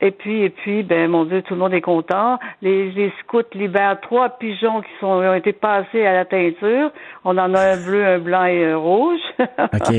[0.00, 2.38] et puis, et puis, ben mon Dieu, tout le monde est content.
[2.62, 6.90] Les, les scouts libèrent trois pigeons qui sont ont été passés à la teinture.
[7.24, 9.20] On en a un bleu, un blanc et un rouge.
[9.38, 9.94] OK.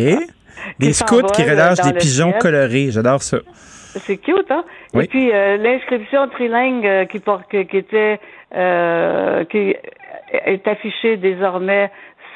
[0.80, 2.42] Des scouts qui relâchent des pigeons ciel.
[2.42, 2.88] colorés.
[2.90, 3.38] J'adore ça.
[4.00, 4.64] C'est cute, hein?
[4.94, 5.04] Oui.
[5.04, 7.18] Et puis euh, l'inscription trilingue qui,
[7.78, 8.20] était
[8.56, 9.76] euh, qui
[10.32, 11.92] est affichée désormais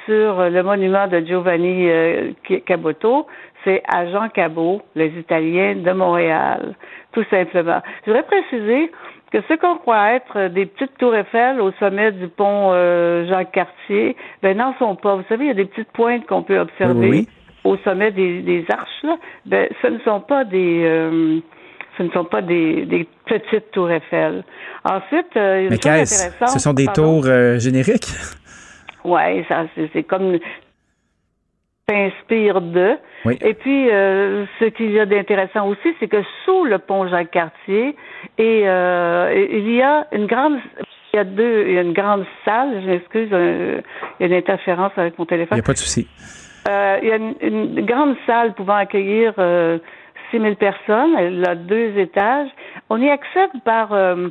[0.10, 2.32] sur le monument de Giovanni euh,
[2.66, 3.28] Caboto,
[3.64, 6.74] c'est à Jean Cabot, les Italiens de Montréal,
[7.12, 7.80] tout simplement.
[8.04, 8.92] Je voudrais préciser
[9.32, 14.16] que ce qu'on croit être des petites tours Eiffel au sommet du pont euh, Jacques-Cartier,
[14.42, 15.16] ben n'en sont pas.
[15.16, 17.28] Vous savez, il y a des petites pointes qu'on peut observer oui,
[17.64, 19.04] au sommet des, des arches.
[19.04, 19.18] Là.
[19.46, 21.40] Ben, ce ne sont pas des euh,
[22.00, 24.44] ce ne sont pas des, des petites tours Eiffel.
[24.84, 26.50] Ensuite, euh, une Mais chose intéressante.
[26.50, 27.22] Ce sont des pardon.
[27.22, 28.08] tours génériques?
[29.04, 30.40] Ouais, ça c'est comme
[31.90, 32.98] s'inspire de.
[33.26, 33.38] Oui.
[33.42, 37.96] Et puis, euh, ce qu'il y a d'intéressant aussi, c'est que sous le pont Jacques-Cartier,
[38.38, 40.60] et euh, il y a une grande,
[41.14, 42.82] il y a deux, il y a une grande salle.
[42.84, 43.82] Je m'excuse, euh,
[44.20, 45.58] il y a une interférence avec mon téléphone.
[45.58, 46.08] Il n'y a pas de souci.
[46.70, 49.80] Euh, il y a une, une, grande salle pouvant accueillir euh,
[50.32, 51.16] 6 000 personnes.
[51.18, 52.50] Elle a deux étages.
[52.90, 54.30] On y accède par euh,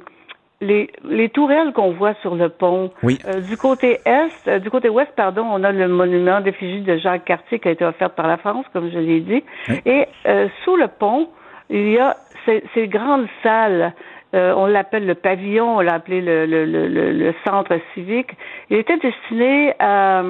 [0.60, 2.90] les, les tourelles qu'on voit sur le pont.
[3.02, 3.18] Oui.
[3.26, 6.96] Euh, du côté est, euh, du côté ouest, pardon, on a le monument d'effigie de
[6.96, 9.44] Jacques Cartier qui a été offert par la France, comme je l'ai dit.
[9.68, 9.80] Oui.
[9.86, 11.28] Et euh, sous le pont,
[11.70, 13.92] il y a ces, ces grandes salles.
[14.34, 18.30] Euh, on l'appelle le pavillon, on l'a appelé le, le, le, le, centre civique.
[18.68, 20.22] Il était destiné à,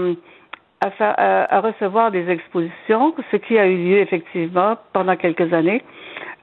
[0.80, 5.52] à, faire, à, à, recevoir des expositions, ce qui a eu lieu effectivement pendant quelques
[5.52, 5.82] années.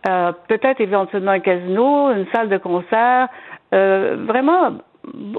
[0.08, 3.28] Euh, peut-être éventuellement un casino, une salle de concert,
[3.76, 4.78] euh, vraiment,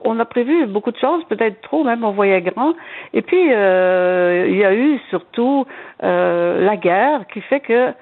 [0.05, 2.75] on a prévu beaucoup de choses, peut-être trop, même on voyait grand.
[3.13, 5.67] Et puis, euh, il y a eu surtout
[6.03, 7.93] euh, la guerre qui fait que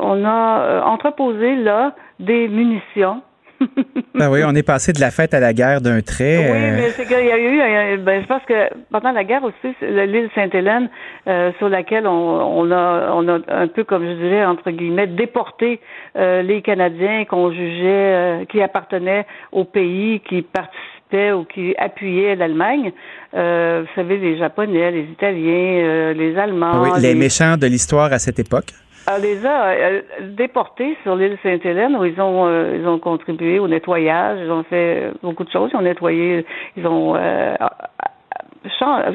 [0.00, 3.20] on a entreposé là des munitions.
[4.14, 6.38] Ben oui, on est passé de la fête à la guerre d'un trait.
[6.38, 9.74] Oui, mais c'est qu'il y a eu, ben, je pense que pendant la guerre aussi,
[9.82, 10.88] l'île Sainte-Hélène,
[11.26, 15.06] euh, sur laquelle on, on, a, on a un peu, comme je dirais, entre guillemets,
[15.06, 15.80] déporté
[16.16, 22.36] euh, les Canadiens qu'on jugeait, euh, qui appartenaient au pays, qui participaient ou qui appuyaient
[22.36, 22.92] l'Allemagne.
[23.34, 26.72] Euh, vous savez, les Japonais, les Italiens, les Allemands.
[26.74, 28.72] Ah oui, les, les méchants de l'histoire à cette époque.
[29.08, 33.60] Elle les a euh, déportés sur l'île Sainte-Hélène où ils ont euh, ils ont contribué
[33.60, 36.44] au nettoyage, ils ont fait beaucoup de choses, ils ont nettoyé,
[36.76, 37.54] ils ont euh,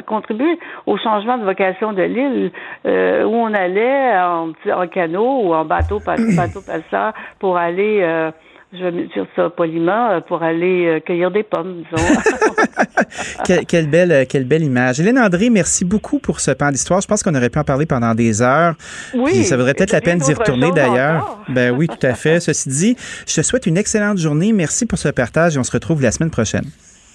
[0.07, 2.51] contribué au changement de vocation de l'île
[2.85, 8.31] euh, où on allait en, en canot ou en bateau bateau passeur pour aller
[8.73, 12.07] je vais dire ça poliment, pour aller cueillir des pommes, disons.
[13.45, 14.99] quelle, quelle, belle, quelle belle image.
[14.99, 17.01] Hélène André, merci beaucoup pour ce pan d'histoire.
[17.01, 18.75] Je pense qu'on aurait pu en parler pendant des heures.
[19.13, 19.31] Oui.
[19.31, 21.39] Puis ça vaudrait peut-être la peine d'y retourner d'ailleurs.
[21.49, 22.39] Ben oui, tout à fait.
[22.39, 22.95] Ceci dit,
[23.27, 24.53] je te souhaite une excellente journée.
[24.53, 26.65] Merci pour ce partage et on se retrouve la semaine prochaine.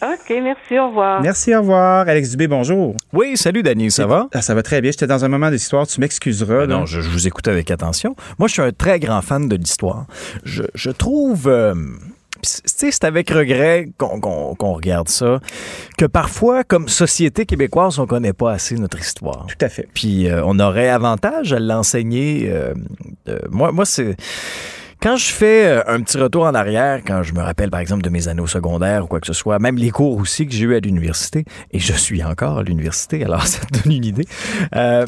[0.03, 1.23] OK, merci, au revoir.
[1.23, 2.07] Merci, au revoir.
[2.07, 2.95] Alex Dubé, bonjour.
[3.15, 4.29] Oui, salut Dani, ça va?
[4.35, 4.91] Ah, ça va très bien.
[4.91, 6.67] J'étais dans un moment d'histoire, tu m'excuseras.
[6.67, 8.15] Ben non, je, je vous écoute avec attention.
[8.39, 10.05] Moi, je suis un très grand fan de l'histoire.
[10.45, 11.49] Je, je trouve...
[11.49, 11.75] euh,
[12.43, 15.41] c'est- tu sais, c'est avec regret qu'on qu'on- qu'on regarde ça,
[15.97, 19.47] que parfois, comme société québécoise, on connaît pas assez notre histoire.
[19.49, 19.89] Tout à fait.
[19.95, 22.51] Puis euh, on aurait avantage à l'enseigner.
[22.51, 22.75] euh,
[23.31, 24.15] euh, moi, moi c'est...
[25.03, 28.03] Quand je fais euh, un petit retour en arrière, quand je me rappelle par exemple
[28.03, 30.53] de mes années au secondaire ou quoi que ce soit, même les cours aussi que
[30.53, 34.05] j'ai eu à l'université, et je suis encore à l'université, alors ça te donne une
[34.05, 34.27] idée.
[34.75, 35.07] euh,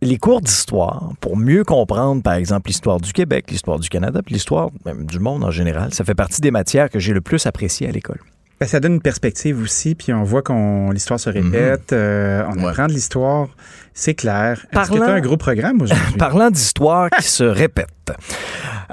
[0.00, 4.34] les cours d'histoire, pour mieux comprendre, par exemple, l'histoire du Québec, l'histoire du Canada, puis
[4.34, 7.46] l'histoire même du monde en général, ça fait partie des matières que j'ai le plus
[7.46, 8.18] appréciées à l'école.
[8.62, 12.64] Ben, ça donne une perspective aussi, puis on voit qu'on l'histoire se répète, euh, on
[12.64, 13.48] apprend de l'histoire,
[13.92, 14.52] c'est clair.
[14.52, 16.14] Est-ce que Parlant- tu as un gros programme aujourd'hui?
[16.18, 17.88] Parlant d'histoire qui se répète.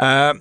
[0.01, 0.33] Euh,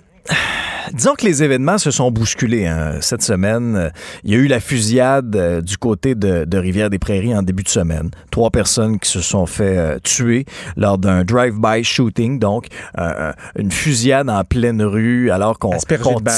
[0.92, 2.96] disons que les événements se sont bousculés hein.
[3.00, 3.90] cette semaine.
[4.24, 7.68] Il y a eu la fusillade euh, du côté de, de Rivière-des-Prairies en début de
[7.68, 8.10] semaine.
[8.30, 10.44] Trois personnes qui se sont fait euh, tuer
[10.76, 12.66] lors d'un drive-by shooting, donc
[12.98, 15.70] euh, une fusillade en pleine rue alors qu'on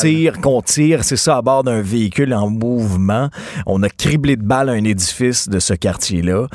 [0.01, 3.29] tire, qu'on tire, c'est ça, à bord d'un véhicule en mouvement.
[3.67, 6.47] On a criblé de balles un édifice de ce quartier-là.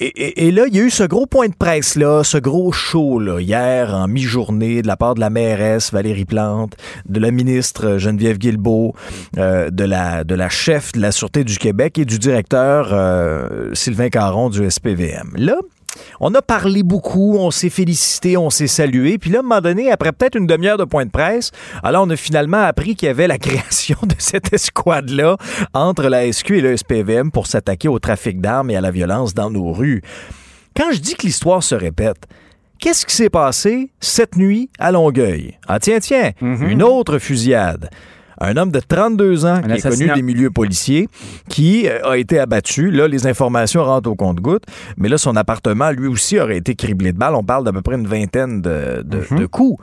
[0.00, 2.72] Et, et- et là, il y a eu ce gros point de presse-là, ce gros
[2.72, 6.74] show là, hier en mi-journée de la part de la mairesse Valérie Plante,
[7.08, 8.94] de la ministre euh, Geneviève Guilbeault,
[9.38, 13.70] euh, de, la, de la chef de la Sûreté du Québec et du directeur euh,
[13.74, 15.32] Sylvain Caron du SPVM.
[15.36, 15.56] Là,
[16.20, 19.18] on a parlé beaucoup, on s'est félicité, on s'est salué.
[19.18, 21.50] Puis là, à un moment donné, après peut-être une demi-heure de point de presse,
[21.82, 25.36] alors on a finalement appris qu'il y avait la création de cette escouade-là
[25.72, 29.34] entre la SQ et le SPVM pour s'attaquer au trafic d'armes et à la violence
[29.34, 30.02] dans nos rues.
[30.76, 32.26] Quand je dis que l'histoire se répète,
[32.84, 35.58] qu'est-ce qui s'est passé cette nuit à Longueuil?
[35.66, 36.32] Ah tiens, tiens,
[36.70, 37.88] une autre fusillade.
[38.40, 41.08] Un homme de 32 ans qui est connu des milieux policiers
[41.48, 42.90] qui euh, a été abattu.
[42.90, 44.64] Là, les informations rentrent au compte-gouttes,
[44.98, 47.36] mais là, son appartement, lui aussi, aurait été criblé de balles.
[47.36, 49.82] On parle d'à peu près une vingtaine de, de- de coups.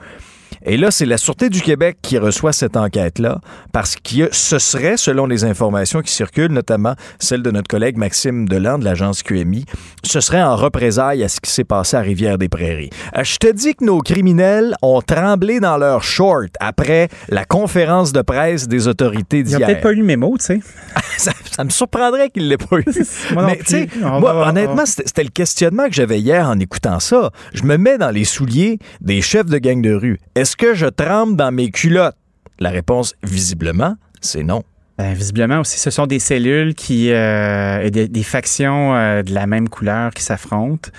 [0.64, 3.40] Et là, c'est la Sûreté du Québec qui reçoit cette enquête-là
[3.74, 8.48] parce que ce serait, selon les informations qui circulent, notamment celle de notre collègue Maxime
[8.48, 9.66] Delan de l'agence QMI,
[10.04, 12.90] ce serait en représailles à ce qui s'est passé à Rivière-des-Prairies.
[13.18, 18.12] Euh, Je te dis que nos criminels ont tremblé dans leur short après la conférence
[18.14, 19.68] de presse des autorités Ils n'ont d'hier.
[19.68, 20.60] peut-être pas eu le mémo, tu sais.
[21.18, 22.86] ça, ça me surprendrait qu'il l'ait pas eu.
[23.34, 26.60] Moi Mais tu sais, moi, honnêtement, on- c'était c'était le questionnement que j'avais hier en
[26.60, 27.32] écoutant ça.
[27.54, 30.20] Je me mets dans les souliers des chefs de gang de rue.
[30.36, 32.16] Est-ce que je tremble dans mes culottes?
[32.60, 34.64] La réponse, visiblement, c'est non.
[34.98, 39.34] Ben, visiblement aussi, ce sont des cellules qui euh, et des, des factions euh, de
[39.34, 40.92] la même couleur qui s'affrontent.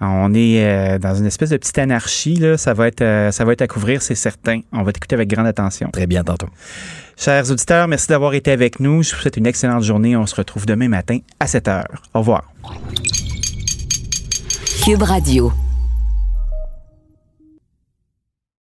[0.00, 2.36] On est euh, dans une espèce de petite anarchie.
[2.36, 2.56] Là.
[2.56, 4.60] Ça, va être, euh, ça va être à couvrir, c'est certain.
[4.72, 5.90] On va t'écouter avec grande attention.
[5.92, 6.48] Très bien, tantôt.
[7.16, 9.02] Chers auditeurs, merci d'avoir été avec nous.
[9.02, 10.16] Je vous souhaite une excellente journée.
[10.16, 11.84] On se retrouve demain matin à 7 h.
[12.12, 12.52] Au revoir.
[14.84, 15.52] Cube Radio.